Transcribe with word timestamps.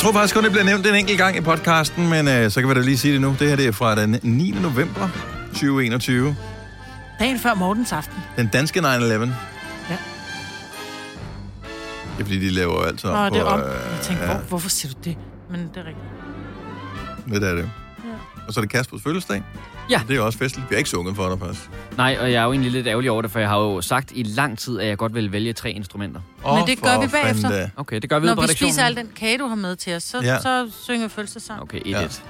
tror 0.00 0.12
faktisk 0.12 0.34
kun, 0.34 0.44
det 0.44 0.52
bliver 0.52 0.64
nævnt 0.64 0.86
en 0.86 0.94
enkelt 0.94 1.18
gang 1.18 1.36
i 1.36 1.40
podcasten, 1.40 2.08
men 2.08 2.28
øh, 2.28 2.50
så 2.50 2.60
kan 2.60 2.68
vi 2.68 2.74
da 2.74 2.80
lige 2.80 2.98
sige 2.98 3.12
det 3.12 3.20
nu. 3.20 3.36
Det 3.38 3.48
her 3.48 3.56
det 3.56 3.66
er 3.66 3.72
fra 3.72 3.94
den 3.94 4.20
9. 4.22 4.50
november 4.50 5.08
2021. 5.52 6.36
Dagen 7.18 7.38
før 7.38 7.54
Mortens 7.54 7.92
aften. 7.92 8.16
Den 8.36 8.46
danske 8.52 8.80
9-11. 8.80 8.84
Ja. 8.84 8.94
Ja. 8.94 9.28
Det 12.16 12.20
er 12.20 12.24
fordi, 12.24 12.38
de 12.38 12.50
laver 12.50 12.82
alt 12.84 13.04
Nå, 13.04 13.10
om 13.10 13.32
det 13.32 13.40
er 13.40 13.44
om. 13.44 13.60
øh, 13.60 13.66
Jeg 13.66 14.00
tænkte, 14.02 14.24
ja, 14.24 14.32
hvor, 14.32 14.42
hvorfor 14.48 14.68
siger 14.68 14.92
du 14.92 14.98
det? 15.04 15.16
Men 15.50 15.60
det 15.60 15.76
er 15.76 15.84
rigtigt. 15.86 17.42
det 17.42 17.50
er 17.50 17.54
det. 17.54 17.70
Og 18.48 18.54
så 18.54 18.60
er 18.60 18.62
det 18.62 18.70
Kaspers 18.72 19.02
fødselsdag. 19.02 19.42
Ja. 19.90 20.00
Det 20.08 20.16
er 20.16 20.20
også 20.20 20.38
festligt. 20.38 20.70
Vi 20.70 20.74
har 20.74 20.78
ikke 20.78 20.90
sunget 20.90 21.16
for 21.16 21.28
dig, 21.28 21.38
faktisk. 21.38 21.70
Nej, 21.96 22.16
og 22.20 22.32
jeg 22.32 22.40
er 22.40 22.44
jo 22.44 22.52
egentlig 22.52 22.72
lidt 22.72 22.86
ærgerlig 22.86 23.10
over 23.10 23.22
det, 23.22 23.30
for 23.30 23.38
jeg 23.38 23.48
har 23.48 23.58
jo 23.58 23.80
sagt 23.80 24.12
i 24.14 24.22
lang 24.22 24.58
tid, 24.58 24.80
at 24.80 24.86
jeg 24.86 24.96
godt 24.98 25.14
vil 25.14 25.32
vælge 25.32 25.52
tre 25.52 25.70
instrumenter. 25.70 26.20
Åh, 26.44 26.66
det 26.66 26.82
gør 26.82 27.00
vi 27.00 27.06
bagefter. 27.08 27.48
fanden. 27.50 27.70
Okay, 27.76 28.00
det 28.00 28.10
gør 28.10 28.18
vi 28.18 28.26
Når 28.26 28.34
på 28.34 28.40
vi 28.40 28.44
redaktionen. 28.44 28.72
spiser 28.72 28.84
al 28.86 28.96
den 28.96 29.08
kage, 29.16 29.38
du 29.38 29.46
har 29.46 29.54
med 29.54 29.76
til 29.76 29.94
os, 29.96 30.02
så, 30.02 30.20
Ja. 30.22 30.40
så 30.40 30.70
synger 30.84 31.06
vi 31.06 31.10
fødselsdagssang. 31.14 31.62
Okay, 31.62 31.80
1-1. 31.80 31.88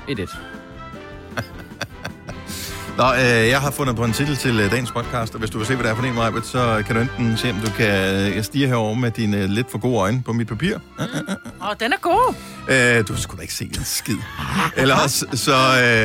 Ja. 0.08 0.14
1-1. 0.14 0.36
Nå, 2.98 3.12
øh, 3.14 3.20
jeg 3.48 3.60
har 3.60 3.70
fundet 3.70 3.96
på 3.96 4.04
en 4.04 4.12
titel 4.12 4.36
til 4.36 4.60
øh, 4.60 4.70
dagens 4.70 4.92
podcast, 4.92 5.34
og 5.34 5.38
hvis 5.40 5.50
du 5.50 5.58
vil 5.58 5.66
se, 5.66 5.74
hvad 5.74 5.84
det 5.84 5.90
er 5.90 5.94
for 5.96 6.02
en, 6.02 6.14
Majbet, 6.14 6.46
så 6.46 6.82
kan 6.86 6.94
du 6.96 7.00
enten 7.02 7.36
se, 7.36 7.50
om 7.50 7.56
du 7.56 7.70
kan 7.70 8.32
øh, 8.36 8.44
stige 8.44 8.66
herover 8.66 8.94
med 8.94 9.10
dine 9.10 9.36
øh, 9.36 9.48
lidt 9.50 9.70
for 9.70 9.78
gode 9.78 9.98
øjne 9.98 10.22
på 10.22 10.32
mit 10.32 10.48
papir. 10.48 10.74
Åh, 10.98 11.06
oh, 11.68 11.74
den 11.80 11.92
er 11.92 11.96
god. 12.00 12.34
Øh, 12.68 13.08
du 13.08 13.16
skulle 13.22 13.36
da 13.38 13.42
ikke 13.42 13.54
se 13.54 13.64
en 13.64 13.84
skid. 13.84 14.16
Eller 14.76 14.94
også, 15.02 15.26
så 15.32 15.54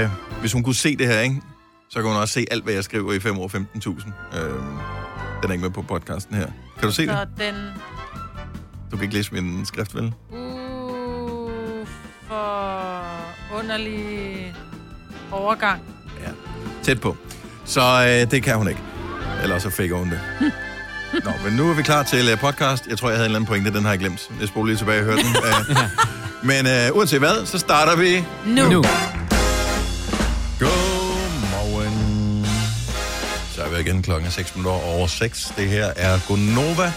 øh, 0.04 0.10
hvis 0.40 0.52
hun 0.54 0.64
kunne 0.64 0.76
se 0.76 0.96
det 0.98 1.08
her, 1.08 1.20
ikke, 1.20 1.42
så 1.90 2.02
kan 2.02 2.04
hun 2.12 2.16
også 2.16 2.34
se 2.34 2.46
alt, 2.52 2.64
hvad 2.64 2.74
jeg 2.74 2.84
skriver 2.84 3.14
i 3.14 3.20
5 3.20 3.40
år 3.40 3.48
15.000. 3.48 4.38
Øh, 4.40 4.50
den 5.42 5.50
er 5.50 5.52
ikke 5.52 5.64
med 5.64 5.70
på 5.70 5.82
podcasten 5.82 6.36
her. 6.36 6.48
Kan 6.80 6.88
du 6.88 6.92
se 6.92 7.02
det? 7.08 7.12
Så 7.12 7.44
den... 7.46 7.56
Du 8.92 8.98
kan 8.98 9.04
ikke 9.04 9.16
læse 9.16 9.34
min 9.34 9.66
skrift, 9.66 9.96
vel? 9.96 10.14
Uh, 10.32 11.88
for 12.28 13.02
underlig 13.60 14.54
overgang. 15.32 15.82
Ja. 16.22 16.30
Tæt 16.84 17.02
på. 17.02 17.18
Så 17.66 17.82
øh, 17.82 18.32
det 18.32 18.44
kan 18.44 18.56
hun 18.58 18.68
ikke. 18.68 18.82
Eller 19.44 19.60
så 19.60 19.70
fik 19.70 19.92
hun 19.92 20.10
det. 20.10 20.20
Nå, 21.26 21.32
men 21.44 21.54
nu 21.54 21.70
er 21.70 21.74
vi 21.74 21.84
klar 21.84 22.04
til 22.04 22.34
uh, 22.34 22.40
podcast. 22.40 22.88
Jeg 22.88 22.98
tror, 22.98 23.10
jeg 23.10 23.18
havde 23.18 23.26
en 23.26 23.30
eller 23.30 23.40
anden 23.40 23.48
pointe, 23.48 23.74
den 23.74 23.84
har 23.84 23.92
jeg 23.92 24.00
glemt. 24.00 24.30
Jeg 24.40 24.48
spoler 24.48 24.68
lige 24.68 24.78
tilbage 24.78 25.00
og 25.00 25.06
hørte 25.06 25.22
den. 25.22 25.36
Uh, 25.38 25.78
men 26.50 26.66
uh, 26.66 26.98
uanset 26.98 27.20
hvad, 27.20 27.46
så 27.46 27.60
starter 27.60 27.96
vi 27.96 28.26
Nu. 28.46 28.70
Nu. 28.70 28.84
Igen 33.86 34.02
klokken 34.02 34.32
6 34.32 34.56
minutter 34.56 34.82
over 34.86 35.08
6. 35.08 35.54
Det 35.58 35.70
her 35.70 35.86
er 35.86 36.20
Gonova. 36.28 36.84
Der 36.84 36.92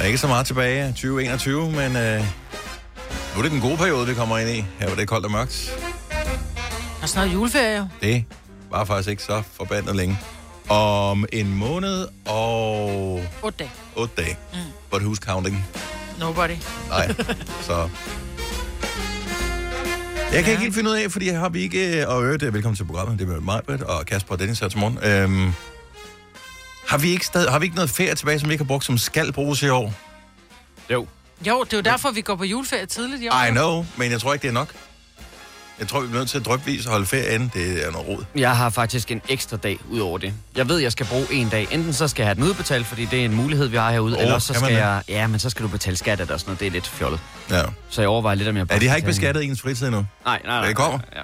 er 0.00 0.04
ikke 0.04 0.18
så 0.18 0.26
meget 0.26 0.46
tilbage 0.46 0.82
af 0.82 0.88
2021, 0.92 1.70
men 1.72 1.96
øh, 1.96 2.20
nu 3.34 3.38
er 3.38 3.42
det 3.42 3.50
den 3.50 3.60
gode 3.60 3.76
periode, 3.76 4.06
vi 4.06 4.14
kommer 4.14 4.38
ind 4.38 4.50
i. 4.50 4.64
Her 4.78 4.86
hvor 4.86 4.96
det 4.96 5.08
koldt 5.08 5.24
og 5.24 5.30
mørkt. 5.30 5.78
Der 6.10 7.02
er 7.02 7.06
snart 7.06 7.32
juleferie 7.32 7.78
jo. 7.78 7.86
Det 8.02 8.24
var 8.70 8.84
faktisk 8.84 9.08
ikke 9.08 9.22
så 9.22 9.42
forbandet 9.52 9.96
længe. 9.96 10.18
Om 10.68 11.24
en 11.32 11.54
måned 11.54 12.06
og 12.26 12.90
8 13.42 13.58
dage. 13.58 13.70
8 13.96 14.22
dage. 14.22 14.36
Mm. 14.52 14.58
But 14.90 15.02
who's 15.02 15.16
counting? 15.16 15.66
Nobody. 16.18 16.56
Nej, 16.88 17.14
så... 17.66 17.88
Jeg 20.32 20.44
kan 20.44 20.52
ikke 20.52 20.62
helt 20.62 20.74
finde 20.74 20.90
ud 20.90 20.94
af, 20.94 21.10
fordi 21.10 21.28
har 21.28 21.48
vi 21.48 21.60
ikke... 21.60 22.08
Og 22.08 22.24
øvrigt, 22.24 22.42
øh, 22.42 22.54
velkommen 22.54 22.76
til 22.76 22.84
programmet. 22.84 23.18
Det 23.18 23.28
er 23.28 23.32
med 23.32 23.40
mig, 23.40 23.62
og 23.88 24.06
Kasper 24.06 24.32
og 24.34 24.38
Dennis 24.38 24.60
her 24.60 24.68
til 24.68 24.78
morgen. 24.78 24.98
Øhm, 25.04 25.52
har, 26.86 26.98
vi 26.98 27.08
ikke 27.10 27.26
stadig, 27.26 27.50
har 27.50 27.58
vi 27.58 27.64
ikke 27.64 27.76
noget 27.76 27.90
ferie 27.90 28.14
tilbage, 28.14 28.38
som 28.38 28.48
vi 28.48 28.54
ikke 28.54 28.64
har 28.64 28.68
brugt, 28.68 28.84
som 28.84 28.98
skal 28.98 29.32
bruges 29.32 29.62
i 29.62 29.68
år? 29.68 29.92
Jo. 30.90 31.06
Jo, 31.46 31.64
det 31.64 31.72
er 31.72 31.76
jo 31.76 31.82
derfor, 31.82 32.10
vi 32.10 32.20
går 32.20 32.36
på 32.36 32.44
juleferie 32.44 32.86
tidligt 32.86 33.22
i 33.22 33.28
år. 33.28 33.46
I 33.48 33.50
know, 33.50 33.86
men 33.96 34.10
jeg 34.10 34.20
tror 34.20 34.32
ikke, 34.32 34.42
det 34.42 34.48
er 34.48 34.52
nok. 34.52 34.74
Jeg 35.80 35.88
tror, 35.88 36.00
vi 36.00 36.06
bliver 36.06 36.20
nødt 36.20 36.30
til 36.30 36.38
at 36.38 36.44
drøbvis 36.44 36.86
og 36.86 36.92
holde 36.92 37.06
ferie 37.06 37.34
inden. 37.34 37.50
Det 37.54 37.86
er 37.86 37.90
noget 37.90 38.08
rod. 38.08 38.24
Jeg 38.34 38.56
har 38.56 38.70
faktisk 38.70 39.10
en 39.10 39.22
ekstra 39.28 39.56
dag 39.56 39.78
ud 39.90 40.00
over 40.00 40.18
det. 40.18 40.34
Jeg 40.56 40.68
ved, 40.68 40.78
jeg 40.78 40.92
skal 40.92 41.06
bruge 41.06 41.26
en 41.32 41.48
dag. 41.48 41.68
Enten 41.70 41.92
så 41.92 42.08
skal 42.08 42.22
jeg 42.22 42.28
have 42.28 42.34
den 42.34 42.42
udbetalt, 42.42 42.86
fordi 42.86 43.04
det 43.04 43.20
er 43.20 43.24
en 43.24 43.34
mulighed, 43.34 43.66
vi 43.66 43.76
har 43.76 43.90
herude. 43.90 44.16
Oh, 44.16 44.22
eller 44.22 44.38
så 44.38 44.54
skal 44.54 44.72
jeg... 44.72 45.02
Ja, 45.08 45.26
men 45.26 45.40
så 45.40 45.50
skal 45.50 45.62
du 45.62 45.68
betale 45.68 45.96
skat 45.96 46.20
af 46.20 46.26
det 46.26 46.34
og 46.34 46.40
sådan 46.40 46.50
noget. 46.50 46.60
Det 46.60 46.66
er 46.66 46.70
lidt 46.70 46.88
fjollet. 46.88 47.20
Ja. 47.50 47.62
Så 47.88 48.00
jeg 48.00 48.08
overvejer 48.08 48.36
lidt, 48.36 48.48
om 48.48 48.56
jeg... 48.56 48.62
ja, 48.62 48.64
bare 48.74 48.80
de 48.80 48.88
har 48.88 48.96
ikke 48.96 49.06
beskattet 49.06 49.44
ens 49.44 49.60
fritid 49.60 49.86
endnu. 49.86 50.06
Nej, 50.24 50.40
nej, 50.44 50.58
nej. 50.58 50.66
Det 50.66 50.76
kommer. 50.76 50.98
Ja. 51.16 51.22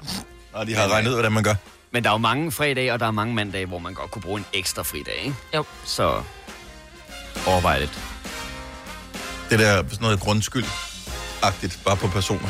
Og 0.53 0.66
de 0.66 0.75
har 0.75 0.88
regnet 0.88 1.09
ud, 1.09 1.15
hvordan 1.15 1.32
man 1.32 1.42
gør. 1.42 1.54
Men 1.92 2.04
der 2.04 2.10
er 2.10 2.15
jo 2.15 2.19
mange 2.19 2.53
fredage, 2.53 2.92
og 2.92 3.00
der 3.00 3.06
er 3.06 3.10
mange 3.10 3.34
mandage, 3.34 3.66
hvor 3.66 3.78
man 3.78 3.94
godt 3.94 4.10
kunne 4.10 4.22
bruge 4.22 4.38
en 4.38 4.47
ekstra 4.53 4.82
fridag, 4.82 5.15
ikke? 5.25 5.36
Jo. 5.54 5.65
Så 5.84 6.22
overvej 7.47 7.78
lidt. 7.78 7.98
Det 9.50 9.59
der 9.59 9.76
sådan 9.76 9.98
noget 10.00 10.21
grundskyld-agtigt, 10.21 11.78
bare 11.84 11.97
på 11.97 12.06
personer. 12.09 12.48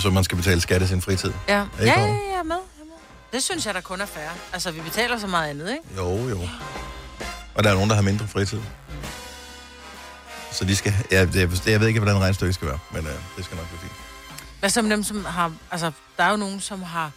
Så 0.00 0.10
man 0.10 0.24
skal 0.24 0.36
betale 0.36 0.60
skat 0.60 0.82
af 0.82 0.88
sin 0.88 1.02
fritid. 1.02 1.32
Ja, 1.48 1.58
ja, 1.58 1.66
ja, 1.80 2.00
ja, 2.00 2.06
jeg 2.06 2.38
er 2.38 2.42
med. 2.42 2.56
Jeg. 2.56 2.86
Det 3.32 3.42
synes 3.42 3.66
jeg, 3.66 3.74
der 3.74 3.80
kun 3.80 4.00
er 4.00 4.06
fair. 4.06 4.28
Altså, 4.52 4.70
vi 4.70 4.80
betaler 4.80 5.18
så 5.18 5.26
meget 5.26 5.50
andet, 5.50 5.70
ikke? 5.70 5.82
Jo, 5.96 6.28
jo. 6.28 6.48
Og 7.54 7.64
der 7.64 7.70
er 7.70 7.74
nogen, 7.74 7.90
der 7.90 7.96
har 7.96 8.02
mindre 8.02 8.28
fritid. 8.28 8.60
Så 10.52 10.64
de 10.64 10.76
skal... 10.76 10.94
Ja, 11.10 11.24
det, 11.24 11.66
jeg 11.66 11.80
ved 11.80 11.88
ikke, 11.88 12.00
hvordan 12.00 12.20
regnstykket 12.20 12.54
skal 12.54 12.68
være, 12.68 12.78
men 12.90 13.06
øh, 13.06 13.12
det 13.36 13.44
skal 13.44 13.56
nok 13.56 13.66
blive 13.68 13.80
fint. 13.80 13.92
Hvad 14.60 14.82
med 14.82 14.90
dem, 14.90 15.02
som 15.02 15.24
har... 15.24 15.52
Altså, 15.70 15.92
der 16.16 16.24
er 16.24 16.30
jo 16.30 16.36
nogen, 16.36 16.60
som 16.60 16.82
har 16.82 17.10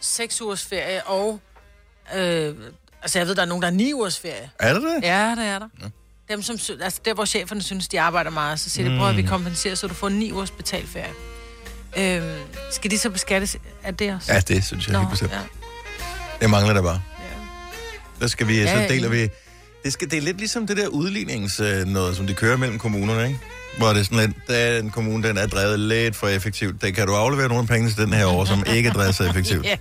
seks 0.00 0.42
ugers 0.42 0.64
ferie, 0.64 1.06
og... 1.06 1.40
Øh, 2.14 2.54
altså, 3.02 3.18
jeg 3.18 3.26
ved, 3.26 3.34
der 3.34 3.42
er 3.42 3.46
nogen, 3.46 3.62
der 3.62 3.68
har 3.68 3.74
ni 3.76 3.92
ugers 3.92 4.18
ferie. 4.18 4.50
Er 4.58 4.74
det 4.74 4.82
det? 4.82 5.02
Ja, 5.02 5.34
det 5.38 5.44
er 5.44 5.58
der. 5.58 5.68
Ja. 5.82 5.86
Dem, 6.28 6.42
som, 6.42 6.58
altså, 6.80 7.00
der, 7.04 7.14
hvor 7.14 7.24
cheferne 7.24 7.62
synes, 7.62 7.88
de 7.88 8.00
arbejder 8.00 8.30
meget, 8.30 8.60
så 8.60 8.70
siger 8.70 8.88
de, 8.88 8.98
prøv 8.98 9.08
at 9.08 9.16
vi 9.16 9.22
kompenserer, 9.22 9.74
så 9.74 9.86
du 9.86 9.94
får 9.94 10.08
ni 10.08 10.32
ugers 10.32 10.50
betalt 10.50 10.88
ferie. 10.88 11.12
Øhm, 11.96 12.22
skal 12.70 12.90
de 12.90 12.98
så 12.98 13.10
beskattes 13.10 13.56
af 13.84 13.94
det 13.96 14.14
også? 14.14 14.32
Ja, 14.32 14.40
det 14.40 14.64
synes 14.64 14.88
jeg 14.88 14.98
helt 14.98 15.10
bestemt. 15.10 15.32
ja. 15.32 15.38
Det 16.40 16.50
mangler 16.50 16.74
der 16.74 16.82
bare. 16.82 17.00
ja. 17.18 18.20
Der 18.20 18.26
skal 18.26 18.48
vi, 18.48 18.60
Ja, 18.60 18.82
så 18.86 18.88
deler 18.94 19.08
vi... 19.08 19.28
Det, 19.84 19.92
skal, 19.92 20.10
det 20.10 20.16
er 20.18 20.22
lidt 20.22 20.38
ligesom 20.38 20.66
det 20.66 20.76
der 20.76 20.86
udlignings 20.88 21.60
øh, 21.60 21.84
noget, 21.86 22.16
som 22.16 22.26
de 22.26 22.34
kører 22.34 22.56
mellem 22.56 22.78
kommunerne, 22.78 23.26
ikke? 23.26 23.38
Hvor 23.78 23.88
det 23.88 24.00
er 24.00 24.04
sådan 24.04 24.18
lidt, 24.18 24.36
der 24.48 24.54
er 24.54 24.78
en 24.78 24.90
kommune, 24.90 25.28
den 25.28 25.38
er 25.38 25.46
drevet 25.46 25.78
lidt 25.80 26.16
for 26.16 26.28
effektivt. 26.28 26.82
Der 26.82 26.90
kan 26.90 27.06
du 27.06 27.14
aflevere 27.14 27.48
nogle 27.48 27.66
penge 27.66 27.88
til 27.90 27.98
den 27.98 28.12
her 28.12 28.26
år, 28.26 28.44
som 28.44 28.64
ikke 28.74 28.88
er 28.88 28.92
drevet 28.92 29.14
så 29.14 29.24
effektivt. 29.24 29.66
Ja. 29.70 29.76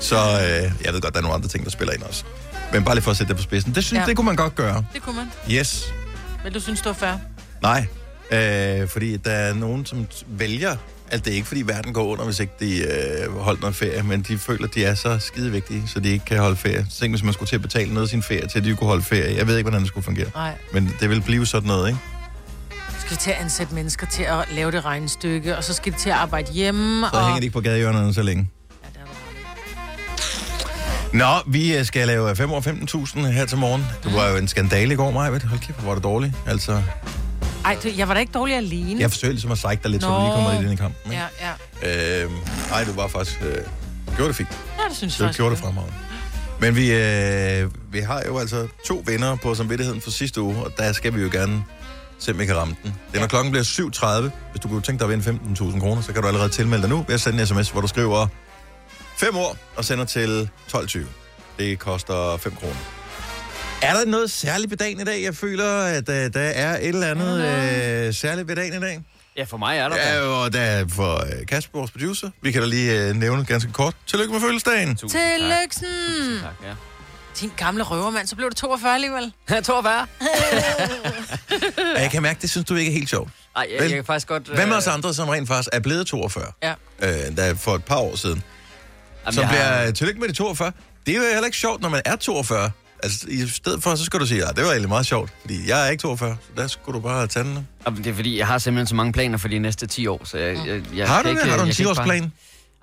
Så 0.00 0.16
øh, 0.16 0.72
jeg 0.84 0.92
ved 0.92 1.00
godt, 1.00 1.14
der 1.14 1.18
er 1.20 1.22
nogle 1.22 1.34
andre 1.34 1.48
ting, 1.48 1.64
der 1.64 1.70
spiller 1.70 1.94
ind 1.94 2.02
også. 2.02 2.24
Men 2.72 2.84
bare 2.84 2.94
lige 2.94 3.02
for 3.02 3.10
at 3.10 3.16
sætte 3.16 3.28
det 3.28 3.36
på 3.36 3.42
spidsen. 3.42 3.74
Det 3.74 3.84
synes 3.84 4.00
Ja. 4.00 4.06
det 4.06 4.16
kunne 4.16 4.24
man 4.26 4.36
godt 4.36 4.54
gøre. 4.54 4.84
Det 4.94 5.02
kunne 5.02 5.16
man. 5.16 5.26
Yes. 5.50 5.92
Men 6.44 6.52
du 6.52 6.60
synes, 6.60 6.78
det 6.80 6.86
var 6.86 6.92
fair? 6.92 7.12
Nej. 7.62 7.86
Øh, 8.32 8.88
fordi 8.88 9.16
der 9.16 9.30
er 9.30 9.54
nogen, 9.54 9.86
som 9.86 10.06
vælger, 10.26 10.76
at 11.08 11.24
det 11.24 11.30
er 11.30 11.34
ikke 11.34 11.48
fordi 11.48 11.62
verden 11.66 11.92
går 11.92 12.04
under, 12.04 12.24
hvis 12.24 12.40
ikke 12.40 12.52
de 12.60 12.78
øh, 12.78 13.36
holdt 13.38 13.60
noget 13.60 13.76
ferie, 13.76 14.02
men 14.02 14.22
de 14.22 14.38
føler, 14.38 14.64
at 14.64 14.74
de 14.74 14.84
er 14.84 14.94
så 14.94 15.18
skide 15.18 15.50
vigtige, 15.50 15.82
så 15.88 16.00
de 16.00 16.08
ikke 16.10 16.24
kan 16.24 16.38
holde 16.38 16.56
ferie. 16.56 16.86
Så 16.90 17.00
tænk, 17.00 17.12
hvis 17.12 17.22
man 17.22 17.32
skulle 17.32 17.48
til 17.48 17.56
at 17.56 17.62
betale 17.62 17.94
noget 17.94 18.06
af 18.06 18.10
sin 18.10 18.22
ferie, 18.22 18.48
til 18.48 18.58
at 18.58 18.64
de 18.64 18.76
kunne 18.76 18.88
holde 18.88 19.02
ferie. 19.02 19.36
Jeg 19.36 19.46
ved 19.46 19.56
ikke, 19.56 19.64
hvordan 19.64 19.80
det 19.80 19.88
skulle 19.88 20.04
fungere. 20.04 20.28
Nej. 20.34 20.54
Men 20.72 20.94
det 21.00 21.10
vil 21.10 21.20
blive 21.22 21.46
sådan 21.46 21.66
noget, 21.68 21.88
ikke? 21.88 22.00
Skal 23.00 23.16
til 23.16 23.30
at 23.30 23.36
ansætte 23.40 23.74
mennesker 23.74 24.06
til 24.06 24.22
at 24.22 24.44
lave 24.54 24.70
det 24.70 24.84
regnestykke, 24.84 25.56
og 25.56 25.64
så 25.64 25.74
skal 25.74 25.92
de 25.92 25.98
til 25.98 26.10
at 26.10 26.16
arbejde 26.16 26.52
hjemme, 26.52 27.06
Så 27.06 27.16
og... 27.16 27.24
hænger 27.24 27.40
de 27.40 27.44
ikke 27.46 27.52
på 27.54 27.60
gadehjørnerne 27.60 28.14
så 28.14 28.22
længe. 28.22 28.48
Nå, 31.12 31.34
vi 31.46 31.76
øh, 31.76 31.84
skal 31.84 32.06
lave 32.06 32.36
5 32.36 32.52
år 32.52 32.60
15.000 32.60 33.20
her 33.26 33.46
til 33.46 33.58
morgen. 33.58 33.84
Det 34.04 34.14
var 34.14 34.28
jo 34.28 34.36
en 34.36 34.48
skandale 34.48 34.92
i 34.92 34.96
går, 34.96 35.10
Maja. 35.10 35.30
Hold 35.30 35.60
kæft, 35.60 35.78
hvor 35.78 35.86
var 35.88 35.94
det 35.94 36.04
dårligt. 36.04 36.32
Altså, 36.46 36.82
Ej, 37.64 37.78
du, 37.82 37.88
jeg 37.96 38.08
var 38.08 38.14
da 38.14 38.20
ikke 38.20 38.32
dårlig 38.32 38.56
alene. 38.56 39.00
jeg 39.00 39.10
forsøgte 39.10 39.32
ligesom 39.34 39.52
at 39.52 39.58
sække 39.58 39.82
dig 39.82 39.90
lidt, 39.90 40.02
så 40.02 40.08
Nå. 40.08 40.14
du 40.16 40.20
lige 40.22 40.32
kommer 40.34 40.52
ind 40.52 40.72
i 40.72 40.76
kampen. 40.76 41.12
Ikke? 41.12 41.24
Ja, 41.40 41.50
ja. 41.82 42.24
Øh, 42.24 42.30
nej, 42.70 42.84
du 42.84 42.92
var 42.92 43.08
faktisk... 43.08 43.42
Øh, 43.42 43.56
gjorde 44.16 44.28
det 44.28 44.36
fint. 44.36 44.48
Ja, 44.78 44.88
det 44.88 44.96
synes 44.96 45.12
jeg 45.12 45.16
Så 45.16 45.24
faktisk. 45.24 45.38
gjorde 45.38 45.54
det 45.54 45.62
fremragende. 45.64 45.94
Men 46.60 46.76
vi, 46.76 46.92
øh, 46.92 47.70
vi 47.92 48.00
har 48.00 48.22
jo 48.26 48.38
altså 48.38 48.68
to 48.86 49.02
vinder 49.06 49.36
på 49.36 49.54
samvittigheden 49.54 50.00
for 50.00 50.10
sidste 50.10 50.40
uge, 50.40 50.56
og 50.64 50.70
der 50.78 50.92
skal 50.92 51.14
vi 51.14 51.22
jo 51.22 51.28
gerne 51.32 51.64
se, 52.18 52.30
om 52.32 52.38
vi 52.38 52.46
kan 52.46 52.56
ramme 52.56 52.76
den. 52.82 52.94
Det 53.10 53.16
er, 53.16 53.20
når 53.20 53.26
klokken 53.28 53.50
bliver 53.52 53.64
7.30. 53.64 54.30
Hvis 54.50 54.60
du 54.62 54.68
kunne 54.68 54.82
tænke 54.82 55.04
dig 55.04 55.12
at 55.14 55.24
vinde 55.24 55.40
15.000 55.74 55.80
kroner, 55.80 56.02
så 56.02 56.12
kan 56.12 56.22
du 56.22 56.28
allerede 56.28 56.48
tilmelde 56.48 56.82
dig 56.82 56.90
nu 56.90 57.04
ved 57.06 57.14
at 57.14 57.20
sende 57.20 57.40
en 57.40 57.46
sms, 57.46 57.70
hvor 57.70 57.80
du 57.80 57.86
skriver 57.86 58.26
5 59.16 59.36
år 59.36 59.56
og 59.76 59.84
sender 59.84 60.04
til 60.04 60.48
12.20. 60.74 60.98
Det 61.58 61.78
koster 61.78 62.36
5 62.36 62.54
kroner. 62.54 62.74
Er 63.82 63.94
der 63.94 64.04
noget 64.04 64.30
særligt 64.30 64.70
ved 64.70 64.78
dagen 64.78 65.00
i 65.00 65.04
dag? 65.04 65.22
Jeg 65.22 65.34
føler, 65.36 65.78
at 65.82 66.08
uh, 66.08 66.14
der 66.14 66.40
er 66.40 66.76
et 66.78 66.88
eller 66.88 67.10
andet 67.10 68.08
uh, 68.08 68.14
særligt 68.14 68.48
ved 68.48 68.56
dagen 68.56 68.74
i 68.74 68.80
dag. 68.80 69.00
Ja, 69.36 69.44
for 69.44 69.56
mig 69.56 69.78
er 69.78 69.88
der. 69.88 69.96
Ja, 69.96 70.20
og 70.20 70.52
der 70.52 70.60
er 70.60 70.84
for 70.88 71.14
uh, 71.16 71.46
Kasper, 71.48 71.78
vores 71.78 71.90
producer. 71.90 72.30
Vi 72.42 72.52
kan 72.52 72.62
da 72.62 72.68
lige 72.68 73.10
uh, 73.10 73.16
nævne 73.16 73.44
ganske 73.44 73.72
kort. 73.72 73.94
Tillykke 74.06 74.32
med 74.32 74.40
fødselsdagen. 74.40 74.96
Tusind 74.96 75.20
Tillyksen! 75.38 76.40
Tak. 76.42 76.50
tak, 76.60 76.68
ja. 76.68 76.74
Din 77.40 77.52
gamle 77.56 77.82
røvermand, 77.82 78.26
så 78.26 78.36
blev 78.36 78.48
det 78.50 78.56
42 78.56 78.94
alligevel. 78.94 79.32
Tror, 79.64 79.80
hvad? 79.82 80.00
Og 81.96 82.00
jeg 82.02 82.10
kan 82.10 82.22
mærke, 82.22 82.38
det 82.42 82.50
synes 82.50 82.66
du 82.66 82.74
ikke 82.74 82.90
er 82.90 82.94
helt 82.94 83.10
sjovt. 83.10 83.30
Ej, 83.56 83.66
jeg, 83.72 83.80
Vel? 83.82 83.88
jeg 83.88 83.96
kan 83.96 84.04
faktisk 84.04 84.26
godt... 84.28 84.48
Med 84.48 84.66
øh, 84.66 84.76
os 84.76 84.86
andre, 84.86 85.14
som 85.14 85.28
rent 85.28 85.48
faktisk 85.48 85.68
er 85.72 85.80
blevet 85.80 86.06
42? 86.06 86.44
Ja. 86.62 86.74
Øh, 87.02 87.36
der 87.36 87.54
for 87.54 87.74
et 87.74 87.84
par 87.84 87.96
år 87.96 88.16
siden. 88.16 88.42
jamen, 89.24 89.32
Som 89.34 89.42
jeg 89.42 89.48
bliver 89.50 89.62
har- 89.84 89.90
tillykke 89.90 90.20
med 90.20 90.28
de 90.28 90.32
42. 90.34 90.72
Det 91.06 91.12
er 91.12 91.18
jo 91.18 91.24
heller 91.32 91.44
ikke 91.44 91.58
sjovt, 91.58 91.80
når 91.82 91.88
man 91.88 92.02
er 92.04 92.16
42. 92.16 92.70
Altså, 93.02 93.26
i 93.28 93.48
stedet 93.48 93.82
for, 93.82 93.94
så 93.94 94.04
skal 94.04 94.20
du 94.20 94.26
sige, 94.26 94.40
ja, 94.46 94.50
det 94.52 94.64
var 94.64 94.70
egentlig 94.70 94.88
meget 94.88 95.06
sjovt, 95.06 95.30
fordi 95.40 95.68
jeg 95.68 95.86
er 95.86 95.90
ikke 95.90 96.02
42, 96.02 96.36
så 96.40 96.48
der 96.56 96.66
skulle 96.66 96.96
du 96.96 97.00
bare 97.02 97.14
have 97.16 97.26
tandene. 97.26 97.66
Og 97.84 97.96
det 97.96 98.06
er 98.06 98.14
fordi, 98.14 98.38
jeg 98.38 98.46
har 98.46 98.58
simpelthen 98.58 98.86
så 98.86 98.94
mange 98.94 99.12
planer 99.12 99.38
for 99.38 99.48
de 99.48 99.58
næste 99.58 99.86
10 99.86 100.06
år, 100.06 100.20
så 100.24 100.38
jeg, 100.38 100.56
jeg, 100.66 100.82
jeg 100.96 101.08
Har 101.08 101.22
du 101.22 101.28
det? 101.28 101.30
ikke, 101.34 101.42
Har 101.50 101.56
du 101.56 101.62
en 101.62 101.68
jeg 101.68 101.76
kan 101.76 101.82
ikke 101.86 101.94
bare- 101.94 102.04
10-årsplan? 102.06 102.20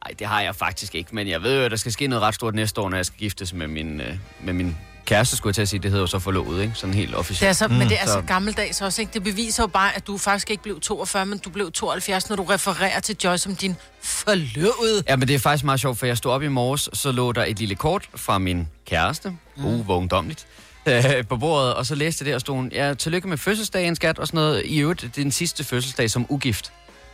Nej, 0.06 0.14
det 0.20 0.28
har 0.28 0.42
jeg 0.42 0.56
faktisk 0.56 0.96
ikke, 0.96 1.16
men 1.16 1.28
jeg 1.28 1.42
ved 1.44 1.58
jo, 1.60 1.66
at 1.66 1.72
der 1.72 1.78
skal 1.78 1.92
ske 1.92 2.08
noget 2.08 2.22
ret 2.24 2.36
stort 2.36 2.56
næste 2.56 2.82
år, 2.82 2.90
når 2.90 2.98
jeg 2.98 3.06
skal 3.06 3.20
giftes 3.20 3.54
med 3.54 3.68
min, 3.68 4.02
øh, 4.02 4.14
med 4.44 4.54
min 4.54 4.78
kæreste, 5.06 5.38
skulle 5.38 5.50
jeg 5.50 5.56
til 5.56 5.62
at 5.62 5.70
sige. 5.70 5.80
Det 5.80 5.92
hedder 5.92 6.04
jo 6.04 6.08
så 6.08 6.20
forlovet, 6.20 6.62
ikke? 6.62 6.74
Sådan 6.76 6.94
helt 6.94 7.08
Det 7.10 7.16
er 7.16 7.20
officielt. 7.20 7.56
så, 7.58 7.68
mm, 7.68 7.74
men 7.74 7.90
det 7.90 7.98
er 8.02 8.06
så 8.06 8.14
så- 8.14 8.22
gammeldags 8.22 8.82
også, 8.82 9.02
ikke? 9.02 9.14
Det 9.14 9.24
beviser 9.24 9.64
jo 9.64 9.68
bare, 9.68 9.96
at 9.96 10.08
du 10.08 10.18
faktisk 10.18 10.50
ikke 10.52 10.64
blev 10.64 10.80
42, 10.80 11.26
men 11.26 11.38
du 11.40 11.50
blev 11.50 11.72
72, 11.72 12.30
når 12.30 12.36
du 12.36 12.44
refererer 12.44 13.00
til 13.00 13.16
Joy 13.24 13.38
som 13.38 13.56
din 13.56 13.76
forlovede. 14.04 15.04
Ja, 15.10 15.16
men 15.16 15.28
det 15.28 15.36
er 15.36 15.40
faktisk 15.40 15.64
meget 15.66 15.80
sjovt, 15.80 15.98
for 16.00 16.06
jeg 16.06 16.18
stod 16.18 16.32
op 16.32 16.44
i 16.44 16.48
morges, 16.48 16.90
så 16.94 17.12
lå 17.12 17.32
der 17.32 17.44
et 17.46 17.60
lille 17.60 17.76
kort 17.76 18.10
fra 18.16 18.38
min 18.38 18.68
kæreste, 18.88 19.34
mm. 19.60 19.66
uh, 19.66 19.86
hvor 19.86 19.98
ungdomligt, 19.98 20.48
øh, 20.86 21.04
på 21.30 21.38
bordet, 21.38 21.74
og 21.74 21.86
så 21.86 21.96
læste 21.96 22.24
jeg 22.24 22.26
det 22.26 22.36
og 22.36 22.42
stod, 22.42 22.70
ja, 22.72 22.94
tillykke 22.94 23.28
med 23.28 23.38
fødselsdagen, 23.38 23.96
skat, 23.96 24.20
og 24.20 24.28
sådan 24.28 24.38
noget. 24.38 24.66
I 24.66 24.80
øvrigt, 24.80 25.16
din 25.16 25.32
sidste 25.32 25.64
fødselsdag 25.64 26.10
som 26.10 26.26
ugift. 26.30 26.72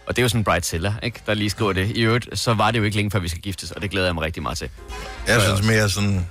Og 0.08 0.16
det 0.16 0.22
er 0.22 0.24
jo 0.24 0.30
sådan 0.30 0.40
en 0.40 0.44
bridezilla, 0.44 0.94
ikke, 1.04 1.22
der 1.26 1.34
lige 1.34 1.50
skriver 1.50 1.74
det. 1.74 1.98
I 1.98 2.02
øvrigt, 2.02 2.40
så 2.40 2.54
var 2.54 2.72
det 2.72 2.80
jo 2.80 2.84
ikke 2.84 2.98
længe 2.98 3.12
før 3.12 3.20
vi 3.20 3.28
skal 3.28 3.42
giftes, 3.42 3.72
og 3.72 3.82
det 3.82 3.92
glæder 3.92 4.08
jeg 4.08 4.16
mig 4.16 4.24
rigtig 4.24 4.44
meget 4.44 4.58
til. 4.58 4.70
Jeg 5.28 5.42
synes 5.42 5.68
mere 5.68 5.90
sådan... 5.90 6.26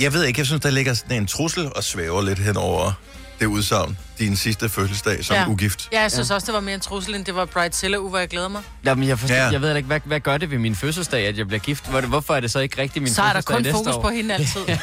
Jeg 0.00 0.12
ved 0.12 0.24
ikke, 0.24 0.38
jeg 0.38 0.46
synes, 0.46 0.62
der 0.62 0.70
ligger 0.70 0.94
sådan 0.94 1.16
en 1.16 1.26
trussel 1.26 1.72
og 1.76 1.84
svæver 1.84 2.22
lidt 2.22 2.38
hen 2.38 2.56
over 2.56 2.92
det 3.40 3.46
udsagn. 3.46 3.98
Din 4.18 4.36
sidste 4.36 4.68
fødselsdag 4.68 5.24
som 5.24 5.36
Ja. 5.36 5.48
ugift. 5.48 5.88
Ja, 5.92 6.00
jeg 6.00 6.10
synes 6.12 6.30
ja. 6.30 6.34
også, 6.34 6.46
det 6.46 6.54
var 6.54 6.60
mere 6.60 6.74
en 6.74 6.80
trussel, 6.80 7.14
end 7.14 7.24
det 7.24 7.34
var 7.34 7.44
Bridezilla 7.44 7.98
uge, 7.98 8.08
hvor 8.10 8.18
jeg 8.18 8.28
glæder 8.28 8.48
mig. 8.48 8.62
Jamen, 8.84 9.08
jeg, 9.08 9.18
forstår, 9.18 9.34
Ja. 9.36 9.48
jeg 9.50 9.62
ved 9.62 9.76
ikke, 9.76 9.86
hvad, 9.86 10.00
hvad 10.04 10.20
gør 10.20 10.38
det 10.38 10.50
ved 10.50 10.58
min 10.58 10.74
fødselsdag, 10.76 11.26
at 11.26 11.38
jeg 11.38 11.46
bliver 11.48 11.60
gift? 11.60 11.86
Hvor- 11.90 12.00
Hvorfor 12.00 12.34
er 12.36 12.40
det 12.40 12.50
så 12.50 12.58
ikke 12.58 12.82
rigtig 12.82 13.02
min 13.02 13.12
Så 13.14 13.22
er 13.22 13.32
der 13.32 13.40
fødselsdag 13.48 13.72
kun 13.74 13.84
fokus 13.84 13.94
år? 13.96 14.02
på 14.02 14.08
hende 14.08 14.34
altid. 14.34 14.60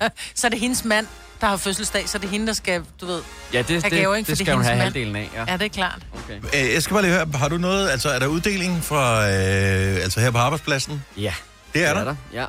så 0.34 0.46
er 0.46 0.48
det 0.50 0.60
hendes 0.60 0.84
mand, 0.84 1.06
der 1.40 1.46
har 1.46 1.56
fødselsdag, 1.56 2.08
så 2.08 2.18
er 2.18 2.20
det 2.20 2.30
hende, 2.30 2.46
der 2.46 2.52
skal, 2.52 2.82
du 3.00 3.06
ved... 3.06 3.20
Ja, 3.52 3.58
det, 3.58 3.68
det, 3.68 3.92
gaver, 3.92 4.14
ikke? 4.14 4.26
det 4.26 4.36
Fordi 4.36 4.44
skal 4.44 4.54
hun 4.54 4.64
have 4.64 4.72
mand- 4.76 4.82
halvdelen 4.82 5.16
af, 5.16 5.30
ja. 5.34 5.44
Ja, 5.48 5.56
det 5.56 5.64
er 5.64 5.68
klart. 5.68 5.98
Okay. 6.24 6.66
Øh, 6.68 6.72
Jeg 6.74 6.82
skal 6.82 6.94
bare 6.94 7.02
lige 7.02 7.12
høre, 7.14 7.26
har 7.34 7.48
du 7.48 7.58
noget, 7.58 7.90
altså 7.90 8.08
er 8.08 8.18
der 8.18 8.26
uddeling 8.26 8.84
fra, 8.84 9.28
øh, 9.30 10.02
altså 10.02 10.20
her 10.20 10.30
på 10.30 10.38
arbejdspladsen? 10.38 11.04
Ja, 11.16 11.32
Det 11.74 11.84
er 11.88 11.94
der. 12.04 12.14
Ja. 12.32 12.44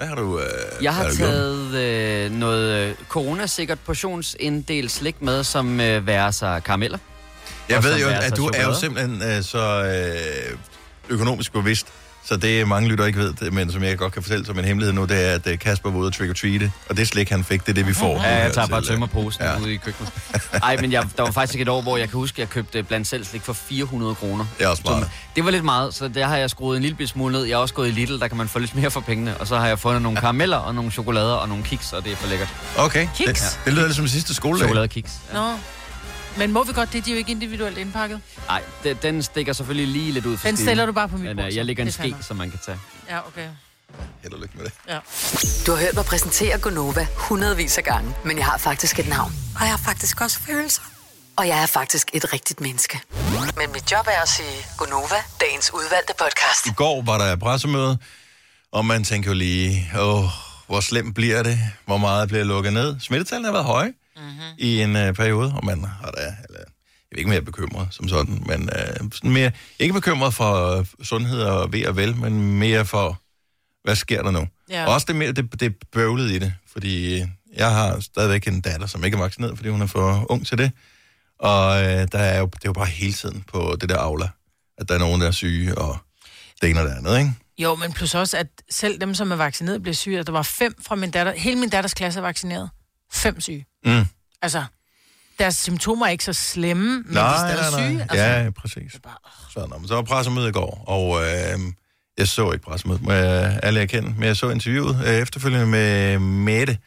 Hvad 0.00 0.08
har 0.08 0.14
du 0.14 0.38
øh, 0.38 0.44
Jeg 0.84 0.94
har 0.94 1.10
taget 1.10 1.74
øh, 1.74 2.30
noget 2.30 2.88
øh, 2.88 2.94
coronasikkert 3.08 3.78
portionsinddelt 3.78 4.90
slik 4.90 5.22
med, 5.22 5.44
som 5.44 5.80
øh, 5.80 6.06
værer 6.06 6.30
sig 6.30 6.62
karameller. 6.64 6.98
Jeg 7.68 7.84
ved 7.84 8.00
jo, 8.00 8.08
at 8.08 8.36
du 8.36 8.46
er 8.46 8.62
jo 8.62 8.74
simpelthen 8.74 9.22
øh, 9.22 9.42
så 9.42 9.84
øh, 9.84 10.58
økonomisk 11.08 11.52
bevidst, 11.52 11.86
så 12.24 12.36
det 12.36 12.68
mange 12.68 12.88
lytter 12.88 13.04
ikke 13.04 13.18
ved, 13.18 13.32
det, 13.32 13.52
men 13.52 13.72
som 13.72 13.82
jeg 13.82 13.98
godt 13.98 14.12
kan 14.12 14.22
fortælle 14.22 14.46
som 14.46 14.58
en 14.58 14.64
hemmelighed 14.64 14.92
nu, 14.94 15.04
det 15.04 15.28
er, 15.28 15.34
at 15.34 15.46
øh, 15.46 15.58
Kasper 15.58 15.90
var 15.90 15.98
ude 15.98 16.06
og 16.06 16.14
trick 16.14 16.30
or 16.30 16.34
treate, 16.34 16.72
og 16.88 16.96
det 16.96 17.08
slik, 17.08 17.30
han 17.30 17.44
fik, 17.44 17.60
det 17.60 17.68
er 17.68 17.74
det, 17.74 17.86
vi 17.86 17.94
får. 17.94 18.22
Ja, 18.22 18.42
jeg 18.42 18.52
tager 18.52 18.66
bare 18.66 18.80
øh, 18.80 18.86
tømmerposen 18.86 19.44
ja. 19.44 19.60
ude 19.60 19.74
i 19.74 19.76
køkkenet. 19.76 20.12
Ej, 20.62 20.76
men 20.80 20.92
jeg, 20.92 21.06
der 21.16 21.22
var 21.22 21.30
faktisk 21.30 21.60
et 21.60 21.68
år, 21.68 21.82
hvor 21.82 21.96
jeg 21.96 22.08
kan 22.08 22.18
huske, 22.18 22.34
at 22.34 22.38
jeg 22.38 22.48
købte 22.48 22.82
blandt 22.82 23.06
selv 23.06 23.24
slik 23.24 23.42
for 23.42 23.52
400 23.52 24.14
kroner. 24.14 24.44
Det 24.58 24.64
er 24.64 24.68
også 24.68 24.82
meget. 24.84 25.10
Det 25.36 25.44
var 25.44 25.50
lidt 25.50 25.64
meget, 25.64 25.94
så 25.94 26.08
der 26.08 26.26
har 26.26 26.36
jeg 26.36 26.50
skruet 26.50 26.76
en 26.76 26.82
lille 26.82 26.96
bitte 26.96 27.10
smule 27.10 27.32
ned. 27.32 27.44
Jeg 27.44 27.56
har 27.56 27.62
også 27.62 27.74
gået 27.74 27.88
i 27.88 27.90
Lidl, 27.90 28.18
der 28.20 28.28
kan 28.28 28.36
man 28.36 28.48
få 28.48 28.58
lidt 28.58 28.74
mere 28.74 28.90
for 28.90 29.00
pengene. 29.00 29.36
Og 29.36 29.46
så 29.46 29.58
har 29.58 29.66
jeg 29.66 29.78
fundet 29.78 30.02
nogle 30.02 30.18
karameller 30.18 30.56
og 30.56 30.74
nogle 30.74 30.90
chokolader 30.90 31.34
og 31.34 31.48
nogle 31.48 31.64
kiks, 31.64 31.92
og 31.92 32.04
det 32.04 32.12
er 32.12 32.16
for 32.16 32.28
lækkert. 32.28 32.48
Okay, 32.78 33.08
Kiks? 33.16 33.40
det, 33.42 33.60
det 33.64 33.72
lyder 33.72 33.86
lidt 33.86 33.96
som 33.96 34.08
sidste 34.08 34.34
skoledag. 34.34 34.66
Chokoladekiks. 34.66 35.12
Ja. 35.32 35.38
Nå. 35.38 35.52
Men 36.36 36.52
må 36.52 36.64
vi 36.64 36.72
godt 36.72 36.92
det? 36.92 37.04
De 37.04 37.10
er 37.10 37.14
jo 37.14 37.18
ikke 37.18 37.30
individuelt 37.30 37.78
indpakket. 37.78 38.20
Nej, 38.46 38.62
den, 38.84 38.96
den 39.02 39.22
stikker 39.22 39.52
selvfølgelig 39.52 39.88
lige 39.88 40.12
lidt 40.12 40.26
ud 40.26 40.36
for 40.36 40.48
Den 40.48 40.56
stilen. 40.56 40.68
stiller 40.68 40.86
du 40.86 40.92
bare 40.92 41.08
på 41.08 41.16
mit 41.16 41.36
bord. 41.36 41.44
øh, 41.46 41.52
så. 41.52 41.56
jeg 41.56 41.64
lægger 41.64 41.84
en 41.84 41.92
ske, 41.92 42.16
som 42.20 42.36
man 42.36 42.50
kan 42.50 42.60
tage. 42.66 42.78
Ja, 43.08 43.26
okay. 43.26 43.48
Held 44.22 44.32
og 44.32 44.40
lykke 44.40 44.56
med 44.56 44.64
det. 44.64 44.72
Ja. 44.88 44.98
Du 45.66 45.72
har 45.72 45.78
hørt 45.78 45.94
mig 45.94 46.04
præsentere 46.04 46.58
Gonova 46.58 47.06
hundredvis 47.16 47.78
af 47.78 47.84
gange, 47.84 48.14
men 48.24 48.36
jeg 48.38 48.44
har 48.46 48.58
faktisk 48.58 48.98
et 48.98 49.08
navn. 49.08 49.32
Og 49.54 49.60
jeg 49.60 49.70
har 49.70 49.76
faktisk 49.84 50.20
også 50.20 50.40
følelser. 50.40 50.82
Og 51.36 51.48
jeg 51.48 51.62
er 51.62 51.66
faktisk 51.66 52.10
et 52.14 52.32
rigtigt 52.32 52.60
menneske. 52.60 53.00
Men 53.56 53.72
mit 53.72 53.92
job 53.92 54.06
er 54.06 54.22
at 54.22 54.28
sige 54.28 54.66
Gonova, 54.76 55.14
dagens 55.40 55.70
udvalgte 55.74 56.12
podcast. 56.18 56.66
I 56.66 56.70
går 56.76 57.02
var 57.02 57.18
der 57.18 57.36
pressemøde, 57.36 57.98
og 58.72 58.84
man 58.84 59.04
tænker 59.04 59.30
jo 59.30 59.34
lige, 59.34 59.90
åh, 59.98 60.24
hvor 60.66 60.80
slemt 60.80 61.14
bliver 61.14 61.42
det? 61.42 61.58
Hvor 61.86 61.96
meget 61.96 62.28
bliver 62.28 62.44
lukket 62.44 62.72
ned? 62.72 62.96
Smittetallene 63.00 63.46
har 63.46 63.52
været 63.52 63.64
høje. 63.66 63.92
Mm-hmm. 64.20 64.54
i 64.58 64.82
en 64.82 64.96
øh, 64.96 65.14
periode, 65.14 65.52
og 65.56 65.64
man 65.64 65.84
har 65.84 66.10
da, 66.10 66.20
eller, 66.20 66.60
jeg 67.10 67.16
er 67.16 67.18
ikke 67.18 67.30
mere 67.30 67.42
bekymret 67.42 67.88
som 67.90 68.08
sådan, 68.08 68.42
men 68.46 68.70
øh, 68.78 69.10
sådan 69.12 69.30
mere, 69.30 69.52
ikke 69.78 69.94
bekymret 69.94 70.34
for 70.34 70.78
øh, 70.78 70.86
sundhed 71.02 71.42
og 71.42 71.72
ved 71.72 71.86
og 71.86 71.96
vel, 71.96 72.16
men 72.16 72.58
mere 72.58 72.84
for, 72.84 73.20
hvad 73.84 73.96
sker 73.96 74.22
der 74.22 74.30
nu? 74.30 74.48
Ja. 74.70 74.86
Og 74.86 74.94
også 74.94 75.04
det, 75.08 75.16
mere, 75.16 75.32
det, 75.32 75.60
det 75.60 75.74
bøvlede 75.92 76.36
i 76.36 76.38
det, 76.38 76.54
fordi 76.72 77.24
jeg 77.56 77.70
har 77.70 78.00
stadigvæk 78.00 78.46
en 78.46 78.60
datter, 78.60 78.86
som 78.86 79.04
ikke 79.04 79.16
er 79.16 79.20
vaccineret, 79.20 79.56
fordi 79.56 79.68
hun 79.68 79.82
er 79.82 79.86
for 79.86 80.26
ung 80.32 80.46
til 80.46 80.58
det. 80.58 80.72
Og 81.38 81.82
øh, 81.82 82.08
der 82.12 82.18
er 82.18 82.38
jo, 82.38 82.46
det 82.46 82.64
er 82.64 82.68
jo 82.68 82.72
bare 82.72 82.86
hele 82.86 83.12
tiden 83.12 83.44
på 83.52 83.76
det 83.80 83.88
der 83.88 83.98
aula, 83.98 84.28
at 84.78 84.88
der 84.88 84.94
er 84.94 84.98
nogen, 84.98 85.20
der 85.20 85.26
er 85.26 85.30
syge, 85.30 85.78
og 85.78 85.98
det 86.62 86.70
ene 86.70 86.80
og 86.80 86.88
det 86.88 86.94
andet, 86.94 87.18
ikke? 87.18 87.32
Jo, 87.58 87.74
men 87.74 87.92
plus 87.92 88.14
også, 88.14 88.36
at 88.36 88.46
selv 88.70 89.00
dem, 89.00 89.14
som 89.14 89.32
er 89.32 89.36
vaccineret, 89.36 89.82
bliver 89.82 89.94
syge. 89.94 90.22
Der 90.22 90.32
var 90.32 90.42
fem 90.42 90.74
fra 90.82 90.94
min 90.94 91.10
datter. 91.10 91.32
Hele 91.32 91.60
min 91.60 91.68
datters 91.68 91.94
klasse 91.94 92.20
er 92.20 92.22
vaccineret. 92.22 92.70
Fem 93.12 93.40
syge. 93.40 93.66
Mm. 93.84 94.04
Altså, 94.42 94.64
deres 95.38 95.56
symptomer 95.56 96.06
er 96.06 96.10
ikke 96.10 96.24
så 96.24 96.32
slemme, 96.32 97.02
men 97.02 97.14
de 97.14 97.20
er 97.20 97.36
stadig 97.36 97.72
syge. 97.72 98.02
Altså, 98.02 98.16
Ja, 98.16 98.50
præcis. 98.50 98.92
Så, 99.52 99.66
nå, 99.70 99.78
men 99.78 99.88
så 99.88 99.94
var 99.94 100.02
pressemøde 100.02 100.48
i 100.48 100.52
går, 100.52 100.84
og 100.86 101.20
øh, 101.22 101.58
jeg 102.18 102.28
så 102.28 102.52
ikke 102.52 102.64
pressemødet, 102.64 103.02
må 103.02 103.12
jeg 103.12 103.60
ærligt 103.62 103.82
erkende, 103.82 104.14
men 104.14 104.22
jeg 104.22 104.36
så 104.36 104.50
interviewet 104.50 105.04
øh, 105.06 105.14
efterfølgende 105.14 105.66
med 105.66 106.18
Mette 106.18 106.78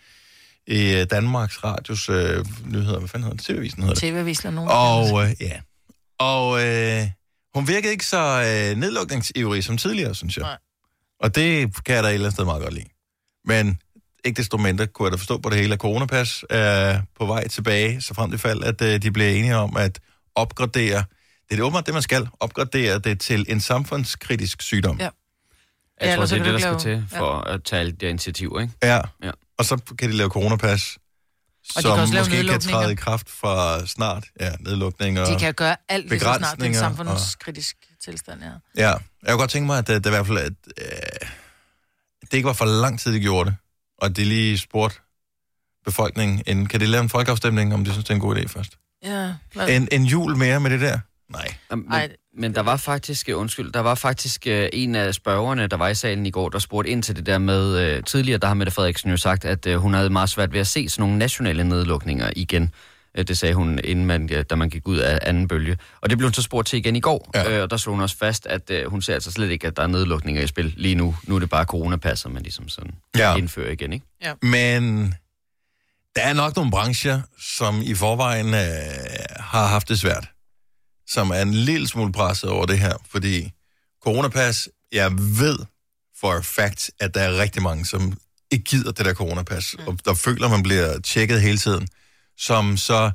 i 0.67 0.93
øh, 0.93 1.05
Danmarks 1.11 1.63
Radios 1.63 2.09
øh, 2.09 2.45
nyheder. 2.65 2.99
Hvad 2.99 3.09
fanden 3.09 3.23
hedder 3.23 3.37
det? 3.37 3.45
TV-avisen 3.45 3.81
hedder 3.83 3.93
det. 3.95 4.01
TV-avisen 4.03 4.47
og 4.47 4.53
nogen. 4.53 4.69
Og 4.71 5.23
øh, 5.23 5.31
ja, 5.41 5.59
og 6.19 6.65
øh, 6.65 7.07
hun 7.55 7.67
virkede 7.67 7.91
ikke 7.91 8.05
så 8.05 8.17
øh, 8.17 8.77
nedlukningsivrig 8.79 9.63
som 9.63 9.77
tidligere, 9.77 10.15
synes 10.15 10.37
jeg. 10.37 10.43
Nej. 10.43 10.57
Og 11.19 11.35
det 11.35 11.75
kan 11.85 11.95
jeg 11.95 12.03
da 12.03 12.09
et 12.09 12.13
eller 12.13 12.25
andet 12.25 12.33
sted 12.35 12.45
meget 12.45 12.61
godt 12.61 12.73
lide. 12.73 12.85
Men 13.45 13.79
ikke 14.25 14.37
desto 14.37 14.57
mindre 14.57 14.87
kunne 14.87 15.05
jeg 15.05 15.11
da 15.11 15.17
forstå 15.17 15.37
på 15.37 15.49
det 15.49 15.57
hele, 15.57 15.73
at 15.73 15.79
coronapas 15.79 16.43
er 16.49 17.01
på 17.19 17.25
vej 17.25 17.47
tilbage, 17.47 18.01
så 18.01 18.13
frem 18.13 18.29
til 18.29 18.39
fald, 18.39 18.63
at 18.63 18.81
øh, 18.81 19.01
de 19.01 19.11
bliver 19.11 19.29
enige 19.29 19.55
om 19.55 19.77
at 19.77 19.99
opgradere, 20.35 20.97
det 21.49 21.51
er 21.51 21.55
det 21.55 21.61
åbenbart 21.61 21.85
det, 21.85 21.93
man 21.93 22.03
skal, 22.03 22.27
opgradere 22.39 22.99
det 22.99 23.19
til 23.19 23.45
en 23.49 23.61
samfundskritisk 23.61 24.61
sygdom. 24.61 24.97
Ja. 24.99 25.03
Jeg 26.01 26.09
Ja, 26.09 26.15
tror, 26.15 26.21
det 26.21 26.29
så 26.29 26.35
er 26.35 26.39
kan 26.39 26.53
det, 26.53 26.53
der 26.53 26.59
skal 26.59 26.79
til 26.79 27.05
for 27.17 27.37
at 27.41 27.63
tage 27.63 27.79
alle 27.79 27.91
de 27.91 28.05
initiativer, 28.09 28.59
ikke? 28.61 28.73
Ja. 28.83 29.01
Ja. 29.23 29.31
Og 29.57 29.65
så 29.65 29.77
kan 29.99 30.09
de 30.09 30.15
lave 30.17 30.29
coronapas, 30.29 30.97
kan 31.73 31.81
som 31.83 31.91
også 31.99 32.13
lave 32.13 32.23
måske 32.25 32.47
kan 32.47 32.59
træde 32.59 32.91
i 32.91 32.95
kraft 32.95 33.29
fra 33.29 33.85
snart. 33.85 34.25
Ja, 34.39 34.51
nedlukninger. 34.59 35.25
De 35.25 35.39
kan 35.39 35.53
gøre 35.53 35.75
alt 35.89 36.09
lige 36.09 36.19
så 36.19 36.23
snart 36.25 36.39
det 36.39 36.43
er 36.43 36.49
en 36.49 36.57
begrænsninger 36.73 36.87
og- 36.87 36.95
samfundskritisk 37.19 37.75
tilstand, 38.05 38.41
ja. 38.43 38.49
Ja, 38.83 38.89
jeg 38.89 38.99
kunne 39.29 39.37
godt 39.37 39.51
tænke 39.51 39.65
mig, 39.65 39.77
at 39.77 39.87
det, 39.87 40.03
det 40.03 40.09
i 40.09 40.13
hvert 40.13 40.27
fald 40.27 40.37
at, 40.37 40.53
øh, 40.81 41.27
det 42.21 42.33
ikke 42.33 42.47
var 42.47 42.53
for 42.53 42.65
lang 42.65 42.99
tid, 42.99 43.13
de 43.13 43.19
gjorde 43.19 43.49
det, 43.49 43.57
og 44.03 44.17
de 44.17 44.23
lige 44.23 44.57
spurgte 44.57 44.99
befolkningen, 45.85 46.43
inden, 46.47 46.65
kan 46.65 46.79
de 46.79 46.85
lave 46.85 47.03
en 47.03 47.09
folkeafstemning, 47.09 47.73
om 47.73 47.83
de 47.83 47.91
synes, 47.91 48.05
det 48.05 48.11
er 48.11 48.15
en 48.15 48.21
god 48.21 48.35
idé 48.35 48.47
først? 48.47 48.77
Ja? 49.03 49.33
En, 49.69 49.87
en 49.91 50.05
jul 50.05 50.37
mere 50.37 50.59
med 50.59 50.69
det 50.69 50.81
der? 50.81 50.99
Nej. 51.29 51.55
Men, 51.69 51.85
Ej. 51.91 52.09
men 52.37 52.55
der 52.55 52.61
var 52.61 52.77
faktisk, 52.77 53.29
øh, 53.29 53.37
undskyld, 53.37 53.71
der 53.71 53.79
var 53.79 53.95
faktisk 53.95 54.47
øh, 54.47 54.69
en 54.73 54.95
af 54.95 55.13
spørgerne, 55.13 55.67
der 55.67 55.77
var 55.77 55.87
i 55.87 55.95
salen 55.95 56.25
i 56.25 56.31
går, 56.31 56.49
der 56.49 56.59
spurgte 56.59 56.91
ind 56.91 57.03
til 57.03 57.15
det 57.15 57.25
der 57.25 57.37
med, 57.37 57.79
øh, 57.79 58.03
tidligere 58.03 58.37
der 58.37 58.47
har 58.47 58.53
Mette 58.53 58.71
Frederiksen 58.71 59.09
jo 59.09 59.17
sagt, 59.17 59.45
at 59.45 59.65
øh, 59.65 59.77
hun 59.77 59.93
havde 59.93 60.09
meget 60.09 60.29
svært 60.29 60.53
ved 60.53 60.59
at 60.59 60.67
se 60.67 60.89
sådan 60.89 61.01
nogle 61.01 61.17
nationale 61.17 61.63
nedlukninger 61.63 62.29
igen. 62.35 62.73
Øh, 63.17 63.27
Det 63.27 63.37
sagde 63.37 63.53
hun, 63.55 63.79
inden 63.83 64.05
man, 64.05 64.29
ja, 64.29 64.41
da 64.43 64.55
man 64.55 64.69
gik 64.69 64.87
ud 64.87 64.97
af 64.97 65.19
anden 65.21 65.47
bølge. 65.47 65.77
Og 66.01 66.09
det 66.09 66.17
blev 66.17 66.27
hun 66.27 66.33
så 66.33 66.41
spurgt 66.41 66.67
til 66.67 66.79
igen 66.79 66.95
i 66.95 66.99
går, 66.99 67.31
Ja. 67.35 67.41
ja. 67.41 67.57
øh, 67.57 67.63
og 67.63 67.69
der 67.69 67.77
slog 67.77 67.95
hun 67.95 68.01
også 68.03 68.17
fast, 68.17 68.45
at 68.45 68.69
øh, 68.69 68.89
hun 68.89 69.01
ser 69.01 69.13
altså 69.13 69.31
slet 69.31 69.49
ikke, 69.51 69.67
at 69.67 69.77
der 69.77 69.83
er 69.83 69.87
nedlukninger 69.87 70.41
i 70.41 70.47
spil 70.47 70.73
lige 70.77 70.95
nu. 70.95 71.15
Nu 71.23 71.35
er 71.35 71.39
det 71.39 71.49
bare 71.49 71.65
coronapasser, 71.65 72.29
man 72.29 72.43
ligesom 72.43 72.69
sådan 72.69 72.91
Ja. 73.17 73.31
ja. 73.31 73.37
indfører 73.37 73.71
igen, 73.71 73.93
ikke? 73.93 74.05
Men 74.41 75.15
der 76.15 76.21
er 76.21 76.33
nok 76.33 76.55
nogle 76.55 76.71
brancher, 76.71 77.21
som 77.39 77.81
i 77.81 77.93
forvejen 77.93 78.47
øh, 78.47 78.59
har 79.39 79.67
haft 79.67 79.89
det 79.89 79.99
svært, 79.99 80.27
som 81.07 81.29
er 81.29 81.41
en 81.41 81.53
lille 81.53 81.87
smule 81.87 82.11
presset 82.11 82.49
over 82.49 82.65
det 82.65 82.79
her, 82.79 82.93
fordi 83.11 83.51
coronapas, 84.03 84.69
jeg 84.91 85.11
ved 85.17 85.57
for 86.19 86.41
fact, 86.41 86.91
at 86.99 87.13
der 87.15 87.21
er 87.21 87.37
rigtig 87.41 87.61
mange, 87.61 87.85
som 87.85 88.17
ikke 88.51 88.63
gider 88.65 88.91
det 88.91 89.05
der 89.05 89.13
coronapas, 89.13 89.75
mm. 89.79 89.87
og 89.87 89.97
der 90.05 90.13
føler, 90.13 90.49
man 90.49 90.63
bliver 90.63 90.99
tjekket 90.99 91.41
hele 91.41 91.57
tiden, 91.57 91.87
som 92.37 92.77
så 92.77 93.11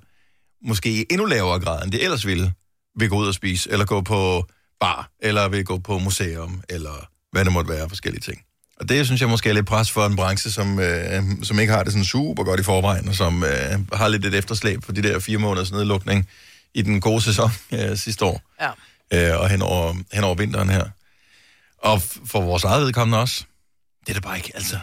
måske 0.62 0.90
i 1.00 1.04
endnu 1.10 1.24
lavere 1.26 1.60
grad, 1.60 1.82
end 1.84 1.92
det 1.92 2.04
ellers 2.04 2.26
ville, 2.26 2.52
vil 2.98 3.08
gå 3.08 3.16
ud 3.16 3.26
og 3.28 3.34
spise, 3.34 3.70
eller 3.70 3.84
gå 3.86 4.00
på 4.00 4.46
bar, 4.80 5.10
eller 5.22 5.48
vil 5.48 5.64
gå 5.64 5.78
på 5.78 5.98
museum, 5.98 6.62
eller 6.68 7.08
hvad 7.32 7.44
det 7.44 7.52
måtte 7.52 7.70
være, 7.70 7.88
forskellige 7.88 8.20
ting. 8.22 8.42
Og 8.80 8.88
det 8.88 9.06
synes 9.06 9.20
jeg 9.20 9.28
måske 9.28 9.48
er 9.48 9.52
lidt 9.52 9.66
pres 9.66 9.90
for 9.90 10.06
en 10.06 10.16
branche, 10.16 10.50
som, 10.50 10.78
øh, 10.80 11.22
som 11.42 11.58
ikke 11.58 11.72
har 11.72 11.82
det 11.82 11.92
sådan 11.92 12.04
super 12.04 12.44
godt 12.44 12.60
i 12.60 12.62
forvejen, 12.62 13.08
og 13.08 13.14
som 13.14 13.44
øh, 13.44 13.78
har 13.92 14.08
lidt 14.08 14.24
et 14.24 14.34
efterslæb 14.34 14.82
på 14.82 14.92
de 14.92 15.02
der 15.02 15.18
fire 15.18 15.38
måneders 15.38 15.72
nedlukning 15.72 16.28
i 16.74 16.82
den 16.82 17.00
gode 17.00 17.22
sæson 17.22 17.50
øh, 17.72 17.96
sidste 17.96 18.24
år, 18.24 18.42
Ja. 18.60 19.30
øh, 19.34 19.40
og 19.40 19.48
hen 19.48 19.62
over, 19.62 19.94
hen 20.12 20.24
over 20.24 20.34
vinteren 20.34 20.68
her. 20.70 20.84
Og 21.78 22.02
for 22.02 22.40
vores 22.40 22.64
eget 22.64 22.86
vedkommende 22.86 23.18
også. 23.18 23.44
Det 24.06 24.08
er 24.16 24.20
da 24.20 24.28
bare 24.28 24.36
ikke, 24.36 24.50
altså... 24.54 24.78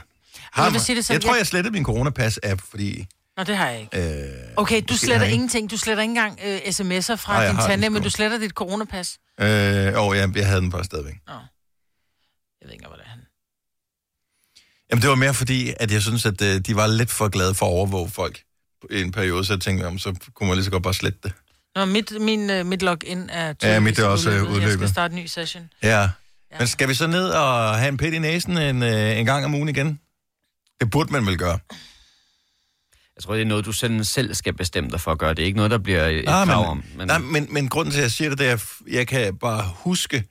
Har 0.52 0.64
Jeg 0.64 0.74
vil 0.74 0.82
sige 0.82 0.96
det 0.96 1.06
sådan, 1.06 1.14
jeg 1.14 1.22
tror, 1.22 1.32
jeg- 1.34 1.38
jeg 1.40 1.48
slettede 1.48 1.74
min 1.74 1.86
coronapas-app, 1.86 2.62
fordi... 2.70 3.06
Nå, 3.38 3.44
det 3.44 3.58
har 3.58 3.70
jeg 3.70 3.80
ikke. 3.82 4.24
Øh, 4.24 4.34
Okay, 4.58 4.82
du 4.90 4.98
sletter 4.98 5.26
jeg 5.26 5.34
ingenting. 5.34 5.72
Du 5.72 5.78
sletter 5.78 6.04
ikke 6.04 6.12
engang 6.12 6.40
øh, 6.46 6.58
sms'er 6.58 7.16
fra 7.16 7.34
Nej, 7.34 7.42
jeg 7.42 7.52
din 7.54 7.60
tandem, 7.68 7.92
men 7.92 8.04
du 8.04 8.10
sletter 8.10 8.38
dit 8.38 8.52
coronapas. 8.52 9.18
Øh, 9.40 9.94
og 9.96 10.18
jeg, 10.18 10.38
jeg 10.38 10.48
havde 10.48 10.62
den 10.62 10.72
bare 10.72 10.84
stadigvæk. 10.84 11.14
Jeg 11.28 11.36
ved 12.66 12.72
ikke, 12.74 12.88
hvad 12.88 12.98
det 12.98 13.06
er. 13.06 13.10
han. 13.10 13.20
Jamen, 14.92 15.02
det 15.02 15.10
var 15.10 15.16
mere 15.16 15.34
fordi, 15.34 15.74
at 15.80 15.92
jeg 15.92 16.02
synes, 16.02 16.26
at 16.26 16.42
øh, 16.42 16.60
de 16.60 16.76
var 16.76 16.88
lidt 16.88 17.12
for 17.12 17.28
glade 17.30 17.56
for 17.56 17.66
at 17.66 17.70
overvåge 17.70 18.10
folk 18.10 18.42
i 18.92 19.02
en 19.02 19.12
periode, 19.12 19.46
så 19.46 19.54
jeg 19.54 19.62
tænkte, 19.62 19.86
jamen, 19.86 20.00
så 20.00 20.16
kunne 20.34 20.48
man 20.48 20.56
lige 20.58 20.66
så 20.66 20.72
godt 20.72 20.84
bare 20.84 20.94
slette 20.94 21.20
det. 21.24 21.34
Nå, 21.76 21.86
mit, 21.86 22.22
min, 22.22 22.50
øh, 22.50 22.66
mit 22.66 22.82
login 22.82 23.30
er 23.30 23.54
Ja, 23.64 23.80
mit 23.80 24.00
er 24.00 24.06
også, 24.06 24.30
øh, 24.30 24.36
Jeg 24.36 24.44
udløbet. 24.44 24.74
skal 24.74 24.90
starte 24.90 25.12
en 25.16 25.20
ny 25.22 25.26
session. 25.26 25.70
Ja. 25.84 26.10
Men 26.60 26.68
skal 26.68 26.90
vi 26.90 26.94
så 26.94 27.08
ned 27.08 27.30
og 27.30 27.76
have 27.76 27.90
en 27.90 27.98
pæt 27.98 28.14
i 28.14 28.20
næsen 28.20 28.58
en, 28.58 28.84
øh, 28.84 29.18
en 29.20 29.26
gang 29.26 29.46
om 29.46 29.56
ugen 29.56 29.70
igen? 29.70 30.00
Det 30.82 30.90
burde 30.92 31.12
man 31.12 31.26
vel 31.26 31.38
gøre. 31.38 31.60
Jeg 33.16 33.24
tror, 33.24 33.34
det 33.34 33.42
er 33.42 33.46
noget, 33.46 33.66
du 33.66 33.72
selv, 33.72 34.04
selv 34.04 34.34
skal 34.34 34.54
bestemme 34.54 34.90
dig 34.90 35.02
for 35.02 35.12
at 35.12 35.18
gøre. 35.20 35.34
Det 35.34 35.40
er 35.42 35.46
ikke 35.46 35.56
noget, 35.58 35.72
der 35.72 35.78
bliver 35.78 36.06
et 36.08 36.24
Ah, 36.28 36.48
krav 36.48 36.62
men, 36.62 36.70
om. 36.70 36.84
Men, 36.98 37.08
Nej, 37.08 37.18
men, 37.18 37.48
men 37.50 37.70
grunden 37.70 37.92
til, 37.92 38.00
at 38.00 38.04
jeg 38.04 38.12
siger 38.12 38.30
det, 38.30 38.40
det 38.40 38.48
er, 38.48 38.54
at 38.54 38.64
jeg 38.92 39.08
kan 39.08 39.38
bare 39.38 39.72
huske, 39.76 40.24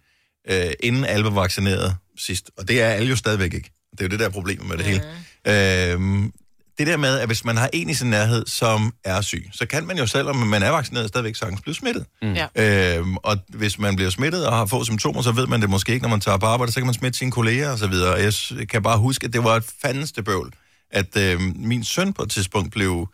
øh, 0.50 0.56
inden 0.80 1.04
alle 1.04 1.24
var 1.24 1.30
vaccineret 1.30 1.96
sidst, 2.18 2.50
og 2.58 2.68
det 2.68 2.82
er 2.82 2.86
alle 2.88 3.08
jo 3.08 3.16
stadigvæk 3.16 3.54
ikke. 3.54 3.70
Det 3.92 4.00
er 4.00 4.04
jo 4.04 4.08
det 4.10 4.20
der 4.20 4.28
problem 4.28 4.62
med 4.64 4.76
det 4.78 4.86
hele. 4.86 5.02
Øh, 5.46 6.30
det 6.78 6.86
der 6.86 6.96
med, 6.96 7.18
at 7.18 7.26
hvis 7.26 7.44
man 7.44 7.56
har 7.56 7.70
en 7.72 7.90
i 7.90 7.94
sin 7.94 8.10
nærhed, 8.10 8.46
som 8.46 8.94
er 9.04 9.20
syg, 9.20 9.48
så 9.52 9.66
kan 9.66 9.86
man 9.86 9.98
jo 9.98 10.06
selv, 10.06 10.28
om 10.28 10.36
man 10.36 10.62
er 10.62 10.70
vaccineret, 10.70 11.08
stadigvæk 11.08 11.36
sagtens 11.36 11.60
blive 11.60 11.74
smittet. 11.74 12.06
Mm. 12.22 12.32
Ja. 12.56 12.96
Øhm, 12.98 13.16
og 13.16 13.36
hvis 13.48 13.78
man 13.78 13.96
bliver 13.96 14.10
smittet 14.10 14.46
og 14.46 14.52
har 14.56 14.66
få 14.66 14.84
symptomer, 14.84 15.22
så 15.22 15.32
ved 15.32 15.46
man 15.46 15.60
det 15.60 15.70
måske 15.70 15.92
ikke, 15.92 16.02
når 16.02 16.10
man 16.10 16.20
tager 16.20 16.38
på 16.38 16.46
arbejde, 16.46 16.72
så 16.72 16.80
kan 16.80 16.86
man 16.86 16.94
smitte 16.94 17.18
sine 17.18 17.30
kolleger 17.30 17.70
og 17.70 17.78
så 17.78 17.86
videre. 17.86 18.14
Jeg 18.58 18.68
kan 18.68 18.82
bare 18.82 18.98
huske, 18.98 19.24
at 19.26 19.32
det 19.32 19.44
var 19.44 19.56
et 19.56 19.64
fandeste 19.82 20.22
bøvl, 20.22 20.52
at 20.94 21.16
øh, 21.16 21.40
min 21.56 21.84
søn 21.84 22.12
på 22.12 22.22
et 22.22 22.30
tidspunkt 22.30 22.72
blev 22.72 23.08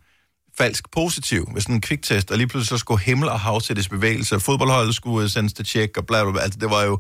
falsk 0.59 0.91
positiv 0.91 1.49
ved 1.55 1.61
sådan 1.61 1.75
en 1.75 1.81
kviktest, 1.81 2.31
og 2.31 2.37
lige 2.37 2.47
pludselig 2.47 2.69
så 2.69 2.79
skulle 2.79 3.01
himmel 3.01 3.29
og 3.29 3.41
hav 3.41 3.61
sættes 3.61 3.89
bevægelse, 3.89 4.41
fodboldholdet 4.41 4.95
skulle 4.95 5.25
øh, 5.25 5.31
sendes 5.31 5.53
til 5.53 5.65
tjek, 5.65 5.97
og 5.97 6.07
bla 6.07 6.23
bla 6.25 6.33
bla. 6.33 6.41
Altså, 6.41 6.59
det 6.59 6.71
var 6.71 6.83
jo... 6.83 6.99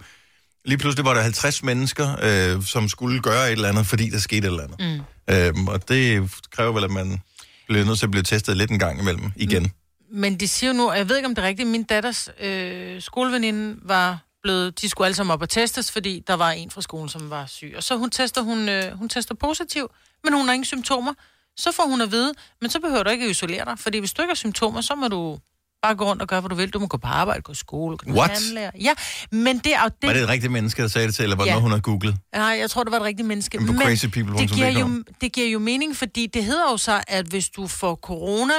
Lige 0.64 0.78
pludselig 0.78 1.04
var 1.04 1.14
der 1.14 1.22
50 1.22 1.62
mennesker, 1.62 2.16
øh, 2.22 2.62
som 2.64 2.88
skulle 2.88 3.20
gøre 3.20 3.46
et 3.46 3.52
eller 3.52 3.68
andet, 3.68 3.86
fordi 3.86 4.10
der 4.10 4.18
skete 4.18 4.38
et 4.38 4.44
eller 4.44 4.62
andet. 4.62 5.04
Mm. 5.28 5.34
Øhm, 5.34 5.68
og 5.68 5.88
det 5.88 6.30
kræver 6.50 6.72
vel, 6.72 6.84
at 6.84 6.90
man 6.90 7.22
bliver 7.68 7.84
nødt 7.84 7.98
til 7.98 8.06
at 8.06 8.10
blive 8.10 8.22
testet 8.22 8.56
lidt 8.56 8.70
en 8.70 8.78
gang 8.78 9.00
imellem 9.00 9.32
igen. 9.36 9.62
Mm. 9.62 9.70
Men 10.12 10.40
de 10.40 10.48
siger 10.48 10.70
jo 10.72 10.76
nu, 10.76 10.90
og 10.90 10.98
jeg 10.98 11.08
ved 11.08 11.16
ikke, 11.16 11.26
om 11.26 11.34
det 11.34 11.44
er 11.44 11.48
rigtigt, 11.48 11.68
min 11.68 11.82
datters 11.82 12.28
øh, 12.40 13.02
skoleveninde 13.02 13.76
var 13.82 14.18
blevet, 14.42 14.80
de 14.80 14.88
skulle 14.88 15.06
alle 15.06 15.14
sammen 15.16 15.32
op 15.32 15.42
og 15.42 15.48
testes, 15.48 15.92
fordi 15.92 16.24
der 16.26 16.34
var 16.34 16.50
en 16.50 16.70
fra 16.70 16.82
skolen, 16.82 17.08
som 17.08 17.30
var 17.30 17.46
syg. 17.46 17.74
Og 17.76 17.82
så 17.82 17.96
hun 17.96 18.10
tester, 18.10 18.42
hun, 18.42 18.68
øh, 18.68 18.98
hun 18.98 19.08
tester 19.08 19.34
positiv, 19.34 19.90
men 20.24 20.32
hun 20.34 20.46
har 20.46 20.52
ingen 20.52 20.64
symptomer. 20.64 21.14
Så 21.56 21.72
får 21.72 21.82
hun 21.86 22.00
at 22.00 22.10
vide, 22.12 22.32
men 22.60 22.70
så 22.70 22.80
behøver 22.80 23.02
du 23.02 23.10
ikke 23.10 23.24
at 23.24 23.30
isolere 23.30 23.64
dig, 23.64 23.78
fordi 23.78 23.98
hvis 23.98 24.12
du 24.12 24.22
ikke 24.22 24.30
har 24.30 24.34
symptomer, 24.36 24.80
så 24.80 24.94
må 24.94 25.08
du 25.08 25.38
bare 25.82 25.94
gå 25.94 26.04
rundt 26.04 26.22
og 26.22 26.28
gøre, 26.28 26.40
hvad 26.40 26.48
du 26.48 26.54
vil. 26.54 26.70
Du 26.70 26.78
må 26.78 26.86
gå 26.86 26.96
på 26.96 27.06
arbejde, 27.06 27.42
gå 27.42 27.52
i 27.52 27.54
skole, 27.54 27.96
gå 27.96 28.10
What? 28.12 28.40
Ja, 28.80 28.92
men 29.30 29.58
det 29.58 29.74
er 29.74 29.82
jo 29.82 29.88
det... 30.02 30.06
Var 30.08 30.12
det 30.12 30.22
et 30.22 30.28
rigtigt 30.28 30.52
menneske, 30.52 30.82
der 30.82 30.88
sagde 30.88 31.06
det 31.06 31.14
til, 31.14 31.22
eller 31.22 31.36
var 31.36 31.44
det 31.44 31.48
Ja. 31.48 31.52
noget, 31.52 31.62
hun 31.62 31.70
har 31.72 31.80
googlet? 31.80 32.16
Nej, 32.34 32.42
jeg 32.42 32.70
tror, 32.70 32.84
det 32.84 32.90
var 32.90 32.98
et 32.98 33.04
rigtigt 33.04 33.28
menneske. 33.28 33.58
På 33.58 33.64
Men 33.64 33.80
crazypeople.dk. 33.80 34.40
det 34.40 34.50
giver, 34.50 34.68
jo, 34.68 35.04
det 35.20 35.32
giver 35.32 35.48
jo 35.48 35.58
mening, 35.58 35.96
fordi 35.96 36.26
det 36.26 36.44
hedder 36.44 36.70
jo 36.70 36.76
så, 36.76 37.02
at 37.08 37.26
hvis 37.26 37.48
du 37.48 37.66
får 37.66 37.94
corona, 37.94 38.54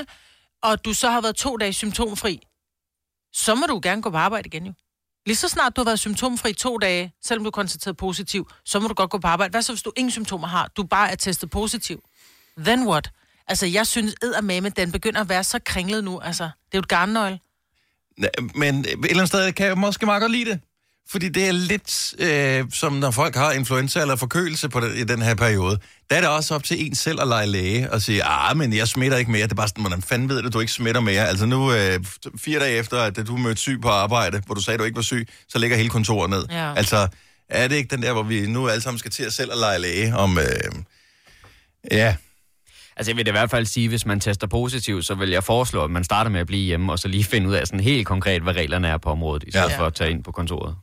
og 0.63 0.85
du 0.85 0.93
så 0.93 1.09
har 1.09 1.21
været 1.21 1.35
to 1.35 1.57
dage 1.57 1.73
symptomfri, 1.73 2.39
så 3.33 3.55
må 3.55 3.65
du 3.65 3.79
gerne 3.83 4.01
gå 4.01 4.09
på 4.09 4.17
arbejde 4.17 4.47
igen 4.47 4.65
jo. 4.65 4.73
Lige 5.25 5.35
så 5.35 5.47
snart 5.47 5.75
du 5.75 5.81
har 5.81 5.85
været 5.85 5.99
symptomfri 5.99 6.49
i 6.49 6.53
to 6.53 6.77
dage, 6.77 7.13
selvom 7.21 7.43
du 7.43 7.47
er 7.47 7.51
konstateret 7.51 7.97
positiv, 7.97 8.49
så 8.65 8.79
må 8.79 8.87
du 8.87 8.93
godt 8.93 9.09
gå 9.09 9.17
på 9.17 9.27
arbejde. 9.27 9.51
Hvad 9.51 9.61
så, 9.61 9.71
hvis 9.73 9.83
du 9.83 9.91
ingen 9.97 10.11
symptomer 10.11 10.47
har? 10.47 10.67
Du 10.77 10.83
bare 10.83 11.11
er 11.11 11.15
testet 11.15 11.49
positiv. 11.49 12.03
Then 12.57 12.87
what? 12.87 13.11
Altså, 13.47 13.65
jeg 13.65 13.87
synes, 13.87 14.15
eddermame, 14.21 14.69
den 14.69 14.91
begynder 14.91 15.21
at 15.21 15.29
være 15.29 15.43
så 15.43 15.59
kringlet 15.65 16.03
nu. 16.03 16.19
Altså, 16.19 16.43
det 16.43 16.49
er 16.73 16.77
jo 16.77 16.79
et 16.79 16.87
garnnøgle. 16.87 17.39
Men 18.55 18.79
et 18.79 18.87
eller 18.87 19.09
andet 19.09 19.27
sted 19.27 19.51
kan 19.51 19.65
jeg 19.65 19.77
måske 19.77 20.05
meget 20.05 20.21
godt 20.21 20.31
lide 20.31 20.51
det. 20.51 20.59
Fordi 21.09 21.29
det 21.29 21.47
er 21.47 21.51
lidt 21.51 22.13
øh, 22.19 22.65
som 22.73 22.93
når 22.93 23.11
folk 23.11 23.35
har 23.35 23.51
influenza 23.51 24.01
eller 24.01 24.15
forkølelse 24.15 24.69
på 24.69 24.79
den, 24.79 24.95
i 24.95 25.03
den 25.03 25.21
her 25.21 25.35
periode. 25.35 25.79
Der 26.09 26.15
er 26.15 26.21
det 26.21 26.29
også 26.29 26.55
op 26.55 26.63
til 26.63 26.85
en 26.85 26.95
selv 26.95 27.21
at 27.21 27.27
lege 27.27 27.47
læge 27.47 27.93
og 27.93 28.01
sige, 28.01 28.23
ah, 28.23 28.57
men 28.57 28.73
jeg 28.73 28.87
smitter 28.87 29.17
ikke 29.17 29.31
mere. 29.31 29.43
Det 29.43 29.51
er 29.51 29.55
bare 29.55 29.67
sådan, 29.67 29.83
hvordan 29.83 30.01
fanden 30.01 30.29
ved 30.29 30.37
det, 30.37 30.45
at 30.45 30.53
du 30.53 30.59
ikke 30.59 30.71
smitter 30.71 31.01
mere? 31.01 31.27
Altså 31.27 31.45
nu, 31.45 31.73
øh, 31.73 31.99
fire 32.37 32.59
dage 32.59 32.77
efter, 32.77 32.97
at 32.97 33.27
du 33.27 33.37
mødte 33.37 33.61
syg 33.61 33.79
på 33.81 33.89
arbejde, 33.89 34.41
hvor 34.45 34.55
du 34.55 34.61
sagde, 34.61 34.75
at 34.75 34.79
du 34.79 34.85
ikke 34.85 34.95
var 34.95 35.01
syg, 35.01 35.27
så 35.49 35.59
ligger 35.59 35.77
hele 35.77 35.89
kontoret 35.89 36.29
ned. 36.29 36.45
Ja. 36.51 36.73
Altså, 36.75 37.07
er 37.49 37.67
det 37.67 37.75
ikke 37.75 37.95
den 37.95 38.03
der, 38.03 38.13
hvor 38.13 38.23
vi 38.23 38.47
nu 38.47 38.67
alle 38.67 38.81
sammen 38.81 38.99
skal 38.99 39.11
til 39.11 39.23
at 39.23 39.33
selv 39.33 39.51
at 39.51 39.57
lege 39.57 39.79
læge 39.79 40.15
om... 40.15 40.37
Øh, 40.37 40.45
ja, 41.91 42.15
Altså, 42.95 43.11
jeg 43.11 43.17
vil 43.17 43.27
i 43.27 43.31
hvert 43.31 43.49
fald 43.49 43.65
sige, 43.65 43.87
hvis 43.87 44.05
man 44.05 44.19
tester 44.19 44.47
positiv, 44.47 45.01
så 45.01 45.15
vil 45.15 45.29
jeg 45.29 45.43
foreslå, 45.43 45.83
at 45.83 45.91
man 45.91 46.03
starter 46.03 46.31
med 46.31 46.39
at 46.39 46.47
blive 46.47 46.65
hjemme, 46.65 46.91
og 46.91 46.99
så 46.99 47.07
lige 47.07 47.23
finde 47.23 47.49
ud 47.49 47.53
af 47.53 47.67
sådan 47.67 47.79
helt 47.79 48.07
konkret, 48.07 48.41
hvad 48.41 48.55
reglerne 48.55 48.87
er 48.87 48.97
på 48.97 49.09
området, 49.09 49.43
i 49.47 49.51
stedet 49.51 49.69
ja. 49.69 49.79
for 49.79 49.85
at 49.85 49.93
tage 49.93 50.11
ind 50.11 50.23
på 50.23 50.31
kontoret. 50.31 50.75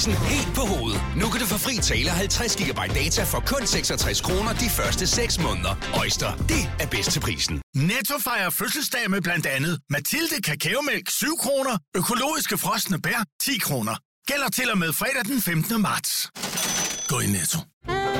Prisen 0.00 0.14
helt 0.34 0.54
på 0.54 0.60
hovedet. 0.60 1.00
Nu 1.16 1.26
kan 1.32 1.40
du 1.40 1.46
få 1.46 1.58
fri 1.66 1.74
tale 1.76 2.10
50 2.10 2.56
GB 2.56 2.80
data 3.00 3.22
for 3.32 3.40
kun 3.52 3.66
66 3.66 4.20
kroner 4.20 4.52
de 4.52 4.68
første 4.78 5.06
6 5.06 5.40
måneder. 5.40 5.74
Øjster, 6.02 6.30
det 6.52 6.62
er 6.82 6.86
bedst 6.86 7.10
til 7.10 7.20
prisen. 7.20 7.62
Netto 7.74 8.14
fejrer 8.28 8.50
fødselsdag 8.50 9.10
med 9.10 9.20
blandt 9.22 9.46
andet 9.46 9.80
Mathilde 9.90 10.42
Kakaomælk 10.42 11.10
7 11.10 11.26
kroner, 11.38 11.78
økologiske 11.96 12.58
frosne 12.58 13.02
bær 13.02 13.24
10 13.42 13.58
kroner. 13.58 13.94
Gælder 14.26 14.48
til 14.48 14.70
og 14.70 14.78
med 14.78 14.92
fredag 14.92 15.24
den 15.24 15.40
15. 15.42 15.82
marts. 15.82 16.30
Gå 17.08 17.20
i 17.20 17.26
Netto. 17.36 17.58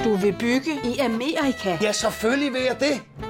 Du 0.05 0.17
vil 0.17 0.35
bygge 0.39 0.73
i 0.85 0.99
Amerika? 0.99 1.79
Ja, 1.83 1.93
selvfølgelig 1.93 2.53
vil 2.53 2.63
jeg 2.63 2.77
det. 2.81 3.30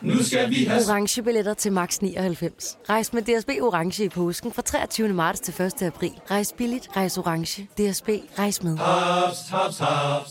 Nu 0.00 0.22
skal 0.22 0.50
vi 0.50 0.64
have... 0.64 0.82
Orange 0.88 1.22
billetter 1.22 1.54
til 1.54 1.72
max 1.72 1.98
99. 1.98 2.76
Rejs 2.88 3.12
med 3.12 3.22
DSB 3.22 3.48
Orange 3.48 4.04
i 4.04 4.08
påsken 4.08 4.52
fra 4.52 4.62
23. 4.62 5.08
marts 5.08 5.40
til 5.40 5.62
1. 5.62 5.82
april. 5.82 6.10
Rejs 6.30 6.54
billigt, 6.58 6.88
rejs 6.96 7.18
orange. 7.18 7.62
DSB, 7.62 8.08
rejs 8.38 8.62
med. 8.62 8.78
Haps, 8.78 9.38
haps, 9.50 9.78
haps. 9.78 10.30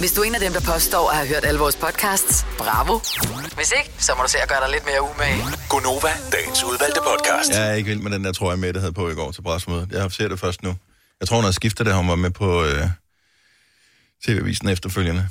Hvis 0.00 0.12
du 0.12 0.20
er 0.20 0.24
en 0.24 0.34
af 0.34 0.40
dem, 0.40 0.52
der 0.52 0.60
påstår 0.72 1.10
at 1.10 1.16
have 1.16 1.28
hørt 1.28 1.44
alle 1.44 1.60
vores 1.60 1.76
podcasts, 1.76 2.46
bravo. 2.58 2.98
Hvis 3.56 3.72
ikke, 3.78 3.90
så 3.98 4.12
må 4.16 4.22
du 4.22 4.28
se 4.30 4.38
at 4.38 4.48
gøre 4.48 4.60
dig 4.64 4.70
lidt 4.72 4.84
mere 4.90 5.02
umage. 5.10 5.42
Gonova, 5.68 6.12
dagens 6.32 6.64
udvalgte 6.64 7.00
podcast. 7.10 7.50
Jeg 7.50 7.70
er 7.70 7.74
ikke 7.74 7.88
vild 7.88 8.00
med 8.00 8.10
den 8.10 8.24
der 8.24 8.32
trøje, 8.32 8.56
Mette 8.56 8.80
havde 8.80 8.92
på 8.92 9.08
i 9.10 9.14
går 9.14 9.30
til 9.32 9.42
pressemødet. 9.42 9.92
Jeg 9.92 10.02
har 10.02 10.08
set 10.08 10.30
det 10.30 10.40
først 10.40 10.62
nu. 10.62 10.74
Jeg 11.20 11.28
tror, 11.28 11.36
hun 11.36 11.44
har 11.44 11.52
skiftet 11.52 11.86
det, 11.86 11.94
hun 11.94 12.08
var 12.08 12.16
med 12.16 12.30
på 12.30 12.64
øh, 12.64 12.84
TV-avisen 14.24 14.68
efterfølgende. 14.68 15.28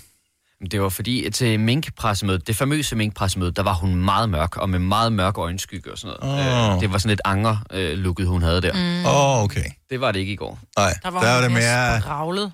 Det 0.72 0.82
var 0.82 0.90
fordi, 0.90 1.30
til 1.30 1.60
minkpressemødet, 1.60 2.48
det 2.48 2.56
famøse 2.56 2.96
minkpressemøde, 2.96 3.52
der 3.52 3.64
var 3.64 3.74
hun 3.74 3.96
meget 3.96 4.30
mørk, 4.30 4.58
og 4.58 4.70
med 4.70 4.80
meget 4.80 5.14
mørk 5.14 5.38
øjenskygge 5.38 5.92
og 5.92 5.98
sådan 5.98 6.16
noget. 6.22 6.76
Øh, 6.76 6.82
det 6.82 6.92
var 6.92 6.98
sådan 6.98 7.14
et 7.14 7.22
anger-looket, 7.26 8.28
hun 8.28 8.42
havde 8.42 8.62
der. 8.62 8.74
Mm. 8.74 9.06
Åh, 9.06 9.38
oh, 9.38 9.44
okay. 9.44 9.64
Det 9.90 10.02
var 10.02 10.12
det 10.12 10.20
ikke 10.20 10.34
i 10.34 10.36
går. 10.36 10.60
Nej, 10.78 10.94
Der 11.04 11.10
var, 11.12 11.22
der 11.22 11.28
er 11.28 11.36
hun 11.36 11.44
det 11.44 11.52
mere 11.52 12.00
Ravlet. 12.00 12.52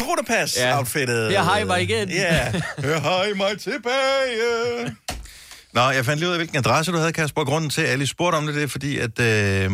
coronapas-outfittet. 0.00 1.36
Har 1.36 1.58
I 1.58 1.64
mig 1.64 1.82
igen. 1.82 2.08
Ja, 2.08 2.52
har 2.78 3.24
I 3.24 3.32
mig 3.36 3.58
tilbage. 3.60 4.96
Nå, 5.72 5.80
jeg 5.90 6.04
fandt 6.04 6.18
lige 6.20 6.28
ud 6.28 6.32
af, 6.32 6.38
hvilken 6.38 6.56
adresse 6.58 6.92
du 6.92 6.96
havde, 6.98 7.12
Kasper. 7.12 7.44
Grunden 7.44 7.70
til, 7.70 7.82
at 7.82 7.88
jeg 7.90 7.98
lige 7.98 8.08
spurgte 8.08 8.36
om 8.36 8.46
det, 8.46 8.54
det 8.54 8.62
er 8.62 8.68
fordi, 8.68 8.98
at 8.98 9.20
øh, 9.20 9.70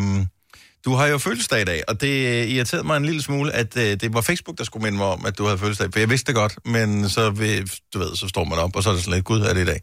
du 0.87 0.95
har 0.95 1.07
jo 1.07 1.19
fødselsdag 1.19 1.61
i 1.61 1.65
dag, 1.65 1.83
og 1.89 2.01
det 2.01 2.49
irriterede 2.49 2.87
mig 2.87 2.97
en 2.97 3.05
lille 3.05 3.23
smule, 3.23 3.53
at 3.53 3.77
øh, 3.77 4.01
det 4.01 4.15
var 4.15 4.21
Facebook, 4.21 4.59
der 4.59 4.65
skulle 4.65 4.83
minde 4.83 4.99
mig 4.99 5.07
om, 5.07 5.27
at 5.27 5.39
du 5.39 5.45
havde 5.45 5.59
fødselsdag. 5.59 5.89
For 5.93 5.99
jeg 5.99 6.11
vidste 6.11 6.27
det 6.27 6.35
godt, 6.35 6.59
men 6.65 7.09
så, 7.09 7.31
vil, 7.31 7.71
du 7.95 7.99
ved, 7.99 8.17
så 8.17 8.29
står 8.29 8.45
man 8.45 8.59
op, 8.59 8.77
og 8.77 8.83
så 8.83 8.91
er 8.91 8.95
det 8.95 9.03
sådan 9.03 9.15
lidt, 9.15 9.25
gud, 9.25 9.41
er 9.41 9.55
det 9.55 9.63
i 9.63 9.65
dag? 9.65 9.81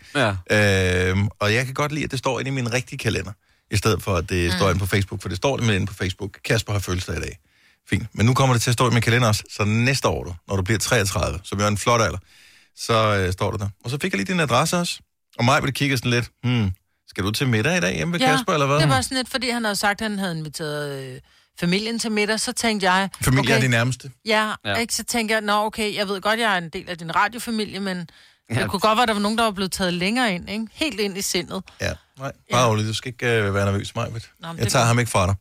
Ja. 0.49 1.11
Øh, 1.11 1.17
og 1.39 1.53
jeg 1.53 1.65
kan 1.65 1.73
godt 1.73 1.91
lide, 1.91 2.03
at 2.03 2.11
det 2.11 2.19
står 2.19 2.39
inde 2.39 2.49
i 2.49 2.53
min 2.53 2.73
rigtige 2.73 2.97
kalender, 2.97 3.31
i 3.71 3.77
stedet 3.77 4.03
for, 4.03 4.15
at 4.15 4.29
det 4.29 4.51
mm. 4.51 4.57
står 4.57 4.69
inde 4.69 4.79
på 4.79 4.85
Facebook, 4.85 5.21
for 5.21 5.29
det 5.29 5.37
står 5.37 5.57
det 5.57 5.75
inde 5.75 5.85
på 5.85 5.93
Facebook. 5.93 6.39
Kasper 6.45 6.73
har 6.73 6.79
fødselsdag 6.79 7.17
i 7.17 7.21
dag. 7.21 7.39
Fint. 7.89 8.07
Men 8.13 8.25
nu 8.25 8.33
kommer 8.33 8.55
det 8.55 8.61
til 8.61 8.69
at 8.69 8.73
stå 8.73 8.89
i 8.89 8.93
min 8.93 9.01
kalender 9.01 9.27
også, 9.27 9.43
så 9.51 9.65
næste 9.65 10.07
år, 10.07 10.23
du, 10.23 10.33
når 10.47 10.55
du 10.55 10.61
bliver 10.61 10.79
33, 10.79 11.39
som 11.43 11.59
jo 11.59 11.65
er 11.65 11.69
en 11.69 11.77
flot 11.77 12.01
alder, 12.01 12.19
så 12.75 13.15
øh, 13.15 13.33
står 13.33 13.51
det 13.51 13.59
der. 13.59 13.69
Og 13.83 13.89
så 13.89 13.97
fik 14.01 14.13
jeg 14.13 14.17
lige 14.17 14.33
din 14.33 14.39
adresse 14.39 14.77
også. 14.77 14.99
Og 15.37 15.45
mig 15.45 15.63
vil 15.63 15.73
kigge 15.73 15.97
sådan 15.97 16.11
lidt, 16.11 16.29
hmm, 16.43 16.71
skal 17.13 17.23
du 17.23 17.31
til 17.31 17.47
middag 17.47 17.77
i 17.77 17.79
dag 17.79 17.95
hjemme 17.95 18.13
ved 18.13 18.19
Kasper, 18.19 18.53
eller 18.53 18.67
hvad? 18.67 18.79
det 18.79 18.89
var 18.89 19.01
sådan 19.01 19.17
lidt, 19.17 19.29
fordi 19.29 19.49
han 19.49 19.63
havde 19.63 19.75
sagt, 19.75 20.01
at 20.01 20.09
han 20.09 20.19
havde 20.19 20.37
inviteret 20.37 21.03
øh, 21.03 21.19
familien 21.59 21.99
til 21.99 22.11
middag, 22.11 22.39
så 22.39 22.51
tænkte 22.51 22.91
jeg... 22.91 23.09
Familie 23.21 23.41
okay, 23.41 23.57
er 23.57 23.61
de 23.61 23.67
nærmeste. 23.67 24.11
Ja, 24.25 24.53
Ja. 24.65 24.69
ja. 24.71 24.75
Ikke, 24.75 24.93
så 24.95 25.03
tænker 25.03 25.35
jeg, 25.35 25.41
nå 25.41 25.53
okay, 25.53 25.95
jeg 25.95 26.07
ved 26.07 26.21
godt, 26.21 26.39
jeg 26.39 26.53
er 26.53 26.57
en 26.57 26.69
del 26.69 26.89
af 26.89 26.97
din 26.97 27.15
radiofamilie, 27.15 27.79
men 27.79 28.09
Ja. 28.49 28.55
ja. 28.55 28.61
det 28.61 28.69
kunne 28.69 28.79
godt 28.79 28.97
være, 28.97 29.01
at 29.03 29.07
der 29.07 29.13
var 29.13 29.21
nogen, 29.21 29.37
der 29.37 29.43
var 29.43 29.51
blevet 29.51 29.71
taget 29.71 29.93
længere 29.93 30.33
ind, 30.35 30.49
ikke? 30.49 30.67
Helt 30.71 30.99
ind 30.99 31.17
i 31.17 31.21
sindet. 31.21 31.63
Ja, 31.81 31.93
nej, 32.19 32.31
bare 32.51 32.69
roligt. 32.69 32.87
Du 32.87 32.93
skal 32.93 33.09
ikke 33.11 33.41
øh, 33.41 33.53
være 33.53 33.65
nervøs, 33.65 33.95
mig. 33.95 34.07
Jeg 34.57 34.67
tager 34.67 34.83
er 34.83 34.87
ham 34.87 34.99
ikke 34.99 35.11
fra 35.11 35.27
dig. 35.27 35.35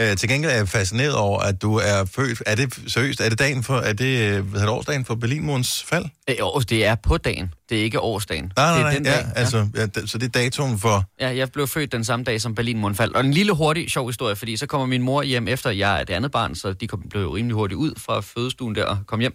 Øh, 0.00 0.16
til 0.16 0.28
gengæld 0.28 0.52
er 0.52 0.56
jeg 0.56 0.68
fascineret 0.68 1.14
over, 1.14 1.40
at 1.40 1.62
du 1.62 1.74
er 1.74 2.04
født... 2.04 2.42
Er 2.46 2.54
det 2.54 2.78
seriøst? 2.86 3.20
Er 3.20 3.28
det 3.28 3.38
dagen 3.38 3.62
for... 3.62 3.76
Er 3.78 3.92
det, 3.92 4.32
øh, 4.32 4.46
hvad 4.46 4.60
det, 4.60 4.68
årsdagen 4.68 5.04
for 5.04 5.14
Berlinmurens 5.14 5.82
fald? 5.82 6.04
Øh, 6.30 6.36
det 6.68 6.84
er 6.84 6.94
på 6.94 7.16
dagen. 7.16 7.54
Det 7.68 7.78
er 7.78 7.82
ikke 7.82 8.00
årsdagen. 8.00 8.52
Nej, 8.56 8.66
nej, 8.66 8.74
det 8.74 8.80
er 8.80 8.82
nej. 8.82 8.94
den 8.94 9.06
ja, 9.06 9.12
dag. 9.12 9.24
altså, 9.36 9.68
ja, 9.74 9.86
d- 9.98 10.06
så 10.06 10.18
det 10.18 10.26
er 10.26 10.40
datoen 10.40 10.78
for... 10.78 11.04
Ja, 11.20 11.36
jeg 11.36 11.52
blev 11.52 11.66
født 11.66 11.92
den 11.92 12.04
samme 12.04 12.24
dag 12.24 12.40
som 12.40 12.54
Berlinmuren 12.54 12.94
faldt. 12.94 13.16
Og 13.16 13.24
en 13.24 13.30
lille 13.30 13.52
hurtig 13.52 13.90
sjov 13.90 14.08
historie, 14.08 14.36
fordi 14.36 14.56
så 14.56 14.66
kommer 14.66 14.86
min 14.86 15.02
mor 15.02 15.22
hjem 15.22 15.48
efter, 15.48 15.70
jeg 15.70 16.00
er 16.00 16.04
det 16.04 16.14
andet 16.14 16.30
barn, 16.30 16.54
så 16.54 16.72
de 16.72 16.86
kom, 16.86 17.02
blev 17.10 17.30
rimelig 17.30 17.54
hurtigt 17.54 17.78
ud 17.78 17.92
fra 17.98 18.20
fødestuen 18.20 18.74
der 18.74 18.84
og 18.84 18.98
kom 19.06 19.20
hjem. 19.20 19.34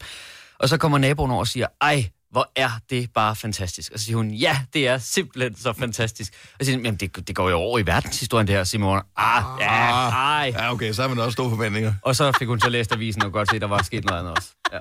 Og 0.59 0.69
så 0.69 0.77
kommer 0.77 0.97
naboen 0.97 1.31
over 1.31 1.39
og 1.39 1.47
siger, 1.47 1.67
ej, 1.81 2.09
hvor 2.35 2.51
er 2.55 2.69
det 2.89 3.13
bare 3.13 3.35
fantastisk. 3.35 3.91
Og 3.91 3.99
så 3.99 4.05
siger 4.05 4.17
hun, 4.17 4.29
ja, 4.31 4.59
det 4.73 4.87
er 4.87 4.97
simpelthen 4.97 5.55
så 5.55 5.73
fantastisk. 5.73 6.33
Og 6.33 6.57
så 6.59 6.65
siger 6.65 6.77
hun, 6.77 6.85
jamen 6.85 6.99
det, 6.99 7.27
det 7.27 7.35
går 7.35 7.49
jo 7.49 7.55
over 7.55 7.79
i 7.79 7.85
verdenshistorien 7.85 8.47
det 8.47 8.55
her, 8.55 8.63
siger 8.63 8.81
mor. 8.81 9.05
Ah, 9.17 9.43
ja, 9.59 9.65
ej. 9.65 10.53
Ja, 10.55 10.71
okay, 10.71 10.93
så 10.93 11.01
har 11.01 11.09
man 11.09 11.19
også 11.19 11.31
store 11.31 11.49
forventninger. 11.49 11.93
Og 12.01 12.15
så 12.15 12.31
fik 12.39 12.47
hun 12.47 12.59
så 12.59 12.69
læst 12.69 12.91
avisen 12.91 13.23
og 13.23 13.31
godt 13.31 13.49
se, 13.49 13.55
at 13.55 13.61
der 13.61 13.67
var 13.67 13.83
sket 13.83 14.05
noget 14.05 14.19
andet 14.19 14.33
også. 14.37 14.49
Ja. 14.73 14.79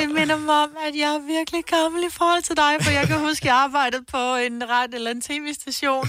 Det 0.00 0.08
minder 0.10 0.36
mig 0.36 0.62
om, 0.62 0.70
at 0.88 0.96
jeg 0.96 1.14
er 1.14 1.26
virkelig 1.26 1.64
gammel 1.64 2.02
i 2.04 2.10
forhold 2.12 2.42
til 2.42 2.56
dig, 2.56 2.76
for 2.80 2.90
jeg 2.90 3.06
kan 3.06 3.18
huske, 3.20 3.42
at 3.42 3.46
jeg 3.46 3.54
arbejdede 3.54 4.04
på 4.10 4.34
en 4.34 4.62
ret 4.70 4.94
eller 4.94 5.10
en 5.10 5.20
tv-station, 5.20 6.08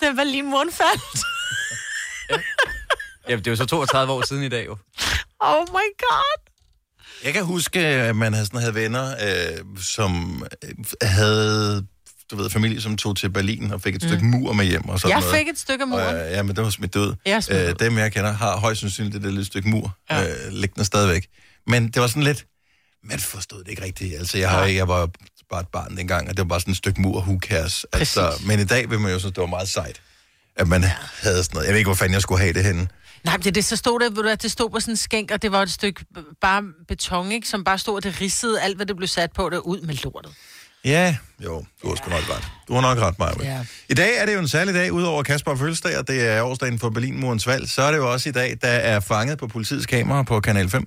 da 0.00 0.12
Berlin 0.12 0.46
Muren 0.50 0.72
faldt. 0.72 1.18
ja, 3.28 3.36
det 3.36 3.46
er 3.46 3.50
jo 3.50 3.56
så 3.56 3.66
32 3.66 4.12
år 4.12 4.26
siden 4.26 4.42
i 4.42 4.48
dag 4.48 4.66
jo. 4.66 4.76
Oh 5.40 5.64
my 5.68 5.88
god. 5.98 6.41
Jeg 7.24 7.32
kan 7.32 7.44
huske, 7.44 7.80
at 7.80 8.16
man 8.16 8.32
havde, 8.32 8.46
sådan, 8.46 8.60
havde 8.60 8.74
venner, 8.74 9.10
øh, 9.10 9.58
som 9.82 10.44
øh, 10.64 10.70
havde 11.02 11.86
du 12.30 12.36
ved, 12.36 12.50
familie, 12.50 12.80
som 12.80 12.96
tog 12.96 13.16
til 13.16 13.30
Berlin 13.30 13.72
og 13.72 13.82
fik 13.82 13.94
et 13.94 14.02
stykke 14.02 14.24
Mm. 14.24 14.30
mur 14.30 14.52
med 14.52 14.64
hjem 14.64 14.88
og 14.88 15.00
sådan 15.00 15.10
Jeg 15.16 15.20
noget. 15.20 15.36
fik 15.38 15.48
et 15.48 15.58
stykke. 15.58 15.84
Og, 15.92 16.14
øh, 16.14 16.32
ja, 16.32 16.42
men 16.42 16.56
det 16.56 16.64
var 16.64 16.70
smidt 16.70 16.94
død. 16.94 17.14
Jeg 17.26 17.42
smidt 17.44 17.60
øh, 17.60 17.74
dem, 17.80 17.98
jeg 17.98 18.12
kender, 18.12 18.32
har 18.32 18.56
højst 18.56 18.80
sandsynligt 18.80 19.14
det 19.14 19.22
der 19.22 19.28
lille 19.28 19.44
stykke 19.44 19.68
mur 19.68 19.96
ja. 20.10 20.22
øh, 20.28 20.52
liggende 20.52 20.84
stadigvæk. 20.84 21.26
Men 21.66 21.88
det 21.88 22.02
var 22.02 22.06
sådan 22.08 22.22
lidt... 22.22 22.46
Man 23.04 23.18
forstod 23.18 23.64
det 23.64 23.68
ikke 23.70 23.84
rigtigt. 23.84 24.18
Altså, 24.18 24.38
jeg, 24.38 24.50
har, 24.50 24.64
jeg 24.64 24.88
var 24.88 25.08
bare 25.50 25.60
et 25.60 25.68
barn 25.72 25.96
dengang, 25.96 26.28
og 26.28 26.36
det 26.36 26.38
var 26.42 26.48
bare 26.48 26.60
sådan 26.60 26.70
et 26.70 26.76
stykke 26.78 27.00
mur, 27.00 27.20
who 27.20 27.38
cares. 27.42 27.86
Altså, 27.92 28.32
men 28.46 28.60
i 28.60 28.64
dag 28.64 28.90
vil 28.90 29.00
man 29.00 29.12
jo 29.12 29.18
synes, 29.18 29.34
det 29.34 29.40
var 29.40 29.46
meget 29.46 29.68
sejt, 29.68 30.00
at 30.56 30.68
man 30.68 30.82
havde 31.22 31.44
sådan 31.44 31.54
noget. 31.54 31.66
Jeg 31.66 31.72
ved 31.72 31.78
ikke, 31.78 31.88
hvor 31.88 31.94
fanden 31.94 32.14
jeg 32.14 32.22
skulle 32.22 32.40
have 32.40 32.52
det 32.52 32.64
henne. 32.64 32.88
Nej, 33.24 33.36
det, 33.36 33.54
det, 33.54 33.64
så 33.64 33.76
stod 33.76 34.00
der, 34.00 34.34
det 34.34 34.50
stod 34.50 34.70
på 34.70 34.80
sådan 34.80 34.92
en 34.92 34.96
skænk, 34.96 35.30
og 35.30 35.42
det 35.42 35.52
var 35.52 35.62
et 35.62 35.70
stykke 35.70 36.04
bare 36.40 36.62
beton, 36.88 37.32
ikke? 37.32 37.48
Som 37.48 37.64
bare 37.64 37.78
stod, 37.78 37.94
og 37.94 38.02
det 38.02 38.20
ridsede 38.20 38.60
alt, 38.60 38.76
hvad 38.76 38.86
det 38.86 38.96
blev 38.96 39.08
sat 39.08 39.32
på, 39.32 39.48
der 39.50 39.58
ud 39.58 39.80
med 39.80 39.94
lortet. 39.94 40.32
Ja, 40.84 41.16
jo, 41.44 41.64
du 41.82 41.88
har 41.88 41.94
sgu 41.94 42.10
nok 42.10 42.30
ret. 42.30 42.44
Du 42.68 42.74
har 42.74 42.80
nok 42.80 42.98
ret, 42.98 43.18
Maja. 43.18 43.54
Ja. 43.56 43.64
I 43.88 43.94
dag 43.94 44.18
er 44.18 44.26
det 44.26 44.34
jo 44.34 44.38
en 44.38 44.48
særlig 44.48 44.74
dag, 44.74 44.92
udover 44.92 45.22
Kasper 45.22 45.50
og 45.50 45.58
fødselsdag, 45.58 45.98
og 45.98 46.08
det 46.08 46.28
er 46.28 46.42
årsdagen 46.42 46.78
for 46.78 46.90
Berlinmurens 46.90 47.46
valg, 47.46 47.70
så 47.70 47.82
er 47.82 47.90
det 47.90 47.98
jo 47.98 48.12
også 48.12 48.28
i 48.28 48.32
dag, 48.32 48.58
der 48.62 48.68
er 48.68 49.00
fanget 49.00 49.38
på 49.38 49.46
politiets 49.46 49.86
kamera 49.86 50.22
på 50.22 50.40
Kanal 50.40 50.70
5. 50.70 50.86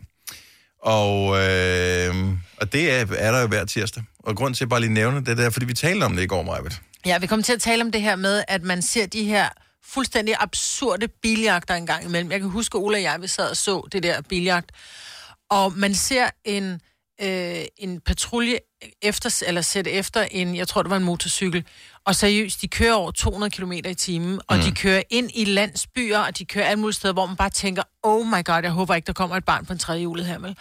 Og, 0.82 1.44
øh, 1.44 2.16
og 2.58 2.74
det 2.74 2.92
er, 2.92 3.06
er 3.18 3.32
der 3.32 3.42
jo 3.42 3.48
hver 3.48 3.66
tirsdag. 3.66 4.04
Og 4.20 4.36
grund 4.36 4.56
til, 4.56 4.64
at 4.64 4.70
bare 4.70 4.80
lige 4.80 4.94
nævne 4.94 5.26
det, 5.26 5.38
der, 5.38 5.50
fordi 5.50 5.66
vi 5.66 5.74
talte 5.74 6.04
om 6.04 6.16
det 6.16 6.24
i 6.24 6.28
går, 6.28 6.44
Majbet. 6.44 6.82
Ja, 7.06 7.18
vi 7.18 7.28
kommer 7.28 7.44
til 7.44 7.54
at 7.54 7.62
tale 7.62 7.82
om 7.82 7.92
det 7.92 8.02
her 8.02 8.16
med, 8.16 8.44
at 8.48 8.64
man 8.64 8.82
ser 8.82 9.06
de 9.06 9.24
her 9.24 9.50
fuldstændig 9.88 10.36
absurde 10.40 11.08
biljagter 11.08 11.76
en 11.76 11.86
gang 11.86 12.06
imellem. 12.06 12.32
Jeg 12.32 12.40
kan 12.40 12.50
huske, 12.50 12.78
Ola 12.78 12.98
og 12.98 13.04
jeg, 13.04 13.22
vi 13.22 13.28
sad 13.28 13.50
og 13.50 13.58
så 13.58 13.88
det 13.92 14.04
der 14.04 14.22
biljagt. 14.22 14.72
Og 15.50 15.74
man 15.78 15.96
ser 15.96 16.30
en, 16.44 16.82
øh, 17.22 17.66
en 17.78 18.02
patrulje 18.02 18.60
efter, 19.02 19.44
eller 19.48 19.62
sætte 19.62 19.92
efter 19.92 20.28
en, 20.32 20.56
jeg 20.56 20.68
tror, 20.68 20.82
det 20.82 20.90
var 20.90 20.98
en 20.98 21.04
motorcykel. 21.04 21.66
Og 22.06 22.16
seriøst, 22.16 22.62
de 22.62 22.68
kører 22.68 22.94
over 22.94 23.12
200 23.12 23.52
km 23.52 23.72
i 23.72 23.94
timen, 23.94 24.42
og 24.48 24.58
mm. 24.58 24.64
de 24.64 24.72
kører 24.72 25.04
ind 25.10 25.32
i 25.34 25.46
landsbyer, 25.46 26.20
og 26.20 26.38
de 26.38 26.46
kører 26.46 26.66
alle 26.66 26.80
mulige 26.80 26.96
steder, 26.96 27.14
hvor 27.14 27.26
man 27.26 27.36
bare 27.36 27.50
tænker, 27.50 27.84
oh 28.04 28.28
my 28.28 28.44
god, 28.46 28.62
jeg 28.64 28.72
håber 28.72 28.96
ikke, 28.96 29.06
der 29.06 29.14
kommer 29.14 29.36
et 29.36 29.46
barn 29.46 29.66
på 29.66 29.74
en 29.74 29.80
tredje 29.80 30.02
julet 30.02 30.26
her, 30.26 30.40
vel? 30.40 30.58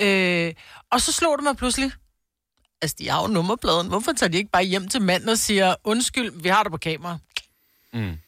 Øh, 0.00 0.54
og 0.90 1.00
så 1.00 1.12
slog 1.12 1.38
det 1.38 1.44
mig 1.44 1.56
pludselig, 1.56 1.92
altså 2.82 2.96
de 2.98 3.08
har 3.08 3.22
jo 3.22 3.26
nummerpladen, 3.26 3.88
hvorfor 3.88 4.12
tager 4.12 4.30
de 4.30 4.38
ikke 4.38 4.50
bare 4.50 4.64
hjem 4.64 4.88
til 4.88 5.02
manden 5.02 5.28
og 5.28 5.38
siger, 5.38 5.74
undskyld, 5.84 6.42
vi 6.42 6.48
har 6.48 6.62
det 6.62 6.72
på 6.72 6.78
kamera? 6.78 7.18
Mm. 7.92 8.18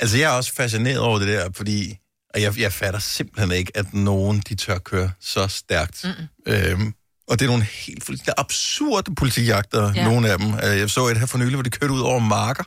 Altså, 0.00 0.16
jeg 0.18 0.24
er 0.32 0.36
også 0.36 0.52
fascineret 0.54 0.98
over 0.98 1.18
det 1.18 1.28
der, 1.28 1.48
fordi 1.56 1.96
og 2.34 2.42
jeg, 2.42 2.58
jeg 2.58 2.72
fatter 2.72 3.00
simpelthen 3.00 3.52
ikke, 3.52 3.72
at 3.76 3.94
nogen, 3.94 4.42
de 4.48 4.54
tør 4.54 4.78
køre 4.78 5.10
så 5.20 5.46
stærkt. 5.48 6.04
Mm. 6.04 6.52
Øhm, 6.52 6.94
og 7.28 7.38
det 7.38 7.44
er 7.44 7.48
nogle 7.48 7.64
helt 7.64 8.04
fuldstændig 8.04 8.34
absurde 8.38 9.14
politijagter, 9.14 9.92
Ja. 9.94 10.04
nogle 10.04 10.30
af 10.30 10.38
dem. 10.38 10.48
Øh, 10.54 10.78
Jeg 10.78 10.90
så 10.90 11.06
et 11.08 11.18
her 11.18 11.26
for 11.26 11.38
nylig, 11.38 11.54
hvor 11.54 11.62
de 11.62 11.70
kørte 11.70 11.92
ud 11.92 12.00
over 12.00 12.18
marker. 12.18 12.64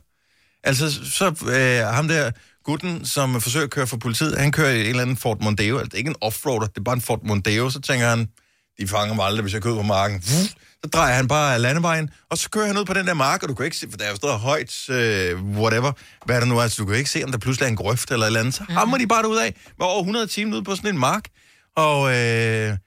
Altså, 0.63 1.05
så 1.11 1.25
øh, 1.27 1.95
ham 1.95 2.07
der 2.07 2.31
gutten, 2.63 3.05
som 3.05 3.41
forsøger 3.41 3.63
at 3.65 3.69
køre 3.71 3.87
for 3.87 3.97
politiet, 3.97 4.37
han 4.39 4.51
kører 4.51 4.71
i 4.71 4.79
en 4.81 4.85
eller 4.87 5.01
anden 5.01 5.17
Ford 5.17 5.41
Mondeo. 5.41 5.77
Altså, 5.77 5.85
det 5.89 5.93
er 5.93 5.97
ikke 5.97 6.09
en 6.09 6.15
offroader, 6.21 6.67
det 6.67 6.77
er 6.77 6.81
bare 6.83 6.95
en 6.95 7.01
Ford 7.01 7.19
Mondeo. 7.23 7.69
Så 7.69 7.81
tænker 7.81 8.09
han, 8.09 8.27
de 8.81 8.87
fanger 8.87 9.15
mig 9.15 9.25
aldrig, 9.25 9.41
hvis 9.41 9.53
jeg 9.53 9.61
kører 9.61 9.75
på 9.75 9.81
marken. 9.83 10.23
Så 10.83 10.89
drejer 10.89 11.13
han 11.15 11.27
bare 11.27 11.59
landevejen, 11.59 12.09
og 12.29 12.37
så 12.37 12.49
kører 12.49 12.67
han 12.67 12.77
ud 12.77 12.85
på 12.85 12.93
den 12.93 13.07
der 13.07 13.13
mark, 13.13 13.43
og 13.43 13.49
du 13.49 13.53
kan 13.55 13.65
ikke 13.65 13.77
se, 13.77 13.87
for 13.89 13.97
der 13.97 14.05
er 14.05 14.09
jo 14.09 14.15
stadig 14.15 14.35
højt, 14.37 14.89
øh, 14.89 15.43
whatever, 15.45 15.91
hvad 16.25 16.35
er 16.35 16.39
der 16.39 16.47
nu 16.47 16.57
er, 16.57 16.61
altså 16.63 16.81
du 16.83 16.87
kan 16.87 16.95
ikke 16.97 17.09
se, 17.09 17.23
om 17.23 17.31
der 17.31 17.37
pludselig 17.37 17.65
er 17.65 17.69
en 17.69 17.75
grøft 17.75 18.11
eller 18.11 18.25
et 18.25 18.27
eller 18.27 18.39
andet. 18.39 18.53
Så 18.53 18.63
hammer 18.69 18.97
de 18.97 19.07
bare 19.07 19.29
ud 19.29 19.37
af 19.37 19.55
med 19.77 19.85
over 19.85 19.99
100 19.99 20.27
timer 20.27 20.55
ude 20.55 20.63
på 20.63 20.75
sådan 20.75 20.89
en 20.89 20.97
mark, 20.99 21.23
og 21.75 22.09
øh, 22.15 22.77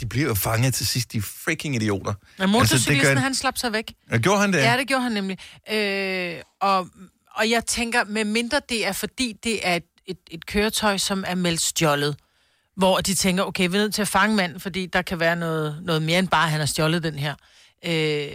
de 0.00 0.06
bliver 0.06 0.28
jo 0.28 0.34
fanget 0.34 0.74
til 0.74 0.86
sidst, 0.86 1.12
de 1.12 1.22
freaking 1.22 1.76
idioter. 1.76 2.14
Men 2.38 2.50
motorcyklisten, 2.50 3.00
gør- 3.00 3.08
altså, 3.08 3.22
han 3.22 3.34
slap 3.34 3.58
sig 3.58 3.72
væk. 3.72 3.92
Ja, 4.12 4.16
gjorde 4.18 4.40
han 4.40 4.52
det? 4.52 4.58
Ja, 4.58 4.76
det 4.78 4.88
gjorde 4.88 5.02
han 5.02 5.12
nemlig. 5.12 5.38
Øh, 5.72 6.34
og, 6.60 6.88
og 7.36 7.50
jeg 7.50 7.66
tænker, 7.66 8.04
med 8.04 8.24
mindre 8.24 8.60
det 8.68 8.86
er, 8.86 8.92
fordi 8.92 9.36
det 9.44 9.68
er 9.68 9.74
et, 9.76 9.82
et, 10.06 10.18
et 10.30 10.46
køretøj, 10.46 10.98
som 10.98 11.24
er 11.26 11.34
meldt 11.34 11.60
stjålet, 11.60 12.16
hvor 12.76 12.98
de 13.00 13.14
tænker, 13.14 13.42
okay, 13.44 13.68
vi 13.68 13.76
er 13.76 13.80
nødt 13.80 13.94
til 13.94 14.02
at 14.02 14.08
fange 14.08 14.36
manden, 14.36 14.60
fordi 14.60 14.86
der 14.86 15.02
kan 15.02 15.20
være 15.20 15.36
noget, 15.36 15.78
noget 15.82 16.02
mere 16.02 16.18
end 16.18 16.28
bare, 16.28 16.44
at 16.44 16.50
han 16.50 16.60
har 16.60 16.66
stjålet 16.66 17.02
den 17.02 17.18
her. 17.18 17.34
Øh, 17.86 18.28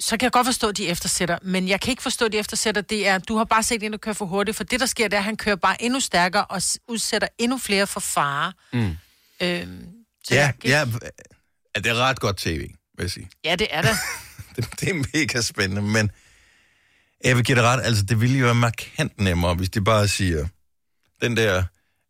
så 0.00 0.16
kan 0.16 0.24
jeg 0.24 0.32
godt 0.32 0.46
forstå, 0.46 0.68
at 0.68 0.76
de 0.76 0.88
eftersætter, 0.88 1.38
men 1.42 1.68
jeg 1.68 1.80
kan 1.80 1.90
ikke 1.90 2.02
forstå, 2.02 2.24
at 2.24 2.32
de 2.32 2.38
eftersætter, 2.38 2.82
det 2.82 3.08
er, 3.08 3.18
du 3.18 3.36
har 3.36 3.44
bare 3.44 3.62
set 3.62 3.82
en, 3.82 3.92
der 3.92 3.98
kører 3.98 4.14
for 4.14 4.24
hurtigt, 4.26 4.56
for 4.56 4.64
det, 4.64 4.80
der 4.80 4.86
sker, 4.86 5.08
det 5.08 5.14
er, 5.16 5.18
at 5.20 5.24
han 5.24 5.36
kører 5.36 5.56
bare 5.56 5.82
endnu 5.82 6.00
stærkere 6.00 6.44
og 6.44 6.62
udsætter 6.88 7.28
endnu 7.38 7.58
flere 7.58 7.86
for 7.86 8.00
fare. 8.00 8.52
Mm. 8.72 8.96
Øh, 9.42 9.68
Ja, 10.30 10.52
ja, 10.64 10.70
ja, 11.74 11.80
det 11.80 11.86
er 11.86 11.94
ret 11.94 12.20
godt 12.20 12.36
tv, 12.36 12.58
vil 12.58 12.70
jeg 12.98 13.10
sige. 13.10 13.30
ja, 13.44 13.56
det 13.56 13.66
er 13.70 13.82
det. 13.82 13.90
Det, 14.56 14.80
det 14.80 14.88
er 14.88 14.94
mega 14.94 15.40
spændende, 15.40 15.82
men 15.82 16.10
jeg 17.24 17.36
vil 17.36 17.44
give 17.44 17.56
det 17.56 17.64
ret, 17.64 17.82
altså 17.84 18.02
det 18.04 18.20
ville 18.20 18.38
jo 18.38 18.44
være 18.44 18.54
markant 18.54 19.20
nemmere, 19.20 19.54
hvis 19.54 19.70
de 19.70 19.84
bare 19.84 20.08
siger, 20.08 20.46
den 21.22 21.36
der 21.36 21.64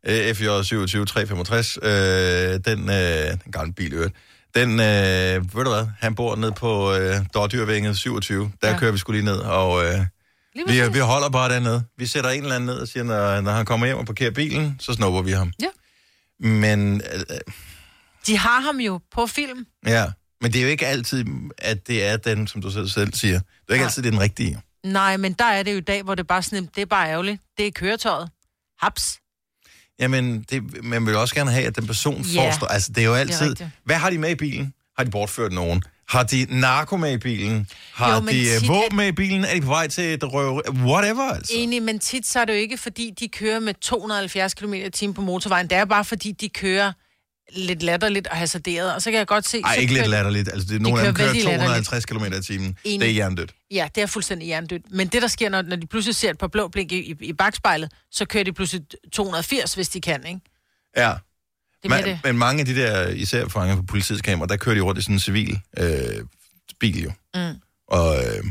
FJ 0.07 0.45
27365, 0.65 1.79
øh, 1.83 2.61
den, 2.65 2.91
øh, 2.91 3.45
den 3.45 3.53
gamle 3.53 3.73
bil, 3.73 3.93
øvrigt, 3.93 4.15
Den, 4.55 4.71
øh, 4.71 5.57
ved 5.57 5.65
du 5.65 5.71
hvad, 5.71 5.87
han 6.01 6.15
bor 6.15 6.37
ned 6.37 6.53
på 6.53 6.95
øh, 6.95 7.17
Dårdyrvænget 7.35 7.99
27. 7.99 8.53
Der 8.63 8.71
ja. 8.71 8.79
kører 8.79 8.93
vi 8.93 8.99
skulle 8.99 9.21
lige 9.21 9.33
ned, 9.33 9.39
og 9.39 9.85
øh, 9.85 10.01
vi, 10.67 10.89
vi 10.93 10.99
holder 10.99 11.29
bare 11.29 11.49
dernede. 11.53 11.85
Vi 11.99 12.07
sætter 12.07 12.31
en 12.31 12.43
eller 12.43 12.55
anden 12.55 12.67
ned 12.67 12.75
og 12.79 12.89
siger, 12.89 13.05
når, 13.05 13.41
når 13.41 13.53
han 13.53 13.65
kommer 13.67 13.87
hjem 13.87 13.99
og 13.99 14.07
parkerer 14.07 14.31
bilen, 14.31 14.77
så 14.81 14.93
snupper 14.93 15.23
vi 15.23 15.31
ham. 15.31 15.53
Ja. 15.63 15.67
Men, 16.49 17.03
øh, 17.15 17.21
De 18.27 18.39
har 18.39 18.61
ham 18.61 18.77
jo 18.81 19.01
på 19.13 19.27
film. 19.27 19.67
ja, 19.87 20.07
men 20.41 20.53
det 20.53 20.59
er 20.59 20.63
jo 20.63 20.69
ikke 20.69 20.87
altid, 20.87 21.25
at 21.59 21.87
det 21.89 22.05
er 22.05 22.17
den, 22.17 22.47
som 22.47 22.63
du 22.63 22.71
selv, 22.71 22.89
selv 22.89 23.15
siger. 23.15 23.39
Det 23.39 23.45
er 23.69 23.73
ikke 23.73 23.83
Nej. 23.83 23.87
altid, 23.87 24.03
det 24.03 24.09
er 24.09 24.13
den 24.13 24.21
rigtige. 24.21 24.61
Nej, 24.85 25.17
men 25.17 25.33
der 25.33 25.45
er 25.45 25.63
det 25.63 25.73
jo 25.73 25.77
i 25.77 25.81
dag, 25.81 26.03
hvor 26.03 26.15
det 26.15 26.27
bare 26.27 26.43
sådan, 26.43 26.69
det 26.75 26.83
er 26.83 26.87
bare 26.87 27.09
ærgerligt. 27.11 27.43
Det 27.59 27.67
er 27.67 27.71
køretøjet. 27.71 28.31
Haps. 28.83 29.19
Jamen, 30.01 30.43
det, 30.51 30.85
man 30.85 31.07
vil 31.07 31.17
også 31.17 31.35
gerne 31.35 31.51
have, 31.51 31.67
at 31.67 31.77
den 31.77 31.87
person 31.87 32.15
yeah. 32.37 32.51
forstår. 32.53 32.67
Altså, 32.67 32.93
det 32.93 33.01
er 33.03 33.05
jo 33.07 33.13
det 33.13 33.17
er 33.17 33.21
altid... 33.21 33.49
rigtigt. 33.51 33.69
hvad 33.85 33.97
har 33.97 34.11
de 34.11 34.19
med 34.19 34.31
i 34.31 34.35
bilen? 34.35 34.75
Har 34.99 35.05
de 35.05 35.11
bortført 35.11 35.53
nogen? 35.53 35.83
Har 36.09 36.23
de 36.23 36.47
narko 36.51 36.97
med 36.97 37.13
i 37.13 37.17
bilen? 37.19 37.69
Har 37.95 38.15
Jo, 38.15 38.21
de 38.29 38.41
øh, 38.41 38.61
tit- 38.61 38.69
våben 38.69 38.97
med 38.97 39.07
i 39.09 39.13
bilen? 39.13 39.45
Er 39.45 39.55
de 39.55 39.61
på 39.61 39.67
vej 39.67 39.89
til 39.89 40.05
et 40.15 40.33
røv? 40.33 40.63
Whatever, 40.71 41.23
altså. 41.35 41.53
Enig, 41.57 41.83
men 41.83 41.99
tit 41.99 42.27
så 42.27 42.41
er 42.41 42.45
det 42.45 42.53
jo 42.53 42.59
ikke, 42.59 42.79
fordi 42.79 43.11
de 43.21 43.29
kører 43.29 43.61
med 43.61 43.75
270 43.75 44.55
km 44.55 44.75
timen 44.93 45.15
på 45.15 45.21
motorvejen. 45.21 45.67
Det 45.71 45.79
er 45.79 45.85
bare, 45.85 46.05
fordi 46.05 46.33
de 46.33 46.49
kører 46.49 46.93
lidt 47.57 47.83
latterligt 47.83 48.27
og 48.27 48.37
hasarderet. 48.37 48.95
Og 48.95 49.03
så 49.03 49.11
kan 49.11 49.19
jeg 49.19 49.27
godt 49.27 49.49
se... 49.49 49.61
Ej, 49.65 49.75
så 49.75 49.81
ikke 49.81 49.93
lidt 49.93 50.03
kører- 50.03 50.11
latterligt. 50.11 50.49
Altså, 50.49 50.67
det 50.69 50.75
er 50.75 50.79
De 50.79 50.83
nogle 50.83 51.01
af 51.01 51.07
dem 51.07 51.15
kører 51.15 51.27
kører 51.27 51.33
vældig 51.33 51.59
250 51.59 52.05
km 52.07 52.25
i 52.25 52.43
timen. 52.43 52.77
Enig. 52.85 53.01
Det 53.01 53.11
er 53.11 53.15
jerndødt. 53.15 53.55
Ja, 53.71 53.89
det 53.95 54.03
er 54.03 54.07
fuldstændig 54.07 54.49
jerndødt. 54.49 54.83
Men 54.91 55.09
det, 55.09 55.23
der 55.23 55.29
sker, 55.29 55.49
når, 55.49 55.63
når 55.63 55.77
de 55.77 55.87
pludselig 55.87 56.15
ser 56.17 56.31
et 56.31 56.39
par 56.39 56.47
blå 56.47 56.69
blink 56.69 56.93
i, 56.93 56.97
i, 57.13 57.15
i 57.21 57.33
bagspejlet, 57.33 57.91
så 58.11 58.25
kører 58.25 58.45
de 58.45 58.53
pludselig 58.53 58.83
280, 59.13 59.75
hvis 59.75 59.89
de 59.89 60.01
kan, 60.01 60.27
ikke? 60.27 60.41
Ja. 60.97 61.15
Det 61.83 61.91
Men, 61.91 62.05
det. 62.05 62.19
men 62.25 62.39
mange 62.39 62.61
af 62.61 62.67
de 62.67 62.75
der, 62.77 63.09
især 63.09 63.49
fanger 63.49 63.77
på 63.77 63.83
politiets 63.83 64.23
kamera, 64.23 64.47
der 64.49 64.57
kører 64.57 64.75
de 64.75 64.81
rundt 64.81 64.99
i 64.99 65.03
sådan 65.03 65.15
en 65.17 65.21
civil 65.21 65.61
øh, 65.79 66.25
bil 66.81 67.03
jo. 67.03 67.13
Mm. 67.35 67.55
Og 67.89 68.17
øh, 68.25 68.45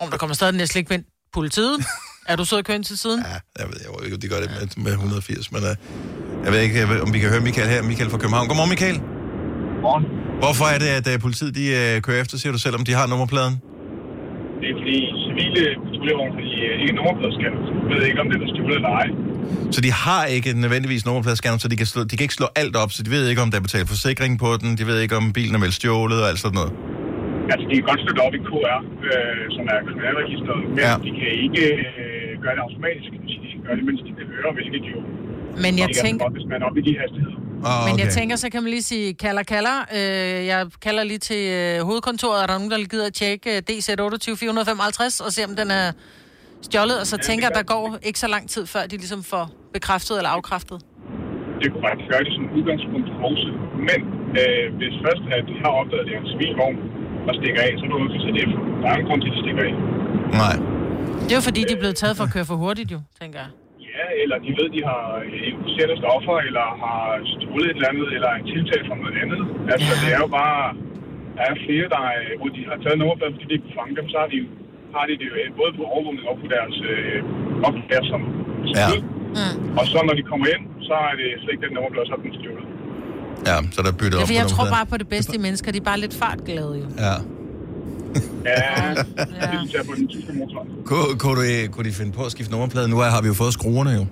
Om 0.00 0.10
der 0.10 0.16
kommer 0.18 0.34
stadig 0.34 0.54
næsten 0.54 0.78
ikke 0.78 1.04
politiet. 1.32 1.78
er 2.28 2.36
du 2.36 2.44
så 2.44 2.62
kørt 2.62 2.84
til 2.90 2.98
siden? 2.98 3.20
ja, 3.32 3.38
jeg 3.60 3.66
ved 3.70 3.78
jeg 3.84 3.90
ved 3.94 4.04
ikke, 4.06 4.16
om 4.18 4.22
de 4.24 4.28
gør 4.28 4.40
det 4.44 4.50
med, 4.56 4.84
med 4.84 4.92
180, 4.92 5.52
men 5.52 5.62
øh, 5.70 5.74
jeg 6.44 6.50
ved 6.52 6.60
ikke, 6.60 6.78
jeg 6.84 6.88
ved, 6.88 7.00
om 7.06 7.10
vi 7.14 7.18
kan 7.18 7.28
høre 7.34 7.40
Michael 7.48 7.68
her. 7.74 7.82
Michael 7.82 8.10
fra 8.10 8.18
København. 8.22 8.48
Godmorgen, 8.48 8.70
Michael. 8.74 8.98
Godmorgen. 8.98 10.04
Hvorfor 10.42 10.66
er 10.74 10.78
det, 10.84 10.90
at 10.98 11.06
øh, 11.12 11.16
politiet 11.26 11.52
de, 11.60 11.64
øh, 11.80 12.02
kører 12.06 12.20
efter, 12.22 12.34
siger 12.38 12.52
du 12.56 12.60
selv, 12.66 12.74
om 12.78 12.84
de 12.88 12.92
har 12.98 13.06
nummerpladen? 13.12 13.54
Det 14.60 14.66
er 14.72 14.76
fordi 14.80 14.96
civile 15.24 15.62
patruljevogne, 15.86 16.32
fordi 16.38 16.52
øh, 16.66 16.82
ikke 16.82 16.94
nummerpladescanner. 16.98 17.60
Jeg 17.88 17.96
ved 17.96 18.04
ikke, 18.10 18.20
om 18.24 18.28
det 18.30 18.36
er 18.42 18.48
stjålet 18.52 18.76
eller 18.80 18.92
ej. 19.02 19.08
Så 19.74 19.80
de 19.86 19.92
har 19.92 20.24
ikke 20.36 20.50
nødvendigvis 20.64 21.06
nummerpladescanner, 21.06 21.58
så 21.58 21.68
de 21.68 21.76
kan, 21.76 21.86
slå, 21.92 22.00
de 22.10 22.16
kan 22.16 22.24
ikke 22.24 22.38
slå 22.40 22.48
alt 22.62 22.76
op, 22.82 22.90
så 22.92 23.02
de 23.02 23.10
ved 23.10 23.28
ikke, 23.28 23.42
om 23.42 23.50
der 23.50 23.58
er 23.58 23.62
betalt 23.68 23.88
forsikring 23.88 24.38
på 24.38 24.48
den, 24.60 24.78
de 24.78 24.86
ved 24.86 25.00
ikke, 25.00 25.16
om 25.16 25.32
bilen 25.32 25.54
er 25.54 25.58
meldt 25.58 25.74
stjålet 25.74 26.22
og 26.22 26.28
alt 26.28 26.38
sådan 26.38 26.54
noget. 26.60 26.72
Altså, 27.52 27.64
de 27.70 27.74
kan 27.78 27.86
godt 27.90 28.00
støtte 28.04 28.20
op 28.26 28.34
i 28.38 28.40
KR, 28.48 28.78
øh, 29.10 29.44
som 29.56 29.64
er 29.74 29.78
kriminalregisteret, 29.88 30.60
men 30.70 30.78
Ja. 30.84 30.90
ja. 30.92 30.96
de 31.06 31.10
kan 31.20 31.30
ikke 31.46 31.62
øh, 31.80 32.30
gøre 32.42 32.54
det 32.56 32.62
automatisk. 32.66 33.08
Sige, 33.30 33.38
De 33.44 33.48
kan 33.54 33.60
gøre 33.66 33.76
det, 33.78 33.84
mens 33.88 34.00
de 34.06 34.10
kører, 34.20 34.52
hvilket 34.58 34.82
jo... 34.92 34.98
Men 35.64 35.72
jeg 35.80 35.88
de 35.88 35.94
kan 35.94 36.04
tænker- 36.06 36.24
Godt, 36.26 36.34
hvis 36.38 36.46
man 36.52 36.58
er 36.62 36.66
oppe 36.68 36.80
i 36.82 36.84
de 36.88 36.94
hastigheder. 37.02 37.38
Ah, 37.70 37.80
Men 37.88 37.94
jeg 38.02 38.08
tænker, 38.18 38.34
så 38.44 38.48
kan 38.52 38.60
man 38.64 38.70
lige 38.76 38.86
sige, 38.92 39.06
kalder, 39.24 39.42
kalder. 39.54 39.76
Øh, 39.98 40.38
jeg 40.52 40.60
kalder 40.86 41.02
lige 41.12 41.22
til 41.30 41.42
øh, 41.58 41.76
hovedkontoret. 41.88 42.38
Er 42.42 42.46
der 42.50 42.54
nogen, 42.58 42.70
der 42.74 42.78
gider 42.92 43.06
at 43.12 43.16
tjekke 43.22 43.46
øh, 43.56 43.58
DZ28455 43.70 45.24
og 45.26 45.30
se, 45.36 45.40
om 45.48 45.54
den 45.60 45.68
er 45.80 45.86
stjålet? 46.68 46.96
Og 47.02 47.06
så 47.12 47.16
tænker 47.28 47.44
jeg, 47.48 47.54
der 47.60 47.66
går 47.74 47.84
ikke 48.08 48.18
så 48.24 48.28
lang 48.34 48.44
tid, 48.54 48.62
før 48.74 48.82
de 48.90 48.96
ligesom 49.04 49.20
får 49.32 49.44
bekræftet 49.76 50.14
eller 50.20 50.30
afkræftet. 50.36 50.78
Det 51.60 51.66
er 51.70 51.74
korrekt. 51.78 52.00
Gør 52.12 52.20
det 52.26 52.32
som 52.38 52.44
udgangspunkt 52.58 53.08
også. 53.28 53.46
Men 53.88 54.00
øh, 54.40 54.64
hvis 54.78 54.94
først, 55.04 55.22
at 55.36 55.42
de 55.50 55.54
har 55.64 55.72
opdaget, 55.80 56.02
at 56.02 56.06
det 56.08 56.12
er 56.16 56.20
en 56.24 56.30
civil 56.34 56.52
der 57.26 57.34
stikker 57.40 57.60
af, 57.66 57.72
så 57.78 57.82
er 57.86 57.90
du 57.92 57.96
at 58.18 58.22
sætte 58.24 58.38
efter. 58.44 58.58
Der 58.82 58.88
er 58.92 58.96
en 59.00 59.06
grund 59.08 59.20
til, 59.22 59.28
at 59.30 59.34
de 59.36 59.40
stikker 59.44 59.62
af. 59.68 59.74
Nej. 60.42 60.56
Det 61.24 61.30
er 61.34 61.38
jo 61.40 61.46
fordi, 61.50 61.60
de 61.68 61.72
er 61.76 61.82
blevet 61.84 61.98
taget 62.02 62.14
for 62.18 62.24
at 62.28 62.32
køre 62.34 62.46
for 62.50 62.56
hurtigt, 62.64 62.88
jo, 62.94 63.00
tænker 63.20 63.38
jeg. 63.44 63.50
Ja, 63.96 64.06
eller 64.22 64.36
de 64.46 64.50
ved, 64.58 64.66
de 64.76 64.80
har 64.90 65.02
euforiserende 65.48 65.96
stoffer, 66.02 66.36
eller 66.48 66.66
har 66.84 67.00
stjålet 67.32 67.66
et 67.70 67.76
eller 67.78 67.88
andet, 67.92 68.08
eller 68.16 68.30
en 68.38 68.46
tiltag 68.52 68.80
fra 68.88 68.96
noget 69.02 69.16
andet. 69.24 69.40
Altså, 69.74 69.92
det 70.02 70.08
er 70.16 70.20
jo 70.26 70.30
bare... 70.40 70.60
Der 71.36 71.44
er 71.52 71.56
flere, 71.66 71.86
der 71.94 72.02
er, 72.12 72.20
hvor 72.40 72.50
de 72.56 72.62
har 72.70 72.76
taget 72.84 72.98
nummerpladen, 73.00 73.34
fordi 73.36 73.46
de 73.52 73.58
kunne 73.62 73.78
fange 73.80 73.94
dem, 73.98 74.06
så 74.12 74.16
har 74.22 74.28
de, 74.34 74.38
har 74.96 75.04
de 75.08 75.12
det 75.20 75.26
jo 75.30 75.34
øh, 75.40 75.48
både 75.60 75.72
på 75.78 75.82
overvågning 75.94 76.24
og 76.30 76.36
på 76.42 76.46
deres 76.56 76.76
øh, 76.92 77.18
opgave 77.68 78.04
som 78.12 78.20
Ja. 78.80 78.88
Mm. 79.40 79.78
Og 79.78 79.84
så 79.92 79.98
når 80.08 80.14
de 80.20 80.24
kommer 80.30 80.46
ind, 80.54 80.62
så 80.88 80.94
er 81.08 81.14
det 81.20 81.28
slet 81.42 81.52
ikke 81.54 81.64
den 81.66 81.74
nummerplade, 81.76 82.06
så 82.08 82.14
er 82.16 82.22
den 82.26 82.34
stjålet. 82.38 82.66
Ja, 83.46 83.58
så 83.72 83.82
der 83.82 83.88
er 83.88 83.92
byttet 83.92 84.18
Ja, 84.18 84.22
op 84.22 84.30
jeg 84.30 84.36
tror 84.36 84.42
nummerpladen. 84.48 84.72
bare 84.72 84.86
på 84.86 84.96
det 84.96 85.08
bedste 85.08 85.34
i 85.34 85.38
mennesker. 85.38 85.72
De 85.72 85.78
er 85.78 85.82
bare 85.82 86.00
lidt 86.00 86.14
fartglade, 86.14 86.74
jo. 86.78 86.86
Ja. 86.98 87.12
Ja, 88.44 88.94
det 88.94 89.48
synes 89.58 89.72
jeg 89.74 89.86
på 89.86 89.94
den 89.96 90.08
tyske 90.08 90.32
motorvej. 90.32 90.64
Kunne, 90.84 91.18
kunne, 91.18 91.64
du, 91.66 91.72
kunne 91.72 91.88
de 91.90 91.94
finde 91.94 92.12
på 92.12 92.24
at 92.24 92.32
skifte 92.32 92.50
nummerpladen? 92.52 92.90
Nu 92.90 92.96
har 92.98 93.22
vi 93.22 93.28
jo 93.28 93.34
fået 93.34 93.52
skruerne 93.52 93.90
jo. 93.90 94.06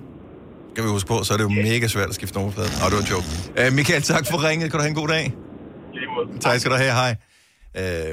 Skal 0.73 0.83
vi 0.83 0.89
huske 0.89 1.07
på, 1.07 1.23
så 1.23 1.33
er 1.33 1.37
det 1.37 1.43
jo 1.43 1.49
mega 1.49 1.87
svært 1.87 2.09
at 2.09 2.15
skifte 2.15 2.35
nummerpladen. 2.37 2.71
Nå, 2.81 2.85
det 2.85 2.93
var 2.95 3.01
en 3.01 3.07
joke. 3.07 3.67
Uh, 3.69 3.73
Michael, 3.75 4.01
tak 4.01 4.27
for 4.31 4.49
ringet. 4.49 4.71
Kan 4.71 4.77
du 4.77 4.81
have 4.83 4.89
en 4.89 4.95
god 4.95 5.07
dag? 5.07 5.33
Tak 6.41 6.59
skal 6.59 6.71
du 6.71 6.77
have. 6.77 6.91
Hej. 6.91 7.15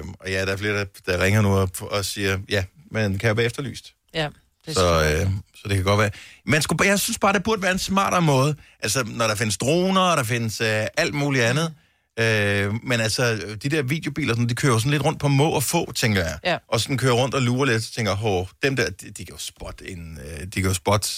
Uh, 0.01 0.09
og 0.21 0.31
ja, 0.31 0.45
der 0.47 0.53
er 0.53 0.57
flere, 0.57 0.75
der, 0.79 0.85
der 1.07 1.25
ringer 1.25 1.43
nu 1.43 1.49
op 1.49 1.83
og 1.83 2.05
siger, 2.05 2.39
ja, 2.51 2.65
men 2.91 3.19
kan 3.19 3.27
jeg 3.29 3.37
være 3.37 3.47
efterlyst? 3.47 3.95
Ja, 4.15 4.29
det 4.67 4.75
Så, 4.75 5.03
øh, 5.03 5.31
så 5.55 5.69
det 5.69 5.77
kan 5.77 5.85
godt 5.85 5.99
være. 5.99 6.11
Man 6.47 6.63
skulle, 6.63 6.89
jeg 6.89 7.01
synes 7.01 7.19
bare, 7.19 7.33
det 7.33 7.43
burde 7.43 7.63
være 7.63 7.73
en 7.73 7.79
smartere 7.79 8.23
måde. 8.23 8.57
Altså, 8.81 9.05
når 9.07 9.27
der 9.27 9.35
findes 9.35 9.59
droner, 9.59 10.01
og 10.01 10.17
der 10.17 10.23
findes 10.25 10.61
øh, 10.61 10.87
alt 10.97 11.15
muligt 11.15 11.45
andet. 11.45 11.75
Øh, 12.19 12.75
men 12.83 13.01
altså, 13.01 13.57
de 13.63 13.69
der 13.69 13.83
videobiler, 13.83 14.35
sådan, 14.35 14.49
de 14.49 14.55
kører 14.55 14.79
sådan 14.79 14.91
lidt 14.91 15.05
rundt 15.05 15.21
på 15.21 15.29
må 15.29 15.51
og 15.51 15.63
få, 15.63 15.93
tænker 15.93 16.21
jeg. 16.21 16.39
Ja. 16.45 16.59
Og 16.69 16.81
sådan 16.81 16.99
kører 16.99 17.13
rundt 17.13 17.35
og 17.35 17.43
lurer 17.43 17.65
lidt, 17.65 17.85
så 17.85 17.93
tænker 17.93 18.17
jeg, 18.25 18.47
dem 18.63 18.77
der, 18.77 18.91
de, 18.91 19.11
de 19.11 19.25
kan 19.25 19.35
jo 19.35 19.39
spotte 19.39 19.91
en, 19.91 20.19
øh, 20.25 20.41
de 20.41 20.51
kan 20.51 20.65
jo 20.65 20.75
spotte 20.75 21.09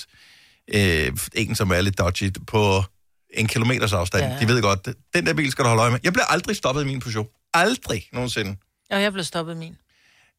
øh, 0.74 1.12
en, 1.34 1.54
som 1.54 1.70
er 1.70 1.80
lidt 1.80 1.98
dodgy 1.98 2.32
på 2.46 2.84
en 3.34 3.46
kilometers 3.46 3.92
afstand. 3.92 4.24
Ja. 4.24 4.40
De 4.40 4.48
ved 4.48 4.62
godt, 4.62 4.88
den 5.14 5.26
der 5.26 5.34
bil 5.34 5.50
skal 5.50 5.64
du 5.64 5.68
holde 5.68 5.82
øje 5.82 5.90
med. 5.90 6.00
Jeg 6.04 6.12
bliver 6.12 6.26
aldrig 6.26 6.56
stoppet 6.56 6.82
i 6.82 6.86
min 6.86 7.00
Peugeot. 7.00 7.26
Aldrig 7.54 8.08
nogensinde. 8.12 8.56
Og 8.90 9.02
jeg 9.02 9.12
blev 9.12 9.24
stoppet 9.24 9.54
i 9.54 9.56
min. 9.56 9.76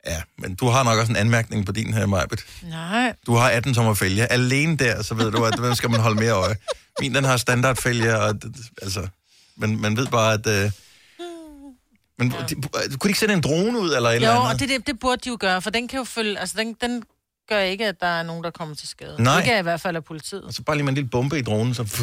Ja, 0.07 0.21
men 0.37 0.55
du 0.55 0.67
har 0.67 0.83
nok 0.83 0.99
også 0.99 1.11
en 1.11 1.15
anmærkning 1.15 1.65
på 1.65 1.71
din 1.71 1.93
her, 1.93 2.05
Majbet. 2.05 2.39
Nej. 2.63 3.13
Du 3.25 3.35
har 3.35 3.49
18 3.49 3.73
tommer 3.73 3.93
fælge. 3.93 4.31
Alene 4.31 4.77
der, 4.77 5.03
så 5.03 5.13
ved 5.15 5.31
du, 5.31 5.43
at 5.43 5.59
hvem 5.59 5.75
skal 5.75 5.89
man 5.91 5.99
holde 5.99 6.19
mere 6.19 6.31
øje. 6.31 6.55
Min, 7.01 7.15
den 7.15 7.23
har 7.23 7.37
standardfælge, 7.37 8.17
og 8.17 8.35
altså... 8.81 9.07
Men 9.57 9.81
man 9.81 9.97
ved 9.97 10.07
bare, 10.07 10.33
at... 10.33 10.47
Øh, 10.47 10.71
men 12.19 12.31
ja. 12.31 12.45
de, 12.49 12.55
kunne 12.55 12.71
de 13.03 13.07
ikke 13.07 13.19
sætte 13.19 13.33
en 13.33 13.41
drone 13.41 13.79
ud, 13.79 13.93
eller 13.95 14.09
et 14.09 14.15
eller 14.15 14.33
Jo, 14.33 14.35
andet? 14.39 14.53
og 14.53 14.59
det, 14.59 14.69
det, 14.69 14.87
det 14.87 14.99
burde 14.99 15.21
de 15.23 15.29
jo 15.29 15.37
gøre, 15.39 15.61
for 15.61 15.69
den 15.69 15.87
kan 15.87 15.97
jo 15.99 16.03
følge... 16.03 16.39
Altså, 16.39 16.55
den, 16.59 16.75
den 16.81 17.03
gør 17.49 17.59
ikke, 17.59 17.85
at 17.87 17.95
der 18.01 18.07
er 18.07 18.23
nogen, 18.23 18.43
der 18.43 18.49
kommer 18.51 18.75
til 18.75 18.87
skade. 18.87 19.15
Nej. 19.19 19.39
Ikke 19.39 19.59
i 19.59 19.61
hvert 19.61 19.81
fald 19.81 19.95
af 19.95 20.03
politiet. 20.03 20.43
Så 20.55 20.61
bare 20.63 20.75
lige 20.75 20.83
med 20.83 20.91
en 20.91 20.95
lille 20.95 21.09
bombe 21.09 21.39
i 21.39 21.41
dronen, 21.41 21.73
så... 21.73 21.83
Pff. 21.83 22.01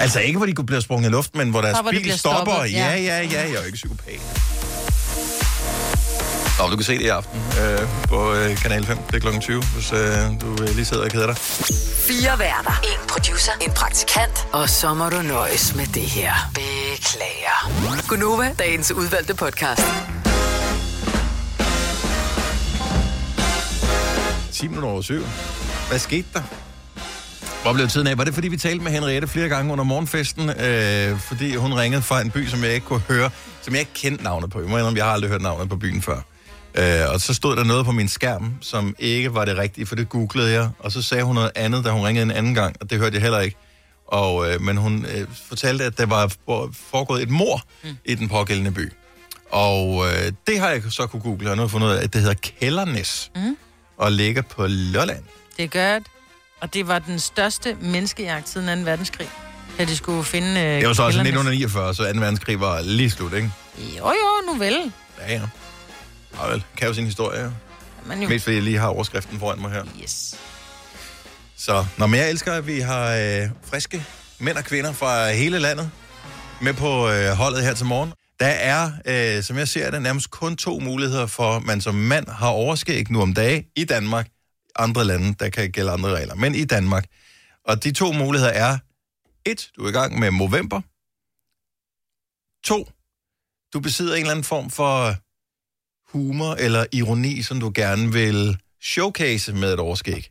Altså 0.00 0.20
ikke, 0.20 0.36
hvor 0.36 0.46
de 0.46 0.52
kunne 0.52 0.66
blive 0.66 0.82
sprunget 0.82 1.08
i 1.08 1.12
luft, 1.12 1.34
men 1.34 1.50
hvor 1.50 1.60
deres 1.60 1.76
Så, 1.76 1.82
hvor 1.82 1.90
bil 1.90 2.18
stopper. 2.18 2.52
stoppet, 2.52 2.72
Ja, 2.72 2.94
ja. 2.94 2.96
ja, 2.96 3.22
ja, 3.22 3.40
jeg 3.40 3.48
er 3.50 3.60
jo 3.60 3.66
ikke 3.66 3.76
psykopat. 3.76 4.20
Nå, 6.60 6.66
du 6.70 6.76
kan 6.76 6.84
se 6.84 6.92
det 6.92 7.00
i 7.00 7.08
aften 7.08 7.40
øh, 7.62 7.88
på 8.08 8.34
øh, 8.34 8.56
Kanal 8.56 8.86
5. 8.86 8.96
Det 9.06 9.14
er 9.14 9.20
klokken 9.20 9.42
20, 9.42 9.62
hvis 9.62 9.92
øh, 9.92 9.98
du 10.40 10.62
øh, 10.62 10.74
lige 10.74 10.84
sidder 10.84 11.04
og 11.04 11.10
keder 11.10 11.26
dig. 11.26 11.36
Fire 12.08 12.38
værter. 12.38 12.80
En 12.82 13.08
producer. 13.08 13.52
En 13.60 13.72
praktikant. 13.72 14.46
Og 14.52 14.68
så 14.68 14.94
må 14.94 15.08
du 15.08 15.22
nøjes 15.22 15.74
med 15.76 15.86
det 15.86 16.02
her. 16.02 16.32
Beklager. 16.54 18.08
Gunova, 18.08 18.54
dagens 18.58 18.92
udvalgte 18.92 19.34
podcast. 19.34 19.82
10 24.52 24.68
minutter 24.68 24.88
over 24.88 25.02
syv. 25.02 25.22
Hvad 25.88 25.98
skete 25.98 26.28
der? 26.34 26.42
Hvor 27.62 27.72
blev 27.72 27.88
tiden 27.88 28.06
af? 28.06 28.18
Var 28.18 28.24
det, 28.24 28.34
fordi 28.34 28.48
vi 28.48 28.56
talte 28.56 28.84
med 28.84 28.92
Henriette 28.92 29.28
flere 29.28 29.48
gange 29.48 29.72
under 29.72 29.84
morgenfesten? 29.84 30.50
Øh, 30.50 31.18
fordi 31.18 31.54
hun 31.54 31.74
ringede 31.74 32.02
fra 32.02 32.20
en 32.20 32.30
by, 32.30 32.46
som 32.48 32.64
jeg 32.64 32.72
ikke 32.74 32.86
kunne 32.86 33.02
høre, 33.08 33.30
som 33.62 33.74
jeg 33.74 33.80
ikke 33.80 33.94
kendte 33.94 34.24
navnet 34.24 34.50
på. 34.50 34.60
Jeg 34.60 34.68
må 34.68 34.76
indrømme, 34.76 34.98
jeg 34.98 35.06
har 35.06 35.12
aldrig 35.12 35.30
hørt 35.30 35.42
navnet 35.42 35.68
på 35.68 35.76
byen 35.76 36.02
før. 36.02 36.20
Øh, 36.74 37.00
og 37.12 37.20
så 37.20 37.34
stod 37.34 37.56
der 37.56 37.64
noget 37.64 37.84
på 37.84 37.92
min 37.92 38.08
skærm, 38.08 38.52
som 38.60 38.94
ikke 38.98 39.34
var 39.34 39.44
det 39.44 39.56
rigtige, 39.58 39.86
for 39.86 39.96
det 39.96 40.08
googlede 40.08 40.52
jeg. 40.52 40.68
Og 40.78 40.92
så 40.92 41.02
sagde 41.02 41.24
hun 41.24 41.34
noget 41.34 41.50
andet, 41.54 41.84
da 41.84 41.90
hun 41.90 42.06
ringede 42.06 42.22
en 42.24 42.30
anden 42.30 42.54
gang, 42.54 42.76
og 42.80 42.90
det 42.90 42.98
hørte 42.98 43.14
jeg 43.14 43.22
heller 43.22 43.40
ikke. 43.40 43.56
Og, 44.06 44.50
øh, 44.52 44.60
men 44.60 44.76
hun 44.76 45.06
øh, 45.14 45.26
fortalte, 45.48 45.84
at 45.84 45.98
der 45.98 46.06
var 46.06 46.32
for- 46.44 46.70
foregået 46.90 47.22
et 47.22 47.30
mor 47.30 47.62
mm. 47.84 47.88
i 48.04 48.14
den 48.14 48.28
pågældende 48.28 48.70
by. 48.70 48.92
Og 49.50 50.06
øh, 50.06 50.32
det 50.46 50.60
har 50.60 50.68
jeg 50.70 50.82
så 50.90 51.06
kunne 51.06 51.22
google, 51.22 51.50
og 51.50 51.56
nu 51.56 51.60
har 51.60 51.66
jeg 51.66 51.70
fundet 51.70 51.88
ud 51.88 51.92
af, 51.92 52.02
at 52.02 52.12
det 52.12 52.20
hedder 52.20 52.34
Kældernes, 52.60 53.30
Mm. 53.36 53.56
og 53.98 54.12
ligger 54.12 54.42
på 54.42 54.66
Lolland. 54.66 55.22
Det 55.56 55.64
er 55.64 55.92
godt. 55.94 56.02
Og 56.60 56.74
det 56.74 56.88
var 56.88 56.98
den 56.98 57.18
største 57.18 57.76
menneskejagt 57.80 58.48
siden 58.48 58.78
2. 58.84 58.84
verdenskrig. 58.90 59.28
Da 59.78 59.84
de 59.84 59.96
skulle 59.96 60.24
finde... 60.24 60.60
Øh, 60.60 60.80
Det 60.80 60.88
var 60.88 60.94
så 60.94 61.02
også 61.02 61.18
kælderne. 61.18 61.50
1949, 61.50 61.94
så 61.94 62.02
2. 62.14 62.20
verdenskrig 62.20 62.60
var 62.60 62.80
lige 62.80 63.10
slut, 63.10 63.32
ikke? 63.32 63.50
Jo, 63.78 64.06
jo, 64.08 64.52
nu 64.52 64.58
vel. 64.58 64.92
Ja, 65.18 65.32
ja. 65.32 65.40
Ja, 66.42 66.50
vel. 66.50 66.64
Kan 66.76 66.88
jo 66.88 66.94
sin 66.94 67.04
historie, 67.04 67.42
jo. 67.44 67.50
Men 68.06 68.22
jo. 68.22 68.28
Mest 68.28 68.44
fordi 68.44 68.54
jeg 68.56 68.62
lige 68.64 68.78
har 68.78 68.88
overskriften 68.88 69.38
foran 69.38 69.60
mig 69.60 69.70
her. 69.70 69.84
Yes. 70.02 70.34
Så, 71.56 71.86
når 71.98 72.16
jeg 72.16 72.30
elsker, 72.30 72.52
at 72.52 72.66
vi 72.66 72.80
har 72.80 73.14
øh, 73.14 73.50
friske 73.64 74.04
mænd 74.38 74.56
og 74.56 74.64
kvinder 74.64 74.92
fra 74.92 75.30
hele 75.32 75.58
landet. 75.58 75.90
med 76.62 76.74
på 76.74 77.08
øh, 77.10 77.30
holdet 77.30 77.62
her 77.62 77.74
til 77.74 77.86
morgen. 77.86 78.12
Der 78.40 78.46
er, 78.46 78.90
øh, 79.06 79.42
som 79.42 79.56
jeg 79.56 79.68
ser 79.68 79.90
det, 79.90 80.02
nærmest 80.02 80.30
kun 80.30 80.56
to 80.56 80.78
muligheder 80.78 81.26
for, 81.26 81.56
at 81.56 81.62
man 81.62 81.80
som 81.80 81.94
mand 81.94 82.28
har 82.28 82.48
overskæg 82.48 83.10
nu 83.10 83.22
om 83.22 83.34
dage 83.34 83.66
i 83.76 83.84
Danmark. 83.84 84.28
Andre 84.76 85.04
lande, 85.04 85.34
der 85.40 85.48
kan 85.48 85.70
gælde 85.70 85.90
andre 85.90 86.10
regler, 86.16 86.34
men 86.34 86.54
i 86.54 86.64
Danmark. 86.64 87.04
Og 87.64 87.84
de 87.84 87.92
to 87.92 88.12
muligheder 88.12 88.52
er, 88.52 88.78
et, 89.46 89.70
du 89.76 89.84
er 89.84 89.88
i 89.88 89.92
gang 89.92 90.18
med 90.18 90.30
Movember. 90.30 90.80
To, 92.64 92.90
du 93.72 93.80
besidder 93.80 94.14
en 94.14 94.20
eller 94.20 94.30
anden 94.30 94.44
form 94.44 94.70
for 94.70 95.14
humor 96.12 96.54
eller 96.54 96.86
ironi, 96.92 97.42
som 97.42 97.60
du 97.60 97.72
gerne 97.74 98.12
vil 98.12 98.58
showcase 98.82 99.52
med 99.52 99.72
et 99.72 99.80
overskæg. 99.80 100.30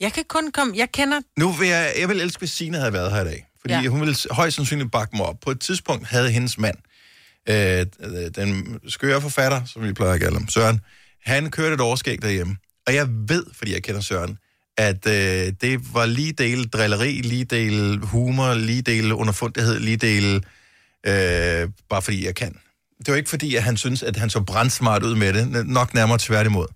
Jeg 0.00 0.12
kan 0.12 0.24
kun 0.28 0.52
komme... 0.52 0.74
Jeg 0.76 0.92
kender... 0.92 1.20
Nu 1.36 1.52
vil 1.52 1.68
jeg, 1.68 1.92
jeg 1.98 2.08
vil 2.08 2.20
elske, 2.20 2.38
hvis 2.38 2.50
Signe 2.50 2.78
havde 2.78 2.92
været 2.92 3.12
her 3.12 3.20
i 3.20 3.24
dag. 3.24 3.46
Fordi 3.60 3.74
ja. 3.74 3.86
Hun 3.86 4.00
ville 4.00 4.16
højst 4.30 4.56
sandsynligt 4.56 4.92
bakke 4.92 5.16
mig 5.16 5.26
op. 5.26 5.40
På 5.40 5.50
et 5.50 5.60
tidspunkt 5.60 6.06
havde 6.06 6.30
hendes 6.30 6.58
mand, 6.58 6.76
øh, 7.48 7.86
den 8.36 8.78
skøre 8.88 9.20
forfatter, 9.20 9.64
som 9.64 9.82
vi 9.82 9.92
plejer 9.92 10.12
at 10.12 10.20
kalde 10.20 10.34
ham, 10.34 10.48
Søren, 10.48 10.80
han 11.24 11.50
kørte 11.50 11.74
et 11.74 11.80
overskæg 11.80 12.22
derhjemme. 12.22 12.56
Og 12.86 12.94
jeg 12.94 13.08
ved, 13.28 13.44
fordi 13.52 13.72
jeg 13.72 13.82
kender 13.82 14.00
Søren, 14.00 14.38
at 14.76 15.06
øh, 15.06 15.52
det 15.60 15.94
var 15.94 16.06
lige 16.06 16.32
del 16.32 16.68
drilleri, 16.68 17.12
lige 17.12 17.44
del 17.44 17.98
humor, 17.98 18.54
lige 18.54 18.82
del 18.82 19.12
underfundighed, 19.12 19.80
lige 19.80 19.96
del 19.96 20.44
øh, 21.06 21.68
bare 21.88 22.02
fordi 22.02 22.26
jeg 22.26 22.34
kan. 22.34 22.58
Det 22.98 23.08
var 23.08 23.14
ikke 23.16 23.30
fordi, 23.30 23.56
at 23.56 23.62
han 23.62 23.76
synes, 23.76 24.02
at 24.02 24.16
han 24.16 24.30
så 24.30 24.40
brandsmart 24.40 25.02
ud 25.02 25.14
med 25.14 25.32
det. 25.32 25.66
Nok 25.66 25.94
nærmere 25.94 26.18
tværtimod. 26.18 26.66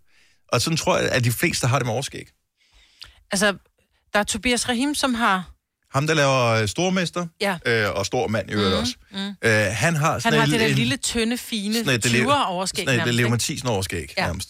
Og 0.48 0.60
sådan 0.62 0.76
tror 0.76 0.98
jeg, 0.98 1.10
at 1.10 1.24
de 1.24 1.32
fleste 1.32 1.66
har 1.66 1.78
det 1.78 1.86
med 1.86 1.92
overskæg. 1.94 2.28
Altså, 3.32 3.52
der 4.12 4.18
er 4.18 4.22
Tobias 4.24 4.68
Rahim, 4.68 4.94
som 4.94 5.14
har... 5.14 5.48
Ham, 5.92 6.06
der 6.06 6.14
laver 6.14 6.46
øh, 6.46 6.68
Stormester, 6.68 7.26
Ja. 7.40 7.56
øh, 7.66 7.90
og 7.94 8.06
stor 8.06 8.28
mand 8.28 8.50
i 8.50 8.52
øvrigt 8.52 8.70
Mhm, 8.70 8.80
også. 8.80 8.94
mm. 9.10 9.18
Øh, 9.18 9.66
han 9.72 9.96
har 9.96 10.12
Han 10.12 10.20
sådan 10.20 10.38
har 10.38 10.46
et- 10.46 10.52
det 10.52 10.60
der 10.60 10.66
en- 10.66 10.74
lille, 10.74 10.96
tynde, 10.96 11.38
fine 11.38 11.74
20'er 11.80 12.44
overskæg 12.46 12.84
Sådan 12.88 13.08
et 13.08 13.14
Leo? 13.14 13.28
Mathisen 13.28 13.68
overskæg, 13.68 14.14
Ja. 14.16 14.26
nærmest. 14.26 14.48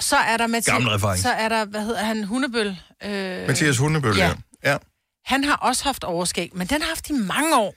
Så 0.00 0.16
er 0.16 0.36
der 0.36 0.46
Mathias... 0.46 0.72
Gammel 0.72 0.90
reference. 0.90 1.22
Så 1.22 1.30
er 1.30 1.48
der, 1.48 1.64
hvad 1.64 1.80
hedder 1.84 2.04
han, 2.04 2.24
Hundebøl? 2.24 2.76
Øh, 3.04 3.46
Mathias 3.46 3.78
Hundebøl, 3.78 4.16
ja. 4.16 4.26
ja. 4.64 4.72
ja. 4.72 4.76
Han 5.24 5.44
har 5.44 5.54
også 5.56 5.84
haft 5.84 6.04
overskæg, 6.04 6.50
men 6.54 6.66
den 6.66 6.82
har 6.82 6.88
haft 6.88 7.10
i 7.10 7.12
mange 7.12 7.56
år. 7.56 7.74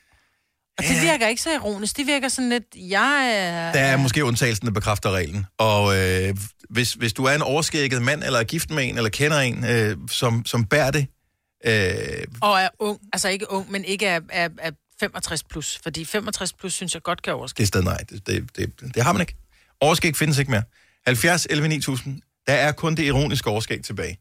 Og 0.78 0.84
det 0.84 1.02
virker 1.02 1.28
ikke 1.28 1.42
så 1.42 1.54
ironisk. 1.54 1.98
Det 1.98 2.08
virker 2.08 2.28
sådan 2.28 2.50
lidt, 2.50 2.64
jeg 2.76 3.32
er... 3.36 3.72
Der 3.72 3.80
er 3.80 3.98
måske 3.98 4.26
undtagelsen, 4.26 4.68
der 4.68 4.74
bekræfter 4.74 5.12
reglen. 5.12 5.46
Og 5.58 5.98
øh, 5.98 6.38
hvis, 6.70 6.94
hvis 6.94 7.14
du 7.14 7.24
er 7.24 7.36
en 7.36 7.42
overskægget 7.42 8.02
mand, 8.02 8.24
eller 8.24 8.40
er 8.40 8.44
gift 8.44 8.70
med 8.70 8.90
en, 8.90 8.98
eller 8.98 9.10
kender 9.10 9.38
en, 9.38 9.66
øh, 9.66 9.98
som, 10.10 10.46
som 10.46 10.66
bærer 10.66 10.92
det, 10.92 11.08
øh, 11.66 12.24
Og 12.42 12.60
er 12.60 12.70
ung. 12.80 13.00
Altså 13.14 13.30
ikke 13.30 13.52
ung, 13.52 13.72
men 13.72 13.86
ikke 13.86 14.06
er, 14.06 14.20
er, 14.30 14.50
er 14.60 14.72
65 15.00 15.44
plus. 15.44 15.80
Fordi 15.84 16.06
65 16.06 16.54
plus 16.54 16.74
synes 16.74 16.94
jeg 16.94 17.04
godt 17.04 17.22
kan 17.22 17.34
overskæg. 17.34 17.58
det 17.58 17.64
er 17.64 17.68
stadig 17.68 17.86
nej. 17.86 17.98
Det, 18.10 18.28
det, 18.28 18.50
det, 18.58 18.96
det 18.96 19.04
har 19.04 19.14
man 19.14 19.22
ikke. 19.22 19.36
Overskæg 19.82 20.16
findes 20.16 20.38
ikke 20.38 20.52
mere. 20.52 20.64
70 21.06 21.48
11 21.50 21.68
9000. 21.68 22.22
Der 22.48 22.54
er 22.54 22.72
kun 22.72 22.96
det 22.96 23.04
ironiske 23.04 23.50
overskæg 23.50 23.84
tilbage. 23.84 24.18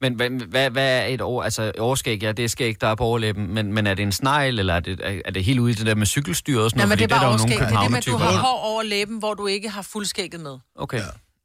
Men 0.00 0.14
hvad, 0.14 0.30
hvad, 0.30 0.70
hvad 0.70 1.00
er 1.00 1.04
et 1.04 1.20
år, 1.20 1.42
altså 1.42 1.72
overskæg, 1.78 2.22
ja, 2.22 2.32
det 2.32 2.44
er 2.44 2.48
skæg, 2.48 2.80
der 2.80 2.86
er 2.86 2.94
på 2.94 3.04
overlæben, 3.04 3.54
men, 3.54 3.72
men 3.72 3.86
er 3.86 3.94
det 3.94 4.02
en 4.02 4.12
snegl, 4.12 4.58
eller 4.58 4.74
er 4.74 4.80
det, 4.80 5.00
er, 5.02 5.20
er 5.24 5.30
det 5.30 5.44
helt 5.44 5.58
ude 5.58 5.72
i 5.72 5.74
det 5.74 5.86
der 5.86 5.94
med 5.94 6.06
cykelstyret 6.06 6.64
og 6.64 6.70
sådan 6.70 6.78
Nej, 6.78 6.86
noget? 6.86 7.00
men 7.00 7.08
det 7.08 7.14
er 7.14 7.18
bare 7.18 7.28
overskæg. 7.28 7.58
Det 7.58 7.76
er 7.76 7.80
det 7.80 7.90
med, 7.90 7.98
at 7.98 8.06
du 8.06 8.16
har 8.16 8.36
hår 8.36 8.58
over 8.58 8.82
læben, 8.82 9.18
hvor 9.18 9.34
du 9.34 9.46
ikke 9.46 9.68
har 9.68 9.82
fuldskægget 9.82 10.40
med. 10.40 10.58
Okay, 10.74 10.98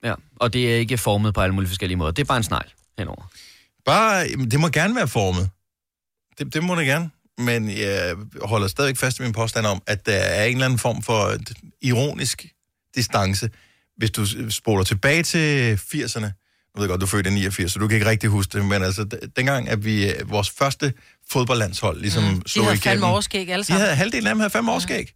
ja. 0.03 0.09
ja. 0.09 0.13
Og 0.35 0.53
det 0.53 0.73
er 0.73 0.77
ikke 0.77 0.97
formet 0.97 1.33
på 1.33 1.41
alle 1.41 1.55
mulige 1.55 1.69
forskellige 1.69 1.97
måder. 1.97 2.11
Det 2.11 2.21
er 2.21 2.25
bare 2.25 2.37
en 2.37 2.43
snegl 2.43 2.73
henover. 2.97 3.31
Bare, 3.85 4.27
det 4.27 4.59
må 4.59 4.67
gerne 4.67 4.95
være 4.95 5.07
formet. 5.07 5.49
Det, 6.39 6.53
det 6.53 6.63
må 6.63 6.75
det 6.75 6.85
gerne. 6.85 7.09
Men 7.37 7.69
jeg 7.69 8.15
holder 8.41 8.67
stadigvæk 8.67 8.97
fast 8.97 9.19
i 9.19 9.21
min 9.21 9.33
påstand 9.33 9.65
om, 9.65 9.81
at 9.87 10.05
der 10.05 10.13
er 10.13 10.45
en 10.45 10.53
eller 10.53 10.65
anden 10.65 10.79
form 10.79 11.01
for 11.01 11.13
et 11.13 11.53
ironisk 11.81 12.45
distance. 12.95 13.49
Hvis 13.97 14.11
du 14.11 14.51
spoler 14.51 14.83
tilbage 14.83 15.23
til 15.23 15.75
80'erne, 15.75 16.42
nu 16.75 16.81
ved 16.81 16.83
jeg 16.86 16.89
godt, 16.89 17.01
du 17.01 17.05
er 17.05 17.09
født 17.09 17.27
i 17.27 17.29
89, 17.29 17.71
så 17.71 17.79
du 17.79 17.88
kan 17.88 17.95
ikke 17.95 18.09
rigtig 18.09 18.29
huske 18.29 18.57
det, 18.57 18.65
men 18.65 18.83
altså, 18.83 19.05
dengang, 19.36 19.69
at 19.69 19.86
vi, 19.86 20.12
øh, 20.12 20.29
vores 20.31 20.49
første 20.49 20.93
fodboldlandshold 21.31 22.01
ligesom 22.01 22.23
mm, 22.23 22.41
De 22.41 22.49
slog 22.49 22.65
havde 22.65 22.75
igennem. 22.77 22.91
fandme 22.91 23.05
overskæg 23.07 23.49
alle 23.49 23.62
De 23.63 23.67
sammen. 23.67 23.81
havde, 23.81 23.95
halvdelen 23.95 24.27
af 24.27 24.31
dem 24.33 24.39
havde 24.39 24.49
fandme 24.49 24.71
overskæg. 24.71 25.13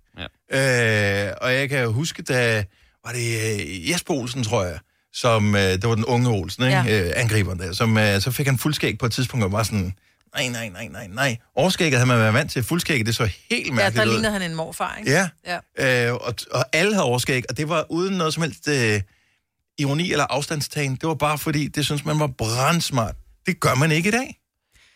Ja. 0.51 1.27
Øh, 1.27 1.33
og 1.41 1.53
jeg 1.53 1.69
kan 1.69 1.87
huske, 1.91 2.23
da 2.23 2.63
var 3.05 3.11
det 3.11 3.59
øh, 3.59 3.89
Jesper 3.89 4.13
Olsen, 4.13 4.43
tror 4.43 4.63
jeg, 4.63 4.79
som, 5.13 5.55
øh, 5.55 5.61
det 5.61 5.83
var 5.89 5.95
den 5.95 6.05
unge 6.05 6.29
Olsen, 6.29 6.63
ikke? 6.63 6.77
Ja. 6.77 6.83
Ja. 6.83 7.05
Øh, 7.07 7.11
angriberen 7.15 7.59
der, 7.59 7.73
som, 7.73 7.97
øh, 7.97 8.21
så 8.21 8.31
fik 8.31 8.45
han 8.45 8.57
fuldskæg 8.57 8.97
på 8.97 9.05
et 9.05 9.11
tidspunkt, 9.11 9.43
og 9.45 9.51
var 9.51 9.63
sådan, 9.63 9.93
nej, 10.35 10.47
nej, 10.47 10.69
nej, 10.69 10.87
nej, 10.87 11.07
nej. 11.07 11.37
Overskægget 11.55 11.93
havde 11.99 12.07
man 12.07 12.19
været 12.19 12.33
vant 12.33 12.51
til, 12.51 12.63
fuldskægget, 12.63 13.05
det 13.07 13.15
så 13.15 13.29
helt 13.49 13.67
Ja, 13.67 13.73
mærkeligt 13.73 13.95
der 14.03 14.05
ud. 14.09 14.13
lignede 14.13 14.31
han 14.33 14.41
en 14.41 14.55
morfar, 14.55 14.95
ikke? 14.99 15.11
Ja. 15.11 15.29
ja. 15.77 16.07
Øh, 16.09 16.13
og, 16.13 16.33
og 16.51 16.65
alle 16.73 16.93
havde 16.93 17.03
overskæg, 17.05 17.43
og 17.49 17.57
det 17.57 17.69
var 17.69 17.85
uden 17.91 18.17
noget 18.17 18.33
som 18.33 18.43
helst 18.43 18.67
øh, 18.67 19.01
ironi 19.79 20.11
eller 20.11 20.25
afstandstagen. 20.29 20.91
Det 20.95 21.07
var 21.07 21.15
bare 21.15 21.37
fordi, 21.37 21.67
det 21.67 21.85
synes 21.85 22.05
man 22.05 22.19
var 22.19 22.27
brandsmart. 22.27 23.15
Det 23.45 23.59
gør 23.59 23.75
man 23.79 23.91
ikke 23.91 24.09
i 24.09 24.11
dag. 24.11 24.37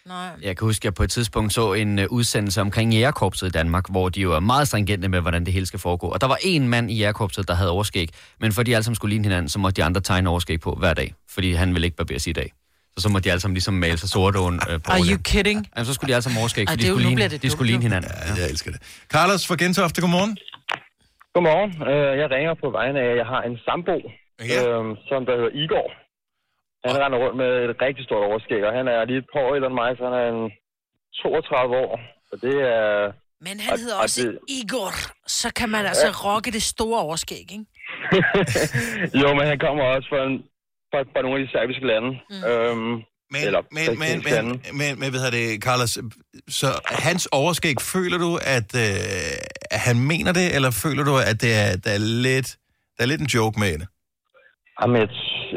Nej. 0.05 0.29
Jeg 0.41 0.57
kan 0.57 0.65
huske, 0.65 0.81
at 0.81 0.85
jeg 0.85 0.93
på 0.93 1.03
et 1.03 1.09
tidspunkt 1.11 1.53
så 1.53 1.73
en 1.73 1.99
uh, 1.99 2.05
udsendelse 2.09 2.61
omkring 2.61 2.93
jægerkorpset 2.93 3.47
i 3.47 3.49
Danmark, 3.49 3.89
hvor 3.89 4.09
de 4.09 4.21
jo 4.21 4.33
er 4.33 4.39
meget 4.39 4.67
stringente 4.67 5.07
med, 5.07 5.21
hvordan 5.21 5.45
det 5.45 5.53
hele 5.53 5.65
skal 5.65 5.79
foregå. 5.79 6.07
Og 6.07 6.21
der 6.21 6.27
var 6.27 6.37
en 6.41 6.67
mand 6.67 6.91
i 6.91 6.95
jægerkorpset, 6.97 7.47
der 7.47 7.53
havde 7.53 7.71
overskæg, 7.71 8.09
men 8.39 8.51
fordi 8.51 8.71
de 8.71 8.75
alle 8.75 8.83
sammen 8.83 8.95
skulle 8.95 9.09
ligne 9.13 9.25
hinanden, 9.25 9.49
så 9.49 9.59
måtte 9.59 9.81
de 9.81 9.85
andre 9.85 10.01
tegne 10.01 10.29
overskæg 10.29 10.59
på 10.59 10.75
hver 10.75 10.93
dag, 10.93 11.13
fordi 11.29 11.53
han 11.53 11.73
ville 11.73 11.85
ikke 11.85 11.97
barbere 11.97 12.19
sig 12.19 12.29
i 12.29 12.33
dag. 12.33 12.53
Så 12.97 13.01
så 13.01 13.09
måtte 13.09 13.23
de 13.27 13.31
alle 13.31 13.41
sammen 13.41 13.53
ligesom 13.53 13.73
male 13.73 13.97
sig 13.97 14.09
sorte 14.09 14.39
uh, 14.39 14.45
på 14.49 14.91
Are 14.91 14.99
you 15.11 15.17
kidding? 15.23 15.67
Jamen, 15.75 15.85
så 15.85 15.93
skulle 15.93 16.09
de 16.09 16.15
alle 16.15 16.23
sammen 16.23 16.39
overskæg, 16.39 16.63
Ej, 16.63 16.71
for 16.71 16.77
det 16.77 16.83
de 16.85 16.87
skulle, 16.91 17.07
ligne, 17.07 17.27
de 17.27 17.49
skulle 17.49 17.67
ligne 17.71 17.83
hinanden. 17.83 18.11
Ja, 18.27 18.41
jeg 18.41 18.49
elsker 18.49 18.71
det. 18.71 18.81
Carlos 19.09 19.47
fra 19.47 19.55
Gentofte, 19.55 20.01
godmorgen. 20.01 20.37
Godmorgen. 21.33 21.71
Øh, 21.89 22.17
Jeg 22.21 22.27
ringer 22.35 22.53
på 22.63 22.67
vegne 22.77 22.99
af, 22.99 23.09
at 23.11 23.17
jeg 23.21 23.25
har 23.33 23.41
en 23.49 23.57
sambo, 23.67 23.95
ja. 24.49 24.59
øhm, 24.69 24.91
som 25.09 25.19
der 25.27 25.35
hedder 25.39 25.53
Igor. 25.63 25.87
Han 26.87 26.95
render 27.03 27.17
rundt 27.23 27.37
med 27.43 27.51
et 27.69 27.75
rigtig 27.81 28.03
stort 28.05 28.23
overskæg, 28.29 28.61
og 28.67 28.73
han 28.79 28.87
er 28.87 29.05
lige 29.05 29.17
et 29.23 29.29
par 29.33 29.41
år 29.45 29.55
ældre 29.55 29.67
end 29.71 29.77
mig, 29.83 29.91
så 29.97 30.03
han 30.09 30.15
er 30.21 30.27
en 30.35 30.43
32 31.21 31.77
år. 31.85 31.93
Så 32.29 32.33
det 32.45 32.55
er... 32.77 32.85
Men 33.47 33.59
han 33.65 33.73
og- 33.73 33.79
hedder 33.79 33.95
og 33.95 34.01
også 34.01 34.21
det- 34.27 34.39
Igor. 34.59 34.91
Så 35.39 35.47
kan 35.59 35.69
man 35.69 35.85
altså 35.85 36.07
rocke 36.25 36.51
det 36.51 36.63
store 36.63 36.99
overskæg, 37.01 37.37
ikke? 37.39 37.65
jo, 39.21 39.27
men 39.37 39.45
han 39.51 39.59
kommer 39.65 39.83
også 39.95 40.07
fra, 40.11 40.19
en, 40.29 40.35
fra, 40.91 40.99
fra 41.13 41.21
nogle 41.21 41.35
af 41.39 41.45
de 41.45 41.51
serbiske 41.51 41.85
lande. 41.91 42.09
Mm. 42.29 42.43
Øhm, 42.51 42.93
Men, 43.33 43.41
eller 43.47 43.61
men, 43.77 43.85
men, 44.03 44.15
men, 44.29 44.45
men, 44.79 44.99
men, 44.99 45.09
hvad 45.11 45.19
hedder 45.23 45.37
det, 45.41 45.63
Carlos, 45.63 45.93
så 46.59 46.67
hans 46.85 47.23
overskæg, 47.31 47.75
føler 47.81 48.17
du, 48.17 48.31
at, 48.57 48.69
øh, 48.85 49.37
at 49.75 49.79
han 49.87 49.97
mener 50.11 50.31
det, 50.39 50.55
eller 50.55 50.71
føler 50.83 51.03
du, 51.03 51.13
at 51.31 51.41
det 51.43 51.51
er, 51.63 51.69
der 51.85 51.91
er 51.97 52.03
lidt, 52.27 52.49
der 52.97 53.01
er 53.03 53.07
lidt 53.07 53.21
en 53.21 53.27
joke 53.37 53.59
med 53.59 53.73
det? 53.81 53.87
Jamen, 54.81 54.97
jeg, 55.01 55.09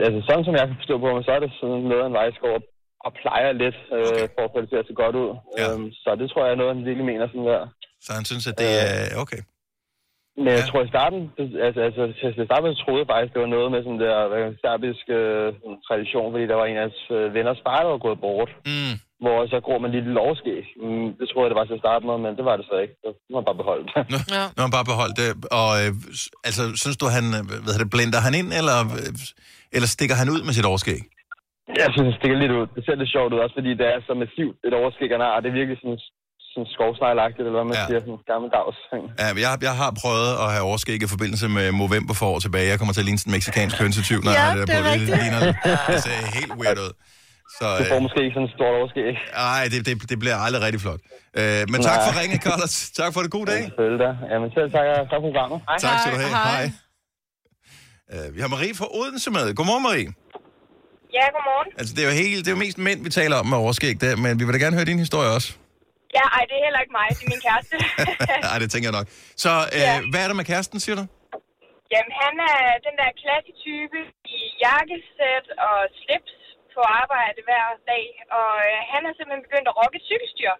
altså, 0.06 0.20
sådan 0.28 0.44
som 0.44 0.54
jeg 0.58 0.66
kan 0.68 0.80
forstå 0.80 0.94
på 0.98 1.06
mig, 1.14 1.24
så 1.24 1.30
er 1.36 1.40
det 1.44 1.50
sådan 1.60 1.84
noget, 1.90 2.04
han 2.06 2.16
faktisk 2.18 2.40
går 2.46 2.56
og 3.06 3.12
plejer 3.22 3.52
lidt, 3.62 3.78
øh, 3.96 4.24
for 4.34 4.42
at 4.44 4.50
få 4.54 4.58
det 4.60 4.68
til 4.70 4.80
at 4.82 4.86
se 4.88 4.94
godt 5.02 5.16
ud. 5.22 5.30
Ja. 5.58 5.66
Øhm, 5.72 5.88
så 6.02 6.08
det 6.20 6.26
tror 6.30 6.44
jeg 6.44 6.52
er 6.52 6.60
noget, 6.60 6.74
han 6.76 6.84
virkelig 6.88 7.06
mener 7.12 7.26
sådan 7.28 7.46
der. 7.52 7.62
Så 8.06 8.10
han 8.18 8.24
synes, 8.30 8.46
at 8.50 8.56
det 8.62 8.70
Øh. 8.74 8.84
er 8.84 9.20
okay. 9.22 9.42
Men 10.36 10.46
jeg 10.58 10.64
tror 10.70 10.82
i 10.84 10.92
starten, 10.94 11.20
altså, 11.66 11.80
altså 11.88 12.02
til 12.18 12.40
at 12.42 12.48
starte 12.48 12.62
med, 12.62 12.74
troede 12.82 13.00
jeg 13.02 13.10
faktisk, 13.12 13.32
det 13.34 13.42
var 13.44 13.54
noget 13.56 13.68
med 13.74 13.80
sådan 13.84 14.00
der 14.04 14.16
serbisk 14.62 15.04
øh, 15.18 15.48
tradition, 15.88 16.32
fordi 16.32 16.44
der 16.50 16.56
var 16.60 16.66
en 16.66 16.76
af 16.76 16.82
hans 16.86 17.00
øh, 17.16 17.34
venners 17.36 17.60
far, 17.66 17.80
der 17.82 17.90
var 17.94 18.06
gået 18.06 18.20
bort. 18.20 18.50
Mm. 18.72 18.94
Hvor 19.24 19.38
så 19.52 19.58
går 19.68 19.78
man 19.82 19.90
lige 19.94 20.04
lidt 20.08 20.20
overskæg. 20.26 20.64
Mm, 20.84 21.08
det 21.18 21.26
troede 21.28 21.44
jeg, 21.44 21.52
det 21.52 21.58
var 21.60 21.66
til 21.68 21.78
at 21.78 21.84
starte 21.84 22.02
med, 22.08 22.16
men 22.24 22.32
det 22.38 22.44
var 22.48 22.56
det 22.58 22.66
så 22.70 22.76
ikke. 22.84 22.94
Har 23.04 23.40
jeg 23.40 23.46
bare 23.50 23.60
beholdt 23.62 23.86
det. 23.92 24.02
Nå, 24.14 24.18
ja. 24.36 24.44
Han 24.64 24.76
bare 24.78 24.90
beholdt 24.92 25.16
det. 25.22 25.30
Og 25.60 25.70
øh, 25.80 25.90
altså, 26.48 26.62
synes 26.82 26.96
du, 27.02 27.06
han, 27.16 27.24
øh, 27.36 27.42
hvad 27.62 27.72
hedder 27.72 27.86
det, 27.86 27.94
blender 27.96 28.20
han 28.26 28.34
ind, 28.40 28.48
eller, 28.60 28.78
øh, 28.98 29.10
eller 29.76 29.88
stikker 29.96 30.16
han 30.20 30.28
ud 30.34 30.40
med 30.46 30.52
sit 30.58 30.70
overskæg? 30.72 31.00
Jeg 31.82 31.88
synes, 31.94 32.06
det 32.10 32.16
stikker 32.20 32.38
lidt 32.42 32.52
ud. 32.58 32.64
Det 32.74 32.82
ser 32.86 32.96
lidt 33.02 33.12
sjovt 33.16 33.30
ud, 33.34 33.40
også 33.44 33.56
fordi 33.60 33.70
det 33.80 33.86
er 33.92 33.98
så 34.08 34.14
massivt 34.24 34.56
et 34.66 34.74
overskæg, 34.80 35.10
han 35.16 35.22
har. 35.26 35.32
Og 35.36 35.40
det 35.42 35.48
er 35.52 35.56
virkelig 35.60 35.78
sådan, 35.82 36.00
sådan 36.52 36.68
skovsneglagtigt, 36.76 37.44
eller 37.46 37.58
hvad 37.60 37.68
man 37.72 37.78
ja. 37.80 37.86
siger, 37.88 38.00
sådan 38.04 38.20
gammeldags. 38.32 38.78
Ja, 39.22 39.28
jeg, 39.44 39.50
jeg 39.68 39.74
har 39.82 39.90
prøvet 40.02 40.30
at 40.42 40.48
have 40.54 40.64
overskæg 40.70 40.98
i 41.06 41.10
forbindelse 41.14 41.46
med 41.56 41.66
Movember 41.80 42.14
for 42.20 42.26
år 42.32 42.38
tilbage. 42.46 42.66
Jeg 42.72 42.78
kommer 42.80 42.94
til 42.94 43.02
at 43.04 43.08
ligne 43.08 43.20
sådan 43.22 43.30
en 43.32 43.36
meksikansk 43.38 43.74
hønsetyv, 43.84 44.20
når 44.26 44.32
Ja, 44.32 44.36
jeg 44.38 44.44
har 44.48 44.54
det 44.58 44.62
det 44.68 44.74
der 44.74 44.80
er 44.80 44.84
på. 44.84 45.04
Det, 45.10 45.18
ligner, 45.22 45.40
det 45.90 45.98
ser 46.06 46.16
helt 46.38 46.54
weird 46.60 46.78
ud. 46.86 46.92
Så, 47.58 47.66
Du 47.80 47.84
får 47.92 47.98
øh, 48.00 48.02
måske 48.06 48.18
ikke 48.26 48.34
sådan 48.38 48.48
et 48.50 48.54
stort 48.58 48.74
overskæg. 48.80 49.12
Nej, 49.44 49.62
det, 49.72 49.78
det, 49.86 49.94
det 50.10 50.16
bliver 50.22 50.36
aldrig 50.46 50.60
rigtig 50.66 50.80
flot. 50.84 51.00
Øh, 51.40 51.62
men 51.72 51.78
tak 51.88 51.98
Nej. 51.98 52.04
for 52.06 52.12
ringen, 52.20 52.38
Carlos. 52.46 52.74
Tak 53.00 53.10
for 53.14 53.20
det. 53.24 53.30
God 53.36 53.46
dag. 53.52 53.62
Selvfølgelig 53.68 54.00
da. 54.06 54.10
Jamen 54.32 54.48
selv 54.56 54.68
tak, 54.76 54.84
tak 54.98 55.06
for 55.12 55.18
programmet. 55.28 55.58
Hej. 55.68 55.78
Tak 55.86 55.96
skal 56.00 56.10
du 56.14 56.18
have. 56.24 56.32
Hej. 56.52 56.64
Øh, 58.12 58.26
vi 58.34 58.38
har 58.42 58.48
Marie 58.54 58.74
fra 58.80 58.86
Odense 58.98 59.28
med. 59.36 59.44
Godmorgen, 59.58 59.84
Marie. 59.88 60.10
Ja, 61.18 61.24
godmorgen. 61.36 61.68
Altså, 61.80 61.92
det 61.96 62.00
er 62.04 62.08
jo, 62.10 62.14
helt, 62.22 62.38
det 62.44 62.50
er 62.52 62.56
jo 62.58 62.62
mest 62.66 62.78
mænd, 62.88 62.98
vi 63.06 63.10
taler 63.20 63.36
om 63.42 63.46
med 63.52 63.58
overskæg 63.64 63.94
der, 64.04 64.12
men 64.24 64.32
vi 64.38 64.42
vil 64.46 64.52
da 64.56 64.60
gerne 64.64 64.76
høre 64.78 64.88
din 64.92 65.00
historie 65.06 65.30
også. 65.38 65.48
Ja, 66.18 66.24
ej, 66.36 66.42
det 66.48 66.54
er 66.60 66.64
heller 66.66 66.80
ikke 66.84 66.94
mig, 67.00 67.06
det 67.16 67.22
er 67.26 67.30
min 67.34 67.42
kæreste. 67.48 67.74
Nej, 68.48 68.56
det 68.62 68.68
tænker 68.72 68.86
jeg 68.90 68.96
nok. 69.00 69.08
Så 69.44 69.52
øh, 69.76 69.80
Ja. 69.86 69.92
hvad 70.12 70.20
er 70.24 70.28
der 70.30 70.36
med 70.40 70.46
kæresten, 70.52 70.78
siger 70.84 70.96
du? 71.00 71.04
Jamen, 71.94 72.12
han 72.22 72.34
er 72.52 72.62
den 72.86 72.94
der 73.00 73.10
klassetype 73.22 74.00
i 74.38 74.40
jakkesæt 74.64 75.46
og 75.68 75.76
slips 76.00 76.34
på 76.76 76.82
arbejde 77.00 77.38
hver 77.48 77.66
dag, 77.92 78.06
og 78.40 78.52
øh, 78.68 78.76
han 78.92 79.02
er 79.08 79.12
simpelthen 79.16 79.44
begyndt 79.46 79.66
at 79.70 79.74
rocke 79.80 79.96
et 80.00 80.06
cykelstyr. 80.10 80.52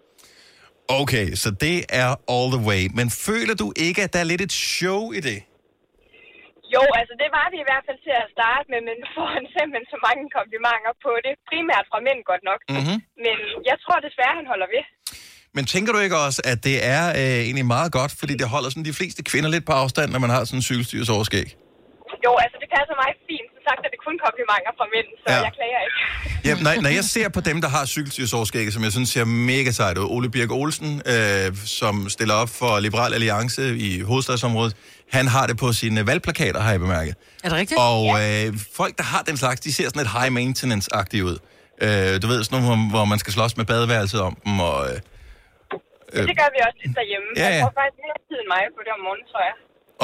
Okay, 1.01 1.27
så 1.43 1.49
det 1.65 1.77
er 2.03 2.11
all 2.35 2.49
the 2.57 2.63
way. 2.69 2.83
Men 2.99 3.07
føler 3.29 3.55
du 3.63 3.67
ikke, 3.87 4.01
at 4.07 4.11
der 4.15 4.21
er 4.25 4.29
lidt 4.33 4.43
et 4.49 4.55
show 4.77 5.01
i 5.19 5.21
det? 5.29 5.39
Jo, 6.75 6.83
altså 7.01 7.15
det 7.23 7.29
var 7.37 7.47
det 7.53 7.59
i 7.65 7.67
hvert 7.69 7.85
fald 7.89 8.01
til 8.07 8.15
at 8.23 8.29
starte 8.37 8.67
med, 8.73 8.81
men 8.89 8.97
nu 9.03 9.07
får 9.17 9.29
han 9.37 9.45
simpelthen 9.57 9.87
så 9.95 9.99
mange 10.09 10.25
komplimenter 10.37 10.93
på 11.07 11.13
det. 11.25 11.33
Primært 11.51 11.85
fra 11.91 11.99
mænd 12.07 12.21
godt 12.31 12.45
nok. 12.51 12.61
Mm-hmm. 12.75 12.99
Men 13.25 13.37
jeg 13.71 13.77
tror 13.85 13.99
desværre, 14.09 14.35
han 14.41 14.47
holder 14.53 14.69
ved. 14.75 14.85
Men 15.57 15.65
tænker 15.73 15.91
du 15.93 15.99
ikke 16.07 16.19
også, 16.27 16.41
at 16.53 16.59
det 16.69 16.77
er 16.97 17.05
øh, 17.21 17.41
egentlig 17.47 17.67
meget 17.77 17.91
godt, 17.99 18.13
fordi 18.21 18.35
det 18.41 18.49
holder 18.55 18.69
sådan 18.71 18.89
de 18.91 18.99
fleste 19.01 19.23
kvinder 19.31 19.51
lidt 19.55 19.67
på 19.71 19.75
afstand, 19.83 20.09
når 20.15 20.21
man 20.25 20.31
har 20.35 20.43
sådan 20.45 20.59
en 20.59 20.69
cykelstyrs 20.71 21.11
overskæg? 21.17 21.49
Jo, 22.25 22.31
altså 22.45 22.57
det 22.63 22.69
passer 22.77 22.95
mig 23.03 23.11
fint. 23.29 23.49
Som 23.55 23.63
sagt 23.69 23.81
er 23.87 23.91
det 23.95 24.01
kun 24.07 24.17
komplimenter 24.27 24.73
fra 24.79 24.87
mænd, 24.95 25.09
så 25.23 25.27
Ja. 25.29 25.35
ja. 25.37 25.43
jeg 25.49 25.53
klager 25.59 25.81
ikke. 25.87 25.99
Ja, 26.49 26.53
når, 26.65 26.73
når 26.87 26.93
jeg 26.99 27.05
ser 27.17 27.29
på 27.37 27.41
dem, 27.49 27.57
der 27.65 27.71
har 27.77 27.83
cykelstyrsoverskæg, 27.97 28.67
som 28.77 28.83
jeg 28.87 28.93
synes 28.97 29.09
ser 29.17 29.25
mega 29.55 29.71
sejt 29.81 29.97
ud, 29.99 30.07
Ole 30.17 30.29
Birk 30.35 30.51
Olsen, 30.61 30.91
øh, 31.15 31.47
som 31.81 31.95
stiller 32.17 32.35
op 32.43 32.51
for 32.61 32.73
Liberal 32.87 33.13
Alliance 33.19 33.63
i 33.89 33.91
hovedstadsområdet, 34.11 34.75
han 35.17 35.27
har 35.35 35.45
det 35.51 35.57
på 35.65 35.69
sine 35.81 36.01
valgplakater, 36.11 36.61
har 36.67 36.71
jeg 36.77 36.81
bemærket. 36.87 37.15
Er 37.45 37.49
det 37.49 37.57
rigtigt? 37.63 37.79
Og 37.89 38.01
øh, 38.23 38.47
folk, 38.81 38.93
der 39.01 39.07
har 39.13 39.23
den 39.31 39.37
slags, 39.43 39.59
de 39.67 39.71
ser 39.77 39.85
sådan 39.91 40.01
lidt 40.03 40.13
high 40.19 40.31
maintenance-agtige 40.39 41.23
ud. 41.31 41.37
Øh, 41.85 42.13
du 42.23 42.27
ved, 42.33 42.39
sådan 42.45 42.63
nogle, 42.63 42.91
hvor, 42.95 43.05
man 43.13 43.19
skal 43.23 43.33
slås 43.39 43.53
med 43.61 43.65
badeværelset 43.73 44.21
om 44.29 44.35
dem, 44.45 44.55
og... 44.71 44.79
Øh, 44.91 44.99
Øh. 46.17 46.27
Det 46.31 46.37
gør 46.43 46.51
vi 46.57 46.59
også 46.69 46.79
lidt 46.85 46.95
derhjemme. 47.01 47.29
Ja, 47.37 47.41
Jeg 47.45 47.53
ja. 47.57 47.61
tror 47.65 47.73
faktisk 47.81 47.99
mere 48.07 48.19
tid 48.29 48.37
end 48.43 48.49
mig 48.55 48.63
på 48.77 48.81
det 48.87 48.93
om 48.97 49.01
morgenen, 49.07 49.27
tror 49.33 49.43
jeg. 49.49 49.57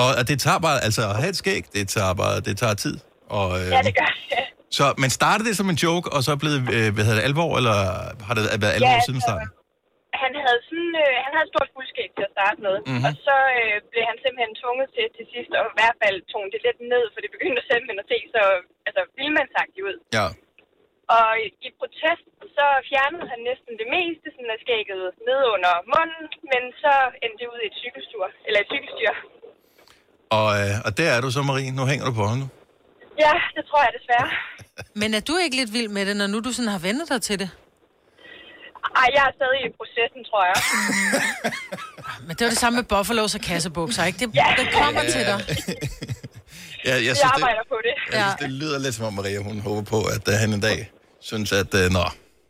Og 0.03 0.09
at 0.21 0.25
det 0.31 0.39
tager 0.47 0.61
bare, 0.67 0.79
altså 0.87 1.03
at 1.11 1.17
have 1.21 1.31
et 1.35 1.39
skæg, 1.43 1.63
det 1.77 1.85
tager 1.97 2.15
bare, 2.23 2.35
det 2.49 2.55
tager 2.63 2.75
tid. 2.85 2.95
Og, 3.39 3.49
øh, 3.61 3.67
Ja, 3.75 3.81
det 3.89 3.95
gør 4.01 4.11
det. 4.33 4.45
Så, 4.79 4.85
men 5.03 5.11
startede 5.21 5.47
det 5.49 5.57
som 5.61 5.69
en 5.75 5.79
joke, 5.87 6.07
og 6.15 6.21
så 6.27 6.31
blevet, 6.43 6.61
øh, 6.77 6.89
hvad 6.95 7.03
hedder 7.07 7.19
det, 7.21 7.27
alvor, 7.31 7.51
eller 7.61 7.77
har 8.27 8.35
det 8.37 8.43
været 8.65 8.75
alvor 8.79 8.97
Ja, 8.99 9.07
siden 9.09 9.21
starten? 9.29 9.49
Han 10.25 10.33
havde 10.45 10.61
sådan, 10.69 10.93
øh, 11.05 11.15
han 11.25 11.31
havde 11.35 11.47
et 11.49 11.53
stort 11.55 11.71
fuldskæg 11.77 12.09
til 12.17 12.25
at 12.29 12.33
starte 12.37 12.59
med, 12.67 12.75
Mhm. 12.81 12.89
mm-hmm. 12.91 13.09
og 13.09 13.13
så 13.27 13.37
øh, 13.59 13.77
blev 13.91 14.05
han 14.11 14.17
simpelthen 14.25 14.53
tvunget 14.63 14.89
til 14.97 15.07
til 15.17 15.25
sidst 15.35 15.51
at 15.59 15.65
i 15.73 15.77
hvert 15.81 15.97
fald 16.03 16.17
tone 16.33 16.51
det 16.55 16.61
lidt 16.67 16.81
ned, 16.93 17.05
for 17.13 17.19
det 17.25 17.31
begyndte 17.37 17.61
simpelthen 17.71 18.03
at 18.05 18.09
se 18.13 18.19
så 18.37 18.43
altså, 18.89 19.03
vildmandsagtigt 19.19 19.85
ud. 19.91 19.97
Ja. 20.19 20.27
Og 21.19 21.29
i, 21.45 21.47
i 21.69 21.71
protest, 21.81 22.27
så 22.57 22.65
fjernede 22.91 23.27
han 23.33 23.41
næsten 23.51 23.73
det 23.81 23.89
meste 23.97 24.27
sådan 24.35 24.55
af 24.57 24.61
skægget 24.65 25.03
ned 25.29 25.41
under 25.55 25.73
munden, 25.95 26.25
men 26.53 26.63
så 26.83 26.93
endte 27.23 27.39
det 27.41 27.49
ud 27.53 27.61
i 27.63 27.69
et 27.71 27.77
cykelstyr, 27.83 28.27
eller 28.47 28.61
et 28.65 28.71
cykelstyr. 28.73 29.13
Og, 30.39 30.49
øh, 30.61 30.75
og 30.87 30.91
der 30.99 31.09
er 31.17 31.21
du 31.21 31.31
så, 31.31 31.43
Marie. 31.43 31.71
Nu 31.79 31.83
hænger 31.91 32.05
du 32.07 32.13
på 32.13 32.25
hånden. 32.31 32.51
Ja, 33.25 33.33
det 33.57 33.63
tror 33.69 33.81
jeg 33.87 33.93
desværre. 33.99 34.29
Men 35.01 35.09
er 35.19 35.21
du 35.29 35.35
ikke 35.45 35.57
lidt 35.57 35.73
vild 35.73 35.89
med 35.89 36.07
det, 36.09 36.17
når 36.17 36.27
nu 36.27 36.39
du 36.41 36.53
sådan 36.53 36.73
har 36.77 36.79
vendt 36.79 37.09
dig 37.13 37.23
til 37.23 37.39
det? 37.43 37.51
Ej, 39.01 39.09
jeg 39.17 39.23
er 39.31 39.33
stadig 39.39 39.61
i 39.69 39.71
processen, 39.81 40.21
tror 40.31 40.43
jeg. 40.51 40.57
Men 42.27 42.33
det 42.37 42.43
var 42.47 42.51
det 42.55 42.59
samme 42.65 42.77
med 42.81 42.87
buffalos 42.93 43.35
og 43.39 43.43
kassebukser, 43.51 44.03
ikke? 44.09 44.19
Det, 44.23 44.29
det 44.61 44.67
kommer 44.81 45.03
til 45.15 45.23
dig. 45.31 45.39
Ja, 46.89 46.95
jeg 46.95 47.05
Jeg 47.09 47.17
synes, 47.21 47.33
arbejder 47.37 47.63
det, 47.65 47.71
på 47.75 47.79
det. 47.89 47.95
jeg 48.17 48.23
synes, 48.25 48.41
det 48.45 48.51
lyder 48.63 48.79
lidt 48.85 48.95
som 48.99 49.05
om, 49.11 49.15
Maria, 49.21 49.39
hun 49.51 49.57
håber 49.69 49.85
på, 49.95 49.99
at 50.17 50.25
uh, 50.33 50.35
han 50.43 50.51
en 50.59 50.63
dag 50.69 50.79
synes, 51.31 51.49
at 51.63 51.71
uh, 51.81 51.87
nå, 51.97 52.05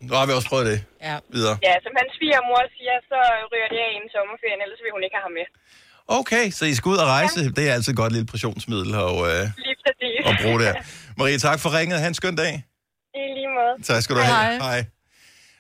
nu 0.07 0.11
har 0.19 0.25
vi 0.29 0.33
også 0.39 0.49
prøvet 0.53 0.67
det 0.73 0.79
Ja. 1.09 1.17
videre. 1.37 1.55
Ja, 1.69 1.75
som 1.85 1.93
hans 2.01 2.11
svigermor 2.19 2.61
siger, 2.77 2.97
så 3.13 3.19
ryger 3.53 3.69
det 3.75 3.79
af 3.87 3.91
inden 3.97 4.11
sommerferien, 4.17 4.61
ellers 4.65 4.81
vil 4.85 4.91
hun 4.97 5.03
ikke 5.07 5.17
have 5.19 5.27
ham 5.29 5.35
med. 5.41 5.47
Okay, 6.13 6.51
så 6.51 6.65
I 6.65 6.75
skal 6.75 6.89
ud 6.89 6.97
og 6.97 7.07
rejse. 7.07 7.51
Det 7.51 7.69
er 7.69 7.75
altid 7.75 7.93
et 7.93 7.97
godt 7.97 8.13
lille 8.13 8.27
pressionsmiddel 8.27 8.87
Lige 8.87 8.97
præcis. 8.97 10.27
at 10.27 10.39
bruge 10.43 10.61
der. 10.61 10.75
Marie, 11.17 11.39
tak 11.39 11.61
for 11.61 11.79
ringet. 11.79 12.01
Ha' 12.01 12.09
en 12.09 12.15
skøn 12.15 12.37
dag. 12.37 12.65
I 13.15 13.19
lige 13.19 13.49
måde. 13.49 13.83
Tak 13.83 14.03
skal 14.03 14.17
du 14.17 14.21
have. 14.21 14.37
Hej. 14.37 14.57
Hej. 14.57 14.85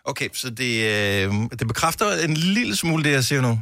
Okay, 0.05 0.29
så 0.33 0.51
det, 0.51 0.85
øh, 0.85 1.33
det 1.59 1.69
bekræfter 1.69 2.25
en 2.25 2.35
lille 2.35 2.77
smule 2.77 3.05
det, 3.05 3.13
jeg 3.13 3.25
siger 3.25 3.41
nu. 3.41 3.61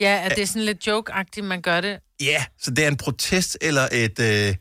Ja, 0.00 0.20
at 0.24 0.36
det 0.36 0.42
er 0.42 0.46
sådan 0.46 0.62
lidt 0.64 0.88
joke-agtigt, 0.88 1.42
man 1.42 1.60
gør 1.62 1.80
det. 1.80 1.98
Ja, 2.20 2.44
så 2.60 2.70
det 2.70 2.84
er 2.84 2.88
en 2.88 2.96
protest, 2.96 3.58
eller 3.60 3.88
et... 3.92 4.18
Øh, 4.20 4.54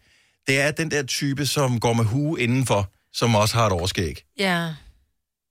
det 0.48 0.62
er 0.62 0.72
den 0.72 0.92
der 0.92 1.04
type, 1.04 1.46
som 1.46 1.80
går 1.80 1.94
med 1.94 2.06
hue 2.06 2.42
indenfor, 2.42 2.92
som 3.14 3.36
også 3.36 3.56
har 3.58 3.66
et 3.66 3.72
overskæg. 3.74 4.24
Ja. 4.40 4.74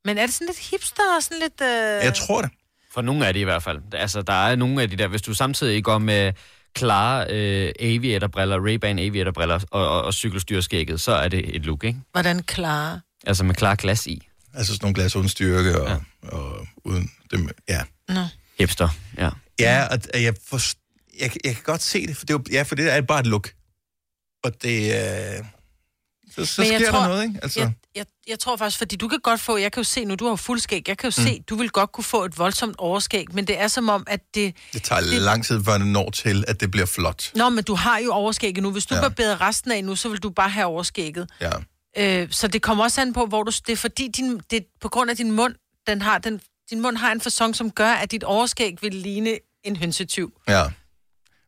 Men 0.05 0.19
er 0.19 0.27
det 0.27 0.35
sådan 0.35 0.47
lidt 0.47 0.71
hipster 0.71 1.17
og 1.17 1.23
sådan 1.23 1.39
lidt... 1.39 1.61
Øh... 1.61 2.05
Jeg 2.05 2.15
tror 2.15 2.43
det. 2.43 2.51
For 2.95 3.03
nogle 3.03 3.27
af 3.27 3.33
det 3.33 3.41
i 3.41 3.45
hvert 3.45 3.63
fald. 3.63 3.79
Altså, 3.93 4.23
der 4.23 4.33
er 4.33 4.57
nogle 4.57 4.83
af 4.83 4.91
de 4.91 4.97
der, 4.97 5.09
hvis 5.09 5.23
du 5.23 5.35
samtidig 5.35 5.85
går 5.85 5.99
med 5.99 6.33
klare 6.75 7.27
øh, 7.31 7.73
aviatorbriller, 7.81 8.59
Ray-Ban 8.59 9.01
aviatorbriller 9.01 9.61
og, 9.71 9.89
og, 9.89 10.03
og 10.03 10.15
cykelstyrskægget, 10.15 11.01
så 11.01 11.13
er 11.13 11.29
det 11.29 11.57
et 11.57 11.63
look, 11.67 11.85
ikke? 11.85 11.99
Hvordan 12.13 12.43
klare? 12.43 13.01
Altså 13.27 13.45
med 13.45 13.55
klar 13.55 13.75
glas 13.75 14.07
i. 14.07 14.29
Altså 14.55 14.73
sådan 14.73 14.85
nogle 14.85 14.95
glas 14.95 15.17
uden 15.17 15.29
styrke 15.29 15.81
og, 15.81 15.89
ja. 15.89 15.97
og 16.29 16.67
uden 16.85 17.11
dem, 17.31 17.49
ja. 17.69 17.83
Nå. 18.09 18.21
Hipster, 18.59 18.89
ja. 19.19 19.31
Ja, 19.61 19.87
og 19.91 19.99
og 20.15 20.23
jeg, 20.23 20.35
for, 20.49 20.61
jeg, 21.21 21.31
jeg 21.45 21.55
kan 21.55 21.63
godt 21.65 21.83
se 21.83 22.07
det, 22.07 22.17
for 22.17 22.27
det 22.27 22.35
er, 22.35 22.41
ja, 22.53 22.63
for 22.63 22.75
det 22.75 22.93
er 22.93 23.01
bare 23.01 23.21
et 23.21 23.27
look. 23.27 23.51
Og 24.45 24.63
det 24.63 24.79
øh, 24.83 25.45
så, 26.31 26.47
så 26.47 26.61
Men 26.63 26.67
sker 26.67 26.79
jeg 26.79 26.89
tror, 26.91 26.99
der 27.01 27.09
noget, 27.09 27.23
ikke? 27.25 27.39
Altså, 27.43 27.61
Jeg, 27.61 27.73
jeg, 27.97 28.07
jeg 28.29 28.39
tror 28.39 28.57
faktisk, 28.57 28.79
fordi 28.79 28.97
du 28.97 29.09
kan 29.09 29.19
godt 29.23 29.41
få, 29.41 29.57
jeg 29.57 29.73
kan 29.73 29.81
jo 29.81 29.85
se 29.85 30.05
nu, 30.05 30.15
du 30.15 30.27
har 30.29 30.37
fuld 30.37 30.61
skæg, 30.61 30.89
jeg 30.89 30.99
kan 30.99 31.11
jo 31.11 31.23
Mm. 31.23 31.27
se, 31.27 31.43
du 31.51 31.57
vil 31.57 31.71
godt 31.71 31.93
kunne 31.93 32.05
få 32.05 32.25
et 32.25 32.39
voldsomt 32.39 32.77
overskæg, 32.79 33.35
men 33.35 33.47
det 33.47 33.61
er 33.61 33.69
som 33.69 33.89
om, 33.89 34.05
at 34.07 34.21
det... 34.35 34.55
det 34.73 34.83
tager 34.83 35.01
det... 35.01 35.23
lang 35.23 35.45
tid, 35.45 35.65
før 35.65 35.79
det 35.79 35.87
når 35.87 36.11
til, 36.11 36.45
at 36.49 36.61
det 36.61 36.71
bliver 36.71 36.87
flot. 36.87 37.31
Nå, 37.35 37.49
men 37.49 37.65
du 37.65 37.75
har 37.75 37.99
jo 37.99 38.13
overskægget 38.13 38.63
nu. 38.63 38.71
Hvis 38.71 38.87
du 38.87 38.95
Ja. 38.95 39.01
barberer 39.01 39.41
resten 39.41 39.73
af 39.73 39.85
nu, 39.85 39.97
så 39.97 40.09
vil 40.09 40.19
du 40.19 40.31
bare 40.31 40.51
have 40.51 40.67
overskægget. 40.67 41.31
Ja. 41.41 41.51
Øh, 41.99 42.29
så 42.31 42.49
det 42.49 42.63
kommer 42.63 42.85
også 42.85 43.01
an 43.01 43.13
på, 43.13 43.27
hvor 43.27 43.43
du... 43.43 43.53
Det 43.67 43.73
er 43.73 43.77
fordi, 43.77 44.09
din, 44.09 44.41
det 44.51 44.67
på 44.81 44.89
grund 44.89 45.11
af 45.11 45.17
din 45.17 45.33
mund, 45.33 45.55
den 45.87 46.03
har, 46.03 46.19
den, 46.19 46.41
din 46.71 46.81
mund 46.83 46.97
har 46.97 47.13
en 47.13 47.21
fasong, 47.21 47.57
som 47.57 47.71
gør, 47.71 47.91
at 47.93 48.11
dit 48.11 48.25
overskæg 48.25 48.77
vil 48.83 48.95
ligne 48.95 49.39
en 49.65 49.77
hønsetyv. 49.77 50.33
Ja. 50.49 50.63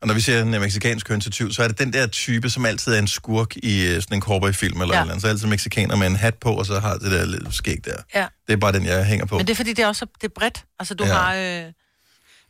Og 0.01 0.07
når 0.07 0.15
vi 0.15 0.21
ser 0.21 0.43
en 0.43 0.51
meksikansk 0.51 1.09
hønsetyv, 1.09 1.53
så 1.53 1.63
er 1.63 1.69
det 1.69 1.79
den 1.79 1.93
der 1.93 2.07
type, 2.07 2.51
som 2.51 2.67
altid 2.67 2.93
er 2.95 2.99
en 2.99 3.09
skurk 3.09 3.57
i 3.57 3.87
øh, 3.87 4.03
sådan 4.03 4.17
en 4.17 4.21
cowboyfilm 4.23 4.81
eller 4.81 4.95
Ja. 4.95 5.01
eller 5.01 5.13
andet. 5.13 5.23
Så 5.23 5.27
er 5.27 5.31
altid 5.31 5.47
meksikaner 5.47 5.97
med 5.97 6.07
en 6.07 6.17
hat 6.17 6.35
på, 6.35 6.53
og 6.53 6.67
så 6.67 6.81
har 6.81 6.97
det 6.99 7.11
der 7.13 7.25
lille 7.27 7.53
skæg 7.53 7.77
der. 7.85 7.97
Ja. 8.15 8.27
Det 8.47 8.53
er 8.53 8.57
bare 8.57 8.73
den, 8.73 8.85
jeg 8.87 9.05
hænger 9.07 9.27
på. 9.27 9.37
Men 9.37 9.47
det 9.47 9.53
er 9.53 9.57
fordi, 9.57 9.73
det 9.73 9.83
er 9.83 9.87
også 9.87 10.07
det 10.21 10.25
er 10.29 10.33
bredt. 10.37 10.65
Altså, 10.79 10.95
du 10.95 11.05
Ja. 11.05 11.13
har... 11.15 11.35
Øh, 11.35 11.73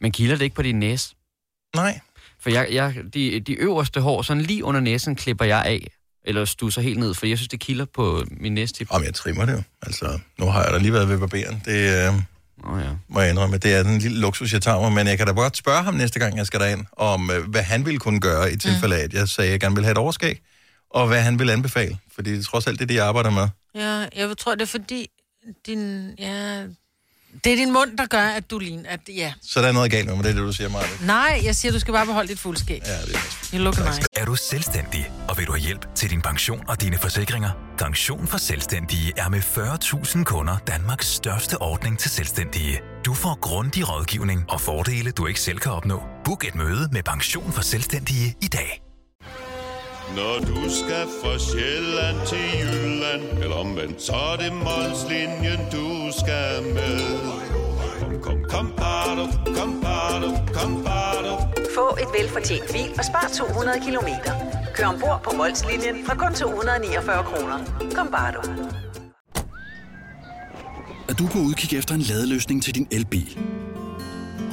Men 0.00 0.12
kilder 0.12 0.36
det 0.36 0.44
ikke 0.44 0.56
på 0.56 0.62
din 0.62 0.78
næse? 0.80 1.14
Nej. 1.76 2.00
For 2.40 2.50
jeg, 2.50 2.68
jeg, 2.70 2.94
de, 3.14 3.40
de 3.40 3.52
øverste 3.52 4.00
hår, 4.00 4.22
sådan 4.22 4.42
lige 4.42 4.64
under 4.64 4.80
næsen, 4.80 5.16
klipper 5.16 5.44
jeg 5.44 5.64
af. 5.64 5.86
Eller 6.24 6.44
stusser 6.44 6.82
helt 6.82 6.98
ned, 6.98 7.14
for 7.14 7.26
jeg 7.26 7.38
synes, 7.38 7.48
det 7.48 7.60
kilder 7.60 7.84
på 7.94 8.24
min 8.40 8.54
næstip. 8.54 8.86
Om 8.90 9.04
jeg 9.04 9.14
trimmer 9.14 9.44
det 9.44 9.52
jo. 9.52 9.62
Altså, 9.82 10.18
nu 10.38 10.46
har 10.46 10.62
jeg 10.64 10.72
da 10.72 10.78
lige 10.78 10.92
været 10.92 11.08
ved 11.08 11.18
barberen. 11.18 11.62
Det 11.64 12.08
øh, 12.08 12.14
oh, 12.64 12.80
ja. 12.80 12.90
må 13.08 13.20
jeg 13.20 13.30
indrømme. 13.30 13.56
Det 13.56 13.74
er 13.74 13.82
den 13.82 13.98
lille 13.98 14.20
luksus, 14.20 14.52
jeg 14.52 14.62
tager 14.62 14.80
mig. 14.80 14.92
Men 14.92 15.06
jeg 15.06 15.18
kan 15.18 15.26
da 15.26 15.32
godt 15.32 15.56
spørge 15.56 15.82
ham 15.82 15.94
næste 15.94 16.18
gang, 16.18 16.36
jeg 16.36 16.46
skal 16.46 16.60
derind, 16.60 16.84
om 16.92 17.30
øh, 17.30 17.50
hvad 17.50 17.62
han 17.62 17.86
ville 17.86 17.98
kunne 17.98 18.20
gøre 18.20 18.52
i 18.52 18.56
tilfælde 18.56 18.96
af, 18.96 19.04
at 19.04 19.12
jeg 19.12 19.28
sagde, 19.28 19.48
at 19.48 19.52
jeg 19.52 19.60
gerne 19.60 19.74
vil 19.74 19.84
have 19.84 19.92
et 19.92 19.98
overskæg. 19.98 20.40
Og 20.90 21.06
hvad 21.06 21.22
han 21.22 21.38
vil 21.38 21.50
anbefale. 21.50 21.98
Fordi 22.14 22.32
det 22.32 22.38
er 22.38 22.42
trods 22.42 22.66
alt 22.66 22.78
det, 22.80 22.88
det 22.88 22.94
jeg 22.94 23.06
arbejder 23.06 23.30
med. 23.30 23.48
ja, 23.74 24.06
jeg 24.16 24.38
tror, 24.38 24.54
det 24.54 24.62
er 24.62 24.66
fordi, 24.66 25.06
din... 25.66 26.14
Ja, 26.18 26.64
det 27.44 27.52
er 27.52 27.56
din 27.56 27.72
mund, 27.72 27.98
der 27.98 28.06
gør, 28.06 28.22
at 28.22 28.50
du 28.50 28.58
ligner... 28.58 28.90
At, 28.90 29.00
ja. 29.08 29.32
Så 29.42 29.60
der 29.60 29.68
er 29.68 29.72
noget 29.72 29.90
galt 29.90 30.06
med 30.06 30.14
mig, 30.14 30.24
det 30.24 30.30
er 30.30 30.34
det, 30.34 30.42
du 30.42 30.52
siger, 30.52 30.68
Maja. 30.68 30.86
Nej, 31.04 31.40
jeg 31.44 31.56
siger, 31.56 31.72
du 31.72 31.78
skal 31.78 31.92
bare 31.92 32.06
beholde 32.06 32.28
dit 32.28 32.38
fuldskæg. 32.38 32.82
Ja, 32.86 32.92
det 32.92 33.14
er 33.14 33.18
You 33.54 33.58
look 33.58 33.78
nice. 33.78 34.02
Er 34.16 34.24
du 34.24 34.34
selvstændig, 34.34 35.10
og 35.28 35.38
vil 35.38 35.46
du 35.46 35.52
have 35.52 35.60
hjælp 35.60 35.94
til 35.94 36.10
din 36.10 36.22
pension 36.22 36.60
og 36.68 36.80
dine 36.80 36.98
forsikringer? 36.98 37.50
Pension 37.78 38.26
for 38.26 38.38
Selvstændige 38.38 39.12
er 39.16 39.28
med 39.28 39.40
40.000 39.40 40.24
kunder 40.24 40.56
Danmarks 40.58 41.06
største 41.06 41.62
ordning 41.62 41.98
til 41.98 42.10
selvstændige. 42.10 42.80
Du 43.06 43.14
får 43.14 43.38
grundig 43.40 43.88
rådgivning 43.88 44.44
og 44.48 44.60
fordele, 44.60 45.10
du 45.10 45.26
ikke 45.26 45.40
selv 45.40 45.58
kan 45.58 45.72
opnå. 45.72 46.02
Book 46.24 46.44
et 46.44 46.54
møde 46.54 46.88
med 46.92 47.02
Pension 47.02 47.52
for 47.52 47.62
Selvstændige 47.62 48.34
i 48.42 48.46
dag. 48.46 48.85
Når 50.14 50.38
du 50.40 50.70
skal 50.70 51.06
fra 51.22 51.38
Sjælland 51.38 52.26
til 52.26 52.46
Jylland 52.60 53.42
Eller 53.42 53.56
omvendt, 53.56 54.02
så 54.02 54.12
er 54.12 54.36
det 54.36 54.52
Molslinjen, 54.52 55.60
du 55.72 56.12
skal 56.20 56.62
med 56.74 57.00
Kom, 58.00 58.20
kom, 58.22 58.44
kom, 58.50 58.72
bado, 58.76 59.26
kom, 59.56 59.80
bado, 59.82 60.28
kom, 60.54 60.84
bado. 60.84 61.32
Få 61.74 61.96
et 62.02 62.08
velfortjent 62.20 62.72
bil 62.72 62.90
og 62.98 63.04
spar 63.04 63.30
200 63.34 63.80
kilometer. 63.84 64.32
Kør 64.74 64.86
ombord 64.86 65.20
på 65.24 65.36
Molslinjen 65.36 65.96
fra 66.06 66.14
kun 66.14 66.34
249 66.34 67.24
kroner. 67.24 67.58
Kom 67.94 68.08
bare 68.10 68.32
du. 68.32 68.40
Er 71.08 71.14
du 71.14 71.26
på 71.26 71.38
udkig 71.38 71.78
efter 71.78 71.94
en 71.94 72.00
ladeløsning 72.00 72.62
til 72.62 72.74
din 72.74 72.88
elbil? 72.90 73.38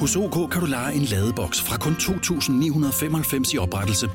Hos 0.00 0.16
OK 0.16 0.50
kan 0.52 0.60
du 0.60 0.66
lege 0.66 0.94
en 0.94 1.02
ladeboks 1.02 1.62
fra 1.62 1.76
kun 1.76 1.92
2.995 1.92 3.54
i 3.54 3.58
oprettelse, 3.58 4.10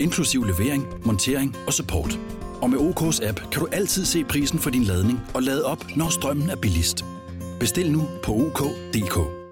inklusiv 0.00 0.44
levering, 0.44 0.86
montering 1.04 1.56
og 1.66 1.72
support. 1.72 2.18
Og 2.62 2.70
med 2.70 2.78
OK's 2.78 3.28
app 3.28 3.40
kan 3.52 3.60
du 3.60 3.68
altid 3.72 4.04
se 4.04 4.24
prisen 4.24 4.58
for 4.58 4.70
din 4.70 4.84
ladning 4.84 5.20
og 5.34 5.42
lade 5.42 5.64
op, 5.64 5.86
når 5.96 6.08
strømmen 6.08 6.50
er 6.50 6.56
billigst. 6.56 7.04
Bestil 7.60 7.92
nu 7.92 8.08
på 8.22 8.32
OK.dk. 8.32 9.44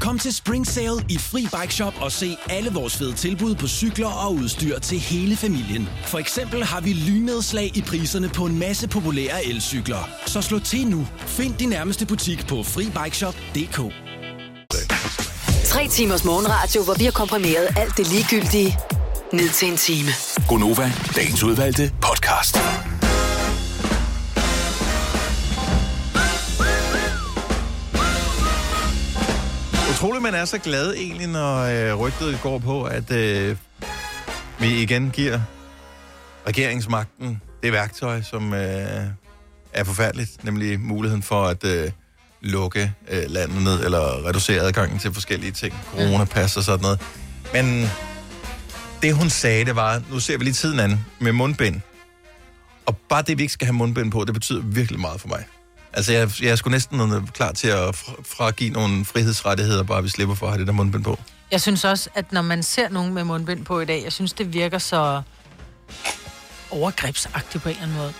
Kom 0.00 0.18
til 0.18 0.34
Spring 0.34 0.66
Sale 0.66 1.04
i 1.08 1.18
Fri 1.18 1.42
Bike 1.60 1.74
Shop 1.74 1.94
og 2.00 2.12
se 2.12 2.36
alle 2.50 2.70
vores 2.70 2.96
fede 2.96 3.12
tilbud 3.12 3.54
på 3.54 3.66
cykler 3.66 4.08
og 4.08 4.34
udstyr 4.34 4.78
til 4.78 4.98
hele 4.98 5.36
familien. 5.36 5.88
For 6.04 6.18
eksempel 6.18 6.64
har 6.64 6.80
vi 6.80 6.92
lynedslag 6.92 7.76
i 7.76 7.82
priserne 7.82 8.28
på 8.28 8.46
en 8.46 8.58
masse 8.58 8.88
populære 8.88 9.44
elcykler. 9.44 10.08
Så 10.26 10.42
slå 10.42 10.58
til 10.58 10.86
nu. 10.86 11.06
Find 11.16 11.54
din 11.54 11.68
nærmeste 11.68 12.06
butik 12.06 12.46
på 12.46 12.62
FriBikeShop.dk. 12.62 13.76
Tre 15.64 15.88
timers 15.88 16.24
morgenradio, 16.24 16.82
hvor 16.84 16.94
vi 16.98 17.04
har 17.04 17.12
komprimeret 17.12 17.68
alt 17.76 17.96
det 17.96 18.12
ligegyldige 18.12 18.78
ned 19.36 19.48
til 19.48 19.68
en 19.68 19.76
time. 19.76 20.08
Gonova, 20.48 20.92
dagens 21.16 21.42
udvalgte 21.42 21.92
podcast. 22.02 22.56
Utroligt, 29.90 30.22
man 30.22 30.34
er 30.34 30.44
så 30.44 30.58
glad 30.58 30.94
egentlig, 30.94 31.26
når 31.26 31.56
øh, 31.56 31.94
rygtet 32.00 32.38
går 32.42 32.58
på, 32.58 32.84
at 32.84 33.10
øh, 33.10 33.56
vi 34.58 34.82
igen 34.82 35.10
giver 35.10 35.40
regeringsmagten 36.46 37.42
det 37.62 37.72
værktøj, 37.72 38.22
som 38.22 38.54
øh, 38.54 39.04
er 39.72 39.84
forfærdeligt, 39.84 40.44
nemlig 40.44 40.80
muligheden 40.80 41.22
for 41.22 41.44
at 41.44 41.64
øh, 41.64 41.90
lukke 42.40 42.92
øh, 43.08 43.22
landet 43.28 43.62
ned, 43.62 43.84
eller 43.84 44.28
reducere 44.28 44.60
adgangen 44.60 44.98
til 44.98 45.14
forskellige 45.14 45.52
ting, 45.52 45.74
coronapas 45.90 46.56
og 46.56 46.62
sådan 46.62 46.82
noget. 46.82 47.00
Men 47.52 47.90
det, 49.02 49.14
hun 49.14 49.30
sagde, 49.30 49.64
det 49.64 49.76
var, 49.76 50.02
nu 50.10 50.20
ser 50.20 50.38
vi 50.38 50.44
lige 50.44 50.54
tiden 50.54 50.80
an 50.80 51.04
med 51.18 51.32
mundbind. 51.32 51.80
Og 52.86 52.96
bare 52.96 53.22
det, 53.22 53.38
vi 53.38 53.42
ikke 53.42 53.52
skal 53.52 53.66
have 53.66 53.74
mundbind 53.74 54.12
på, 54.12 54.24
det 54.24 54.34
betyder 54.34 54.62
virkelig 54.62 55.00
meget 55.00 55.20
for 55.20 55.28
mig. 55.28 55.44
Altså, 55.92 56.12
jeg, 56.12 56.30
jeg 56.42 56.50
er 56.50 56.56
sgu 56.56 56.70
næsten 56.70 57.26
klar 57.26 57.52
til 57.52 57.68
at 57.68 57.96
fra- 57.96 58.22
fragive 58.36 58.70
nogle 58.70 59.04
frihedsrettigheder, 59.04 59.82
bare 59.82 60.02
vi 60.02 60.08
slipper 60.08 60.34
for 60.34 60.46
at 60.46 60.52
have 60.52 60.58
det 60.58 60.66
der 60.66 60.72
mundbind 60.72 61.04
på. 61.04 61.18
Jeg 61.50 61.60
synes 61.60 61.84
også, 61.84 62.10
at 62.14 62.32
når 62.32 62.42
man 62.42 62.62
ser 62.62 62.88
nogen 62.88 63.14
med 63.14 63.24
mundbind 63.24 63.64
på 63.64 63.80
i 63.80 63.84
dag, 63.84 64.02
jeg 64.04 64.12
synes, 64.12 64.32
det 64.32 64.52
virker 64.52 64.78
så 64.78 65.22
overgrebsagtigt 66.70 67.62
på 67.62 67.68
en 67.68 67.74
eller 67.74 67.82
anden 67.86 67.96
måde. 67.98 68.12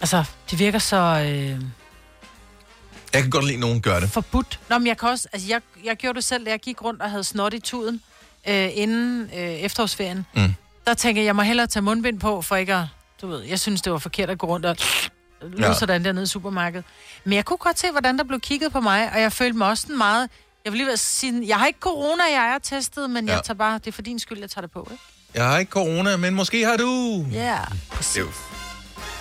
Altså, 0.00 0.24
det 0.50 0.58
virker 0.58 0.78
så 0.78 0.96
øh, 0.96 1.60
Jeg 3.12 3.22
kan 3.22 3.30
godt 3.30 3.44
lide, 3.44 3.54
at 3.54 3.60
nogen 3.60 3.82
gør 3.82 4.00
det. 4.00 4.10
forbudt. 4.10 4.60
Nå, 4.70 4.78
men 4.78 4.86
jeg 4.86 4.98
kan 4.98 5.08
også, 5.08 5.28
altså 5.32 5.48
jeg, 5.48 5.60
jeg 5.84 5.96
gjorde 5.96 6.16
det 6.16 6.24
selv, 6.24 6.44
da 6.46 6.50
jeg 6.50 6.60
gik 6.60 6.82
rundt 6.82 7.02
og 7.02 7.10
havde 7.10 7.24
snot 7.24 7.54
i 7.54 7.60
tuden 7.60 8.00
øh, 8.48 8.68
inden 8.74 9.22
øh, 9.34 9.38
efterårsferien. 9.40 10.26
Mm. 10.34 10.54
Der 10.86 10.94
tænker 10.94 11.22
jeg, 11.22 11.26
jeg 11.26 11.36
må 11.36 11.42
hellere 11.42 11.66
tage 11.66 11.82
mundbind 11.82 12.20
på, 12.20 12.42
for 12.42 12.56
ikke 12.56 12.74
at, 12.74 12.84
du 13.22 13.26
ved, 13.26 13.42
jeg 13.42 13.60
synes, 13.60 13.82
det 13.82 13.92
var 13.92 13.98
forkert 13.98 14.30
at 14.30 14.38
gå 14.38 14.46
rundt 14.46 14.66
og 14.66 14.76
lyde 15.42 15.66
Ja. 15.66 15.74
sådan 15.74 16.04
dernede 16.04 16.22
i 16.22 16.26
supermarkedet. 16.26 16.84
Men 17.24 17.32
jeg 17.32 17.44
kunne 17.44 17.56
godt 17.56 17.78
se, 17.78 17.90
hvordan 17.90 18.18
der 18.18 18.24
blev 18.24 18.40
kigget 18.40 18.72
på 18.72 18.80
mig, 18.80 19.10
og 19.14 19.20
jeg 19.20 19.32
følte 19.32 19.58
mig 19.58 19.68
også 19.68 19.86
meget, 19.92 20.30
jeg 20.64 20.72
vil 20.72 20.78
lige 20.78 20.92
at 20.92 20.98
sige, 20.98 21.48
jeg 21.48 21.56
har 21.58 21.66
ikke 21.66 21.78
corona, 21.80 22.22
jeg 22.24 22.54
er 22.54 22.58
testet, 22.58 23.10
men 23.10 23.26
ja. 23.28 23.34
Jeg 23.34 23.42
tager 23.44 23.56
bare, 23.58 23.74
det 23.78 23.86
er 23.86 23.92
for 23.92 24.02
din 24.02 24.18
skyld, 24.18 24.38
jeg 24.40 24.50
tager 24.50 24.60
det 24.60 24.70
på, 24.70 24.88
ikke? 24.92 25.02
Jeg 25.34 25.44
har 25.44 25.58
ikke 25.58 25.70
corona, 25.70 26.16
men 26.16 26.34
måske 26.34 26.64
har 26.64 26.76
du. 26.76 27.24
Ja, 27.32 27.38
yeah. 27.38 27.66
Det 27.98 28.16
jo- 28.18 28.26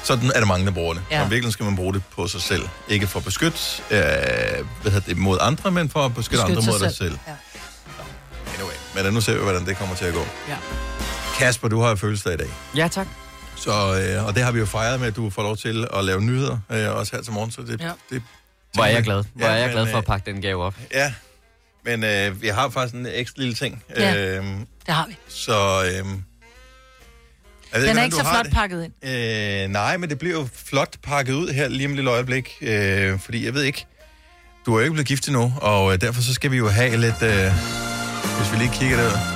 Sådan 0.04 0.32
er 0.36 0.40
der 0.40 0.46
mange, 0.46 0.66
der 0.66 0.72
bruger 0.72 0.94
det. 0.94 1.04
Ja. 1.12 1.24
Og 1.24 1.32
virkelig 1.32 1.54
skal 1.54 1.64
man 1.66 1.76
bruge 1.76 1.94
det 1.94 2.04
på 2.16 2.28
sig 2.28 2.42
selv. 2.42 2.70
Ikke 2.90 3.08
for 3.08 3.20
at 3.20 3.26
beskytte 3.26 3.58
øh, 3.92 3.98
hvad 4.82 5.02
det, 5.02 5.18
mod 5.18 5.38
andre, 5.42 5.72
men 5.72 5.90
for 5.90 6.06
at 6.06 6.14
beskytte, 6.16 6.44
Beskytte 6.44 6.52
andre 6.52 6.62
sig 6.64 6.72
mod 6.74 6.80
dig 6.80 6.96
selv. 6.96 7.12
selv. 7.12 7.20
Ja. 7.28 7.34
Men 9.04 9.14
nu 9.14 9.22
ser 9.22 9.34
vi, 9.34 9.40
hvordan 9.44 9.66
det 9.66 9.78
kommer 9.78 9.96
til 9.96 10.06
at 10.06 10.14
gå. 10.14 10.26
Ja. 10.50 10.56
Kasper, 11.38 11.68
du 11.68 11.80
har 11.82 11.90
jo 11.90 11.96
fødselsdag 11.96 12.34
i 12.34 12.38
dag. 12.38 12.48
Ja, 12.76 12.88
tak. 12.88 13.08
Så, 13.56 13.72
øh, 14.18 14.26
og 14.26 14.36
det 14.36 14.44
har 14.44 14.52
vi 14.52 14.60
jo 14.60 14.66
fejret 14.66 15.00
med, 15.00 15.08
at 15.08 15.16
du 15.16 15.30
får 15.30 15.44
lov 15.44 15.58
til 15.58 15.88
at 15.94 16.06
lave 16.06 16.22
nyheder, 16.22 16.58
øh, 16.72 16.96
også 16.98 17.16
her 17.16 17.24
til 17.24 17.34
morgen. 17.34 17.52
Så 17.52 17.62
det, 17.62 17.82
Ja. 17.82 17.92
det, 18.10 18.22
Hvor 18.74 18.84
er 18.84 18.88
jeg 18.90 19.04
glad. 19.04 19.24
Hvor 19.34 19.46
Ja, 19.46 19.52
er 19.52 19.58
jeg 19.58 19.66
men, 19.68 19.72
glad 19.76 19.86
for 19.86 19.92
øh, 19.92 19.98
at 19.98 20.06
pakke 20.06 20.32
den 20.32 20.42
gave 20.42 20.64
op. 20.64 20.76
Ja, 20.94 21.14
men 21.86 22.04
øh, 22.04 22.42
vi 22.42 22.48
har 22.48 22.70
faktisk 22.70 22.96
en 22.96 23.06
ekstra 23.14 23.42
lille 23.42 23.56
ting. 23.56 23.84
Ja. 23.98 24.16
Øhm, 24.38 24.68
Det 24.86 24.94
har 24.94 25.06
vi. 25.08 25.16
så... 25.28 25.84
Øhm, 25.98 26.24
jeg 27.74 27.82
ved 27.82 27.90
Den 27.90 27.98
er 27.98 28.04
ikke 28.04 28.16
så 28.16 28.24
flot 28.24 28.46
det. 28.46 28.54
pakket 28.54 28.84
ind. 28.84 29.14
Øh, 29.66 29.70
nej, 29.70 29.98
men 29.98 30.10
det 30.10 30.20
bliver 30.20 30.36
jo 30.40 30.48
flot 30.66 30.96
pakket 31.04 31.34
ud 31.34 31.50
her 31.50 31.68
lige 31.68 31.86
om 31.86 31.92
et 31.92 31.96
lille 31.96 32.12
øjeblik. 32.12 32.54
Øh, 32.62 33.20
fordi 33.20 33.46
jeg 33.46 33.54
ved 33.54 33.64
ikke, 33.64 33.86
du 34.66 34.74
er 34.74 34.78
jo 34.80 34.84
ikke 34.84 34.94
blevet 34.94 35.08
gift 35.08 35.28
endnu, 35.28 35.54
og 35.62 35.94
øh, 35.94 36.02
derfor 36.02 36.22
så 36.22 36.34
skal 36.34 36.52
vi 36.52 36.58
jo 36.58 36.70
have 36.70 36.98
lidt... 36.98 37.22
Øh, 37.22 37.52
hvis 38.38 38.52
vi 38.52 38.58
lige 38.58 38.74
kigger 38.74 38.98
der. 38.98 39.35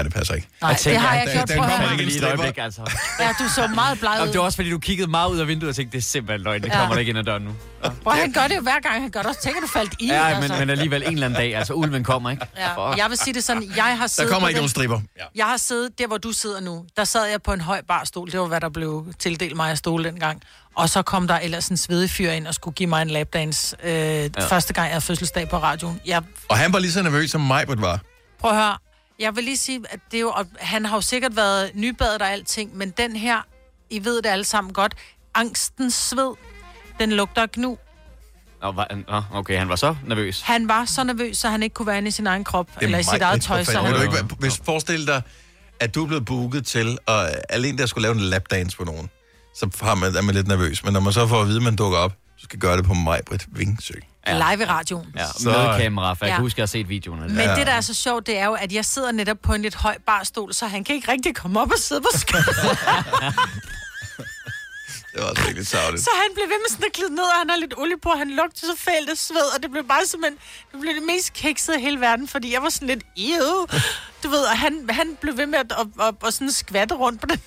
Nej, 0.00 0.04
det 0.04 0.14
passer 0.14 0.34
ikke. 0.34 0.48
Nej, 0.62 0.76
det 0.84 0.96
har 0.98 1.14
jeg 1.14 1.28
gjort. 1.34 1.48
den 1.48 1.56
Prøv 1.58 1.66
at 1.66 1.72
kommer 1.76 1.90
ikke 1.92 2.04
Lige 2.04 2.16
et 2.16 2.22
en 2.22 2.28
øjeblik, 2.28 2.58
altså. 2.58 2.80
Ja, 3.20 3.28
du 3.38 3.48
så 3.48 3.66
meget 3.66 4.00
bleg 4.00 4.18
ud. 4.22 4.28
det 4.28 4.38
var 4.38 4.44
også, 4.44 4.56
fordi 4.56 4.70
du 4.70 4.78
kiggede 4.78 5.10
meget 5.10 5.30
ud 5.30 5.38
af 5.38 5.48
vinduet 5.48 5.68
og 5.70 5.76
tænkte, 5.76 5.92
det 5.98 6.04
er 6.04 6.08
simpelthen 6.08 6.40
løgn. 6.40 6.62
Det 6.62 6.68
Ja. 6.68 6.78
kommer 6.78 6.94
der 6.94 6.98
ikke 7.00 7.10
ind 7.10 7.18
ad 7.18 7.24
døren 7.24 7.42
nu. 7.42 7.50
Prøv, 8.04 8.12
han 8.12 8.32
gør 8.32 8.46
det 8.48 8.56
jo 8.56 8.60
hver 8.60 8.80
gang, 8.82 9.02
han 9.02 9.10
gør 9.10 9.20
det 9.20 9.28
også. 9.28 9.40
Tænker 9.42 9.60
du 9.60 9.66
faldt 9.66 9.94
i, 9.98 10.06
Ja, 10.06 10.26
altså. 10.26 10.48
men, 10.52 10.58
men 10.58 10.70
alligevel 10.70 11.02
en 11.02 11.12
eller 11.12 11.26
anden 11.26 11.38
dag. 11.40 11.56
Altså, 11.56 11.72
ulven 11.72 12.04
kommer, 12.04 12.30
ikke? 12.30 12.46
Ja, 12.56 12.90
jeg 12.90 13.06
vil 13.10 13.18
sige 13.18 13.34
det 13.34 13.44
sådan, 13.44 13.72
jeg 13.76 13.84
har 13.84 13.96
Der 13.96 14.06
siddet 14.06 14.32
kommer 14.32 14.46
på 14.46 14.48
ikke 14.48 14.56
den- 14.56 14.60
nogen 14.62 14.68
stripper. 14.68 15.00
Ja. 15.18 15.24
Jeg 15.34 15.46
har 15.46 15.56
siddet 15.56 15.98
der, 15.98 16.06
hvor 16.06 16.18
du 16.18 16.32
sidder 16.32 16.60
nu. 16.60 16.84
Der 16.96 17.04
sad 17.04 17.24
jeg 17.26 17.42
på 17.42 17.52
en 17.52 17.60
høj 17.60 17.80
barstol. 17.88 18.30
Det 18.30 18.40
var, 18.40 18.46
hvad 18.46 18.60
der 18.60 18.68
blev 18.68 19.06
tildelt 19.18 19.56
mig 19.56 19.70
af 19.70 19.78
stole 19.78 20.04
dengang. 20.04 20.42
Og 20.76 20.88
så 20.88 21.02
kom 21.02 21.28
der 21.28 21.38
ellers 21.38 21.68
en 21.68 21.76
svedig 21.76 22.10
fyr 22.10 22.30
ind 22.30 22.46
og 22.46 22.54
skulle 22.54 22.74
give 22.74 22.88
mig 22.88 23.02
en 23.02 23.10
lapdance. 23.10 23.76
Øh, 23.84 23.90
ja. 23.92 24.28
Første 24.48 24.72
gang, 24.72 24.84
jeg 24.84 24.92
havde 24.92 25.00
fødselsdag 25.04 25.48
på 25.48 25.58
radioen. 25.58 26.00
Jeg, 26.06 26.22
Og 26.48 26.56
han 26.58 26.72
var 26.72 26.78
lige 26.78 26.92
så 26.92 27.02
nervøs, 27.02 27.30
som 27.30 27.40
mig 27.40 27.64
var. 27.68 28.00
prøv 28.40 28.50
at 28.50 28.56
høre. 28.56 28.76
Jeg 29.20 29.36
vil 29.36 29.44
lige 29.44 29.56
sige, 29.56 29.80
at 29.90 30.00
det 30.10 30.16
er 30.16 30.20
jo, 30.20 30.30
og 30.30 30.46
han 30.58 30.84
har 30.86 30.96
jo 30.96 31.00
sikkert 31.00 31.36
været 31.36 31.70
nybadet 31.74 32.22
og 32.22 32.30
alting, 32.30 32.76
men 32.76 32.90
den 32.90 33.16
her, 33.16 33.38
I 33.90 34.04
ved 34.04 34.16
det 34.22 34.26
alle 34.26 34.44
sammen 34.44 34.72
godt, 34.72 34.94
angstens 35.34 35.94
sved, 35.94 36.34
den 37.00 37.12
lugter 37.12 37.46
gnu. 37.52 37.78
Nå, 38.62 38.72
var, 38.72 38.88
nå, 39.08 39.22
okay, 39.38 39.58
han 39.58 39.68
var 39.68 39.76
så 39.76 39.96
nervøs. 40.06 40.40
Han 40.40 40.68
var 40.68 40.84
så 40.84 41.04
nervøs, 41.04 41.36
så 41.36 41.48
han 41.48 41.62
ikke 41.62 41.74
kunne 41.74 41.86
være 41.86 41.98
inde 41.98 42.08
i 42.08 42.10
sin 42.10 42.26
egen 42.26 42.44
krop, 42.44 42.66
Det 42.74 42.76
er 42.76 42.80
eller 42.80 42.98
i 42.98 43.02
sit 43.02 43.22
eget 43.22 43.42
tøj. 43.42 43.64
Så 43.64 43.82
Vil 43.82 43.94
du 43.94 44.00
ikke, 44.00 44.14
være- 44.14 44.28
hvis 44.38 44.60
forestil 44.64 45.06
dig, 45.06 45.22
at 45.80 45.94
du 45.94 46.02
er 46.02 46.06
blevet 46.06 46.24
booket 46.24 46.66
til, 46.66 46.98
og 47.06 47.28
alene 47.52 47.78
der 47.78 47.86
skulle 47.86 48.02
lave 48.02 48.14
en 48.14 48.20
lapdance 48.20 48.76
på 48.76 48.84
nogen, 48.84 49.10
så 49.54 49.70
har 49.82 49.94
man, 49.94 50.16
er 50.16 50.22
man 50.22 50.34
lidt 50.34 50.48
nervøs. 50.48 50.84
Men 50.84 50.92
når 50.92 51.00
man 51.00 51.12
så 51.12 51.26
får 51.26 51.40
at 51.40 51.46
vide, 51.48 51.56
at 51.56 51.62
man 51.62 51.76
dukker 51.76 51.98
op, 51.98 52.12
så 52.40 52.44
skal 52.44 52.58
gøre 52.58 52.76
det 52.76 52.84
på 52.84 52.94
mig, 52.94 53.20
Britt 53.26 53.44
Vingsø. 53.48 53.94
live 54.26 54.62
i 54.62 54.64
radioen. 54.64 55.06
Ja, 55.16 55.26
Så- 55.38 55.48
med 55.50 55.80
kamera, 55.82 56.14
for 56.14 56.24
jeg 56.24 56.30
Ja. 56.30 56.36
kan 56.36 56.42
huske, 56.42 56.54
at 56.54 56.58
jeg 56.58 56.62
har 56.62 56.66
set 56.66 56.88
videoen. 56.88 57.20
Men 57.20 57.48
det, 57.48 57.66
der 57.66 57.72
er 57.72 57.80
så 57.80 57.94
sjovt, 57.94 58.26
det 58.26 58.38
er 58.38 58.44
jo, 58.46 58.54
at 58.54 58.72
jeg 58.72 58.84
sidder 58.84 59.12
netop 59.12 59.36
på 59.42 59.54
en 59.54 59.62
lidt 59.62 59.74
høj 59.74 59.96
barstol, 60.06 60.54
så 60.54 60.66
han 60.66 60.84
kan 60.84 60.94
ikke 60.94 61.12
rigtig 61.12 61.34
komme 61.36 61.60
op 61.60 61.72
og 61.72 61.78
sidde 61.78 62.00
på 62.00 62.18
skødet. 62.18 62.46
Det 65.14 65.22
var 65.22 65.28
altså 65.28 65.44
virkelig 65.44 65.66
savligt. 65.66 66.02
så 66.04 66.10
han 66.22 66.30
blev 66.34 66.44
ved 66.44 66.58
med 66.64 66.70
sådan 66.70 66.84
at 66.86 66.92
glide 66.92 67.14
ned, 67.14 67.24
og 67.24 67.38
han 67.38 67.50
har 67.50 67.56
lidt 67.56 67.74
olie 67.78 67.98
på, 68.02 68.08
og 68.08 68.18
han 68.18 68.30
lugtede 68.30 68.66
så 68.66 68.76
fælt 68.78 69.10
af 69.10 69.16
sved, 69.16 69.48
og 69.56 69.62
det 69.62 69.70
blev 69.70 69.84
bare 69.88 70.06
simpelthen, 70.06 70.38
det 70.72 70.80
blev 70.80 70.94
det 70.94 71.02
mest 71.02 71.32
kiksede 71.32 71.78
i 71.78 71.82
hele 71.82 72.00
verden, 72.00 72.28
fordi 72.28 72.52
jeg 72.52 72.62
var 72.62 72.68
sådan 72.68 72.88
lidt, 72.88 73.04
ew. 73.16 73.66
Du 74.22 74.28
ved, 74.28 74.42
og 74.52 74.58
han, 74.58 74.86
han 74.90 75.16
blev 75.20 75.36
ved 75.36 75.46
med 75.46 75.58
at, 75.58 75.72
at, 75.80 75.86
at, 76.06 76.14
at 76.26 76.34
sådan 76.34 76.52
skvatte 76.52 76.94
rundt 76.94 77.20
på 77.20 77.26
den. 77.26 77.40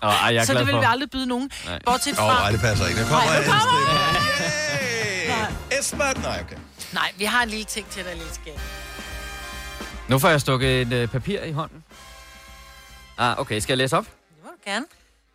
Og, 0.00 0.10
ej, 0.12 0.34
jeg 0.34 0.40
er 0.40 0.44
så 0.44 0.52
glad 0.52 0.60
det 0.60 0.66
vil 0.66 0.72
for. 0.74 0.80
vi 0.80 0.86
aldrig 0.88 1.10
byde 1.10 1.26
nogen. 1.26 1.50
Nej. 1.66 1.78
Bortset 1.86 2.12
Åh, 2.12 2.16
fra... 2.16 2.26
oh, 2.26 2.40
nej, 2.40 2.50
det 2.50 2.60
passer 2.60 2.86
ikke. 2.86 3.00
Der 3.00 3.06
kommer 3.08 3.24
Nej, 3.24 3.44
kommer! 3.44 4.20
Esbert! 5.80 6.22
Nej, 6.22 6.40
okay. 6.44 6.56
Nej, 6.92 7.12
vi 7.16 7.24
har 7.24 7.42
en 7.42 7.48
lille 7.48 7.64
ting 7.64 7.86
til 7.90 8.04
dig, 8.04 8.12
lille 8.14 8.34
skab. 8.34 8.60
Nu 10.08 10.18
får 10.18 10.28
jeg 10.28 10.40
stukket 10.40 10.80
et 10.80 10.92
øh, 10.92 11.08
papir 11.08 11.42
i 11.42 11.52
hånden. 11.52 11.84
Ah, 13.18 13.38
okay, 13.40 13.60
skal 13.60 13.72
jeg 13.72 13.78
læse 13.78 13.96
op? 13.96 14.04
Det 14.04 14.44
må 14.44 14.50
du 14.50 14.70
gerne. 14.70 14.84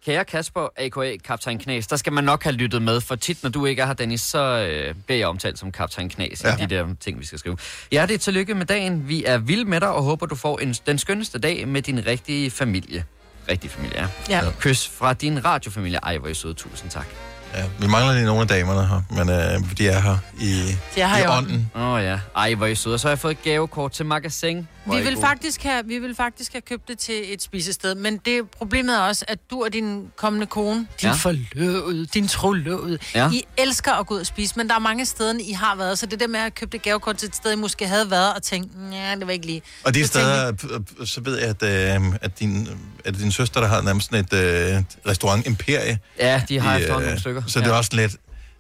Kære 0.05 0.25
Kasper, 0.25 0.67
a.k.a. 0.77 1.17
Kaptajn 1.17 1.59
Knas, 1.59 1.87
der 1.87 1.95
skal 1.95 2.13
man 2.13 2.23
nok 2.23 2.43
have 2.43 2.53
lyttet 2.53 2.81
med, 2.81 3.01
for 3.01 3.15
tit, 3.15 3.43
når 3.43 3.49
du 3.49 3.65
ikke 3.65 3.81
er 3.81 3.85
her, 3.85 3.93
Dennis, 3.93 4.21
så 4.21 4.39
øh, 4.39 4.95
bliver 5.05 5.19
jeg 5.19 5.27
omtalt 5.27 5.59
som 5.59 5.71
Kaptajn 5.71 6.09
Knas 6.09 6.43
ja. 6.43 6.49
Ja. 6.49 6.55
i 6.63 6.65
de 6.65 6.75
der 6.75 6.87
ting, 6.99 7.19
vi 7.19 7.25
skal 7.25 7.39
skrive. 7.39 7.57
Ja, 7.91 8.05
det 8.05 8.13
er 8.13 8.17
tillykke 8.17 8.55
med 8.55 8.65
dagen. 8.65 9.07
Vi 9.07 9.23
er 9.25 9.37
vilde 9.37 9.65
med 9.65 9.81
dig, 9.81 9.89
og 9.89 10.03
håber, 10.03 10.25
du 10.25 10.35
får 10.35 10.59
en, 10.59 10.73
den 10.73 10.97
skønneste 10.97 11.39
dag 11.39 11.67
med 11.67 11.81
din 11.81 12.05
rigtige 12.05 12.51
familie. 12.51 13.05
Rigtig 13.49 13.71
familie, 13.71 14.09
ja. 14.29 14.35
Ja. 14.45 14.51
Kys 14.59 14.87
fra 14.99 15.13
din 15.13 15.45
radiofamilie. 15.45 15.99
Ej, 16.03 16.17
hvor 16.17 16.27
er 16.27 16.31
I 16.31 16.33
søde. 16.33 16.53
Tusind 16.53 16.89
tak. 16.89 17.05
Ja, 17.55 17.63
vi 17.79 17.87
mangler 17.87 18.13
lige 18.13 18.25
nogle 18.25 18.41
af 18.41 18.47
damerne 18.47 18.87
her, 18.87 19.01
men 19.09 19.29
øh, 19.29 19.77
de 19.77 19.87
er 19.87 19.99
her 19.99 20.17
i, 20.39 20.75
De 20.95 21.01
er 21.01 21.07
her 21.07 21.17
i 21.17 21.23
i 21.23 21.27
ånden. 21.27 21.71
Åh 21.75 21.81
oh, 21.81 22.03
ja. 22.03 22.19
Ej, 22.35 22.53
hvor 22.53 22.65
er 22.65 22.69
I 22.69 22.75
søde. 22.75 22.93
Og 22.95 22.99
så 22.99 23.07
har 23.07 23.11
jeg 23.11 23.19
fået 23.19 23.31
et 23.31 23.43
gavekort 23.43 23.91
til 23.91 24.05
magasin. 24.05 24.67
Er 24.85 24.97
Vi 24.97 25.03
vil, 25.03 25.17
faktisk 25.21 25.63
have, 25.63 25.85
vi 25.85 25.99
vil 25.99 26.15
faktisk 26.15 26.51
have 26.51 26.61
købt 26.61 26.87
det 26.87 26.99
til 26.99 27.33
et 27.33 27.41
spisested, 27.41 27.95
men 27.95 28.17
det 28.17 28.49
problemet 28.57 28.95
er 28.95 29.01
også, 29.01 29.25
at 29.27 29.39
du 29.49 29.63
og 29.63 29.73
din 29.73 30.07
kommende 30.15 30.45
kone, 30.47 30.75
din 30.79 30.87
Ja. 31.09 31.11
forlovede, 31.13 32.05
din 32.05 32.27
trolovede, 32.27 32.99
Ja. 33.15 33.31
I 33.31 33.43
elsker 33.57 33.91
at 33.91 34.07
gå 34.07 34.13
ud 34.15 34.19
og 34.19 34.25
spise, 34.25 34.53
men 34.57 34.67
der 34.69 34.75
er 34.75 34.79
mange 34.79 35.05
steder, 35.05 35.33
I 35.39 35.51
har 35.51 35.75
været, 35.75 35.99
så 35.99 36.05
det 36.05 36.19
der 36.19 36.27
med 36.27 36.39
at 36.39 36.55
købe 36.55 36.71
det 36.71 36.81
gavekort 36.81 37.17
til 37.17 37.27
et 37.27 37.35
sted, 37.35 37.51
I 37.51 37.55
måske 37.55 37.87
havde 37.87 38.11
været 38.11 38.33
og 38.33 38.43
tænkt, 38.43 38.71
ja, 38.91 39.15
det 39.15 39.27
var 39.27 39.33
ikke 39.33 39.45
lige. 39.45 39.61
Og 39.83 39.93
de 39.93 40.07
Så 40.07 40.13
tænkte 40.13 40.57
steder, 40.67 40.79
øh, 40.99 41.07
så 41.07 41.21
ved 41.21 41.37
jeg, 41.39 41.49
at, 41.61 42.01
øh, 42.03 42.13
at, 42.21 42.39
din, 42.39 42.67
at 43.05 43.15
din 43.17 43.31
søster, 43.31 43.59
der 43.61 43.67
har 43.67 43.81
nærmest 43.81 44.09
sådan 44.11 44.25
et 44.25 44.33
øh, 44.77 44.83
restaurant-imperie. 45.07 45.99
Ja, 46.19 46.41
de 46.49 46.59
har 46.59 46.77
i, 46.77 46.79
efterhånden 46.81 47.03
øh, 47.03 47.09
nogle 47.09 47.19
stykker. 47.19 47.43
Så 47.47 47.59
det 47.59 47.65
ja. 47.65 47.71
er 47.71 47.75
også 47.77 47.91
lidt, 47.93 48.15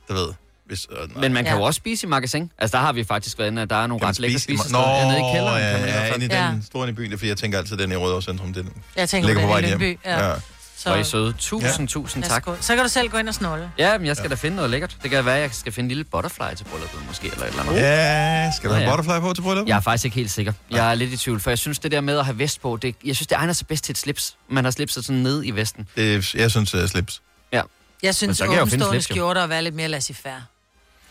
du 0.09 0.13
ved... 0.13 0.27
Hvis, 0.65 0.87
øh, 0.91 0.97
nej. 0.97 1.21
Men 1.21 1.33
man 1.33 1.43
kan 1.43 1.53
Ja. 1.53 1.59
jo 1.59 1.63
også 1.65 1.77
spise 1.77 2.07
i 2.07 2.09
magasin. 2.09 2.51
Altså, 2.57 2.77
der 2.77 2.83
har 2.83 2.93
vi 2.93 3.03
faktisk 3.03 3.39
været 3.39 3.47
inde, 3.51 3.61
at 3.61 3.69
der 3.69 3.75
er 3.75 3.87
nogle 3.87 3.99
Kan 3.99 4.09
ret 4.09 4.19
lækre 4.19 4.39
spisesteder. 4.39 4.89
Ja, 4.97 5.05
nede 5.07 5.17
i 5.17 5.33
kælderen 5.33 5.61
ja, 5.63 5.71
kan 5.71 5.79
man 5.81 5.89
ja, 5.89 6.05
inde 6.13 6.25
i 6.25 6.27
den 6.27 6.31
Ja. 6.37 6.53
store 6.65 6.89
i 6.89 6.91
byen, 6.91 7.11
fordi 7.11 7.27
jeg 7.29 7.37
tænker 7.37 7.57
altid, 7.57 7.77
den 7.77 7.91
i 7.91 7.95
Rødovre 7.95 8.21
Centrum, 8.21 8.53
den 8.53 8.69
Jeg 8.95 9.09
tænker, 9.09 9.27
ligger 9.27 9.41
på 9.43 9.47
vej 9.47 9.55
den 9.61 9.65
i 9.65 9.67
hjem. 9.67 9.79
Lyngby. 9.79 9.99
Ja. 10.05 10.27
Ja. 10.29 10.35
Så, 10.77 10.89
Hvor 10.89 10.99
I 10.99 11.03
søde. 11.03 11.33
Tusind, 11.39 11.79
Ja. 11.79 11.85
tusind 11.85 12.23
tak. 12.23 12.45
Så 12.61 12.75
kan 12.75 12.83
du 12.83 12.89
selv 12.89 13.09
gå 13.09 13.17
ind 13.17 13.29
og 13.29 13.35
snolle. 13.35 13.71
Ja, 13.77 13.97
men 13.97 14.07
jeg 14.07 14.17
skal 14.17 14.29
da 14.29 14.35
finde 14.35 14.55
noget 14.55 14.71
lækkert. 14.71 14.97
Det 15.03 15.11
kan 15.11 15.25
være, 15.25 15.35
at 15.35 15.41
jeg 15.41 15.49
skal 15.53 15.71
finde 15.71 15.85
en 15.85 15.87
lille 15.87 16.03
butterfly 16.03 16.55
til 16.57 16.63
brylluppet, 16.63 16.99
måske, 17.07 17.27
eller 17.27 17.43
et 17.45 17.49
eller 17.49 17.63
andet. 17.63 17.75
Ja, 17.75 18.51
skal 18.57 18.69
du 18.69 18.75
have 18.75 18.89
ja. 18.89 18.95
butterfly 18.95 19.19
på 19.21 19.33
til 19.33 19.41
bryllup? 19.41 19.67
Jeg 19.67 19.75
er 19.77 19.81
faktisk 19.81 20.05
ikke 20.05 20.15
helt 20.15 20.31
sikker. 20.31 20.53
Jeg 20.71 20.91
er 20.91 20.95
lidt 20.95 21.11
i 21.13 21.17
tvivl, 21.17 21.39
for 21.39 21.51
jeg 21.51 21.57
synes, 21.57 21.79
det 21.79 21.91
der 21.91 22.01
med 22.01 22.17
at 22.19 22.25
have 22.25 22.39
vest 22.39 22.61
på, 22.61 22.77
det, 22.81 22.95
jeg 23.05 23.15
synes, 23.15 23.27
det 23.27 23.35
egner 23.35 23.53
sig 23.53 23.67
bedst 23.67 23.83
til 23.83 23.93
et 23.93 23.97
slips. 23.97 24.37
Man 24.49 24.63
har 24.63 24.71
slipset 24.71 25.05
sådan 25.05 25.21
ned 25.21 25.41
i 25.45 25.51
vesten. 25.51 25.87
Det, 25.95 26.35
jeg 26.35 26.51
synes, 26.51 26.71
det 26.71 26.83
er 26.83 26.87
slips. 26.87 27.21
Ja. 27.53 27.61
Jeg 28.03 28.15
synes, 28.15 28.41
åbenstående 28.41 29.01
skjorter 29.01 29.41
og 29.41 29.49
være 29.49 29.61
lidt 29.63 29.75
mere 29.75 29.87
laissez-faire. 29.87 30.41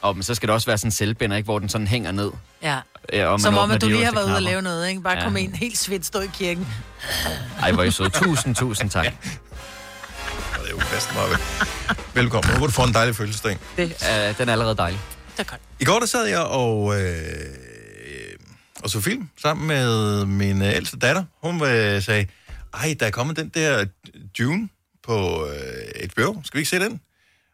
Og 0.04 0.16
men 0.16 0.22
så 0.22 0.34
skal 0.34 0.46
det 0.46 0.54
også 0.54 0.66
være 0.66 0.78
sådan 0.78 0.86
en 0.88 0.92
selvbinder, 0.92 1.36
ikke? 1.36 1.44
hvor 1.44 1.58
den 1.58 1.68
sådan 1.68 1.86
hænger 1.86 2.12
ned. 2.12 2.30
Ja. 2.62 2.80
Ja, 3.12 3.26
og 3.26 3.32
man 3.32 3.40
Som 3.40 3.56
om, 3.58 3.70
at 3.70 3.80
du 3.80 3.86
lige 3.86 4.04
har 4.04 4.12
været 4.12 4.26
ude 4.26 4.36
og 4.36 4.42
lave 4.42 4.62
noget, 4.62 4.88
ikke? 4.88 5.00
Bare 5.00 5.12
Ja. 5.12 5.18
ja. 5.18 5.24
komme 5.24 5.40
ind 5.40 5.54
helt 5.54 5.78
svedt, 5.78 6.06
stå 6.06 6.20
i 6.20 6.26
kirken. 6.34 6.66
Ej, 7.62 7.72
hvor 7.72 7.82
I 7.82 7.90
søde. 7.90 8.08
Tusind, 8.10 8.54
tusind 8.54 8.90
tak. 8.90 9.04
Det 9.04 9.12
er 10.66 10.70
jo 10.70 10.76
bedst 10.76 11.14
meget 11.14 11.30
vel. 11.30 11.38
Velkommen. 12.14 12.60
Må 12.60 12.66
du 12.66 12.72
få 12.72 12.82
en 12.84 12.94
dejlig 12.94 13.16
fødselsdag. 13.16 13.58
Det, 13.76 13.82
øh, 13.84 14.38
den 14.38 14.48
er 14.48 14.52
allerede 14.52 14.76
dejlig. 14.76 15.00
Det 15.32 15.40
er 15.40 15.44
godt. 15.44 15.60
I 15.80 15.84
går 15.84 15.98
der 15.98 16.06
sad 16.06 16.26
jeg 16.26 16.40
og, 16.40 17.00
øh, 17.00 17.14
og 18.82 18.90
så 18.90 19.00
film 19.00 19.28
sammen 19.42 19.66
med 19.66 20.24
min 20.26 20.62
øh, 20.62 20.68
ældste 20.76 20.98
datter. 20.98 21.24
Hun 21.42 21.62
øh, 21.66 22.02
sagde, 22.02 22.26
ej, 22.74 22.96
der 23.00 23.06
er 23.06 23.10
kommet 23.10 23.36
den 23.36 23.48
der 23.48 23.84
Dune 24.38 24.68
på 25.02 25.46
øh, 25.46 26.08
HBO. 26.10 26.40
Skal 26.44 26.58
vi 26.58 26.60
ikke 26.60 26.70
se 26.70 26.78
den? 26.78 27.00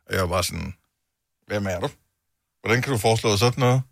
Og 0.08 0.14
jeg 0.14 0.22
var 0.22 0.28
bare 0.28 0.44
sådan, 0.44 0.74
hvem 1.46 1.66
er 1.66 1.80
du? 1.80 1.88
Hvordan 2.62 2.82
kan 2.82 2.92
du 2.92 2.98
foreslå 2.98 3.36
sådan 3.36 3.60
noget? 3.60 3.82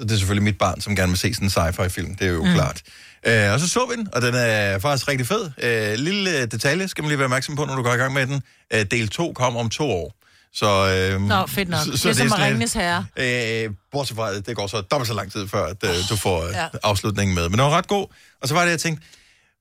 Det 0.00 0.10
er 0.10 0.16
selvfølgelig 0.16 0.42
mit 0.44 0.58
barn, 0.58 0.80
som 0.80 0.96
gerne 0.96 1.08
vil 1.08 1.18
se 1.18 1.34
sådan 1.34 1.46
en 1.46 1.50
sci-fi-film. 1.50 2.14
Det 2.16 2.26
er 2.26 2.30
jo 2.30 2.44
mm. 2.44 2.52
klart. 2.54 2.82
Øh, 3.26 3.52
og 3.52 3.60
så 3.60 3.68
så 3.68 3.86
vi 3.90 3.96
den, 3.96 4.08
og 4.14 4.22
den 4.22 4.34
er 4.34 4.78
faktisk 4.78 5.08
rigtig 5.08 5.26
fed. 5.26 5.50
Øh, 5.62 5.94
lille 5.98 6.30
øh, 6.40 6.46
detalje 6.50 6.88
skal 6.88 7.02
man 7.02 7.08
lige 7.08 7.18
være 7.18 7.24
opmærksom 7.26 7.56
på, 7.56 7.64
når 7.64 7.76
du 7.76 7.82
går 7.82 7.92
i 7.92 7.96
gang 7.96 8.12
med 8.14 8.26
den. 8.26 8.42
Øh, 8.74 8.86
del 8.90 9.08
2 9.08 9.32
kommer 9.32 9.60
om 9.60 9.70
to 9.70 9.90
år. 9.90 10.14
Så, 10.52 10.66
øh, 11.14 11.20
Nå, 11.22 11.46
fedt 11.46 11.68
nok. 11.68 11.78
Det 11.84 11.92
er 11.92 11.96
som 11.96 12.14
sådan 12.14 12.26
lidt- 12.26 12.38
Ringenes 12.40 12.72
Herre. 12.72 13.06
Øh, 13.16 13.70
bortset 13.92 14.16
fra, 14.16 14.34
det 14.40 14.56
går 14.56 14.66
så 14.66 14.80
dobbelt 14.80 15.08
så 15.08 15.14
lang 15.14 15.32
tid, 15.32 15.48
før 15.48 15.64
at, 15.66 15.84
øh, 15.84 15.90
du 16.10 16.16
får 16.16 16.44
øh, 16.46 16.52
Ja. 16.52 16.66
afslutningen 16.82 17.34
med. 17.34 17.42
Men 17.48 17.52
den 17.58 17.60
var 17.60 17.70
ret 17.70 17.88
god. 17.88 18.06
Og 18.42 18.48
så 18.48 18.54
var 18.54 18.64
det, 18.64 18.70
jeg 18.70 18.80
tænkte, 18.80 19.06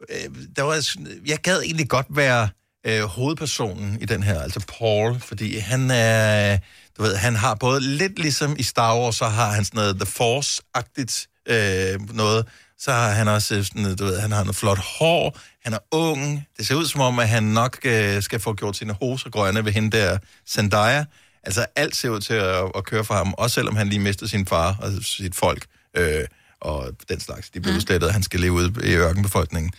øh, 0.10 0.36
der 0.56 0.62
var, 0.64 0.86
jeg 1.28 1.38
gad 1.38 1.62
egentlig 1.62 1.90
godt 1.90 2.06
være 2.10 2.50
øh, 2.88 3.02
hovedpersonen 3.04 3.98
i 4.02 4.06
den 4.06 4.24
her, 4.24 4.42
altså 4.42 4.60
Paul, 4.80 5.20
fordi 5.20 5.58
han 5.58 5.92
er, 5.92 6.58
du 6.98 7.02
ved, 7.04 7.16
han 7.16 7.36
har 7.36 7.56
både 7.56 7.82
lidt 7.82 8.20
ligesom 8.20 8.56
i 8.60 8.64
Star 8.64 8.98
Wars, 9.00 9.16
så 9.16 9.26
har 9.26 9.52
han 9.52 9.66
sådan 9.66 9.78
noget 9.78 9.96
The 9.96 10.06
Force-agtigt 10.06 11.28
øh, 11.54 12.16
noget, 12.16 12.46
så 12.80 12.92
har 12.92 13.12
han 13.12 13.28
også 13.28 13.56
øh, 13.56 13.66
sådan, 13.66 13.82
noget, 13.82 14.00
du 14.00 14.06
ved, 14.06 14.20
han 14.20 14.32
har 14.32 14.44
noget 14.44 14.56
flot 14.56 14.78
hår, 14.78 15.40
han 15.64 15.74
er 15.74 15.80
ung, 15.92 16.48
det 16.58 16.68
ser 16.68 16.76
ud 16.76 16.86
som 16.86 17.02
om, 17.02 17.20
at 17.20 17.30
han 17.30 17.44
nok 17.44 17.78
øh, 17.84 18.22
skal 18.22 18.40
få 18.40 18.54
gjort 18.54 18.78
sine 18.78 18.94
hoser 18.94 19.30
grønne 19.30 19.66
ved 19.66 19.72
hende 19.72 19.98
der 19.98 20.18
Zendaya. 20.50 21.06
Altså 21.44 21.66
alt 21.76 21.96
ser 21.96 22.10
ud 22.10 22.20
til 22.20 22.34
at, 22.34 22.72
at 22.76 22.84
køre 22.86 23.04
for 23.04 23.14
ham, 23.14 23.34
også 23.34 23.54
selvom 23.54 23.76
han 23.76 23.90
lige 23.90 24.00
mistede 24.00 24.30
sin 24.30 24.46
far 24.46 24.78
og 24.82 24.92
sit 25.02 25.36
folk, 25.36 25.66
øh, 25.98 26.24
og 26.62 26.92
den 27.10 27.20
slags. 27.20 27.50
De 27.50 27.60
blev 27.60 27.76
udslettet, 27.76 28.08
og 28.08 28.14
han 28.14 28.24
skal 28.24 28.40
leve 28.40 28.54
ude 28.54 28.74
i 28.84 28.94
ørkenbefolkningen. 28.94 29.72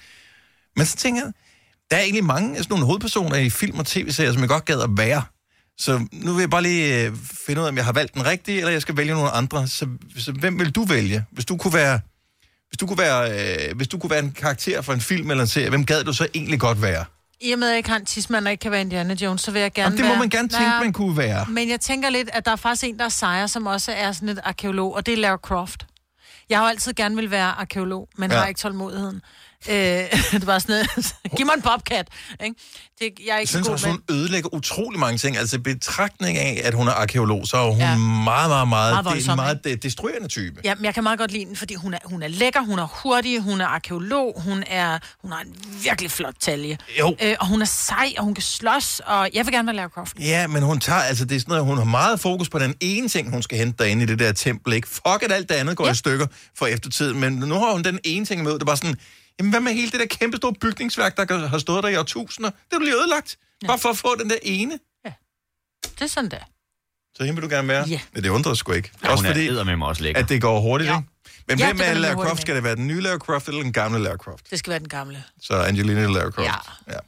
Men 0.76 0.86
så 0.86 0.96
tænker 0.96 1.22
jeg, 1.22 1.32
der 1.90 1.96
er 1.96 2.00
egentlig 2.00 2.24
mange 2.24 2.56
af 2.56 2.62
sådan 2.62 2.72
nogle 2.72 2.86
hovedpersoner 2.86 3.36
i 3.36 3.50
film 3.50 3.78
og 3.78 3.86
tv-serier, 3.86 4.32
som 4.32 4.40
jeg 4.40 4.48
godt 4.48 4.64
gad 4.64 4.80
at 4.80 4.90
være. 4.96 5.22
Så 5.78 6.06
nu 6.12 6.32
vil 6.32 6.40
jeg 6.40 6.50
bare 6.50 6.62
lige 6.62 7.04
øh, 7.04 7.16
finde 7.46 7.60
ud 7.60 7.66
af, 7.66 7.70
om 7.70 7.76
jeg 7.76 7.84
har 7.84 7.92
valgt 7.92 8.14
den 8.14 8.26
rigtige, 8.26 8.58
eller 8.58 8.70
jeg 8.70 8.82
skal 8.82 8.96
vælge 8.96 9.12
nogle 9.12 9.30
andre. 9.30 9.68
Så, 9.68 9.86
så 10.18 10.32
hvem 10.32 10.58
vil 10.58 10.70
du 10.70 10.84
vælge? 10.84 11.24
Hvis 11.30 11.44
du 11.44 11.56
kunne 11.56 11.74
være, 11.74 12.00
hvis 12.68 12.78
du 12.78 12.86
kunne 12.86 12.98
være, 12.98 13.30
øh, 13.68 13.76
hvis 13.76 13.88
du 13.88 13.98
kunne 13.98 14.10
være 14.10 14.18
en 14.18 14.32
karakter 14.32 14.82
for 14.82 14.92
en 14.92 15.00
film 15.00 15.30
eller 15.30 15.42
en 15.42 15.48
serie, 15.48 15.68
hvem 15.68 15.86
gad 15.86 16.04
du 16.04 16.12
så 16.12 16.28
egentlig 16.34 16.60
godt 16.60 16.82
være? 16.82 17.04
I 17.40 17.52
og 17.52 17.58
med, 17.58 17.66
at 17.66 17.70
jeg 17.70 17.76
ikke 17.76 17.88
har 17.88 17.96
en 17.96 18.04
tidsmand 18.04 18.46
og 18.46 18.50
ikke 18.50 18.62
kan 18.62 18.70
være 18.70 18.80
Indiana 18.80 19.14
Jones, 19.14 19.40
så 19.40 19.50
vil 19.50 19.62
jeg 19.62 19.72
gerne 19.72 19.84
Jamen, 19.84 19.98
det 19.98 20.04
må 20.04 20.10
være... 20.10 20.18
man 20.18 20.30
gerne 20.30 20.48
tænke, 20.48 20.64
Ja, 20.64 20.80
man 20.80 20.92
kunne 20.92 21.16
være. 21.16 21.46
Men 21.48 21.68
jeg 21.68 21.80
tænker 21.80 22.10
lidt, 22.10 22.30
at 22.32 22.44
der 22.44 22.52
er 22.52 22.56
faktisk 22.56 22.84
en, 22.84 22.98
der 22.98 23.04
er 23.04 23.08
sejr, 23.08 23.46
som 23.46 23.66
også 23.66 23.92
er 23.92 24.12
sådan 24.12 24.28
et 24.28 24.40
arkeolog, 24.44 24.94
og 24.94 25.06
det 25.06 25.14
er 25.14 25.16
Lara 25.16 25.36
Croft. 25.36 25.86
Jeg 26.50 26.58
har 26.58 26.64
jo 26.64 26.68
altid 26.68 26.94
gerne 26.94 27.16
vil 27.16 27.30
være 27.30 27.46
arkeolog, 27.46 28.08
men 28.16 28.30
ja. 28.30 28.38
har 28.38 28.46
ikke 28.46 28.58
tålmodigheden. 28.58 29.20
Øh, 29.68 29.74
det 30.40 30.46
var 30.46 30.58
sådan 30.58 30.74
noget, 30.96 31.14
giv 31.36 31.46
mig 31.46 31.54
en 31.56 31.62
bobcat. 31.62 32.08
Ikke? 32.44 32.56
Det, 32.98 33.00
jeg 33.00 33.10
er 33.28 33.32
Jeg 33.34 33.40
ikke 33.40 33.50
synes 33.50 33.66
så 33.66 33.70
god 33.70 33.74
også, 33.74 33.86
med... 33.86 33.94
hun 33.94 34.16
ødelægger 34.16 34.54
utrolig 34.54 35.00
mange 35.00 35.18
ting. 35.18 35.36
Altså 35.36 35.58
betragtning 35.58 36.38
af, 36.38 36.60
at 36.64 36.74
hun 36.74 36.88
er 36.88 36.92
arkeolog, 36.92 37.46
så 37.46 37.56
er 37.56 37.70
hun 37.70 37.78
ja. 37.78 37.96
Meget, 37.96 38.50
meget, 38.50 38.68
meget, 38.68 38.68
Meget 38.68 38.92
det 38.92 38.96
er 38.96 38.98
en 38.98 39.04
voldsom, 39.04 39.36
meget 39.36 39.64
de- 39.64 39.76
destruerende 39.76 40.28
type. 40.28 40.60
Ja, 40.64 40.74
men 40.74 40.84
jeg 40.84 40.94
kan 40.94 41.02
meget 41.02 41.18
godt 41.18 41.30
lide 41.32 41.44
den, 41.44 41.56
fordi 41.56 41.74
hun 41.74 41.94
er, 41.94 41.98
hun 42.04 42.22
er 42.22 42.28
lækker, 42.28 42.60
hun 42.60 42.78
er 42.78 42.86
hurtig, 43.02 43.40
hun 43.40 43.60
er 43.60 43.66
arkeolog, 43.66 44.42
hun, 44.42 44.64
er, 44.66 44.98
hun 45.22 45.32
har 45.32 45.40
en 45.40 45.54
virkelig 45.82 46.10
flot 46.10 46.34
talje. 46.40 46.78
Jo. 46.98 47.16
Øh, 47.22 47.36
og 47.40 47.46
hun 47.46 47.62
er 47.62 47.66
sej, 47.66 48.12
og 48.18 48.24
hun 48.24 48.34
kan 48.34 48.42
slås, 48.42 49.00
og 49.06 49.28
jeg 49.34 49.46
vil 49.46 49.54
gerne 49.54 49.66
være 49.66 49.76
Lara 49.76 49.88
Croft. 49.88 50.12
Ja, 50.20 50.46
men 50.46 50.62
hun 50.62 50.80
tager, 50.80 51.00
altså 51.00 51.24
det 51.24 51.36
er 51.36 51.40
sådan 51.40 51.50
noget, 51.52 51.64
hun 51.64 51.76
har 51.78 51.84
meget 51.84 52.20
fokus 52.20 52.48
på 52.48 52.58
den 52.58 52.74
ene 52.80 53.08
ting, 53.08 53.30
hun 53.30 53.42
skal 53.42 53.58
hente 53.58 53.84
derinde 53.84 54.02
i 54.02 54.06
det 54.06 54.18
der 54.18 54.32
tempel, 54.32 54.72
ikke? 54.72 54.88
Fuck, 54.88 55.22
at 55.22 55.32
alt 55.32 55.48
det 55.48 55.54
andet 55.54 55.76
går 55.76 55.86
ja. 55.86 55.92
i 55.92 55.94
stykker 55.94 56.26
for 56.58 56.66
eftertiden, 56.66 57.20
men 57.20 57.32
nu 57.32 57.54
har 57.54 57.72
hun 57.72 57.82
den 57.84 57.98
ene 58.04 58.24
ting 58.26 58.42
med, 58.42 58.52
det 58.58 58.66
bare 58.66 58.76
sådan, 58.76 58.96
jamen 59.38 59.50
hvad 59.50 59.60
med 59.60 59.72
hele 59.74 59.90
det 59.90 60.00
der 60.00 60.06
kæmpe 60.06 60.36
store 60.36 60.54
bygningsværk, 60.54 61.16
der 61.16 61.46
har 61.48 61.58
stået 61.58 61.82
der 61.82 61.88
i 61.88 61.96
årtusinder? 61.96 62.50
Det 62.50 62.58
er 62.72 62.76
jo 62.76 62.80
lige 62.80 62.94
ødelagt. 62.94 63.38
Ja. 63.62 63.66
Bare 63.66 63.78
for 63.78 63.88
at 63.88 63.96
få 63.98 64.14
den 64.20 64.30
der 64.30 64.38
ene. 64.42 64.78
Det 65.82 66.02
er 66.04 66.06
sådan 66.06 66.30
der. 66.30 66.38
Så 67.14 67.24
hende 67.24 67.40
vil 67.40 67.50
du 67.50 67.54
gerne 67.54 67.68
være? 67.68 67.88
Ja. 67.88 68.00
Men 68.12 68.22
det 68.22 68.28
undrer 68.28 68.54
sgu 68.54 68.72
ikke. 68.72 68.90
Ja, 69.04 69.16
hun 69.16 69.26
er 69.26 69.30
eddermame 69.30 69.86
også 69.86 70.02
lækker. 70.02 70.22
At 70.22 70.28
det 70.28 70.42
går 70.42 70.60
hurtigt, 70.60 70.90
ikke? 70.90 71.02
Men 71.48 71.58
Ja, 71.58 71.66
hvem 71.72 71.80
er 71.84 71.94
Lara 71.94 72.14
Croft? 72.14 72.28
med. 72.28 72.36
Skal 72.40 72.54
det 72.56 72.64
være 72.64 72.76
den 72.76 72.86
nye 72.86 73.00
Lara 73.00 73.18
Croft 73.18 73.48
eller 73.48 73.62
den 73.62 73.72
gamle 73.72 73.98
Lara 73.98 74.16
Croft? 74.16 74.50
Det 74.50 74.58
skal 74.58 74.70
være 74.70 74.78
den 74.78 74.88
gamle. 74.88 75.24
Så 75.42 75.54
Angelina 75.54 76.06
Lara 76.06 76.30
Croft. 76.30 76.46
Ja. 76.88 76.92
ja. 76.92 76.98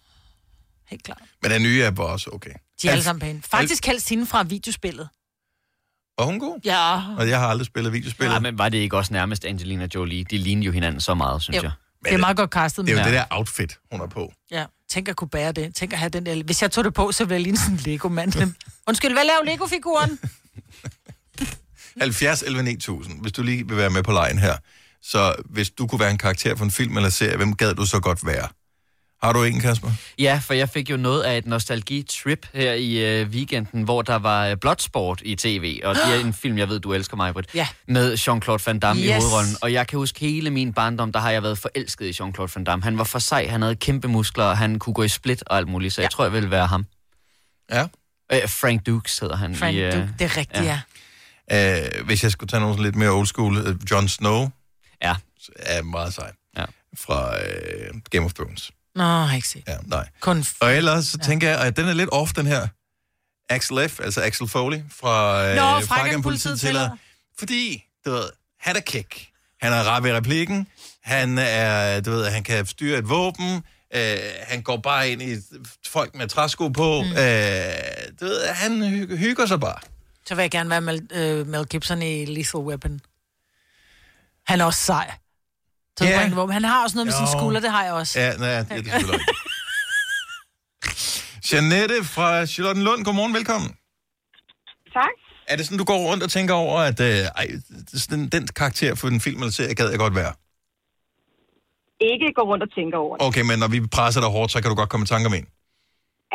Helt 0.87 1.03
klart. 1.03 1.19
Men 1.43 1.51
den 1.51 1.63
nye 1.63 1.83
er 1.83 1.91
bare 1.91 2.07
også 2.07 2.31
okay. 2.33 2.51
De 2.83 2.89
er 2.89 2.93
alle 2.93 3.05
sammen 3.05 3.21
pæne. 3.21 3.43
Faktisk 3.51 3.87
helst 3.87 4.09
hende 4.09 4.27
fra 4.27 4.43
videospillet. 4.43 5.09
Var 6.19 6.25
hun 6.27 6.39
god? 6.39 6.61
Ja. 6.65 7.03
Og 7.19 7.29
jeg 7.29 7.39
har 7.39 7.47
aldrig 7.49 7.67
spillet 7.67 7.93
videospil. 7.93 8.27
Ja, 8.27 8.39
men 8.41 8.59
var 8.59 8.69
det 8.69 8.79
ikke 8.79 8.97
også 8.97 9.13
nærmest 9.13 9.45
Angelina 9.45 9.89
Jolie? 9.95 10.25
De 10.25 10.39
ligner 10.39 10.65
jo 10.67 10.73
hinanden 10.73 11.01
så 11.01 11.15
meget, 11.15 11.43
synes 11.43 11.57
Jo. 11.57 11.63
jeg. 11.63 11.73
Det 12.05 12.13
er 12.13 12.19
meget 12.19 12.37
godt 12.37 12.51
castet. 12.51 12.87
Det 12.87 12.93
er 12.93 12.99
jo 12.99 13.05
det 13.05 13.13
der 13.13 13.25
outfit, 13.31 13.79
hun 13.93 14.01
er 14.01 14.07
på. 14.07 14.33
Ja, 14.51 14.65
tænk 14.91 15.09
at 15.09 15.17
kunne 15.17 15.29
bære 15.29 15.53
det. 15.53 15.75
Tænk 15.75 15.93
at 15.93 15.99
have 15.99 16.09
den 16.09 16.27
der... 16.27 16.43
Hvis 16.43 16.63
jeg 16.63 16.71
tog 16.71 16.85
det 16.85 16.95
på, 16.95 17.13
så 17.13 17.25
ville 17.25 17.35
jeg 17.35 17.41
ligne 17.41 17.59
sådan 17.59 17.75
en 17.75 17.81
Lego-mand. 17.85 18.33
Undskyld, 18.89 19.13
hvad 19.13 19.25
laver 19.25 19.45
Lego-figuren? 19.45 20.19
70 22.01 22.43
11 22.43 22.63
9000, 22.63 23.21
hvis 23.21 23.33
du 23.33 23.43
lige 23.43 23.69
vil 23.69 23.77
være 23.77 23.91
med 23.91 24.03
på 24.03 24.13
lejen 24.13 24.39
her. 24.39 24.57
Så 25.03 25.35
hvis 25.45 25.71
du 25.71 25.87
kunne 25.87 26.01
være 26.01 26.11
en 26.11 26.19
karakter 26.19 26.57
for 26.57 26.65
en 26.65 26.71
film 26.71 26.97
eller 26.97 27.11
serie, 27.11 27.37
hvem 27.37 27.57
gad 27.57 27.75
du 27.75 27.87
så 27.87 28.01
godt 28.01 28.27
være? 28.27 28.49
Har 29.23 29.33
du 29.33 29.43
en, 29.43 29.61
Kasper? 29.61 29.91
Ja, 30.19 30.41
for 30.45 30.55
jeg 30.55 30.69
fik 30.69 30.91
jo 30.91 30.97
noget 30.97 31.23
af 31.23 31.39
et 31.39 31.47
nostalgi-trip 31.47 32.47
her 32.55 32.73
i 32.73 33.21
øh, 33.21 33.29
weekenden, 33.29 33.83
hvor 33.83 34.03
der 34.03 34.17
var 34.17 34.47
øh, 34.47 34.57
Bloodsport 34.57 35.23
i 35.25 35.37
tv, 35.37 35.81
og 35.85 35.95
det 35.95 36.15
er 36.15 36.21
en 36.21 36.33
film, 36.33 36.59
jeg 36.59 36.69
ved, 36.69 36.81
du 36.81 36.93
elsker 36.93 37.17
mig, 37.17 37.33
Britt, 37.33 37.55
Ja. 37.55 37.69
med 37.89 38.15
Jean-Claude 38.15 38.63
Van 38.67 38.79
Damme 38.79 39.03
yes. 39.03 39.09
i 39.09 39.13
hovedrollen. 39.13 39.57
Og 39.63 39.73
jeg 39.73 39.87
kan 39.87 39.99
huske 39.99 40.21
hele 40.21 40.51
min 40.51 40.73
barndom, 40.73 41.13
der 41.13 41.21
har 41.21 41.31
jeg 41.31 41.43
været 41.43 41.59
forelsket 41.59 42.07
i 42.07 42.23
Jean-Claude 42.23 42.53
Van 42.55 42.65
Damme. 42.65 42.83
Han 42.83 42.99
var 42.99 43.05
for 43.05 43.19
sej, 43.19 43.47
han 43.47 43.63
havde 43.63 43.77
kæmpe 43.77 44.09
muskler, 44.09 44.45
og 44.45 44.59
han 44.59 44.79
kunne 44.79 44.95
gå 44.95 45.03
i 45.03 45.09
split 45.09 45.43
og 45.47 45.57
alt 45.57 45.69
muligt, 45.69 45.95
så 45.95 46.01
ja. 46.01 46.05
jeg 46.05 46.11
tror, 46.11 46.25
jeg 46.25 46.33
vil 46.33 46.51
være 46.51 46.67
ham. 46.67 46.87
Ja. 47.71 47.87
Øh, 48.33 48.49
Frank 48.49 48.87
Dukes 48.87 49.19
hedder 49.19 49.37
han. 49.37 49.57
Frank 49.57 49.75
i, 49.75 49.79
øh, 49.81 49.93
Duke, 49.93 50.09
det 50.19 50.25
er 50.25 50.37
rigtigt, 50.37 50.65
ja. 50.65 50.81
Uh, 51.53 52.07
hvis 52.07 52.23
jeg 52.23 52.31
skulle 52.33 52.49
tage 52.49 52.61
nogen 52.61 52.83
lidt 52.83 52.97
mere 52.97 53.11
old 53.11 53.27
school, 53.27 53.57
uh, 53.69 53.91
Jon 53.91 54.09
Snow 54.09 54.49
ja. 55.03 55.15
er 55.57 55.83
meget 55.83 56.15
sej. 56.15 56.33
Ja. 56.57 56.65
Fra 56.99 57.29
uh, 57.31 58.01
Game 58.11 58.25
of 58.25 58.33
Thrones. 58.33 58.71
Nå, 58.95 59.05
jeg 59.05 59.29
har 59.29 59.37
ikke 59.37 59.49
set. 59.49 59.63
Ja, 59.69 59.77
nej. 59.87 60.09
Kun... 60.21 60.45
Og 60.61 60.77
ellers 60.77 61.07
så 61.07 61.19
tænker 61.19 61.49
jeg, 61.49 61.61
at 61.61 61.77
den 61.77 61.89
er 61.89 61.93
lidt 61.93 62.09
off, 62.13 62.33
den 62.33 62.47
her 62.47 62.69
Axel 63.49 63.89
F., 63.89 64.01
altså 64.01 64.23
Axel 64.23 64.49
Foley 64.49 64.81
fra 64.91 65.55
Nå, 65.55 65.87
Frakken 65.87 66.23
Politiet 66.23 66.61
Tillader. 66.61 66.97
Fordi, 67.39 67.85
du 68.07 68.11
ved, 68.11 68.31
han 68.61 68.77
er 68.77 68.81
kick. 68.81 69.27
Han 69.63 69.73
er 69.73 69.83
rap 69.83 70.05
i 70.05 70.13
replikken. 70.13 70.67
Han 71.03 71.39
er, 71.39 72.01
du 72.01 72.11
ved, 72.11 72.31
han 72.31 72.43
kan 72.43 72.67
styre 72.67 72.99
et 72.99 73.09
våben. 73.09 73.63
Uh, 73.97 74.01
han 74.43 74.63
går 74.63 74.77
bare 74.77 75.11
ind 75.11 75.23
i 75.23 75.37
folk 75.87 76.15
med 76.15 76.29
træsko 76.29 76.69
på. 76.69 77.03
Mm. 77.03 77.11
Uh, 77.11 77.17
du 78.21 78.25
ved, 78.25 78.47
han 78.47 78.83
hy- 78.83 79.17
hygger 79.17 79.47
sig 79.47 79.61
bare. 79.61 79.79
Så 80.27 80.35
vil 80.35 80.43
jeg 80.43 80.51
gerne 80.51 80.71
være 80.71 80.81
Mel, 80.81 81.09
øh, 81.13 81.47
Mel 81.47 81.67
Gibson 81.67 82.03
i 82.03 82.25
Lethal 82.25 82.61
Weapon. 82.61 83.01
Han 84.47 84.61
er 84.61 84.65
også 84.65 84.85
sej. 84.85 85.11
Ja. 86.01 86.29
yeah. 86.29 86.51
Han 86.53 86.65
har 86.65 86.83
også 86.85 86.97
noget 86.97 87.07
med 87.07 87.13
sin 87.13 87.29
Jo. 87.33 87.39
skulder, 87.39 87.61
det 87.61 87.71
har 87.71 87.85
jeg 87.85 87.93
også. 87.93 88.21
Ja, 88.21 88.29
nej, 88.37 88.49
det 88.49 88.57
er 88.59 88.63
det 88.77 88.93
selvfølgelig 88.93 89.21
ikke. 89.21 89.35
Jeanette 91.53 92.05
fra 92.15 92.47
Charlottenlund, 92.47 93.05
godmorgen, 93.05 93.35
velkommen. 93.35 93.71
Tak. 94.93 95.15
Er 95.49 95.57
det 95.57 95.65
sådan, 95.67 95.79
du 95.79 95.85
går 95.85 95.99
rundt 96.11 96.23
og 96.23 96.31
tænker 96.31 96.55
over, 96.55 96.79
at 96.91 97.01
øh, 97.01 97.07
ej, 97.41 97.47
den, 98.11 98.29
den 98.29 98.47
karakter 98.47 98.95
for 98.95 99.09
en 99.09 99.21
film 99.21 99.39
eller 99.41 99.53
serie 99.53 99.75
gad 99.75 99.91
jeg 99.91 99.99
godt 99.99 100.15
være? 100.15 100.33
Ikke 102.01 102.27
gå 102.37 102.43
rundt 102.43 102.63
og 102.63 102.71
tænke 102.79 102.97
over 102.97 103.17
det. 103.17 103.27
Okay, 103.27 103.43
men 103.51 103.59
når 103.59 103.69
vi 103.69 103.79
presser 103.97 104.21
dig 104.21 104.31
hårdt, 104.31 104.53
så 104.53 104.61
kan 104.63 104.69
du 104.71 104.77
godt 104.77 104.91
komme 104.91 105.05
i 105.05 105.07
tanker 105.07 105.29
om 105.31 105.35
en. 105.35 105.47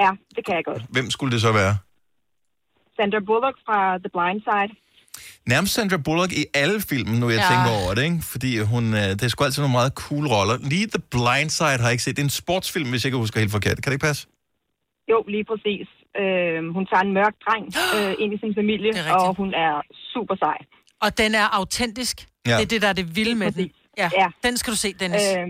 Ja, 0.03 0.11
det 0.35 0.45
kan 0.45 0.55
jeg 0.55 0.63
godt. 0.65 0.83
Hvem 0.89 1.11
skulle 1.11 1.31
det 1.31 1.41
så 1.41 1.51
være? 1.51 1.77
Sandra 2.95 3.19
Bullock 3.29 3.57
fra 3.67 3.79
The 4.03 4.09
Blind 4.15 4.41
Side. 4.47 4.71
Nærmest 5.53 5.73
Sandra 5.73 5.97
Bullock 5.97 6.31
i 6.41 6.45
alle 6.53 6.81
filmen, 6.81 7.19
nu 7.19 7.29
jeg 7.29 7.37
Ja. 7.37 7.49
tænker 7.53 7.71
over 7.83 7.93
det, 7.93 8.03
ikke? 8.03 8.19
Fordi 8.33 8.51
hun, 8.73 8.83
øh, 8.93 8.99
det 9.17 9.23
er 9.23 9.27
sgu 9.27 9.43
altid 9.43 9.61
nogle 9.61 9.71
meget 9.81 9.93
cool 10.03 10.25
roller. 10.27 10.57
Lige 10.73 10.87
The 10.95 11.01
Blind 11.13 11.49
Side 11.49 11.67
har 11.81 11.87
jeg 11.89 11.91
ikke 11.91 12.03
set. 12.03 12.15
Det 12.17 12.21
er 12.21 12.29
en 12.33 12.37
sportsfilm, 12.43 12.89
hvis 12.89 13.01
jeg 13.03 13.07
ikke 13.09 13.17
husker 13.17 13.39
helt 13.39 13.51
forkert. 13.51 13.75
Kan 13.81 13.83
det 13.89 13.91
ikke 13.97 14.05
passe? 14.05 14.27
Jo, 15.11 15.17
lige 15.35 15.45
præcis. 15.51 15.87
Øh, 16.21 16.57
hun 16.77 16.83
tager 16.89 17.03
en 17.09 17.13
mørk 17.19 17.35
dreng 17.45 17.65
øh, 17.95 18.13
ind 18.23 18.33
i 18.35 18.37
sin 18.43 18.53
familie, 18.59 18.91
og 19.15 19.35
hun 19.41 19.49
er 19.65 19.73
super 20.13 20.35
sej. 20.43 20.57
Og 21.01 21.17
den 21.17 21.35
er 21.35 21.47
autentisk. 21.59 22.15
Ja. 22.47 22.55
Det 22.57 22.61
er 22.61 22.65
det, 22.73 22.81
der 22.81 22.87
er 22.87 22.93
det 23.01 23.15
vilde 23.15 23.35
med 23.35 23.51
den. 23.51 23.69
Ja, 23.97 24.09
Ja. 24.21 24.27
den 24.43 24.57
skal 24.57 24.71
du 24.73 24.77
se, 24.77 24.93
Dennis. 24.93 25.21
Øh, 25.37 25.47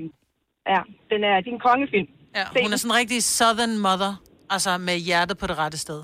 ja, 0.73 0.79
den 1.11 1.23
er 1.31 1.41
din 1.47 1.59
kongefilm. 1.67 2.07
Ja, 2.35 2.43
hun 2.63 2.73
er 2.73 2.77
sådan 2.77 2.91
en 2.91 2.95
rigtig 3.01 3.23
southern 3.23 3.77
mother, 3.77 4.13
altså 4.49 4.77
med 4.77 4.97
hjertet 4.97 5.37
på 5.37 5.47
det 5.47 5.57
rette 5.57 5.77
sted. 5.77 6.03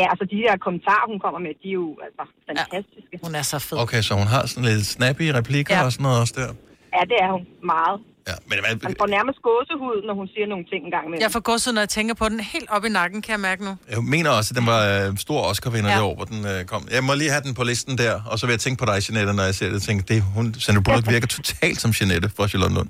Ja, 0.00 0.04
altså 0.12 0.24
de 0.32 0.36
der 0.46 0.54
kommentarer, 0.66 1.06
hun 1.12 1.18
kommer 1.24 1.40
med, 1.46 1.52
de 1.62 1.68
er 1.68 1.78
jo 1.82 1.88
altså 2.06 2.22
fantastiske. 2.48 3.12
Ja, 3.12 3.18
hun 3.26 3.34
er 3.40 3.42
så 3.52 3.58
fed. 3.58 3.78
Okay, 3.84 4.00
så 4.08 4.12
hun 4.14 4.26
har 4.34 4.42
sådan 4.46 4.64
lidt 4.70 4.86
snappy 4.96 5.22
replikker 5.38 5.74
Ja. 5.76 5.84
og 5.84 5.92
sådan 5.92 6.02
noget 6.08 6.20
også 6.20 6.34
der. 6.40 6.48
Ja, 6.96 7.00
det 7.10 7.16
er 7.24 7.30
hun 7.36 7.42
meget. 7.74 7.98
Ja, 8.30 8.34
men 8.50 8.58
hvad, 8.62 8.72
Man 8.88 8.94
får 9.00 9.06
nærmest 9.16 9.38
gåsehud, 9.48 9.96
når 10.08 10.14
hun 10.20 10.26
siger 10.34 10.46
nogle 10.52 10.64
ting 10.72 10.80
en 10.84 10.90
gang 10.96 11.04
imellem. 11.06 11.22
Jeg 11.26 11.30
får 11.36 11.40
gåsehud, 11.50 11.74
når 11.74 11.80
jeg 11.86 11.88
tænker 11.98 12.14
på 12.14 12.28
den. 12.28 12.40
Helt 12.40 12.68
op 12.70 12.84
i 12.84 12.88
nakken, 12.88 13.22
kan 13.22 13.32
jeg 13.32 13.40
mærke 13.40 13.64
nu. 13.64 13.72
jeg 13.90 14.02
mener 14.14 14.30
også, 14.30 14.48
at 14.52 14.56
den 14.60 14.66
var 14.66 14.80
øh, 15.08 15.16
stor 15.26 15.40
Oscar-vinder 15.50 15.90
Ja. 15.90 15.96
det 15.96 16.02
år, 16.02 16.14
hvor 16.14 16.24
den 16.24 16.40
øh, 16.52 16.64
kom. 16.64 16.82
Jeg 16.96 17.04
må 17.04 17.14
lige 17.14 17.30
have 17.30 17.42
den 17.42 17.54
på 17.54 17.64
listen 17.64 17.98
der, 17.98 18.14
og 18.30 18.38
så 18.38 18.46
vil 18.46 18.52
jeg 18.52 18.60
tænke 18.60 18.78
på 18.82 18.86
dig, 18.90 18.96
Jeanette, 19.10 19.32
når 19.38 19.42
jeg 19.42 19.54
ser 19.54 19.68
det. 19.70 19.82
Tænke, 19.82 20.02
det, 20.14 20.22
hun, 20.34 20.54
Sandra 20.54 20.82
Bullock 20.86 21.10
virker 21.10 21.26
totalt 21.26 21.78
som 21.80 21.90
Jeanette 22.00 22.28
fra 22.36 22.48
Charlotte 22.48 22.74
Lund. 22.74 22.88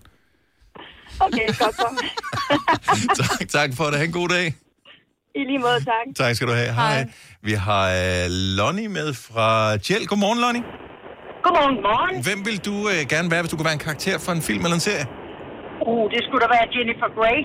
Okay, 1.20 1.46
godt 1.62 1.76
så. 1.76 1.88
tak, 3.22 3.48
tak 3.48 3.70
for 3.76 3.84
det. 3.84 3.96
Ha' 3.98 4.04
en 4.04 4.12
god 4.12 4.28
dag. 4.28 4.54
I 5.40 5.42
lige 5.50 5.60
måde, 5.66 5.78
tak. 5.92 6.06
Tak 6.22 6.34
skal 6.36 6.46
du 6.50 6.54
have. 6.60 6.72
Hej. 6.80 6.92
Hej. 6.92 7.08
Vi 7.48 7.52
har 7.66 7.84
øh, 8.00 8.24
Lonnie 8.58 8.88
med 8.98 9.08
fra 9.26 9.48
Tjel. 9.86 10.02
Godmorgen, 10.10 10.40
Lonnie. 10.44 10.64
Godmorgen, 11.44 11.76
godmorgen. 11.84 12.16
Hvem 12.28 12.40
vil 12.48 12.58
du 12.68 12.74
øh, 12.92 13.00
gerne 13.12 13.28
være, 13.32 13.40
hvis 13.42 13.50
du 13.52 13.56
kunne 13.56 13.68
være 13.70 13.78
en 13.80 13.86
karakter 13.88 14.16
for 14.24 14.32
en 14.38 14.42
film 14.48 14.62
eller 14.66 14.78
en 14.80 14.86
serie? 14.90 15.06
Uh, 15.88 16.04
det 16.12 16.20
skulle 16.26 16.40
da 16.44 16.48
være 16.56 16.66
Jennifer 16.74 17.08
Grey. 17.18 17.38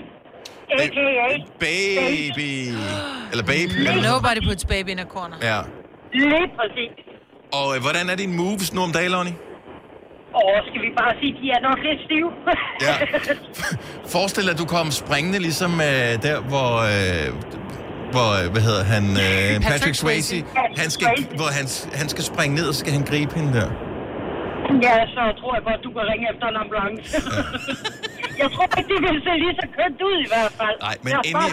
A.k.a. 0.83 1.29
Baby. 1.67 2.51
Eller 3.31 3.45
baby. 3.55 3.77
Nobody 4.11 4.41
puts 4.49 4.65
baby 4.73 4.89
in 4.95 4.99
a 4.99 5.07
corner. 5.15 5.37
Ja. 5.49 5.59
Lige 6.13 6.47
præcis. 6.59 6.93
Og 7.59 7.67
øh, 7.75 7.81
hvordan 7.85 8.09
er 8.09 8.15
dine 8.15 8.33
moves 8.37 8.73
nu 8.73 8.81
om 8.81 8.91
dagen, 8.91 9.11
Lonnie? 9.11 9.35
Og 10.33 10.51
skal 10.67 10.81
vi 10.85 10.89
bare 11.01 11.13
sige, 11.19 11.31
de 11.41 11.45
er 11.55 11.61
nok 11.69 11.79
lidt 11.87 12.01
stive. 12.07 12.29
Ja. 12.87 12.95
Forestil 14.13 14.43
dig, 14.43 14.53
at 14.55 14.59
du 14.59 14.65
kom 14.65 14.91
springende 14.91 15.39
ligesom 15.39 15.71
øh, 15.89 16.11
der, 16.27 16.37
hvor... 16.51 16.71
Øh, 16.91 17.60
hvor, 18.15 18.29
øh, 18.39 18.45
hvad 18.53 18.63
hedder 18.69 18.83
han? 18.93 19.03
Øh, 19.03 19.23
Patrick, 19.25 19.63
Patrick 19.71 19.95
Swayze. 20.03 20.37
Han 20.81 20.89
skal, 20.95 21.07
hvor 21.39 21.49
han, 21.57 21.65
han 21.99 22.07
skal 22.13 22.23
springe 22.31 22.53
ned, 22.59 22.65
og 22.69 22.73
så 22.75 22.79
skal 22.83 22.93
han 22.97 23.05
gribe 23.11 23.31
hende 23.39 23.51
der. 23.59 23.67
ja, 24.87 24.95
så 25.15 25.21
tror 25.39 25.51
jeg 25.57 25.63
godt, 25.69 25.79
du 25.87 25.91
kan 25.95 26.03
ringe 26.11 26.25
efter 26.33 26.45
en 26.53 26.57
ambulance. 26.63 27.03
jeg 28.41 28.47
tror 28.53 28.65
ikke, 28.77 28.89
det 28.93 28.99
vil 29.05 29.17
se 29.27 29.33
lige 29.45 29.55
så 29.61 29.65
kønt 29.77 29.99
ud 30.09 30.17
i 30.25 30.27
hvert 30.33 30.53
fald. 30.59 30.77
Nej, 30.87 30.95
men 31.05 31.11
inde 31.27 31.39
bare 31.39 31.49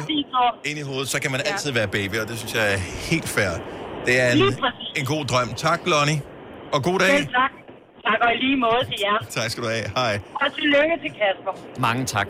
i, 0.65 0.71
inde 0.71 0.81
i 0.85 0.87
hovedet, 0.91 1.09
så 1.15 1.19
kan 1.23 1.31
man 1.35 1.41
altid 1.51 1.71
være 1.79 1.89
baby, 1.99 2.17
og 2.23 2.27
det 2.31 2.37
synes 2.41 2.55
jeg 2.59 2.65
er 2.75 2.81
helt 3.11 3.29
fair. 3.37 3.53
Det 4.07 4.15
er 4.23 4.29
en, 4.33 4.43
en 5.01 5.07
god 5.15 5.25
drøm. 5.31 5.49
Tak, 5.67 5.81
Lonnie. 5.93 6.21
Og 6.75 6.81
god 6.89 6.99
dag. 6.99 7.09
Selv 7.19 7.27
tak. 7.41 7.53
Tak 8.09 8.19
og 8.27 8.31
i 8.35 8.39
lige 8.45 8.57
måde 8.67 8.83
til 8.91 8.99
jer. 9.07 9.19
Tak 9.37 9.51
skal 9.51 9.63
du 9.65 9.69
have. 9.69 9.87
Hej. 10.01 10.15
Og 10.43 10.47
tillykke 10.55 10.95
til 11.03 11.11
Kasper. 11.19 11.53
Mange 11.87 12.05
tak. 12.05 12.29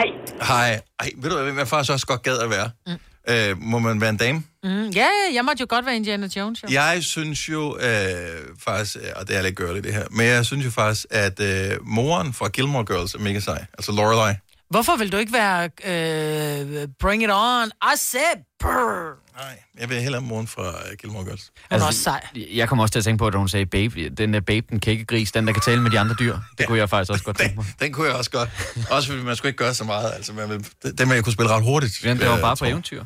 Ej, 0.00 0.06
Hej. 0.50 0.70
Ej, 1.00 1.08
ved 1.16 1.30
du 1.30 1.36
hvad, 1.36 1.44
hvem 1.44 1.58
jeg 1.58 1.68
faktisk 1.68 1.92
også 1.92 2.06
godt 2.06 2.22
gad 2.22 2.38
at 2.46 2.50
være? 2.50 2.70
Mm. 2.86 2.92
Øh, 3.28 3.62
må 3.62 3.78
man 3.78 4.00
være 4.00 4.10
en 4.10 4.16
dame? 4.16 4.42
Mm, 4.64 4.88
ja, 4.88 5.00
ja, 5.00 5.34
jeg 5.34 5.44
måtte 5.44 5.60
jo 5.60 5.66
godt 5.68 5.86
være 5.86 5.96
Indiana 5.96 6.28
Jones, 6.36 6.62
jo. 6.62 6.68
Jeg 6.70 6.98
synes 7.00 7.48
jo 7.48 7.78
øh, 7.78 8.40
faktisk, 8.58 8.96
øh, 8.96 9.02
og 9.16 9.28
det 9.28 9.36
er 9.36 9.42
lidt 9.42 9.56
girly 9.56 9.78
det 9.78 9.94
her, 9.94 10.04
men 10.10 10.26
jeg 10.26 10.46
synes 10.46 10.64
jo 10.64 10.70
faktisk, 10.70 11.06
at 11.10 11.40
øh, 11.40 11.86
moren 11.86 12.32
fra 12.32 12.48
Gilmore 12.48 12.84
Girls 12.84 13.14
er 13.14 13.18
mega 13.18 13.40
sej. 13.40 13.64
Altså 13.78 13.92
Lorelai. 13.92 14.34
Hvorfor 14.72 14.96
vil 14.96 15.12
du 15.12 15.16
ikke 15.16 15.32
være 15.32 15.64
øh, 15.64 16.88
Bring 17.00 17.22
It 17.22 17.30
On? 17.32 17.66
I 17.66 17.96
said 17.96 18.44
brr. 18.60 19.22
Nej, 19.36 19.58
jeg 19.80 19.88
vil 19.88 20.00
hellere 20.00 20.22
moren 20.22 20.46
fra 20.46 20.68
øh, 20.68 20.96
Gilmore 21.00 21.24
Girls. 21.24 21.52
Hun 21.70 21.80
er 21.80 21.86
også 21.86 22.02
sej. 22.02 22.26
Jeg 22.34 22.68
kommer 22.68 22.82
også 22.82 22.92
til 22.92 22.98
at 22.98 23.04
tænke 23.04 23.18
på, 23.18 23.26
at 23.26 23.34
hun 23.34 23.48
sagde 23.48 23.66
baby. 23.66 24.12
Den 24.16 24.34
der 24.34 24.40
babe, 24.40 24.66
den 24.70 24.80
kækkegris, 24.80 25.32
den 25.32 25.46
der 25.46 25.52
kan 25.52 25.62
tale 25.62 25.82
med 25.82 25.90
de 25.90 25.98
andre 25.98 26.14
dyr. 26.18 26.32
Det 26.32 26.40
ja. 26.60 26.66
kunne 26.66 26.78
jeg 26.78 26.90
faktisk 26.90 27.12
også 27.12 27.24
godt 27.24 27.38
tænke 27.38 27.56
mig. 27.56 27.64
Den 27.80 27.92
kunne 27.92 28.06
jeg 28.06 28.16
også 28.16 28.30
godt. 28.30 28.50
Også 28.90 29.08
fordi 29.08 29.22
man 29.22 29.36
skulle 29.36 29.50
ikke 29.50 29.58
gøre 29.58 29.74
så 29.74 29.84
meget. 29.84 30.12
Altså, 30.12 30.32
man 30.32 30.48
den 30.48 31.08
vil 31.08 31.14
jeg 31.14 31.24
kunne 31.24 31.32
spille 31.32 31.52
ret 31.52 31.62
hurtigt. 31.62 31.98
Den 32.02 32.18
der 32.18 32.28
var 32.28 32.36
øh, 32.36 32.42
bare 32.42 32.56
på 32.56 32.64
eventyr. 32.64 33.04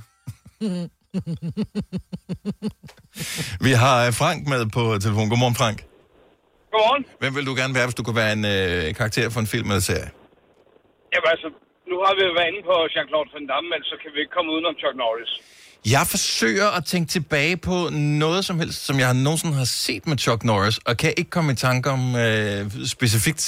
Vi 3.67 3.73
har 3.73 4.07
øh, 4.07 4.13
Frank 4.13 4.49
med 4.49 4.67
på 4.67 4.99
telefon. 4.99 5.29
Godmorgen, 5.29 5.55
Frank. 5.55 5.85
Godmorgen. 6.73 7.05
Hvem 7.19 7.37
vil 7.37 7.47
du 7.47 7.55
gerne 7.55 7.75
være, 7.75 7.87
hvis 7.87 7.95
du 7.95 8.03
kunne 8.03 8.17
være 8.17 8.33
en 8.33 8.45
øh, 8.45 8.95
karakter 8.95 9.31
for 9.31 9.41
en 9.41 9.47
film 9.47 9.71
eller 9.71 9.81
serie? 9.81 10.11
Jamen 11.17 11.31
altså, 11.35 11.49
nu 11.91 11.97
har 12.07 12.13
vi 12.19 12.23
jo 12.29 12.33
været 12.39 12.49
inde 12.53 12.63
på 12.71 12.75
Jean-Claude 12.95 13.31
Van 13.35 13.47
Damme, 13.53 13.69
men 13.75 13.81
så 13.91 13.95
kan 14.03 14.11
vi 14.15 14.19
ikke 14.23 14.35
komme 14.37 14.49
udenom 14.55 14.75
Chuck 14.83 14.97
Norris. 15.05 15.33
Jeg 15.97 16.05
forsøger 16.15 16.69
at 16.79 16.83
tænke 16.93 17.09
tilbage 17.17 17.57
på 17.69 17.77
noget 18.25 18.43
som 18.49 18.57
helst, 18.63 18.79
som 18.89 18.97
jeg 19.05 19.09
nogensinde 19.27 19.55
har 19.63 19.71
set 19.87 20.03
med 20.11 20.17
Chuck 20.25 20.41
Norris, 20.51 20.77
og 20.89 20.93
kan 21.03 21.11
ikke 21.21 21.33
komme 21.37 21.51
i 21.57 21.59
tanke 21.69 21.87
om 21.97 22.03
øh, 22.25 22.61
specifikt 22.95 23.43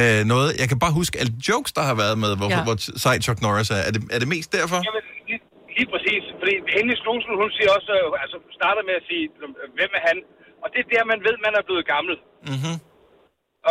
øh, 0.00 0.20
noget. 0.32 0.48
Jeg 0.60 0.66
kan 0.70 0.78
bare 0.84 0.92
huske 1.00 1.14
alle 1.20 1.32
jokes, 1.48 1.72
der 1.78 1.84
har 1.90 1.96
været 2.02 2.16
med, 2.24 2.30
hvor, 2.40 2.48
Ja. 2.54 2.60
hvor 2.66 2.76
sej 3.04 3.16
Chuck 3.26 3.38
Norris 3.46 3.68
er. 3.76 3.80
Er 3.88 3.92
det, 3.94 4.00
er 4.16 4.18
det 4.22 4.28
mest 4.34 4.48
derfor? 4.58 4.78
Jamen, 4.88 5.04
lige, 5.28 5.40
lige 5.76 5.88
præcis. 5.94 6.22
Fordi 6.40 6.54
Henning 6.74 6.98
Knudsen, 7.02 7.32
hun 7.42 7.50
siger 7.56 7.70
også, 7.78 7.92
øh, 8.00 8.22
altså 8.24 8.36
starter 8.58 8.82
med 8.88 8.94
at 9.00 9.04
sige, 9.10 9.24
øh, 9.42 9.48
hvem 9.78 9.90
er 9.98 10.02
han? 10.08 10.16
Og 10.62 10.68
det 10.72 10.78
er 10.84 10.88
der, 10.94 11.02
man 11.12 11.20
ved, 11.26 11.34
man 11.46 11.54
er 11.58 11.62
blevet 11.68 11.84
gammel. 11.94 12.14
Mm-hmm. 12.52 12.76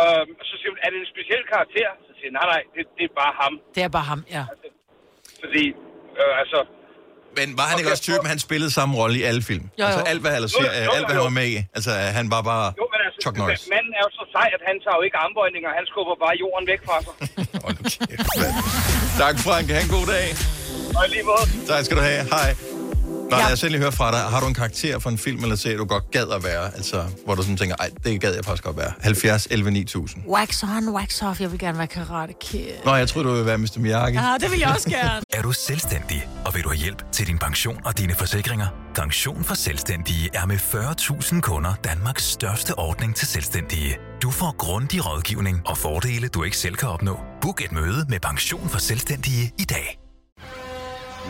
Øhm, 0.00 0.30
så 0.48 0.54
siger 0.58 0.70
hun, 0.74 0.80
er 0.84 0.88
det 0.92 0.98
en 1.04 1.10
speciel 1.14 1.42
karakter? 1.54 1.88
Siger 2.18 2.28
jeg, 2.30 2.36
nej, 2.38 2.46
nej, 2.54 2.62
det, 2.74 2.82
det 2.98 3.04
er 3.10 3.14
bare 3.22 3.32
ham. 3.42 3.52
Det 3.74 3.82
er 3.88 3.92
bare 3.98 4.06
ham, 4.12 4.20
ja. 4.36 4.44
Fordi, 5.42 5.64
øh, 6.20 6.32
altså... 6.42 6.58
Men 7.38 7.48
var 7.60 7.66
han 7.70 7.76
ikke 7.80 7.90
også 7.94 8.04
typen, 8.10 8.26
han 8.34 8.40
spillede 8.48 8.70
samme 8.78 8.92
rolle 9.00 9.16
i 9.20 9.22
alle 9.30 9.42
film? 9.50 9.64
Jo, 9.64 9.70
jo. 9.78 9.84
Altså 9.86 10.00
alt, 10.12 10.20
hvad, 10.24 10.32
eller, 10.38 10.48
Jo, 10.54 10.64
jo, 10.66 10.70
jo, 10.86 10.90
alt, 10.96 11.04
hvad 11.08 11.14
han 11.18 11.24
var 11.30 11.34
med 11.40 11.46
i. 11.54 11.56
Altså, 11.76 11.92
han 12.18 12.26
var 12.34 12.42
bare 12.50 12.66
Jo, 12.80 12.84
men 12.92 12.98
altså, 13.06 13.18
Chuck 13.24 13.36
Norris. 13.40 13.62
manden 13.74 13.92
er 13.98 14.02
jo 14.06 14.10
så 14.20 14.24
sej, 14.34 14.48
at 14.56 14.62
han 14.68 14.76
tager 14.84 14.96
jo 14.98 15.02
ikke 15.08 15.18
armbøjninger, 15.24 15.68
han 15.80 15.86
skubber 15.92 16.14
bare 16.24 16.34
jorden 16.42 16.64
væk 16.72 16.80
fra 16.88 16.96
sig. 17.06 17.14
Tak, 19.22 19.34
Frank. 19.46 19.66
Ha' 19.74 19.80
en 19.86 19.90
god 19.98 20.06
dag. 20.14 20.26
Og 20.98 21.02
i 21.06 21.08
lige 21.14 21.24
måde. 21.30 21.44
Tak 21.72 21.80
skal 21.86 21.96
du 22.00 22.02
have. 22.10 22.22
Hej. 22.36 22.48
Nå, 23.30 23.36
lad 23.36 23.52
os 23.52 23.62
endelig 23.62 23.80
høre 23.80 23.92
fra 23.92 24.10
dig. 24.10 24.20
Har 24.20 24.40
du 24.40 24.46
en 24.46 24.54
karakter 24.54 24.98
for 24.98 25.10
en 25.10 25.18
film 25.18 25.42
eller 25.42 25.56
serie, 25.56 25.78
du 25.78 25.84
godt 25.84 26.10
gad 26.10 26.26
at 26.34 26.44
være? 26.44 26.74
Altså, 26.76 27.04
hvor 27.24 27.34
du 27.34 27.42
sådan 27.42 27.56
tænker, 27.56 27.76
ej, 27.76 27.90
det 28.04 28.20
gad 28.20 28.34
jeg 28.34 28.44
faktisk 28.44 28.64
godt 28.64 28.76
være. 28.76 28.92
70, 29.00 29.48
11, 29.50 29.70
9000. 29.70 30.22
Wax 30.26 30.62
on, 30.62 30.88
wax 30.88 31.22
off. 31.22 31.40
Jeg 31.40 31.52
vil 31.52 31.58
gerne 31.58 31.78
være 31.78 31.86
karate 31.86 32.34
kid. 32.40 32.66
Nå, 32.84 32.94
jeg 32.94 33.08
tror 33.08 33.22
du 33.22 33.32
vil 33.32 33.46
være 33.46 33.58
Mr. 33.58 33.76
Miyagi. 33.78 34.16
Ja, 34.16 34.34
det 34.40 34.50
vil 34.50 34.58
jeg 34.58 34.68
også 34.68 34.90
gerne. 34.90 35.20
Er 35.38 35.42
du 35.42 35.52
selvstændig, 35.52 36.28
og 36.46 36.54
vil 36.54 36.64
du 36.64 36.68
have 36.68 36.78
hjælp 36.78 37.12
til 37.12 37.26
din 37.26 37.38
pension 37.38 37.80
og 37.84 37.98
dine 37.98 38.14
forsikringer? 38.14 38.66
Pension 38.94 39.44
for 39.44 39.54
Selvstændige 39.54 40.30
er 40.34 40.46
med 40.46 40.56
40.000 40.56 41.40
kunder 41.40 41.74
Danmarks 41.84 42.24
største 42.24 42.78
ordning 42.78 43.16
til 43.16 43.28
selvstændige. 43.28 43.96
Du 44.22 44.30
får 44.30 44.56
grundig 44.58 45.06
rådgivning 45.06 45.62
og 45.66 45.78
fordele, 45.78 46.28
du 46.28 46.42
ikke 46.42 46.56
selv 46.56 46.74
kan 46.74 46.88
opnå. 46.88 47.20
Book 47.40 47.64
et 47.64 47.72
møde 47.72 48.06
med 48.08 48.20
Pension 48.20 48.68
for 48.68 48.78
Selvstændige 48.78 49.52
i 49.58 49.64
dag. 49.64 50.07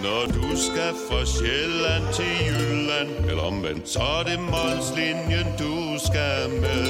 Når 0.02 0.22
du 0.26 0.56
skal 0.66 0.92
fra 1.08 1.20
Sjælland 1.26 2.04
til 2.14 2.32
Jylland 2.46 3.30
Eller 3.30 3.42
omvendt, 3.42 3.88
så 3.88 4.00
er 4.00 4.22
det 4.22 4.40
Molslinjen, 4.40 5.46
du 5.58 5.74
skal 6.06 6.50
med 6.62 6.86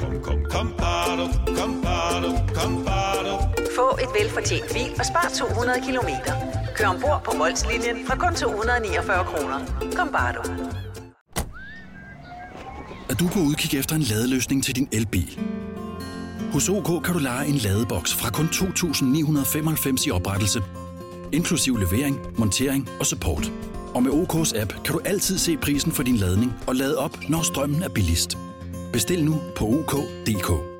Kom, 0.00 0.14
kom, 0.22 0.44
kom, 0.50 0.74
bado, 0.78 1.26
kom, 1.58 1.82
bado, 1.82 2.30
kom, 2.54 2.84
bado. 2.84 3.34
Få 3.76 3.88
et 4.02 4.08
velfortjent 4.20 4.72
bil 4.72 4.90
og 4.98 5.06
spar 5.06 5.30
200 5.34 5.80
kilometer. 5.86 6.32
Kør 6.76 6.86
ombord 6.86 7.20
på 7.24 7.32
Molslinjen 7.38 8.06
fra 8.06 8.16
kun 8.16 8.34
249 8.34 9.24
kroner. 9.24 9.58
Kom 9.96 10.08
bare 10.12 10.32
du. 10.32 10.42
at 13.12 13.20
du 13.20 13.28
på 13.28 13.38
udkig 13.38 13.78
efter 13.78 13.94
en 13.96 14.02
ladeløsning 14.02 14.64
til 14.64 14.76
din 14.76 14.88
elbil. 14.92 15.40
Hos 16.52 16.68
OK 16.68 17.04
kan 17.04 17.14
du 17.14 17.18
lege 17.18 17.46
en 17.46 17.54
ladeboks 17.54 18.14
fra 18.14 18.30
kun 18.30 18.46
2.995 18.46 20.06
i 20.06 20.10
oprettelse, 20.10 20.62
inklusiv 21.32 21.76
levering, 21.76 22.20
montering 22.38 22.88
og 23.00 23.06
support. 23.06 23.52
Og 23.94 24.02
med 24.02 24.12
OK's 24.12 24.60
app 24.60 24.72
kan 24.84 24.92
du 24.92 25.00
altid 25.04 25.38
se 25.38 25.56
prisen 25.56 25.92
for 25.92 26.02
din 26.02 26.16
ladning 26.16 26.52
og 26.66 26.76
lade 26.76 26.98
op, 26.98 27.18
når 27.28 27.42
strømmen 27.42 27.82
er 27.82 27.88
billigst. 27.88 28.38
Bestil 28.92 29.24
nu 29.24 29.40
på 29.56 29.64
OK.dk. 29.64 30.72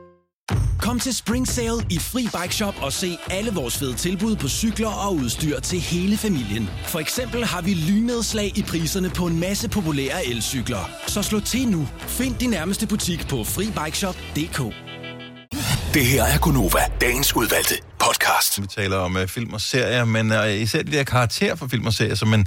Kom 0.83 0.99
til 0.99 1.15
Spring 1.15 1.49
Sale 1.49 1.87
i 1.91 1.99
Fri 1.99 2.23
Bike 2.23 2.55
Shop 2.55 2.75
og 2.83 2.93
se 2.93 3.19
alle 3.31 3.51
vores 3.55 3.79
fede 3.79 3.95
tilbud 3.95 4.37
på 4.37 4.49
cykler 4.49 4.89
og 5.07 5.15
udstyr 5.15 5.61
til 5.61 5.81
hele 5.81 6.17
familien. 6.17 6.69
For 6.87 6.99
eksempel 6.99 7.45
har 7.45 7.63
vi 7.63 7.75
lynedslag 7.75 8.59
i 8.59 8.63
priserne 8.63 9.11
på 9.11 9.27
en 9.27 9.41
masse 9.41 9.69
populære 9.69 10.27
elcykler. 10.27 10.91
Så 11.07 11.23
slå 11.23 11.41
til 11.41 11.69
nu. 11.69 11.89
Find 11.99 12.35
din 12.35 12.51
nærmeste 12.51 12.87
butik 12.87 13.29
på 13.29 13.45
FriBikeShop.dk. 13.45 14.82
Det 15.99 16.07
her 16.13 16.23
er 16.35 16.39
Gunova, 16.45 16.83
dagens 17.01 17.37
udvalgte 17.41 17.75
podcast. 18.05 18.63
Vi 18.63 18.67
taler 18.67 18.97
om 18.97 19.13
uh, 19.17 19.27
film 19.37 19.53
og 19.59 19.61
serier, 19.61 20.05
men 20.17 20.27
uh, 20.39 20.63
især 20.65 20.83
de 20.83 20.93
der 20.97 21.05
karakterer 21.05 21.57
for 21.61 21.67
film 21.73 21.87
og 21.87 21.93
serier, 21.93 22.15
som 22.15 22.29
man 22.29 22.43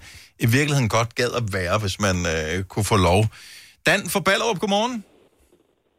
i 0.45 0.47
virkeligheden 0.57 0.89
godt 0.97 1.15
gad 1.15 1.31
at 1.41 1.45
være, 1.57 1.75
hvis 1.83 1.97
man 2.05 2.17
uh, 2.33 2.63
kunne 2.71 2.87
få 2.93 2.97
lov. 3.09 3.21
Dan 3.87 3.99
fra 4.13 4.19
Ballerup, 4.27 4.59
godmorgen. 4.59 4.95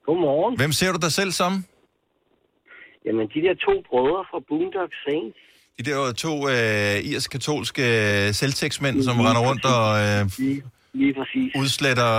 Godmorgen. 0.06 0.56
Hvem 0.60 0.72
ser 0.72 0.90
du 0.92 0.98
dig 1.06 1.12
selv 1.20 1.30
som? 1.40 1.52
Jamen, 3.06 3.26
de 3.34 3.40
der 3.46 3.54
to 3.66 3.74
brødre 3.88 4.20
fra 4.30 4.38
Boondock 4.48 4.92
Saints. 5.04 5.38
De 5.78 5.82
der 5.88 6.12
to 6.24 6.32
uh, 6.52 7.12
irsk-katolske 7.12 7.84
selvtægtsmænd, 8.40 8.96
som 9.02 9.16
render 9.20 9.42
rundt 9.48 9.64
og 9.64 9.86
uh, 10.04 10.20
lige, 11.00 11.14
præcis. 11.20 11.50
udsletter 11.62 12.10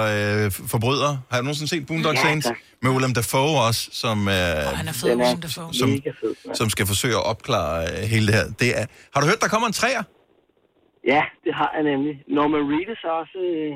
uh, 0.45 0.51
forbrydere. 0.73 1.13
Har 1.31 1.37
du 1.39 1.43
nogensinde 1.47 1.69
set 1.73 1.83
Boondock 1.89 2.15
Ja, 2.17 2.21
Saints? 2.25 2.45
tak. 2.47 2.57
Med 2.83 2.91
Willem 2.95 3.13
Dafoe 3.19 3.53
også, 3.67 3.81
som, 4.03 4.17
uh, 4.19 4.25
Han 4.81 4.87
er 4.87 4.95
fed, 5.01 5.09
Den 5.09 5.19
er 5.21 5.25
Willem 5.25 5.41
Dafoe. 5.45 5.73
som, 5.79 5.89
mega 5.89 6.11
fed. 6.21 6.33
Ja. 6.47 6.53
som 6.59 6.67
skal 6.75 6.85
forsøge 6.93 7.15
at 7.21 7.25
opklare 7.33 7.77
uh, 7.83 8.03
hele 8.13 8.25
det 8.27 8.35
her. 8.39 8.45
Det 8.61 8.69
er, 8.79 8.85
har 9.13 9.19
du 9.21 9.27
hørt, 9.31 9.41
der 9.41 9.47
kommer 9.53 9.67
en 9.67 9.77
træer? 9.81 10.03
Ja, 11.13 11.23
det 11.45 11.53
har 11.59 11.69
jeg 11.75 11.83
nemlig. 11.91 12.13
Norman 12.37 12.63
Reedus 12.71 13.01
er 13.09 13.13
også 13.23 13.39
øh, 13.53 13.73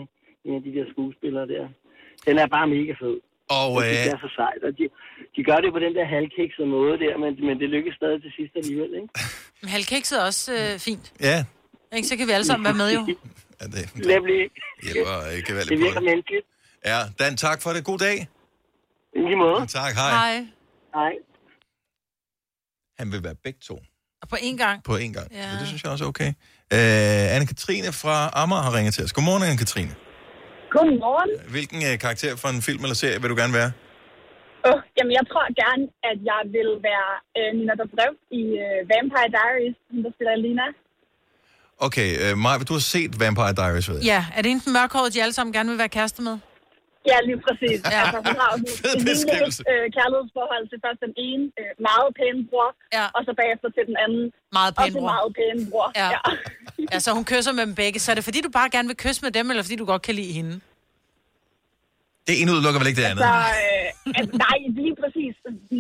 en 0.48 0.54
af 0.60 0.62
de 0.66 0.72
der 0.78 0.86
skuespillere 0.94 1.46
der. 1.54 1.64
Den 2.28 2.36
er 2.44 2.48
bare 2.56 2.68
mega 2.76 2.94
fed. 3.04 3.16
Og, 3.60 3.72
øh, 3.84 3.90
det 3.90 4.12
er 4.16 4.20
så 4.28 4.30
sejt. 4.40 4.62
Og 4.68 4.72
de, 4.80 4.84
de 5.36 5.42
gør 5.50 5.60
det 5.64 5.70
på 5.76 5.80
den 5.86 5.94
der 5.98 6.06
halvkikset 6.16 6.66
måde 6.78 6.96
der, 7.04 7.14
men, 7.24 7.32
men 7.48 7.56
det 7.62 7.68
lykkes 7.76 7.94
stadig 8.02 8.20
til 8.26 8.32
sidst 8.38 8.54
alligevel, 8.62 8.92
ikke? 9.02 9.10
Men 9.62 9.70
halvkikset 9.76 10.16
er 10.22 10.26
også 10.32 10.46
øh, 10.60 10.80
fint. 10.88 11.06
Ja, 11.30 11.38
Ikke? 11.96 12.08
Så 12.08 12.18
kan 12.18 12.28
vi 12.28 12.32
alle 12.32 12.46
sammen 12.52 12.66
være 12.70 12.80
med 12.84 12.90
jo. 12.98 13.02
ja 13.62 13.66
det, 13.76 13.84
Nemlig. 14.14 14.42
hjælper 14.84 15.16
ikke 15.30 15.38
Det 15.38 15.46
gevaldigt 15.48 15.80
på 15.80 15.84
virker 15.86 16.00
det. 16.00 16.10
menneskeligt. 16.10 16.46
Ja, 16.86 17.00
Dan, 17.20 17.38
tak 17.38 17.62
for 17.64 17.70
det. 17.76 17.84
God 17.90 18.00
dag. 18.08 18.18
I 19.16 19.20
lige 19.28 19.36
måde. 19.46 19.60
Tak, 19.68 19.94
hej. 20.02 20.12
Hej. 20.22 20.36
Hej. 20.98 21.14
Han 23.00 23.12
vil 23.12 23.24
være 23.28 23.36
begge 23.46 23.60
to 23.70 23.76
Og 24.22 24.28
på 24.34 24.36
én 24.48 24.58
gang. 24.64 24.78
på 24.84 24.94
én 25.04 25.12
gang. 25.18 25.28
Ja. 25.32 25.44
Så 25.52 25.56
det 25.60 25.68
synes 25.68 25.84
jeg 25.84 25.92
også 25.92 26.06
er 26.06 26.10
okay. 26.14 26.32
Øh, 26.76 27.36
Anne-Katrine 27.36 27.92
fra 28.04 28.16
Amager 28.42 28.64
har 28.68 28.74
ringet 28.78 28.94
til 28.96 29.04
os. 29.06 29.14
Godmorgen, 29.18 29.44
Anne-Katrine. 29.50 29.94
Godmorgen. 30.76 31.32
Hvilken 31.56 31.80
øh, 31.90 31.94
karakter 32.06 32.32
for 32.42 32.50
en 32.56 32.62
film 32.68 32.82
eller 32.86 32.98
serie 33.04 33.18
vil 33.22 33.30
du 33.34 33.38
gerne 33.42 33.54
være? 33.62 33.72
Oh, 34.70 34.80
jamen, 34.98 35.14
jeg 35.20 35.26
tror 35.32 35.46
gerne, 35.64 35.84
at 36.10 36.18
jeg 36.32 36.42
vil 36.56 36.70
være 36.90 37.12
øh, 37.38 37.50
Nina 37.58 37.74
Dobrev 37.82 38.14
i 38.42 38.44
øh, 38.66 38.80
Vampire 38.92 39.30
Diaries, 39.38 39.76
som 39.88 39.98
der 40.04 40.12
spiller 40.16 40.36
Lina. 40.46 40.68
Okay, 41.88 42.10
øh, 42.24 42.32
Maja, 42.44 42.58
du 42.70 42.74
har 42.80 42.86
set 42.96 43.12
Vampire 43.24 43.54
Diaries, 43.60 43.88
ved 43.90 43.98
jeg. 43.98 44.06
Ja, 44.14 44.20
er 44.36 44.42
det 44.44 44.50
enten 44.56 44.70
mørkhåret, 44.78 45.10
de 45.14 45.20
alle 45.26 45.34
sammen 45.38 45.52
gerne 45.58 45.70
vil 45.72 45.78
være 45.84 45.94
kærester 45.98 46.22
med? 46.30 46.36
Ja, 47.12 47.18
lige 47.30 47.40
præcis. 47.48 47.78
Ja. 47.96 48.00
Altså, 48.04 48.18
hun 48.28 48.36
har 48.42 48.50
jo 48.54 48.58
en 48.98 49.02
lille 49.10 49.24
øh, 49.72 49.86
kærlighedsforhold 49.98 50.64
til 50.72 50.78
først 50.86 51.00
den 51.06 51.14
ene 51.28 51.44
øh, 51.62 51.72
meget 51.90 52.10
pæne 52.20 52.42
bror, 52.50 52.70
ja. 52.98 53.06
og 53.16 53.22
så 53.28 53.32
bagefter 53.42 53.68
til 53.76 53.84
den 53.90 53.96
anden 54.04 54.24
Meget 54.60 54.72
pæn 54.78 54.84
også 54.86 54.98
bror. 54.98 55.08
meget 55.14 55.30
pæne 55.40 55.62
bror. 55.72 55.88
Ja. 56.02 56.10
ja, 56.94 56.98
så 57.06 57.10
hun 57.18 57.26
kysser 57.32 57.54
med 57.58 57.64
dem 57.68 57.76
begge. 57.82 57.98
Så 58.04 58.08
er 58.12 58.16
det 58.18 58.24
fordi, 58.30 58.40
du 58.48 58.52
bare 58.60 58.70
gerne 58.76 58.88
vil 58.92 58.98
kysse 59.06 59.20
med 59.26 59.32
dem, 59.38 59.46
eller 59.52 59.64
fordi 59.68 59.78
du 59.84 59.88
godt 59.94 60.04
kan 60.08 60.16
lide 60.22 60.34
hende? 60.40 60.54
Det 62.28 62.34
ene 62.42 62.50
udelukker 62.56 62.80
vel 62.82 62.88
ikke 62.92 63.02
det 63.02 63.08
andet? 63.12 63.24
Så, 63.30 63.34
øh, 63.64 64.20
altså, 64.20 64.34
nej, 64.46 64.58
lige 64.80 64.96
præcis. 65.02 65.34
Det, 65.44 65.80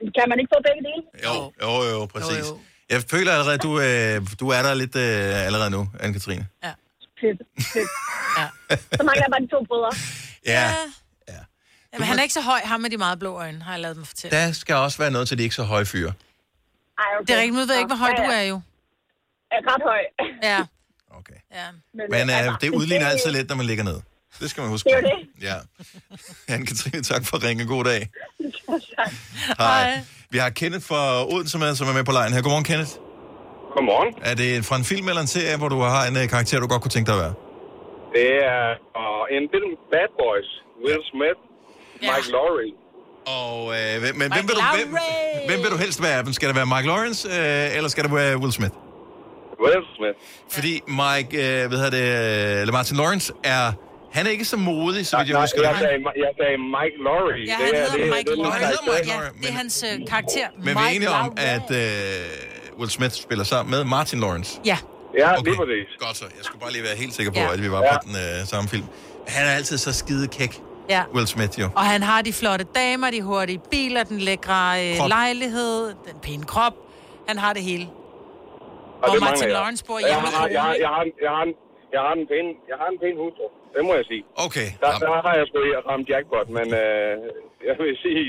det, 0.00 0.08
kan 0.16 0.24
man 0.30 0.36
ikke 0.40 0.50
få 0.56 0.60
begge 0.68 0.82
dele? 0.88 1.02
Jo, 1.26 1.34
jo, 1.64 1.70
jo, 1.92 2.00
præcis. 2.14 2.44
Jo, 2.50 2.54
jo. 2.54 2.71
Jeg 2.94 3.02
føler 3.10 3.30
allerede, 3.32 3.54
at 3.54 3.62
du, 3.62 3.72
øh, 3.80 4.16
du 4.40 4.46
er 4.56 4.62
der 4.66 4.74
lidt 4.74 4.96
øh, 4.96 5.46
allerede 5.46 5.70
nu, 5.70 5.82
Anne-Katrine. 6.02 6.44
Fedt, 7.20 7.40
fedt. 7.72 7.90
ja. 8.38 8.46
Så 8.96 9.02
mangler 9.08 9.22
jeg 9.26 9.30
bare 9.34 9.42
de 9.42 9.50
to 9.54 9.64
brødre. 9.68 9.92
Ja. 10.46 10.74
Jamen, 11.92 12.06
han 12.06 12.18
er 12.18 12.22
ikke 12.22 12.34
så 12.34 12.40
høj, 12.40 12.60
ham 12.64 12.80
med 12.80 12.90
de 12.90 12.96
meget 12.96 13.18
blå 13.18 13.34
øjne, 13.36 13.62
har 13.62 13.72
jeg 13.72 13.80
lavet 13.80 13.96
mig 13.96 14.06
fortælle. 14.06 14.36
Der 14.36 14.52
skal 14.52 14.74
også 14.74 14.98
være 14.98 15.10
noget 15.10 15.28
til 15.28 15.38
de 15.38 15.42
ikke 15.42 15.54
så 15.54 15.62
høje 15.62 15.84
fyre. 15.86 16.12
Ej, 16.98 17.04
okay. 17.16 17.26
Det 17.26 17.34
er 17.34 17.38
rigtigt, 17.38 17.54
nu 17.54 17.60
ved 17.60 17.70
jeg 17.74 17.78
ikke, 17.78 17.86
hvor 17.94 17.96
høj 17.96 18.08
Ja, 18.18 18.22
du 18.24 18.30
ja. 18.30 18.38
er 18.38 18.42
jo. 18.42 18.60
Jeg 19.50 19.58
er 19.58 19.74
ret 19.74 19.82
høj. 19.82 20.00
Ja. 20.42 20.60
Okay. 21.18 21.34
Ja. 21.52 21.66
Men 22.10 22.30
øh, 22.30 22.60
det 22.60 22.70
udligner 22.70 23.06
altid 23.06 23.30
lidt, 23.30 23.48
når 23.48 23.56
man 23.56 23.66
ligger 23.66 23.84
ned. 23.84 24.00
Det 24.40 24.50
skal 24.50 24.60
man 24.60 24.70
huske. 24.70 24.88
Det 24.88 24.96
er 24.96 25.00
jo 25.00 25.08
det. 25.08 25.42
Ja. 25.42 25.56
Anne-Katrine, 26.54 27.02
tak 27.02 27.26
for 27.26 27.36
at 27.36 27.42
ringe. 27.42 27.66
God 27.66 27.84
dag. 27.84 28.10
Hej. 29.58 30.00
Vi 30.32 30.38
har 30.38 30.50
Kenneth 30.50 30.84
fra 30.90 31.00
Odense 31.32 31.58
med, 31.58 31.74
som 31.74 31.86
er 31.88 31.94
med 31.98 32.04
på 32.04 32.12
lejen 32.18 32.32
her. 32.34 32.42
Godmorgen, 32.42 32.64
Kenneth. 32.70 32.92
Godmorgen. 33.76 34.10
Er 34.30 34.34
det 34.42 34.50
fra 34.68 34.76
en 34.82 34.84
film 34.92 35.06
eller 35.08 35.22
en 35.26 35.32
serie, 35.36 35.56
hvor 35.60 35.68
du 35.74 35.78
har 35.96 36.02
en 36.10 36.16
uh, 36.20 36.24
karakter, 36.34 36.60
du 36.60 36.66
godt 36.66 36.82
kunne 36.82 36.94
tænke 36.96 37.08
dig 37.10 37.16
at 37.18 37.22
være? 37.24 37.34
Det 38.16 38.28
er 38.54 38.64
uh, 39.02 39.24
en 39.36 39.44
film 39.54 39.70
Bad 39.92 40.10
Boys. 40.22 40.48
Will 40.84 41.02
Smith, 41.12 41.40
Mike 42.08 42.28
Laurie. 42.36 42.74
Og, 43.38 43.58
øh, 43.78 43.92
hvem- 44.02 44.16
men 44.20 44.28
hvem 44.34 44.44
vil, 44.48 44.54
du, 44.60 44.62
hvem, 44.76 44.90
hvem 45.48 45.58
vil 45.62 45.70
du 45.70 45.76
helst 45.84 46.02
være 46.02 46.16
af 46.18 46.24
dem? 46.24 46.32
Skal 46.32 46.48
det 46.48 46.56
være 46.56 46.66
Mike 46.74 46.88
Lawrence, 46.92 47.20
øh, 47.28 47.76
eller 47.76 47.88
skal 47.88 48.04
det 48.04 48.14
være 48.14 48.36
Will 48.42 48.52
Smith? 48.52 48.74
Will 49.64 49.84
Smith. 49.96 50.18
Fordi 50.56 50.72
Mike, 51.00 51.30
øh, 51.44 51.68
hvad 51.68 51.78
hedder 51.82 51.94
det, 52.00 52.06
øh, 52.56 52.60
eller 52.60 52.72
Martin 52.72 52.96
Lawrence 52.96 53.32
er, 53.44 53.72
han 54.12 54.26
er 54.26 54.30
ikke 54.30 54.44
så 54.44 54.56
modig, 54.56 55.06
så 55.06 55.16
vidt 55.18 55.28
jeg 55.28 55.40
husker. 55.40 55.62
jeg 55.62 55.76
sagde, 55.78 55.98
jeg 56.26 56.32
sagde 56.40 56.56
Mike 56.76 56.96
Laurie. 57.06 57.44
Ja, 57.46 57.56
det 57.58 57.66
han 57.66 57.74
er, 57.74 57.78
hedder 57.80 57.96
det, 58.04 58.16
Mike 58.16 58.30
det, 58.30 58.38
Laurie. 58.38 58.52
han 58.52 58.66
hedder 58.72 58.92
Mike 58.92 59.08
Ja, 59.10 59.14
Laurie, 59.14 59.30
det 59.42 59.48
er 59.48 59.52
hans 59.62 59.84
øh, 59.88 60.06
karakter. 60.12 60.46
Men 60.56 60.64
vi 60.66 60.70
er 60.70 60.74
Mike 60.82 60.96
enige 60.96 61.10
om, 61.10 61.28
at 61.54 61.68
øh, 61.70 62.78
Will 62.78 62.90
Smith 62.90 63.14
spiller 63.26 63.44
sammen 63.44 63.70
med 63.70 63.84
Martin 63.84 64.20
Lawrence. 64.20 64.50
Ja. 64.64 64.78
Ja, 65.18 65.28
okay. 65.38 65.44
lige 65.50 65.56
præcis. 65.62 65.86
Godt 66.06 66.16
så. 66.16 66.24
Jeg 66.24 66.44
skulle 66.46 66.60
bare 66.60 66.72
lige 66.72 66.82
være 66.88 66.96
helt 66.96 67.14
sikker 67.14 67.32
på, 67.32 67.38
Ja. 67.38 67.52
at 67.52 67.62
vi 67.62 67.70
var 67.70 67.82
Ja. 67.82 67.92
på 67.92 67.98
den 68.06 68.16
øh, 68.40 68.46
samme 68.52 68.68
film. 68.68 68.84
Han 69.28 69.46
er 69.46 69.50
altid 69.58 69.78
så 69.78 69.92
skide 69.92 70.28
kæk, 70.28 70.60
Ja. 70.88 71.02
Will 71.14 71.26
Smith 71.26 71.60
jo. 71.60 71.68
Og 71.76 71.82
han 71.82 72.02
har 72.02 72.22
de 72.22 72.32
flotte 72.32 72.64
damer, 72.74 73.10
de 73.10 73.22
hurtige 73.22 73.60
biler, 73.70 74.02
den 74.04 74.18
lækre 74.18 74.90
øh, 74.90 74.98
Krop. 74.98 75.08
lejlighed, 75.08 75.86
den 75.86 76.16
pæne 76.22 76.44
krop. 76.44 76.72
Han 77.28 77.38
har 77.38 77.52
det 77.52 77.62
hele. 77.62 77.86
Og 77.86 79.08
Og 79.08 79.14
det 79.14 79.20
Martin 79.20 79.32
mangler 79.32 79.46
jeg. 79.46 79.52
Lawrence 79.52 79.84
bor 79.84 79.98
jeg 79.98 80.08
hjemme 80.08 80.28
i 80.28 80.32
har, 80.36 80.46
jeg, 80.48 80.62
har, 80.62 80.74
jeg, 80.84 80.88
har, 80.88 81.04
jeg, 81.22 81.30
har, 81.38 81.46
jeg 81.94 82.00
har 82.06 82.14
en 82.20 82.24
pæn, 82.32 82.46
jeg 82.70 82.76
har 82.82 82.88
en 82.94 82.98
pæn 83.02 83.16
hustru. 83.22 83.46
Det 83.74 83.82
må 83.88 83.92
jeg 84.00 84.06
sige. 84.12 84.22
Okay. 84.46 84.68
Der, 84.82 84.90
der 85.04 85.12
har 85.26 85.34
jeg 85.38 85.44
sgu 85.48 85.58
ramt 85.90 86.06
jackpot, 86.12 86.48
men 86.58 86.66
øh, 86.82 87.12
jeg 87.68 87.74
vil 87.82 87.94
sige, 88.06 88.22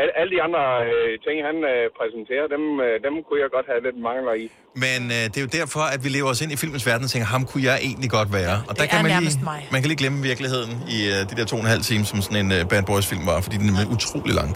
alle, 0.00 0.12
alle 0.18 0.30
de 0.36 0.40
andre 0.46 0.62
øh, 0.88 1.10
ting, 1.26 1.36
han 1.48 1.56
øh, 1.72 1.82
præsenterer, 1.98 2.46
dem, 2.54 2.64
øh, 2.86 2.94
dem 3.06 3.14
kunne 3.26 3.38
jeg 3.44 3.50
godt 3.56 3.66
have 3.70 3.80
lidt 3.86 3.98
mangler 4.08 4.34
i. 4.44 4.46
Men 4.84 5.00
øh, 5.16 5.24
det 5.32 5.36
er 5.40 5.44
jo 5.46 5.52
derfor, 5.60 5.82
at 5.94 6.00
vi 6.04 6.08
lever 6.16 6.28
os 6.34 6.40
ind 6.44 6.50
i 6.56 6.58
filmens 6.62 6.84
verden 6.90 7.04
og 7.06 7.10
tænker, 7.14 7.28
ham 7.36 7.42
kunne 7.50 7.64
jeg 7.70 7.76
egentlig 7.88 8.10
godt 8.18 8.30
være. 8.40 8.56
Og 8.68 8.72
der 8.76 8.82
Det 8.82 8.90
kan 8.90 8.98
er 8.98 9.04
man 9.08 9.22
lige, 9.22 9.38
mig. 9.52 9.60
man 9.74 9.78
kan 9.80 9.88
lige 9.92 10.00
glemme 10.02 10.18
virkeligheden 10.30 10.72
i 10.96 10.98
øh, 11.12 11.20
de 11.30 11.34
der 11.38 11.44
to 11.50 11.56
og 11.58 11.62
en 11.66 11.70
halv 11.74 11.84
time, 11.90 12.02
som 12.10 12.18
sådan 12.26 12.38
en 12.44 12.50
øh, 12.56 12.62
Bad 12.70 12.82
Boys 12.90 13.06
film 13.12 13.24
var, 13.30 13.38
fordi 13.46 13.56
den 13.62 13.68
er 13.82 13.86
utrolig 13.96 14.34
lang. 14.40 14.50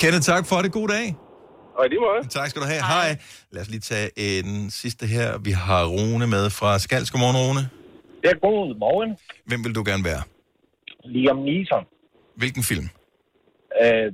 Kenneth, 0.00 0.24
tak 0.32 0.42
for 0.50 0.58
det. 0.64 0.70
God 0.78 0.88
dag. 0.96 1.06
Og 1.78 1.82
i 1.86 1.88
lige 1.92 2.02
måde. 2.08 2.20
Tak 2.38 2.46
skal 2.50 2.62
du 2.62 2.66
have. 2.74 2.82
Hej. 2.94 3.08
Lad 3.54 3.62
os 3.64 3.68
lige 3.74 3.80
tage 3.92 4.08
en 4.26 4.70
sidste 4.82 5.06
her. 5.06 5.28
Vi 5.48 5.50
har 5.50 5.82
Rune 5.94 6.26
med 6.26 6.44
fra 6.50 6.78
Skals. 6.78 7.10
Godmorgen, 7.10 7.36
Rune. 7.36 7.62
Ja, 8.24 8.32
god 8.46 8.78
morgen. 8.78 9.16
Hvem 9.46 9.64
vil 9.64 9.74
du 9.74 9.82
gerne 9.86 10.04
være? 10.04 10.22
Liam 11.04 11.36
Neeson. 11.36 11.84
Hvilken 12.36 12.62
film? 12.62 12.88
Øh, 13.82 14.12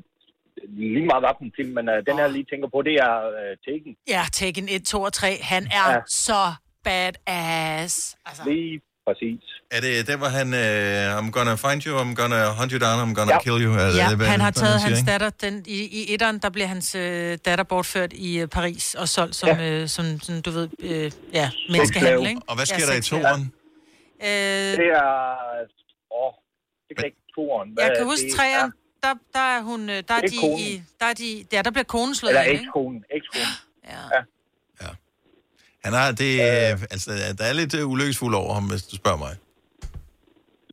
lige 0.69 1.07
meget 1.07 1.37
en 1.43 1.53
film, 1.57 1.73
men 1.75 1.89
øh, 1.89 2.07
den 2.07 2.19
jeg 2.19 2.31
lige 2.33 2.47
tænker 2.51 2.69
på, 2.75 2.83
det 2.83 2.95
er 2.95 3.15
øh, 3.41 3.57
Taken. 3.67 3.97
Ja, 4.09 4.23
Taken 4.33 4.69
1, 4.71 4.85
2 4.85 5.03
og 5.03 5.13
3. 5.13 5.39
Han 5.43 5.63
er 5.67 5.93
Ja. 5.93 5.99
så 6.09 6.53
badass. 6.85 8.17
Altså, 8.27 8.43
Lige 8.47 8.81
præcis. 9.07 9.43
Er 9.71 9.81
det 9.81 10.07
der, 10.07 10.17
hvor 10.17 10.27
han... 10.39 10.49
Øh, 10.55 11.19
I'm 11.19 11.31
gonna 11.31 11.55
find 11.55 11.87
you, 11.87 11.93
I'm 12.03 12.15
gonna 12.21 12.41
hunt 12.59 12.73
you 12.73 12.79
down, 12.87 12.97
I'm 13.05 13.15
gonna 13.19 13.33
Ja. 13.33 13.41
kill 13.43 13.65
you? 13.65 13.73
Er 13.73 13.87
det, 13.91 13.97
ja, 13.97 14.17
hvad- 14.17 14.27
han 14.27 14.41
har 14.41 14.53
hvad 14.53 14.63
taget 14.63 14.81
siger, 14.81 14.89
hans 14.95 15.03
datter, 15.11 15.31
den, 15.31 15.65
i, 15.67 15.79
i 16.01 16.15
etteren, 16.15 16.39
der 16.39 16.51
blev 16.51 16.67
hans 16.67 16.95
øh, 16.95 17.39
datter 17.45 17.65
bortført 17.65 18.13
i 18.13 18.41
øh, 18.41 18.49
Paris 18.49 18.95
og 18.95 19.09
solgt 19.09 19.37
som, 19.37 19.49
ja. 19.49 19.71
øh, 19.83 19.89
som, 19.89 20.05
som 20.21 20.43
du 20.43 20.51
ved, 20.51 20.69
øh, 20.79 21.11
ja, 21.33 21.51
menneskehandel, 21.71 22.27
ikke? 22.29 22.41
Og 22.47 22.55
hvad 22.57 22.67
sker 22.67 22.77
ja, 22.87 22.93
der 22.93 22.99
i 22.99 23.03
toeren? 23.03 23.53
Øh, 24.23 24.79
Det 24.81 24.89
er... 24.89 25.13
Åh, 26.21 26.33
det 26.89 26.97
kan 26.97 27.05
ikke 27.07 27.23
toeren. 27.35 27.69
jeg 27.69 27.75
Hvad 27.87 27.97
kan 27.97 28.05
er 28.05 28.11
huske 28.11 28.31
træerne, 28.37 28.73
der, 29.03 29.15
der 29.33 29.47
er 29.57 29.61
hun, 29.63 29.81
øh, 29.91 30.03
der 30.09 30.15
er 30.15 30.21
Det 30.21 30.27
er 30.27 30.29
de 30.29 30.37
konen. 30.41 30.59
i, 30.59 30.83
der 31.01 31.07
er 31.07 31.15
de, 31.15 31.47
ja, 31.53 31.63
der 31.63 31.71
bliver 31.71 31.85
konen 31.85 32.15
slået 32.15 32.31
Eller 32.31 32.61
ekskonen. 32.61 33.05
Ekskonen. 33.11 33.47
Ja. 34.83 34.89
Han 35.85 35.93
har 35.93 36.13
det... 36.23 36.33
Øh, 36.49 36.73
altså, 36.95 37.11
der 37.39 37.45
er 37.51 37.53
lidt 37.53 37.75
øh, 37.79 37.89
ulykkesfuld 37.93 38.35
over 38.35 38.53
ham, 38.55 38.65
hvis 38.71 38.83
du 38.91 38.97
spørger 38.97 39.19
mig. 39.27 39.33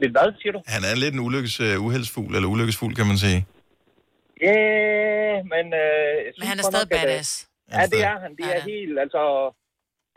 Lidt 0.01 0.11
hvad, 0.11 0.27
siger 0.41 0.51
du? 0.55 0.61
Han 0.75 0.81
er 0.89 0.95
lidt 0.95 1.13
en 1.13 1.19
ulykkes, 1.19 1.59
øh, 1.59 1.85
uheldsfugl, 1.85 2.35
eller 2.35 2.49
ulykkesfugl, 2.49 2.95
kan 2.95 3.07
man 3.11 3.17
sige. 3.17 3.39
Ja, 4.41 5.43
men... 5.53 5.65
Øh, 5.83 6.13
jeg 6.25 6.33
Men 6.39 6.47
han 6.51 6.57
er 6.59 6.63
stadig 6.63 6.87
nok, 6.91 6.91
at, 6.91 6.97
øh, 6.97 7.09
badass. 7.09 7.49
Ja, 7.71 7.81
det 7.93 8.01
er 8.11 8.19
han. 8.23 8.31
Det 8.39 8.45
er 8.55 8.61
helt... 8.71 8.99
Altså, 9.05 9.21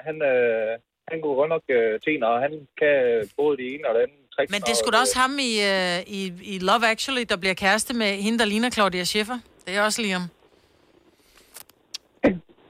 han, 0.07 0.17
øh, 0.33 0.73
han 1.09 1.21
går 1.21 1.35
godt 1.35 1.49
nok 1.49 1.63
øh, 1.69 2.01
en, 2.07 2.23
og 2.23 2.41
han 2.41 2.53
kan 2.81 2.95
både 3.37 3.57
det 3.57 3.75
ene 3.75 3.89
og 3.89 3.95
det 3.95 4.01
andet. 4.01 4.17
Tricks, 4.37 4.53
Men 4.53 4.61
det 4.61 4.71
er 4.71 4.75
sgu 4.75 4.87
og, 4.87 4.93
da 4.93 4.99
også 4.99 5.19
ham 5.19 5.33
i, 5.51 5.53
øh, 5.73 5.99
i, 6.19 6.23
i 6.55 6.59
Love 6.69 6.87
Actually, 6.95 7.25
der 7.29 7.37
bliver 7.37 7.55
kæreste 7.55 7.95
med 7.95 8.11
hende, 8.25 8.39
der 8.39 8.45
ligner 8.45 8.71
Claudia 8.71 9.05
Schiffer. 9.05 9.39
Det 9.67 9.77
er 9.77 9.83
også 9.83 10.03
Liam. 10.03 10.27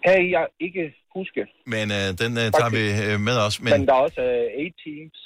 Kan 0.05 0.31
jeg 0.31 0.47
ikke 0.61 0.95
huske. 1.17 1.47
Men 1.67 1.87
øh, 1.99 2.09
den 2.23 2.33
øh, 2.43 2.47
tager 2.59 2.73
vi 2.79 2.85
øh, 3.07 3.21
med 3.29 3.37
os. 3.47 3.61
Men, 3.61 3.71
men 3.73 3.87
der 3.89 3.95
er 3.95 4.03
også 4.09 4.21
øh, 4.21 4.63
A-Teams, 4.63 5.19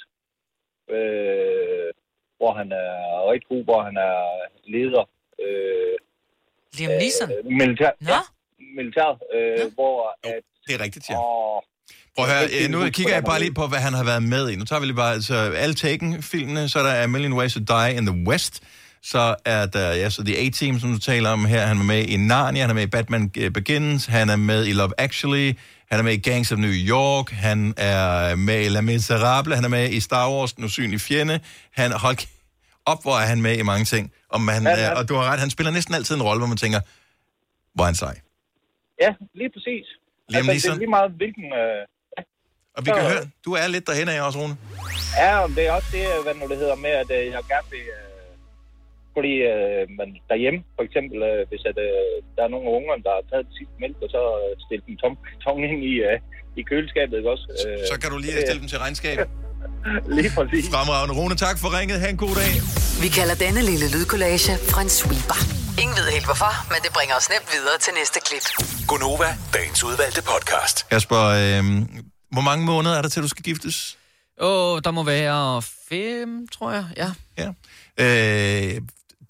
øh, 0.95 1.89
hvor 2.39 2.51
han 2.59 2.67
er 2.71 3.31
rigtig 3.31 3.47
god, 3.53 3.63
hvor 3.63 3.81
han 3.87 3.95
er 3.97 4.17
leder. 4.73 5.03
Øh, 5.43 5.95
Liam 6.77 6.91
Neeson? 7.01 7.29
Øh, 7.31 7.45
militær, 7.61 7.91
ja, 8.13 8.21
militær, 8.77 9.09
øh, 9.35 9.73
hvor 9.77 10.17
at... 10.23 10.43
Det 10.67 10.73
er 10.75 10.81
rigtigt, 10.85 11.09
ja. 11.09 11.17
Og, 11.17 11.63
Prøv 12.17 12.25
at 12.25 12.31
høre, 12.31 12.63
øh, 12.63 12.69
nu 12.69 12.89
kigger 12.89 13.13
jeg 13.13 13.23
bare 13.23 13.39
lige 13.39 13.53
på, 13.53 13.67
hvad 13.67 13.79
han 13.79 13.93
har 13.93 14.03
været 14.03 14.23
med 14.23 14.49
i. 14.49 14.55
Nu 14.55 14.65
tager 14.65 14.79
vi 14.79 14.85
lige 14.85 14.95
bare, 14.95 15.13
altså, 15.13 15.35
alle 15.35 15.75
Taken-filmene, 15.75 16.69
så 16.69 16.79
er 16.79 16.83
der 16.83 17.03
A 17.03 17.07
Million 17.07 17.33
Ways 17.33 17.53
to 17.53 17.59
Die 17.59 17.93
in 17.95 18.05
the 18.05 18.27
West, 18.27 18.63
så 19.03 19.35
er 19.45 19.65
der, 19.65 19.93
ja, 19.93 20.09
så 20.09 20.23
The 20.23 20.37
A-Team, 20.37 20.79
som 20.79 20.91
du 20.93 20.99
taler 20.99 21.29
om 21.29 21.45
her, 21.45 21.65
han 21.65 21.77
er 21.77 21.83
med 21.83 22.05
i 22.05 22.17
Narnia, 22.17 22.61
han 22.61 22.69
er 22.69 22.73
med 22.73 22.83
i 22.83 22.87
Batman 22.87 23.31
øh, 23.37 23.51
Begins, 23.51 24.05
han 24.05 24.29
er 24.29 24.35
med 24.35 24.65
i 24.67 24.71
Love 24.71 24.91
Actually, 24.97 25.53
han 25.91 25.99
er 25.99 26.03
med 26.03 26.13
i 26.13 26.17
Gangs 26.29 26.51
of 26.51 26.57
New 26.57 26.71
York, 26.71 27.31
han 27.31 27.73
er 27.77 28.35
med 28.35 28.65
i 28.65 28.69
La 28.69 28.81
Miserable, 28.81 29.55
han 29.55 29.63
er 29.63 29.69
med 29.69 29.89
i 29.89 29.99
Star 29.99 30.31
Wars, 30.31 30.53
Den 30.53 30.63
usynlige 30.63 30.99
fjende, 30.99 31.39
han, 31.71 31.91
hold 31.91 32.17
op, 32.85 33.01
hvor 33.01 33.15
er 33.17 33.25
han 33.25 33.41
med 33.41 33.57
i 33.57 33.61
mange 33.61 33.85
ting, 33.85 34.11
og, 34.29 34.41
man, 34.41 34.63
Ja, 34.63 34.69
ja. 34.69 34.91
øh, 34.91 34.97
og 34.97 35.09
du 35.09 35.15
har 35.15 35.23
ret, 35.31 35.39
han 35.39 35.49
spiller 35.49 35.71
næsten 35.71 35.95
altid 35.95 36.15
en 36.15 36.23
rolle, 36.23 36.39
hvor 36.39 36.47
man 36.47 36.57
tænker, 36.57 36.79
hvor 37.73 37.83
er 37.83 37.85
han 37.85 37.95
sej. 37.95 38.15
Ja, 39.01 39.13
lige 39.33 39.49
præcis. 39.55 39.85
Liam 40.29 40.39
altså, 40.39 40.41
det 40.41 40.47
Neeson? 40.47 40.71
er 40.71 40.77
lige 40.77 40.89
meget, 40.89 41.11
hvilken... 41.11 41.43
Øh, 41.43 41.87
Og 42.79 42.85
vi 42.85 42.91
kan 42.97 43.03
høre, 43.13 43.23
du 43.45 43.51
er 43.61 43.67
lidt 43.75 43.85
derhen 43.89 44.09
af 44.13 44.17
også, 44.27 44.37
Rune. 44.41 44.55
Ja, 45.21 45.31
og 45.43 45.49
det 45.55 45.63
er 45.67 45.71
også 45.77 45.89
det, 45.97 46.03
hvad 46.25 46.33
nu 46.39 46.45
det 46.51 46.57
hedder 46.63 46.77
med, 46.85 46.93
at 47.03 47.09
øh, 47.17 47.23
jeg 47.35 47.43
gerne 47.53 47.67
vil... 47.75 47.85
Øh, 47.97 48.05
fordi 49.15 49.33
øh, 49.51 49.81
man 49.99 50.07
derhjemme, 50.31 50.59
for 50.77 50.83
eksempel, 50.87 51.17
øh, 51.29 51.39
hvis 51.49 51.63
at, 51.71 51.77
øh, 51.87 52.11
der 52.35 52.41
er 52.47 52.51
nogle 52.55 52.67
unger, 52.77 52.93
der 53.05 53.11
har 53.17 53.23
taget 53.31 53.45
det 53.49 53.55
sidste 53.59 53.75
mælk, 53.83 53.97
og 54.05 54.09
så 54.15 54.21
øh, 54.41 54.51
stille 54.65 54.83
dem 54.87 54.95
tom, 55.03 55.13
tom 55.43 55.55
ind 55.67 55.81
i, 55.91 55.93
øh, 56.07 56.15
i 56.59 56.61
køleskabet, 56.69 57.15
ikke 57.19 57.29
også? 57.35 57.45
Øh, 57.57 57.79
Så 57.91 57.95
kan 58.01 58.09
du 58.13 58.17
lige 58.25 58.35
stille 58.45 58.61
dem 58.63 58.69
til 58.73 58.79
regnskab. 58.85 59.17
lige 60.19 60.31
præcis. 60.37 60.63
Fremragende. 60.73 61.13
Rune, 61.19 61.35
tak 61.45 61.57
for 61.63 61.69
ringet. 61.77 61.97
Ha' 62.03 62.09
en 62.15 62.19
god 62.25 62.33
dag. 62.41 62.53
Vi 63.03 63.09
kalder 63.17 63.35
denne 63.45 63.61
lille 63.71 63.87
lydkollage 63.95 64.51
Frans 64.71 64.93
sweeper. 65.01 65.39
Ingen 65.83 65.95
ved 65.99 66.07
helt 66.15 66.27
hvorfor, 66.29 66.51
men 66.73 66.79
det 66.85 66.91
bringer 66.97 67.15
os 67.21 67.27
nemt 67.33 67.47
videre 67.55 67.77
til 67.85 67.91
næste 67.99 68.19
klip. 68.27 68.45
Gonova, 68.91 69.29
dagens 69.57 69.79
udvalgte 69.89 70.21
podcast. 70.31 70.75
Kasper, 70.93 71.21
øh, 71.41 71.63
hvor 72.31 72.41
mange 72.41 72.65
måneder 72.65 72.95
er 72.95 73.01
der 73.01 73.09
til, 73.09 73.23
du 73.23 73.27
skal 73.27 73.43
giftes? 73.43 73.97
Åh, 74.41 74.81
der 74.83 74.91
må 74.91 75.03
være 75.03 75.61
fem, 75.89 76.47
tror 76.47 76.71
jeg, 76.71 76.85
ja. 76.97 77.11
Ja. 77.37 77.51
Øh, 77.97 78.81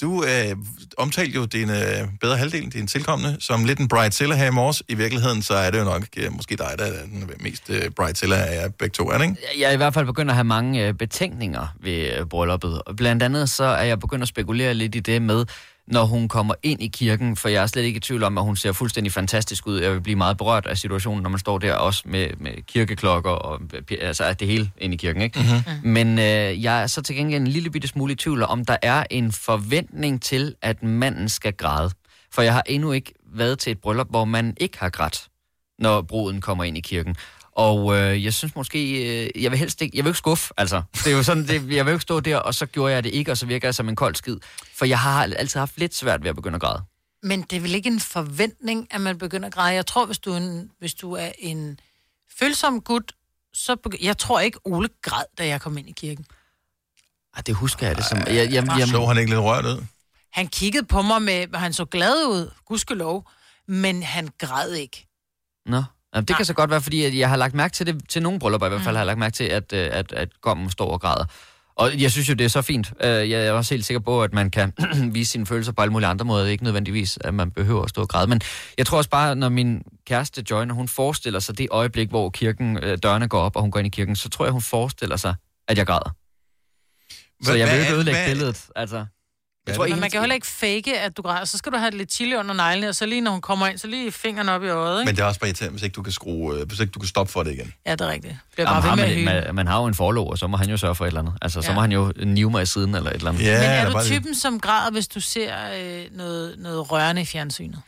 du 0.01 0.23
øh, 0.23 0.55
omtalte 0.97 1.35
jo 1.35 1.45
din 1.45 1.69
øh, 1.69 2.07
bedre 2.21 2.37
halvdel, 2.37 2.71
din 2.71 2.87
tilkommende, 2.87 3.37
som 3.39 3.65
lidt 3.65 3.79
en 3.79 3.87
bridezilla 3.87 4.35
her 4.35 4.47
i 4.47 4.51
morges. 4.51 4.83
I 4.87 4.95
virkeligheden, 4.95 5.41
så 5.41 5.53
er 5.53 5.71
det 5.71 5.79
jo 5.79 5.83
nok 5.83 6.03
øh, 6.17 6.33
måske 6.33 6.55
dig, 6.55 6.75
der 6.77 6.85
er 6.85 7.05
den 7.05 7.31
mest 7.39 7.69
øh, 7.69 7.91
bridezilla 7.91 8.35
af 8.35 8.61
jer 8.61 8.69
begge 8.69 8.93
to, 8.93 9.09
er 9.09 9.17
det 9.17 9.23
ikke? 9.23 9.35
Jeg 9.59 9.69
er 9.69 9.71
i 9.71 9.77
hvert 9.77 9.93
fald 9.93 10.05
begyndt 10.05 10.31
at 10.31 10.35
have 10.35 10.43
mange 10.43 10.87
øh, 10.87 10.93
betænkninger 10.93 11.67
ved 11.79 12.13
øh, 12.17 12.25
brylluppet. 12.25 12.81
Blandt 12.97 13.23
andet 13.23 13.49
så 13.49 13.63
er 13.63 13.83
jeg 13.83 13.99
begyndt 13.99 14.21
at 14.21 14.27
spekulere 14.27 14.73
lidt 14.73 14.95
i 14.95 14.99
det 14.99 15.21
med, 15.21 15.45
når 15.91 16.05
hun 16.05 16.27
kommer 16.27 16.53
ind 16.63 16.81
i 16.81 16.87
kirken, 16.87 17.35
for 17.35 17.49
jeg 17.49 17.63
er 17.63 17.67
slet 17.67 17.83
ikke 17.83 17.97
i 17.97 17.99
tvivl 17.99 18.23
om, 18.23 18.37
at 18.37 18.43
hun 18.43 18.55
ser 18.55 18.71
fuldstændig 18.71 19.13
fantastisk 19.13 19.67
ud. 19.67 19.79
Jeg 19.79 19.91
vil 19.91 20.01
blive 20.01 20.15
meget 20.15 20.37
berørt 20.37 20.65
af 20.65 20.77
situationen, 20.77 21.23
når 21.23 21.29
man 21.29 21.39
står 21.39 21.57
der 21.57 21.73
også 21.73 22.03
med, 22.05 22.27
med 22.37 22.51
kirkeklokker 22.67 23.29
og 23.29 23.61
altså 24.01 24.23
at 24.23 24.39
det 24.39 24.47
hele 24.47 24.71
ind 24.77 24.93
i 24.93 24.97
kirken. 24.97 25.21
Ikke? 25.21 25.39
Mm-hmm. 25.39 25.91
Men 25.91 26.19
øh, 26.19 26.63
jeg 26.63 26.81
er 26.81 26.87
så 26.87 27.01
til 27.01 27.15
gengæld 27.15 27.41
en 27.41 27.47
lille 27.47 27.69
bitte 27.69 27.87
smule 27.87 28.13
i 28.13 28.15
tvivl 28.15 28.43
om, 28.43 28.65
der 28.65 28.77
er 28.81 29.03
en 29.09 29.31
forventning 29.31 30.21
til, 30.21 30.55
at 30.61 30.83
manden 30.83 31.29
skal 31.29 31.53
græde. 31.53 31.91
For 32.31 32.41
jeg 32.41 32.53
har 32.53 32.63
endnu 32.65 32.91
ikke 32.91 33.13
været 33.33 33.59
til 33.59 33.71
et 33.71 33.81
bryllup, 33.81 34.09
hvor 34.09 34.25
man 34.25 34.57
ikke 34.59 34.79
har 34.79 34.89
grædt, 34.89 35.27
når 35.79 36.01
bruden 36.01 36.41
kommer 36.41 36.63
ind 36.63 36.77
i 36.77 36.81
kirken. 36.81 37.15
Og 37.59 37.97
øh, 37.97 38.23
jeg 38.23 38.33
synes 38.33 38.55
måske, 38.55 38.79
øh, 38.91 39.43
jeg 39.43 39.51
vil 39.51 39.59
helst 39.59 39.81
ikke, 39.81 39.97
jeg 39.97 40.05
vil 40.05 40.09
ikke 40.09 40.17
skuffe, 40.17 40.53
altså. 40.57 40.81
Det 40.93 41.07
er 41.07 41.11
jo 41.11 41.23
sådan, 41.23 41.47
det, 41.47 41.75
jeg 41.75 41.85
vil 41.85 41.91
ikke 41.91 42.01
stå 42.01 42.19
der, 42.19 42.37
og 42.37 42.53
så 42.55 42.65
gjorde 42.65 42.93
jeg 42.93 43.03
det 43.03 43.13
ikke, 43.13 43.31
og 43.31 43.37
så 43.37 43.45
virker 43.45 43.67
jeg 43.67 43.75
som 43.75 43.89
en 43.89 43.95
kold 43.95 44.15
skid. 44.15 44.37
For 44.75 44.85
jeg 44.85 44.99
har 44.99 45.23
altid 45.23 45.59
haft 45.59 45.77
lidt 45.77 45.95
svært 45.95 46.23
ved 46.23 46.29
at 46.29 46.35
begynde 46.35 46.55
at 46.55 46.61
græde. 46.61 46.83
Men 47.23 47.41
det 47.41 47.55
er 47.55 47.59
vel 47.59 47.75
ikke 47.75 47.89
en 47.89 47.99
forventning, 47.99 48.87
at 48.91 49.01
man 49.01 49.17
begynder 49.17 49.47
at 49.47 49.53
græde. 49.53 49.73
Jeg 49.73 49.85
tror, 49.85 50.05
hvis 50.05 50.19
du 50.19 50.31
er 50.31 50.37
en, 50.37 50.71
hvis 50.79 50.93
du 50.93 51.13
er 51.13 51.31
en 51.39 51.79
følsom 52.39 52.81
gut, 52.81 53.11
så 53.53 53.75
begy- 53.87 54.05
jeg 54.05 54.17
tror 54.17 54.39
ikke, 54.39 54.59
Ole 54.65 54.89
græd, 55.01 55.23
da 55.37 55.47
jeg 55.47 55.61
kom 55.61 55.77
ind 55.77 55.89
i 55.89 55.91
kirken. 55.91 56.25
Ej, 57.35 57.41
det 57.41 57.55
husker 57.55 57.87
jeg 57.87 57.95
det 57.95 58.05
som... 58.05 58.17
Jeg, 58.17 58.35
jeg, 58.35 58.53
jeg, 58.53 58.87
Så 58.87 59.05
han 59.05 59.17
ikke 59.17 59.31
lidt 59.31 59.41
rørt 59.41 59.65
ud? 59.65 59.85
Han 60.31 60.47
kiggede 60.47 60.85
på 60.85 61.01
mig 61.01 61.21
med, 61.21 61.55
han 61.55 61.73
så 61.73 61.85
glad 61.85 62.25
ud, 62.25 62.51
gudskelov, 62.65 63.29
men 63.67 64.03
han 64.03 64.29
græd 64.37 64.73
ikke. 64.73 65.07
Nå. 65.65 65.83
Jamen, 66.15 66.25
det 66.25 66.35
kan 66.35 66.45
så 66.45 66.53
godt 66.53 66.69
være, 66.69 66.81
fordi 66.81 67.03
at 67.05 67.17
jeg 67.17 67.29
har 67.29 67.37
lagt 67.37 67.53
mærke 67.53 67.73
til 67.73 67.85
det, 67.85 68.09
til 68.09 68.21
nogle 68.23 68.39
bryllupper 68.39 68.67
i 68.67 68.69
hvert 68.69 68.81
fald, 68.81 68.95
har 68.95 69.01
jeg 69.01 69.05
lagt 69.07 69.19
mærke 69.19 69.33
til, 69.33 69.43
at, 69.43 69.73
øh, 69.73 69.89
at, 69.91 70.11
at 70.11 70.29
gommen 70.41 70.69
står 70.69 70.91
og 70.91 71.01
græder. 71.01 71.25
Og 71.75 72.01
jeg 72.01 72.11
synes 72.11 72.29
jo, 72.29 72.33
det 72.33 72.45
er 72.45 72.47
så 72.49 72.61
fint. 72.61 72.93
Øh, 73.03 73.29
Jeg 73.29 73.45
er 73.47 73.51
også 73.51 73.73
helt 73.73 73.85
sikker 73.85 73.99
på, 73.99 74.23
at 74.23 74.33
man 74.33 74.51
kan 74.51 74.73
vise 75.13 75.31
sine 75.31 75.45
følelser 75.45 75.71
på 75.71 75.81
alle 75.81 75.91
mulige 75.91 76.07
andre 76.09 76.25
måder. 76.25 76.45
Ikke 76.45 76.63
nødvendigvis, 76.63 77.17
at 77.21 77.33
man 77.33 77.51
behøver 77.51 77.83
at 77.83 77.89
stå 77.89 78.01
og 78.01 78.07
græde. 78.09 78.27
Men 78.27 78.41
jeg 78.77 78.85
tror 78.85 78.97
også 78.97 79.09
bare, 79.09 79.35
når 79.35 79.49
min 79.49 79.81
kæreste 80.07 80.43
Joy, 80.51 80.63
når 80.65 80.75
hun 80.75 80.87
forestiller 80.87 81.39
sig 81.39 81.57
det 81.57 81.67
øjeblik, 81.71 82.09
hvor 82.09 82.29
kirken, 82.29 82.77
øh, 82.83 82.97
dørene 83.03 83.27
går 83.27 83.41
op, 83.41 83.55
og 83.55 83.61
hun 83.61 83.71
går 83.71 83.79
ind 83.79 83.87
i 83.87 83.89
kirken, 83.89 84.15
så 84.15 84.29
tror 84.29 84.45
jeg, 84.45 84.51
hun 84.51 84.61
forestiller 84.61 85.17
sig, 85.17 85.35
at 85.67 85.77
jeg 85.77 85.87
græder. 85.87 86.09
Så 87.43 87.51
Hvad- 87.51 87.55
jeg 87.59 87.67
vil 87.71 87.79
ikke 87.79 87.93
ødelægge 87.95 88.19
billedet. 88.27 88.65
Altså. 88.75 89.05
Jeg 89.69 89.77
tror, 89.77 89.87
men 89.87 89.99
man 89.99 90.09
kan 90.09 90.17
jo 90.17 90.21
heller 90.21 90.35
ikke 90.35 90.47
fake, 90.47 90.99
at 90.99 91.17
du 91.17 91.21
græder. 91.21 91.45
Så 91.45 91.57
skal 91.57 91.71
du 91.71 91.77
have 91.77 91.91
lidt 91.91 92.13
chili 92.13 92.35
under 92.35 92.53
neglene, 92.53 92.89
og 92.89 92.95
så 92.95 93.05
lige 93.05 93.21
når 93.21 93.31
hun 93.31 93.41
kommer 93.41 93.67
ind, 93.67 93.77
så 93.77 93.87
lige 93.87 94.11
fingeren 94.11 94.49
op 94.49 94.63
i 94.63 94.67
øjet, 94.67 94.99
ikke? 95.01 95.05
Men 95.09 95.15
det 95.15 95.21
er 95.21 95.25
også 95.25 95.39
bare 95.39 95.47
irriterende, 95.49 95.71
hvis 95.73 95.83
ikke 95.83 95.93
du 95.93 96.01
kan 96.03 96.13
skrue, 96.13 96.55
øh, 96.55 96.67
hvis 96.67 96.79
ikke 96.79 96.91
du 96.91 96.99
kan 96.99 97.07
stoppe 97.07 97.31
for 97.33 97.43
det 97.43 97.51
igen. 97.53 97.73
Ja, 97.85 97.91
det 97.91 98.01
er 98.01 98.07
rigtigt. 98.07 98.35
Det 98.55 98.59
er 98.63 98.69
Jamen, 98.69 98.83
bare 98.83 98.89
har 98.97 99.05
ved 99.05 99.15
med 99.15 99.23
man, 99.25 99.43
man, 99.45 99.55
man 99.55 99.67
har 99.67 99.79
jo 99.79 99.85
en 99.85 99.95
forlov, 99.95 100.29
og 100.31 100.37
så 100.37 100.47
må 100.47 100.57
han 100.57 100.69
jo 100.69 100.77
sørge 100.77 100.95
for 100.95 101.05
et 101.05 101.07
eller 101.07 101.21
andet. 101.21 101.33
Altså, 101.41 101.61
så 101.61 101.69
Ja. 101.69 101.75
må 101.75 101.81
han 101.81 101.91
jo 101.91 102.13
nive 102.25 102.51
mig 102.51 102.63
i 102.63 102.65
siden 102.65 102.95
eller 102.95 103.09
et 103.09 103.15
eller 103.15 103.29
andet. 103.29 103.43
Men 103.45 103.53
er 103.53 103.89
du 103.89 103.99
typen, 104.05 104.35
som 104.35 104.59
græder, 104.59 104.91
hvis 104.91 105.07
du 105.07 105.19
ser 105.21 105.53
øh, 105.81 106.01
noget, 106.17 106.55
noget 106.57 106.91
rørende 106.91 107.21
i 107.21 107.25
fjernsynet? 107.25 107.81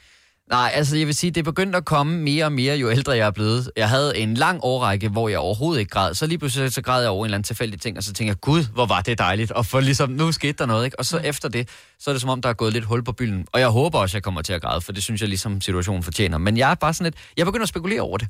Nej, 0.52 0.72
altså 0.74 0.97
jeg 0.97 1.08
vil 1.08 1.16
sige, 1.16 1.32
det 1.32 1.38
er 1.39 1.43
begyndt 1.43 1.76
at 1.76 1.86
komme 1.86 2.18
mere 2.18 2.45
og 2.45 2.52
mere, 2.52 2.76
jo 2.76 2.91
ældre 2.91 3.12
jeg 3.12 3.28
er 3.28 3.32
blevet. 3.32 3.72
Jeg 3.76 3.89
havde 3.89 4.18
en 4.18 4.34
lang 4.34 4.60
årrække, 4.64 5.10
hvor 5.10 5.30
jeg 5.30 5.39
overhovedet 5.39 5.80
ikke 5.80 5.89
græd. 5.89 6.14
Så 6.14 6.28
lige 6.28 6.38
pludselig 6.38 6.74
så 6.74 6.82
græd 6.82 7.02
jeg 7.02 7.10
over 7.10 7.26
en 7.26 7.28
eller 7.28 7.38
anden 7.38 7.43
tilfældig 7.43 7.82
ting, 7.82 7.97
og 7.97 8.04
så 8.04 8.14
tænkte 8.14 8.30
jeg, 8.30 8.41
gud, 8.41 8.64
hvor 8.74 8.86
var 8.86 9.02
det 9.02 9.18
dejligt. 9.18 9.52
Og 9.52 9.66
for 9.66 9.80
ligesom, 9.80 10.10
nu 10.10 10.32
skete 10.32 10.54
der 10.54 10.66
noget, 10.66 10.86
ikke? 10.86 10.99
Og 10.99 11.06
så 11.06 11.18
mm. 11.18 11.26
efter 11.26 11.49
det, 11.49 11.70
så 11.99 12.10
er 12.10 12.14
det 12.14 12.22
som 12.22 12.30
om, 12.30 12.41
der 12.41 12.49
er 12.49 12.54
gået 12.54 12.74
lidt 12.74 12.86
hul 12.86 13.04
på 13.04 13.12
bylden. 13.12 13.45
Og 13.54 13.60
jeg 13.60 13.68
håber 13.68 13.99
også, 13.99 14.18
jeg 14.18 14.24
kommer 14.24 14.41
til 14.41 14.54
at 14.54 14.62
græde, 14.62 14.82
for 14.82 14.91
det 14.91 15.04
synes 15.04 15.22
jeg 15.22 15.30
ligesom 15.30 15.62
situationen 15.62 16.04
fortjener. 16.04 16.38
Men 16.38 16.58
jeg 16.58 16.72
er 16.72 16.76
bare 16.76 16.93
sådan 16.93 17.04
lidt, 17.04 17.16
jeg 17.38 17.45
begynder 17.45 17.64
at 17.64 17.70
spekulere 17.70 18.02
over 18.02 18.18
det. 18.18 18.28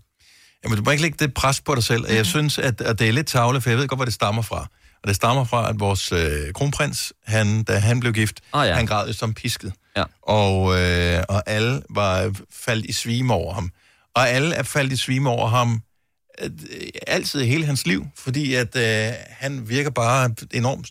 Jamen, 0.64 0.78
du 0.78 0.84
må 0.84 0.92
ikke 0.92 1.04
lægge 1.04 1.18
det 1.20 1.34
pres 1.34 1.62
på 1.62 1.76
dig 1.76 1.84
selv. 1.84 2.02
Mm. 2.10 2.16
Jeg 2.16 2.26
synes, 2.26 2.58
at, 2.58 2.82
at 2.82 3.00
det 3.00 3.10
er 3.10 3.14
lidt 3.14 3.28
tavle, 3.28 3.62
for 3.62 3.70
jeg 3.70 3.80
ved 3.80 3.88
godt, 3.88 3.98
hvor 3.98 4.06
det 4.06 4.14
stammer 4.14 4.42
fra. 4.42 4.68
Og 5.04 5.08
det 5.08 5.16
stammer 5.16 5.44
fra, 5.44 5.70
at 5.70 5.80
vores 5.80 6.12
øh, 6.12 6.54
kronprins, 6.54 7.14
han, 7.26 7.64
da 7.64 7.78
han 7.78 8.00
blev 8.00 8.14
gift, 8.14 8.40
oh, 8.52 8.68
ja. 8.68 8.74
han 8.74 8.86
græd 8.86 9.14
som 9.14 9.34
pisket. 9.34 9.74
Ja. 9.98 10.04
Og, 10.22 10.80
øh, 10.80 11.11
og 11.48 11.54
alle 11.54 11.82
var 11.90 12.34
faldt 12.52 12.86
i 12.86 12.92
svime 12.92 13.34
over 13.34 13.54
ham. 13.54 13.72
Og 14.16 14.30
alle 14.30 14.56
er 14.56 14.64
faldt 14.64 14.94
i 14.94 14.98
svime 14.98 15.30
over 15.30 15.48
ham 15.48 15.82
øh, 16.42 16.50
altid 17.08 17.42
i 17.42 17.46
hele 17.46 17.66
hans 17.66 17.86
liv, 17.88 18.06
fordi 18.16 18.54
at 18.54 18.76
øh, 18.76 19.14
han 19.30 19.70
virker 19.70 19.90
bare 19.90 20.30
enormt 20.54 20.88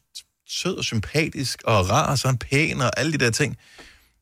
sød 0.48 0.76
og 0.76 0.84
sympatisk 0.84 1.62
og 1.64 1.90
rar, 1.90 2.11
og 2.11 2.18
så 2.18 2.28
er 2.28 2.32
han 2.32 2.38
pæn 2.38 2.80
og 2.80 2.90
alle 3.01 3.12
de 3.12 3.18
der 3.18 3.30
ting. 3.30 3.57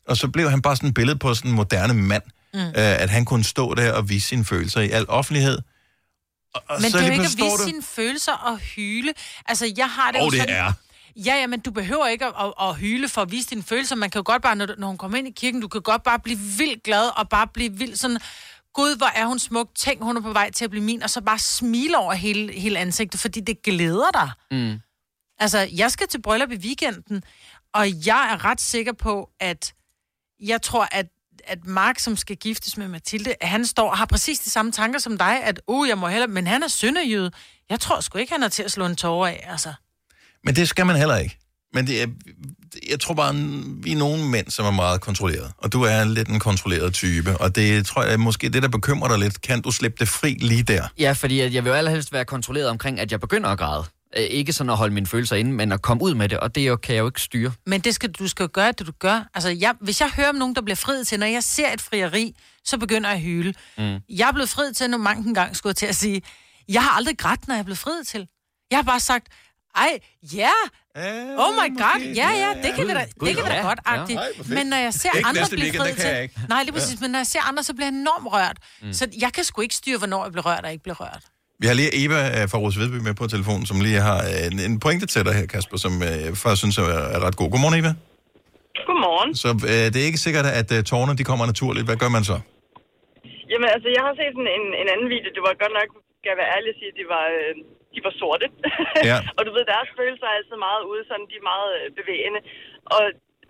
Og 0.08 0.16
så 0.16 0.28
blev 0.28 0.50
han 0.50 0.62
bare 0.62 0.76
sådan 0.76 0.88
et 0.88 0.94
billede 0.94 1.18
på 1.18 1.34
sådan 1.34 1.50
en 1.50 1.54
moderne 1.56 1.94
mand, 1.94 2.22
mm. 2.54 2.60
øh, 2.60 2.72
at 2.76 3.10
han 3.10 3.24
kunne 3.24 3.44
stå 3.44 3.74
der 3.74 3.92
og 3.92 4.08
vise 4.08 4.28
sine 4.28 4.44
følelser 4.44 4.80
i 4.80 4.90
al 4.90 5.08
offentlighed. 5.08 5.58
Og, 6.54 6.62
og 6.68 6.80
Men 6.82 6.90
så 6.90 6.98
det 6.98 7.04
er 7.04 7.08
jo 7.08 7.12
ikke 7.12 7.24
at 7.24 7.30
vise 7.36 7.38
du- 7.56 7.64
sine 7.64 7.82
følelser 7.82 8.32
og 8.32 8.58
hyle. 8.58 9.12
Altså, 9.46 9.72
jeg 9.76 9.90
har 9.90 10.10
det 10.12 10.20
Åh, 10.20 10.24
jo 10.24 10.30
det 10.30 10.40
sådan... 10.40 10.54
er. 10.54 10.72
Ja, 11.24 11.34
ja, 11.34 11.46
men 11.46 11.60
du 11.60 11.70
behøver 11.70 12.06
ikke 12.06 12.24
at, 12.26 12.32
at, 12.40 12.52
at 12.68 12.76
hyle 12.76 13.08
for 13.08 13.22
at 13.22 13.30
vise 13.30 13.48
dine 13.50 13.62
følelser. 13.62 13.96
Man 13.96 14.10
kan 14.10 14.18
jo 14.18 14.22
godt 14.26 14.42
bare, 14.42 14.56
når, 14.56 14.66
du- 14.66 14.74
når 14.78 14.86
hun 14.86 14.98
kommer 14.98 15.18
ind 15.18 15.28
i 15.28 15.30
kirken, 15.30 15.60
du 15.60 15.68
kan 15.68 15.82
godt 15.82 16.02
bare 16.02 16.18
blive 16.18 16.38
vildt 16.38 16.82
glad 16.82 17.18
og 17.18 17.28
bare 17.28 17.46
blive 17.48 17.72
vildt 17.72 17.98
sådan... 17.98 18.18
Gud, 18.74 18.96
hvor 18.96 19.06
er 19.14 19.26
hun 19.26 19.38
smuk. 19.38 19.68
Tænk, 19.74 20.02
hun 20.02 20.16
er 20.16 20.20
på 20.20 20.32
vej 20.32 20.50
til 20.50 20.64
at 20.64 20.70
blive 20.70 20.84
min. 20.84 21.02
Og 21.02 21.10
så 21.10 21.20
bare 21.20 21.38
smile 21.38 21.98
over 21.98 22.12
hele, 22.12 22.52
hele 22.52 22.78
ansigtet, 22.78 23.20
fordi 23.20 23.40
det 23.40 23.62
glæder 23.62 24.10
dig. 24.14 24.30
Mm. 24.50 24.80
Altså, 25.38 25.68
jeg 25.76 25.90
skal 25.90 26.08
til 26.08 26.22
bryllup 26.22 26.50
i 26.52 26.56
weekenden, 26.56 27.22
og 27.74 28.06
jeg 28.06 28.28
er 28.32 28.44
ret 28.44 28.60
sikker 28.60 28.92
på, 28.92 29.30
at 29.40 29.74
jeg 30.40 30.62
tror, 30.62 30.88
at, 30.92 31.06
at 31.44 31.64
Mark, 31.64 31.98
som 31.98 32.16
skal 32.16 32.36
giftes 32.36 32.76
med 32.76 32.88
Mathilde, 32.88 33.34
han 33.42 33.66
står 33.66 33.90
og 33.90 33.98
har 33.98 34.06
præcis 34.06 34.38
de 34.38 34.50
samme 34.50 34.72
tanker 34.72 34.98
som 34.98 35.18
dig, 35.18 35.42
at, 35.44 35.60
uh, 35.66 35.88
jeg 35.88 35.98
må 35.98 36.08
hellere, 36.08 36.28
men 36.28 36.46
han 36.46 36.62
er 36.62 36.68
sønderjyde. 36.68 37.30
Jeg 37.70 37.80
tror 37.80 38.00
sgu 38.00 38.18
ikke, 38.18 38.32
han 38.32 38.42
er 38.42 38.48
til 38.48 38.62
at 38.62 38.72
slå 38.72 38.86
en 38.86 38.96
tårer 38.96 39.28
af, 39.28 39.44
altså. 39.48 39.72
Men 40.48 40.56
det 40.56 40.68
skal 40.68 40.86
man 40.86 40.96
heller 40.96 41.16
ikke. 41.16 41.38
Men 41.74 41.86
det 41.86 42.02
er, 42.02 42.06
jeg 42.90 43.00
tror 43.00 43.14
bare, 43.14 43.34
vi 43.82 43.92
er 43.92 43.96
nogle 43.96 44.24
mænd, 44.24 44.50
som 44.50 44.66
er 44.66 44.70
meget 44.70 45.00
kontrolleret. 45.00 45.52
Og 45.58 45.72
du 45.72 45.82
er 45.82 46.04
lidt 46.04 46.28
en 46.28 46.40
kontrolleret 46.40 46.94
type. 46.94 47.36
Og 47.36 47.56
det 47.56 47.86
tror 47.86 48.02
jeg 48.02 48.20
måske 48.20 48.48
det, 48.48 48.62
der 48.62 48.68
bekymrer 48.68 49.08
dig 49.08 49.18
lidt. 49.18 49.40
Kan 49.42 49.62
du 49.62 49.70
slippe 49.70 49.96
det 50.00 50.08
fri 50.08 50.36
lige 50.40 50.62
der? 50.62 50.88
Ja, 50.98 51.12
fordi 51.12 51.40
at 51.40 51.54
jeg 51.54 51.64
vil 51.64 51.70
jo 51.70 51.76
allerhelst 51.76 52.12
være 52.12 52.24
kontrolleret 52.24 52.68
omkring, 52.68 53.00
at 53.00 53.12
jeg 53.12 53.20
begynder 53.20 53.48
at 53.50 53.58
græde. 53.58 53.84
Øh, 54.16 54.22
Ikke 54.24 54.52
sådan 54.52 54.70
at 54.70 54.76
holde 54.76 54.94
mine 54.94 55.06
følelser 55.06 55.36
inde, 55.36 55.52
men 55.52 55.72
at 55.72 55.82
komme 55.82 56.02
ud 56.02 56.14
med 56.14 56.28
det, 56.28 56.40
og 56.40 56.54
det 56.54 56.66
jo, 56.68 56.76
kan 56.76 56.94
jeg 56.94 57.00
jo 57.00 57.06
ikke 57.06 57.20
styre. 57.20 57.52
Men 57.66 57.80
det 57.80 57.94
skal, 57.94 58.10
du 58.12 58.28
skal 58.28 58.42
jo 58.42 58.48
gøre 58.52 58.72
det, 58.72 58.86
du 58.86 58.92
gør. 58.98 59.28
Altså, 59.34 59.48
jeg, 59.50 59.74
hvis 59.80 60.00
jeg 60.00 60.10
hører 60.16 60.28
om 60.28 60.34
nogen, 60.34 60.54
der 60.54 60.62
bliver 60.62 60.76
friet 60.76 61.06
til, 61.08 61.18
når 61.20 61.26
jeg 61.26 61.42
ser 61.42 61.72
et 61.72 61.80
frieri, 61.80 62.34
så 62.64 62.78
begynder 62.78 63.08
jeg 63.08 63.16
at 63.16 63.22
hyle. 63.22 63.54
Mm. 63.78 63.84
Jeg 64.08 64.28
er 64.28 64.32
blevet 64.32 64.48
friet 64.48 64.76
til 64.76 64.90
nu 64.90 64.98
mange 64.98 65.34
gange, 65.34 65.54
skulle 65.54 65.70
jeg 65.70 65.76
til 65.76 65.86
at 65.86 65.96
sige. 65.96 66.22
Jeg 66.68 66.82
har 66.82 66.90
aldrig 66.90 67.18
grædt, 67.18 67.48
når 67.48 67.54
jeg 67.54 67.60
er 67.60 67.64
blevet 67.64 67.78
friet 67.78 68.06
til. 68.06 68.26
Jeg 68.70 68.78
har 68.78 68.82
bare 68.82 69.00
sagt, 69.00 69.26
ej, 69.84 69.92
ja, 70.40 70.56
oh 71.42 71.50
my 71.60 71.68
god, 71.82 72.00
ja, 72.20 72.30
ja, 72.42 72.50
det 72.64 72.70
kan 72.76 72.84
vi 72.88 72.92
da, 72.98 73.04
det 73.24 73.32
kan 73.36 73.44
vi 73.46 73.50
da 73.56 73.60
godt, 73.70 73.80
agtigt. 73.96 74.20
Men 74.56 74.66
når 74.72 74.76
jeg 74.86 74.94
ser 74.94 75.10
Ikke 75.16 75.28
andre 75.28 75.44
blive 75.50 75.72
friet 75.78 75.96
det 75.96 76.02
til... 76.04 76.46
Nej, 76.48 76.62
lige 76.62 76.72
præcis, 76.72 77.00
men 77.00 77.10
når 77.10 77.18
jeg 77.18 77.26
ser 77.34 77.42
andre, 77.50 77.62
så 77.68 77.72
bliver 77.74 77.88
jeg 77.90 77.96
enormt 78.06 78.26
rørt. 78.34 78.56
Mm. 78.82 78.92
Så 78.92 79.04
jeg 79.24 79.30
kan 79.36 79.44
sgu 79.44 79.60
ikke 79.66 79.74
styre, 79.82 79.98
hvornår 79.98 80.20
jeg 80.24 80.32
bliver 80.32 80.46
rørt 80.50 80.64
og 80.64 80.70
ikke 80.72 80.84
bliver 80.86 81.00
rørt. 81.04 81.24
Vi 81.62 81.66
har 81.70 81.74
lige 81.80 81.90
Eva 82.04 82.20
øh, 82.36 82.44
fra 82.50 82.58
Rose 82.62 82.78
Vedby 82.80 82.98
med 83.08 83.14
på 83.20 83.24
telefonen, 83.34 83.66
som 83.70 83.76
lige 83.86 84.00
har 84.10 84.20
øh, 84.30 84.46
en, 84.48 84.56
en 84.68 84.74
pointe 84.84 85.06
til 85.12 85.20
dig 85.26 85.34
her, 85.38 85.46
Kasper, 85.54 85.76
som 85.84 85.92
øh, 86.08 86.14
jeg 86.26 86.32
faktisk 86.42 86.62
synes 86.64 86.76
er, 86.78 86.88
er 87.16 87.20
ret 87.26 87.36
god. 87.40 87.48
Godmorgen, 87.52 87.78
Eva. 87.80 87.92
Godmorgen. 88.88 89.30
Så 89.42 89.48
øh, 89.72 89.84
det 89.92 89.98
er 90.02 90.06
ikke 90.10 90.22
sikkert, 90.26 90.46
at 90.60 90.68
øh, 90.76 90.80
tårne 90.90 91.12
de 91.20 91.24
kommer 91.30 91.44
naturligt. 91.52 91.84
Hvad 91.88 91.98
gør 92.02 92.10
man 92.16 92.24
så? 92.30 92.36
Jamen, 93.52 93.68
altså, 93.74 93.88
jeg 93.96 94.02
har 94.06 94.14
set 94.20 94.32
sådan 94.36 94.52
en, 94.58 94.66
en 94.82 94.88
anden 94.94 95.08
video. 95.14 95.28
Det 95.36 95.42
var 95.46 95.52
godt 95.62 95.74
nok, 95.78 95.88
skal 96.18 96.28
jeg 96.32 96.38
være 96.42 96.50
ærlig 96.56 96.68
at 96.74 96.78
sige, 96.80 96.92
de 97.00 97.04
var, 97.14 97.24
øh, 97.38 97.52
de 97.98 98.06
var 98.08 98.14
sorte. 98.22 98.46
Ja. 99.10 99.18
og 99.36 99.42
du 99.46 99.50
ved, 99.56 99.64
deres 99.74 99.90
følelser 99.98 100.26
er 100.28 100.36
altid 100.38 100.56
meget 100.68 100.82
ude, 100.90 101.02
sådan, 101.08 101.26
de 101.30 101.36
er 101.40 101.46
meget 101.52 101.70
øh, 101.78 101.86
bevægende. 101.98 102.40
Og 102.96 103.02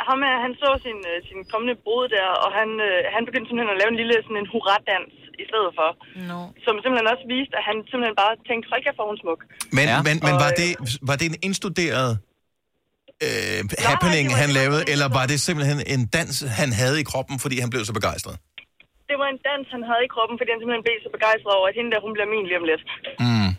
ham, 0.07 0.19
her, 0.27 0.37
han 0.47 0.53
så 0.63 0.71
sin, 0.87 0.99
øh, 1.11 1.19
sin 1.29 1.41
kommende 1.53 1.77
brud 1.85 2.05
der, 2.17 2.29
og 2.45 2.51
han, 2.59 2.69
øh, 2.89 2.99
han 3.15 3.23
begyndte 3.29 3.47
simpelthen 3.49 3.75
at 3.75 3.81
lave 3.83 3.91
en 3.95 4.01
lille 4.03 4.15
sådan 4.27 4.41
en 4.43 4.51
hurra-dans 4.53 5.13
i 5.43 5.45
stedet 5.51 5.73
for. 5.79 5.89
No. 6.31 6.39
Som 6.65 6.75
simpelthen 6.83 7.09
også 7.15 7.25
viste, 7.35 7.55
at 7.61 7.65
han 7.69 7.77
simpelthen 7.91 8.17
bare 8.23 8.33
tænkte, 8.49 8.65
hold 8.73 8.83
kæft, 8.85 8.97
hvor 8.99 9.05
er 9.07 9.11
hun 9.13 9.21
smuk. 9.25 9.41
Men, 9.79 9.87
ja. 9.93 9.99
men, 10.09 10.17
men 10.27 10.35
Og, 10.37 10.41
var, 10.45 10.51
det, 10.61 10.71
var 11.09 11.17
det 11.21 11.27
en 11.33 11.39
indstuderet 11.49 12.11
øh, 13.27 13.61
happening, 13.89 14.27
han 14.43 14.51
lavede, 14.59 14.83
eller 14.93 15.07
var 15.19 15.25
det 15.31 15.39
simpelthen 15.47 15.79
en 15.95 16.03
dans, 16.17 16.35
han 16.61 16.71
havde 16.81 16.97
i 17.03 17.05
kroppen, 17.11 17.37
fordi 17.45 17.57
han 17.65 17.71
blev 17.73 17.83
så 17.91 17.95
begejstret? 18.01 18.37
Det 19.11 19.17
var 19.23 19.29
en 19.35 19.41
dans, 19.49 19.67
han 19.77 19.83
havde 19.91 20.03
i 20.09 20.11
kroppen, 20.15 20.37
fordi 20.39 20.51
han 20.55 20.61
simpelthen 20.61 20.87
blev 20.89 20.97
så 21.07 21.11
begejstret 21.17 21.53
over, 21.59 21.67
at 21.71 21.75
hende 21.79 21.91
der, 21.93 22.01
hun 22.07 22.13
bliver 22.17 22.29
min 22.35 22.45
lige 22.51 22.61
om 22.63 22.67
lidt. 22.73 22.83
Mm. 23.25 23.51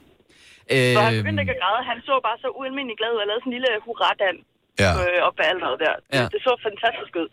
Så 0.95 0.99
han 1.07 1.13
begyndte 1.21 1.41
ikke 1.43 1.55
at 1.57 1.61
græde. 1.63 1.79
Han 1.91 1.97
så 2.07 2.13
bare 2.27 2.37
så 2.43 2.47
ualmindelig 2.59 2.97
glad 2.99 3.11
ud 3.15 3.19
og 3.23 3.27
lavede 3.29 3.41
sådan 3.43 3.51
en 3.53 3.55
lille 3.57 3.69
hurra-dans 3.87 4.39
ja. 4.83 4.91
øh, 5.01 5.27
op 5.27 5.33
på 5.39 5.43
alderet 5.51 5.75
der. 5.83 5.93
Ja. 6.17 6.23
Det 6.33 6.39
så 6.47 6.53
fantastisk 6.67 7.13
ud. 7.23 7.29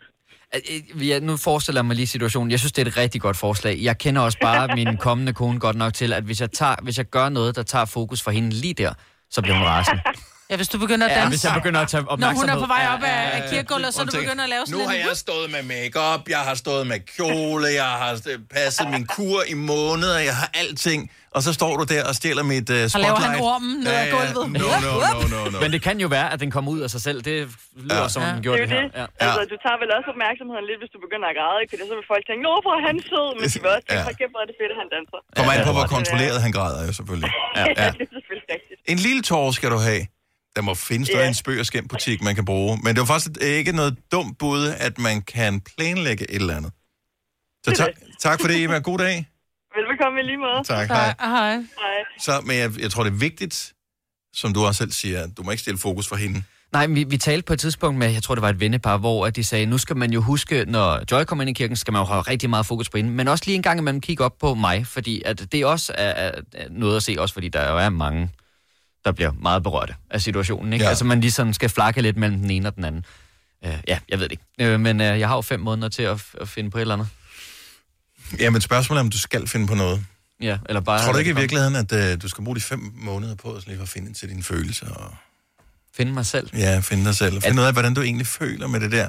Øh, 0.55 1.09
Ja, 1.11 1.17
nu 1.29 1.33
forestiller 1.49 1.81
jeg 1.81 1.87
mig 1.91 1.97
lige 1.97 2.07
situationen. 2.07 2.51
Jeg 2.51 2.59
synes, 2.59 2.73
det 2.73 2.83
er 2.83 2.87
et 2.87 2.97
rigtig 2.97 3.21
godt 3.21 3.37
forslag. 3.37 3.75
Jeg 3.89 3.99
kender 3.99 4.21
også 4.23 4.39
bare 4.49 4.63
min 4.79 4.97
kommende 4.97 5.33
kone 5.41 5.59
godt 5.61 5.77
nok 5.77 5.93
til, 5.95 6.13
at 6.13 6.25
hvis 6.25 6.41
jeg, 6.41 6.51
tager, 6.51 6.77
hvis 6.83 6.99
jeg 6.99 7.07
gør 7.17 7.29
noget, 7.29 7.57
der 7.57 7.63
tager 7.63 7.85
fokus 7.85 8.23
for 8.23 8.31
hende 8.31 8.51
lige 8.51 8.75
der, 8.75 8.93
så 9.31 9.43
bliver 9.43 9.57
hun 9.59 9.67
rasende. 9.67 10.03
Ja, 10.51 10.57
hvis 10.61 10.69
du 10.75 10.79
begynder 10.85 11.07
at 11.07 11.13
Ja, 11.13 11.17
danse. 11.21 11.33
hvis 11.35 11.45
jeg 11.45 11.53
begynder 11.61 11.81
at 11.85 11.89
tage 11.95 12.03
Når 12.03 12.11
hun 12.11 12.13
opmærksomhed. 12.25 12.57
er 12.57 12.61
på 12.67 12.71
vej 12.77 12.83
Ja, 12.89 12.95
op 12.95 13.03
af, 13.03 13.09
ja, 13.09 13.21
ja, 13.23 13.31
af 13.37 13.41
ja. 13.45 13.49
kirkegulvet, 13.53 13.91
så 13.95 14.01
du 14.09 14.13
begynder 14.23 14.45
at 14.49 14.53
lave 14.55 14.65
sådan 14.67 14.75
Nu 14.79 14.83
en... 14.85 14.89
har 14.93 14.97
jeg 15.09 15.17
stået 15.27 15.47
med 15.55 15.63
makeup, 15.75 16.23
jeg 16.37 16.43
har 16.49 16.55
stået 16.65 16.85
med 16.93 16.99
kjole, 17.17 17.67
jeg 17.83 17.91
har 18.03 18.11
passet 18.57 18.87
min 18.95 19.05
kur 19.17 19.39
i 19.55 19.57
måneder, 19.73 20.19
jeg 20.31 20.37
har 20.43 20.51
alting. 20.63 21.01
Og 21.37 21.41
så 21.47 21.51
står 21.61 21.73
du 21.81 21.85
der 21.95 22.03
og 22.11 22.15
stjæler 22.21 22.45
mit 22.55 22.69
uh, 22.71 22.77
Så 22.77 22.89
spotlight. 22.89 23.05
laver 23.07 23.21
han 23.29 23.35
ormen 23.53 23.73
ned 23.87 23.95
ad 24.03 24.07
gulvet. 24.17 24.47
No, 24.63 24.67
no, 24.87 24.93
no, 25.13 25.25
no, 25.35 25.41
no. 25.53 25.57
Men 25.63 25.69
det 25.75 25.81
kan 25.87 25.97
jo 26.05 26.09
være, 26.17 26.29
at 26.35 26.39
den 26.43 26.51
kommer 26.57 26.71
ud 26.77 26.81
af 26.87 26.91
sig 26.95 27.01
selv. 27.09 27.19
Det 27.29 27.37
lyder 27.89 28.03
Ja. 28.03 28.09
som, 28.15 28.21
den 28.23 28.35
Det 28.37 28.43
gjorde 28.47 28.59
er 28.63 28.67
det 28.67 28.75
jo 28.75 28.81
her. 28.81 28.89
det. 28.89 29.01
Ja. 29.01 29.25
Altså, 29.25 29.41
du 29.53 29.57
tager 29.65 29.79
vel 29.83 29.89
også 29.99 30.09
opmærksomheden 30.15 30.65
lidt, 30.71 30.79
hvis 30.83 30.91
du 30.95 30.99
begynder 31.07 31.27
at 31.33 31.37
græde, 31.39 31.57
ikke? 31.63 31.71
Fordi 31.73 31.83
så 31.91 31.95
vil 31.99 32.07
folk 32.15 32.23
tænke, 32.29 32.41
nå, 32.49 32.53
hvor 32.65 32.73
er 32.79 32.83
han 32.91 32.97
sød, 33.11 33.29
men 33.39 33.45
de 33.55 33.59
vil 33.65 33.71
også 33.77 33.87
tænke, 33.93 34.23
Ja. 34.25 34.29
hvor 34.33 34.41
er 34.45 34.49
det 34.51 34.57
fedt, 34.61 34.71
at 34.75 34.79
han 34.83 34.89
danser. 34.97 35.19
Kommer 35.39 35.53
an 35.57 35.61
på, 35.69 35.73
hvor 35.79 35.87
øh, 35.89 35.97
kontrolleret 35.97 36.39
han 36.47 36.53
græder 36.59 36.81
jo 36.89 36.93
selvfølgelig. 36.99 37.31
Ja, 37.59 37.65
Ja. 37.83 37.87
det 37.99 38.05
er 38.09 38.15
selvfølgelig 38.19 38.49
rigtigt. 38.57 38.79
En 38.93 38.99
lille 39.07 39.23
tår 39.31 39.47
skal 39.59 39.71
du 39.77 39.81
have. 39.91 40.03
Der 40.57 40.63
må 40.63 40.75
findes 40.75 41.09
der 41.09 41.21
Ja. 41.21 41.29
en 41.29 41.35
spøg 41.35 41.61
og 41.61 41.67
skæm 41.67 41.89
butik, 41.89 42.23
man 42.23 42.35
kan 42.35 42.45
bruge. 42.45 42.79
Men 42.83 42.95
det 42.95 43.01
var 43.01 43.07
faktisk 43.07 43.31
ikke 43.43 43.73
noget 43.73 43.97
dumt 44.13 44.39
bud, 44.39 44.75
at 44.79 44.99
man 44.99 45.23
kan 45.23 45.61
planlægge 45.61 46.31
et 46.31 46.41
eller 46.41 46.57
andet. 46.57 46.73
Så 47.67 47.73
tak, 47.77 47.89
tak 48.21 48.41
for 48.41 48.49
det, 48.49 48.63
Eva. 48.63 48.79
God 48.79 48.99
dag. 48.99 49.29
Velbekomme 49.77 50.21
i 50.21 50.23
lige 50.23 50.37
måde. 50.37 50.65
Tak, 50.65 50.89
hej. 50.89 51.15
Hej. 51.21 51.55
Hej. 51.55 51.65
Så, 52.21 52.41
men 52.45 52.57
jeg, 52.57 52.81
jeg 52.81 52.91
tror, 52.91 53.03
det 53.05 53.13
er 53.13 53.17
vigtigt, 53.17 53.73
som 54.35 54.53
du 54.53 54.65
også 54.65 54.79
selv 54.79 54.93
siger, 54.93 55.23
at 55.23 55.31
du 55.37 55.43
må 55.43 55.51
ikke 55.51 55.61
stille 55.61 55.79
fokus 55.79 56.09
for 56.09 56.17
hende. 56.17 56.43
Nej, 56.73 56.87
vi, 56.87 57.05
vi 57.05 57.17
talte 57.19 57.43
på 57.47 57.53
et 57.53 57.61
tidspunkt 57.61 57.99
med, 57.99 58.11
jeg 58.11 58.23
tror 58.23 58.35
det 58.35 58.43
var 58.43 58.49
et 58.49 58.61
vennepar, 58.61 58.97
hvor 58.97 59.27
at 59.27 59.37
de 59.37 59.45
sagde, 59.45 59.67
nu 59.67 59.79
skal 59.79 59.97
man 59.97 60.13
jo 60.13 60.21
huske, 60.21 60.65
når 60.69 61.01
Joy 61.13 61.25
kommer 61.25 61.43
ind 61.43 61.51
i 61.51 61.53
kirken, 61.53 61.77
skal 61.77 61.93
man 61.93 62.01
jo 62.01 62.07
have 62.07 62.21
rigtig 62.21 62.51
meget 62.51 62.67
fokus 62.67 62.89
på 62.89 62.97
hende, 62.97 63.11
men 63.11 63.29
også 63.29 63.45
lige 63.47 63.57
en 63.57 63.63
gang 63.63 63.79
imellem 63.81 64.01
kigge 64.01 64.25
op 64.25 64.39
på 64.39 64.55
mig, 64.55 64.87
fordi 64.87 65.23
at 65.25 65.53
det 65.53 65.67
også 65.67 65.93
er, 65.99 66.09
er 66.11 66.41
er 66.55 66.69
noget 66.71 66.97
at 66.97 67.03
se, 67.03 67.17
også 67.19 67.33
fordi 67.35 67.49
der 67.49 67.71
jo 67.71 67.79
er 67.79 67.89
mange, 67.89 68.31
der 69.07 69.13
bliver 69.13 69.33
meget 69.41 69.63
berørte 69.63 69.95
af 70.11 70.23
situationen. 70.23 70.73
Ikke? 70.73 70.85
Ja. 70.85 70.89
Altså 70.89 71.05
man 71.05 71.21
ligesom 71.21 71.53
skal 71.53 71.69
flakke 71.69 72.03
lidt 72.03 72.17
mellem 72.17 72.39
den 72.41 72.51
ene 72.51 72.69
og 72.69 72.77
den 72.77 72.85
anden. 72.85 73.05
Uh, 73.67 73.73
ja, 73.89 73.99
jeg 74.09 74.19
ved 74.19 74.29
det 74.29 74.39
ikke. 74.59 74.75
Uh, 74.75 74.81
men 74.81 75.01
uh, 75.01 75.07
jeg 75.07 75.29
har 75.29 75.35
jo 75.35 75.41
fem 75.41 75.61
måneder 75.61 75.89
til 75.89 76.03
at, 76.03 76.25
at 76.41 76.49
finde 76.49 76.71
på 76.71 76.79
et 76.79 76.81
eller 76.81 76.95
andet. 76.95 77.09
Ja, 78.39 78.51
men 78.51 78.61
spørgsmålet 78.61 79.01
er, 79.01 79.05
om 79.05 79.11
du 79.11 79.19
skal 79.19 79.49
finde 79.49 79.67
på 79.67 79.75
noget. 79.75 80.07
Ja, 80.41 80.59
eller 80.69 80.81
bare... 80.81 81.05
Tror 81.05 81.13
du 81.13 81.19
ikke 81.19 81.31
i 81.31 81.35
virkeligheden, 81.35 81.77
at 81.77 81.93
uh, 81.93 82.23
du 82.23 82.29
skal 82.29 82.45
bruge 82.45 82.57
de 82.57 82.61
fem 82.61 82.93
måneder 82.95 83.35
på 83.35 83.53
at 83.53 83.67
lige 83.67 83.83
at 83.83 83.89
finde 83.89 84.13
til 84.13 84.29
dine 84.29 84.43
følelser? 84.43 84.91
Og, 84.91 85.15
Finde 85.97 86.13
mig 86.13 86.27
selv? 86.27 86.51
ja, 86.57 86.81
finde 86.81 87.05
dig 87.05 87.17
selv. 87.17 87.43
Finde 87.43 87.63
ud 87.63 87.67
af, 87.67 87.73
hvordan 87.73 87.95
du 87.95 88.03
egentlig 88.03 88.27
føler 88.27 88.67
med 88.67 88.81
det 88.81 88.93
der. 88.93 89.09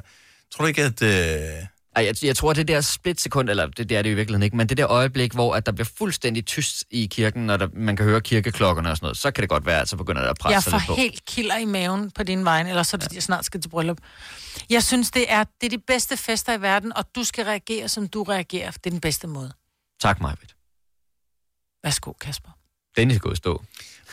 Tror 0.54 0.64
du 0.64 0.68
ikke, 0.68 0.84
at... 0.84 1.02
Uh, 1.02 1.68
Ej, 1.98 2.06
jeg, 2.06 2.24
jeg 2.24 2.36
tror, 2.36 2.54
det 2.54 2.68
der 2.68 2.82
splitsekund, 2.82 3.50
eller 3.50 3.66
det, 3.66 3.90
det 3.90 3.98
er 3.98 4.02
det 4.02 4.10
i 4.10 4.14
virkeligheden 4.14 4.44
ikke, 4.44 4.58
men 4.58 4.70
det 4.70 4.78
der 4.78 4.88
øjeblik, 4.88 5.34
hvor 5.34 5.56
at 5.56 5.66
der 5.66 5.72
bliver 5.72 5.90
fuldstændig 5.98 6.46
tyst 6.46 6.86
i 6.92 7.06
kirken, 7.06 7.46
når 7.46 7.58
der, 7.58 7.68
man 7.74 7.96
kan 7.96 8.06
høre 8.06 8.22
kirkeklokkerne 8.22 8.90
og 8.90 8.98
sådan 8.98 9.06
noget, 9.06 9.18
så 9.18 9.32
kan 9.32 9.42
det 9.42 9.50
godt 9.50 9.66
være, 9.66 9.82
at 9.82 9.90
så 9.90 9.96
begynder 9.98 10.22
det 10.22 10.30
at 10.30 10.38
presse 10.38 10.56
Jeg 10.56 10.64
sig 10.64 10.72
får 10.72 10.78
lidt 10.78 10.88
på. 10.88 10.96
helt 10.96 11.26
kilder 11.26 11.58
i 11.58 11.66
maven 11.66 12.12
på 12.12 12.24
din 12.24 12.46
vej, 12.46 12.62
eller 12.62 12.84
så 12.84 12.98
det, 12.98 13.14
jeg 13.14 13.24
snart 13.24 13.46
skal 13.46 13.62
til 13.62 13.70
bryllup. 13.70 13.98
Jeg 14.70 14.84
synes, 14.84 15.12
det 15.12 15.26
er, 15.32 15.44
det 15.62 15.66
er 15.66 15.70
de 15.70 15.84
bedste 15.88 16.18
fester 16.18 16.54
i 16.58 16.62
verden, 16.62 16.98
og 16.98 17.06
du 17.16 17.24
skal 17.24 17.46
reagere, 17.46 17.88
som 17.88 18.08
du 18.08 18.24
reagerer. 18.24 18.72
Det 18.72 18.86
er 18.86 18.90
den 18.90 19.02
bedste 19.02 19.28
måde. 19.28 19.52
Tak, 20.02 20.22
Majbet. 20.22 20.56
Værsgo, 21.84 22.14
Kasper. 22.14 22.50
Den 22.98 23.12
er 23.12 23.20
gået 23.20 23.38
stå. 23.38 23.64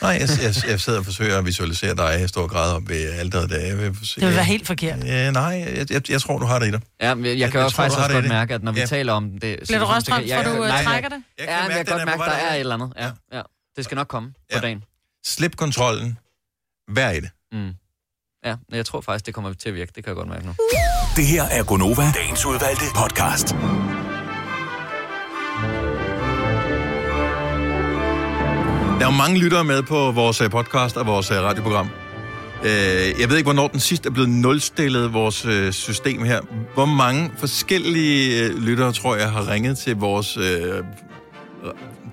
Nej, 0.01 0.11
jeg, 0.21 0.29
jeg, 0.43 0.53
jeg 0.69 0.79
sidder 0.81 0.99
og 0.99 1.05
forsøger 1.05 1.37
at 1.37 1.45
visualisere 1.45 1.95
dig 1.95 2.23
i 2.23 2.27
stor 2.27 2.47
grad 2.47 2.73
op 2.73 2.89
ved 2.89 3.11
alderet 3.13 3.49
der. 3.49 3.59
Jeg 3.59 3.77
vil, 3.77 3.85
Det 3.93 4.15
vil 4.17 4.35
være 4.35 4.43
helt 4.43 4.67
forkert. 4.67 5.03
Ja, 5.03 5.31
nej, 5.31 5.43
jeg, 5.77 5.91
jeg, 5.91 6.09
jeg 6.11 6.21
tror, 6.21 6.37
du 6.39 6.45
har 6.45 6.59
det 6.59 6.67
i 6.67 6.71
dig. 6.71 6.81
Ja, 7.01 7.13
men 7.15 7.25
jeg, 7.25 7.31
jeg 7.31 7.39
Jeg- 7.39 7.51
kan 7.51 7.57
jeg 7.57 7.65
også 7.65 7.75
tror, 7.75 7.83
faktisk 7.83 7.99
også 7.99 8.13
godt 8.13 8.23
det. 8.23 8.29
mærke, 8.31 8.53
at 8.53 8.63
når 8.63 8.71
vi 8.71 8.79
Ja. 8.79 8.85
taler 8.85 9.13
om 9.13 9.29
det... 9.31 9.39
Bliver 9.39 9.57
du 9.79 9.85
jeg- 9.93 10.03
for 10.05 10.51
du 10.57 10.65
nej, 10.67 10.83
trækker 10.83 11.09
det? 11.09 11.23
Jeg 11.39 11.45
Ja, 11.47 11.67
men 11.67 11.77
jeg 11.77 11.85
kan 11.85 11.95
godt 11.97 12.05
mærke, 12.05 12.17
på 12.17 12.23
der 12.25 12.31
er 12.31 12.53
et 12.53 12.59
eller 12.59 12.73
andet. 12.75 12.93
Ja, 12.97 13.09
ja. 13.33 13.41
Det 13.75 13.83
skal 13.85 13.95
nok 13.95 14.07
komme 14.07 14.29
på 14.29 14.35
Ja. 14.53 14.59
dagen. 14.59 14.83
Slip 15.25 15.55
kontrollen. 15.55 16.17
Vær 16.95 17.09
i 17.09 17.19
det. 17.19 17.29
Mm. 17.51 17.71
Ja, 18.45 18.55
men 18.69 18.77
jeg 18.77 18.85
tror 18.85 19.01
faktisk, 19.01 19.25
det 19.25 19.33
kommer 19.33 19.53
til 19.53 19.69
at 19.69 19.75
virke. 19.75 19.91
Det 19.95 20.03
kan 20.03 20.11
jeg 20.11 20.15
godt 20.15 20.27
mærke 20.29 20.45
nu. 20.45 20.55
Det 21.15 21.25
her 21.27 21.43
er 21.43 21.63
Gonova, 21.63 22.11
dagens 22.15 22.45
udvalgte 22.45 22.85
podcast. 22.95 23.55
Der 28.99 29.01
er 29.01 29.05
jo 29.05 29.17
mange 29.17 29.39
lyttere 29.39 29.63
med 29.63 29.83
på 29.83 30.11
vores 30.11 30.41
øh, 30.41 30.49
podcast 30.49 30.97
og 30.97 31.07
vores 31.07 31.31
øh, 31.31 31.37
radioprogram. 31.37 31.89
Øh, 32.63 32.69
Jeg 33.19 33.29
ved 33.29 33.37
ikke, 33.37 33.45
hvornår 33.45 33.67
den 33.67 33.79
sidst 33.79 34.05
er 34.05 34.09
blevet 34.09 34.29
nulstillet, 34.29 35.13
vores 35.13 35.47
system 35.75 36.23
her. 36.23 36.39
Hvor 36.73 36.85
mange 36.85 37.31
forskellige 37.37 38.47
lyttere, 38.59 38.91
tror 38.93 39.15
jeg, 39.15 39.31
har 39.31 39.49
ringet 39.51 39.77
til 39.77 39.95
vores 39.95 40.37
øh, 40.37 40.83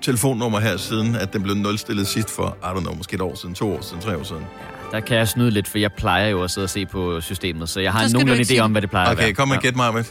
telefonnummer 0.01 0.59
her, 0.59 0.77
siden 0.77 1.15
at 1.15 1.33
den 1.33 1.43
blev 1.43 1.55
nulstillet 1.55 2.07
sidst 2.07 2.29
for, 2.35 2.57
I 2.63 2.65
don't 2.65 2.79
know, 2.79 2.93
måske 2.95 3.13
et 3.15 3.21
år 3.21 3.35
siden, 3.35 3.55
to 3.55 3.73
år 3.75 3.81
siden, 3.81 4.01
tre 4.01 4.17
år 4.17 4.23
siden. 4.23 4.43
Der 4.91 4.99
kan 4.99 5.17
jeg 5.17 5.27
snyde 5.27 5.51
lidt, 5.51 5.67
for 5.67 5.77
jeg 5.77 5.91
plejer 5.97 6.27
jo 6.27 6.43
at 6.43 6.51
sidde 6.51 6.65
og 6.65 6.69
se 6.69 6.85
på 6.85 7.21
systemet, 7.21 7.69
så 7.69 7.79
jeg 7.79 7.91
har 7.91 8.09
nogenlunde 8.13 8.41
idé 8.41 8.45
sige 8.45 8.63
om, 8.63 8.71
hvad 8.71 8.81
det 8.81 8.89
plejer 8.89 9.09
at 9.09 9.17
være. 9.17 9.25
Okay, 9.25 9.33
kom 9.35 9.47
med 9.47 9.55
Ja. 9.57 9.61
gæt 9.61 9.75
mig 9.75 9.93
med. 9.93 10.03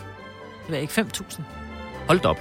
Det 0.69 0.77
er 0.77 0.81
ikke 0.81 0.93
5.000. 1.01 1.43
Hold 2.07 2.25
op. 2.25 2.41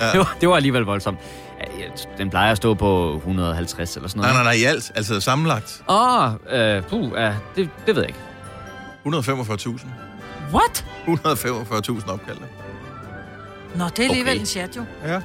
Ja. 0.00 0.06
det, 0.12 0.18
var, 0.18 0.36
det 0.40 0.48
var 0.48 0.56
alligevel 0.56 0.82
voldsomt. 0.82 1.18
Ja, 1.60 1.84
Den 2.18 2.30
plejer 2.30 2.50
at 2.50 2.56
stå 2.56 2.74
på 2.74 3.14
150 3.16 3.96
eller 3.96 4.08
sådan 4.08 4.20
Nej, 4.20 4.32
noget. 4.32 4.44
nej, 4.44 4.54
nej, 4.54 4.62
i 4.62 4.64
alt. 4.64 4.92
Altså 4.94 5.20
sammenlagt. 5.20 5.82
Åh, 5.88 6.22
oh, 6.24 6.30
øh, 6.50 6.82
puh, 6.82 7.10
ja, 7.16 7.34
det, 7.56 7.68
det 7.86 7.96
ved 7.96 8.02
jeg 8.02 8.08
ikke. 8.08 8.20
145.000. 9.06 9.86
What? 10.52 10.84
145.000 11.06 12.10
opkaldte. 12.12 12.42
Nå, 13.74 13.84
det 13.84 13.98
er 13.98 14.02
alligevel 14.04 14.30
Okay. 14.30 14.40
en 14.40 14.46
chat 14.46 14.76
jo. 14.76 14.84
Ja. 15.06 15.20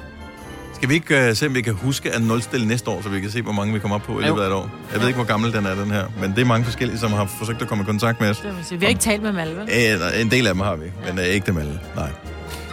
Skal 0.74 0.88
vi 0.88 0.94
ikke 0.94 1.28
uh, 1.30 1.36
se, 1.36 1.46
om 1.46 1.54
vi 1.54 1.62
kan 1.62 1.74
huske 1.74 2.12
at 2.12 2.22
nulstille 2.22 2.68
næste 2.68 2.90
år, 2.90 3.02
så 3.02 3.08
vi 3.08 3.20
kan 3.20 3.30
se, 3.30 3.42
hvor 3.42 3.52
mange 3.52 3.72
vi 3.74 3.78
kommer 3.78 3.94
op 3.94 4.02
på 4.02 4.20
i 4.20 4.22
løbet 4.22 4.42
af 4.42 4.46
et 4.46 4.52
år? 4.52 4.70
Jeg 4.92 5.00
ved 5.00 5.06
ikke, 5.08 5.16
hvor 5.16 5.26
gammel 5.26 5.52
den 5.52 5.66
er, 5.66 5.74
den 5.74 5.90
her. 5.90 6.04
Men 6.20 6.30
det 6.30 6.38
er 6.40 6.44
mange 6.44 6.64
forskellige, 6.64 6.98
som 6.98 7.12
har 7.12 7.26
forsøgt 7.38 7.62
at 7.62 7.68
komme 7.68 7.82
i 7.82 7.84
kontakt 7.84 8.20
med 8.20 8.30
os. 8.30 8.38
Det 8.38 8.56
vil 8.56 8.64
sige. 8.64 8.78
Vi 8.78 8.84
har 8.84 8.88
ikke 8.90 9.00
talt 9.00 9.22
med 9.22 9.32
Malve. 9.32 9.60
Øh, 9.60 10.00
nej, 10.00 10.20
en 10.20 10.30
del 10.30 10.46
af 10.46 10.54
dem 10.54 10.60
har 10.60 10.76
vi, 10.76 10.86
men 11.08 11.18
uh, 11.18 11.24
ikke 11.24 11.46
dem 11.46 11.58
alle. 11.58 11.80
Nej. 11.96 12.10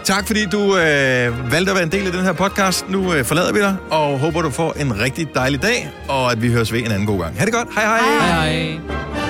Tak 0.04 0.28
fordi 0.28 0.46
du 0.46 0.78
øh, 0.78 1.52
valgte 1.52 1.72
at 1.72 1.76
være 1.76 1.84
en 1.84 1.92
del 1.92 2.06
af 2.06 2.12
den 2.12 2.22
her 2.22 2.34
podcast. 2.34 2.90
Nu 2.90 3.14
øh, 3.14 3.26
forlader 3.26 3.54
vi 3.54 3.60
dig, 3.60 3.76
og 3.92 4.20
håber 4.20 4.42
du 4.42 4.50
får 4.50 4.74
en 4.74 5.00
rigtig 5.02 5.28
dejlig 5.36 5.62
dag, 5.62 5.90
og 6.08 6.32
at 6.32 6.42
vi 6.42 6.52
høres 6.52 6.74
ved 6.74 6.80
en 6.80 6.92
anden 6.92 7.06
god 7.06 7.20
gang. 7.22 7.38
Ha' 7.38 7.46
det 7.46 7.54
godt. 7.54 7.68
Hej 7.76 7.84
hej. 7.86 8.00
Hej 8.00 8.52
hej. 8.62 9.23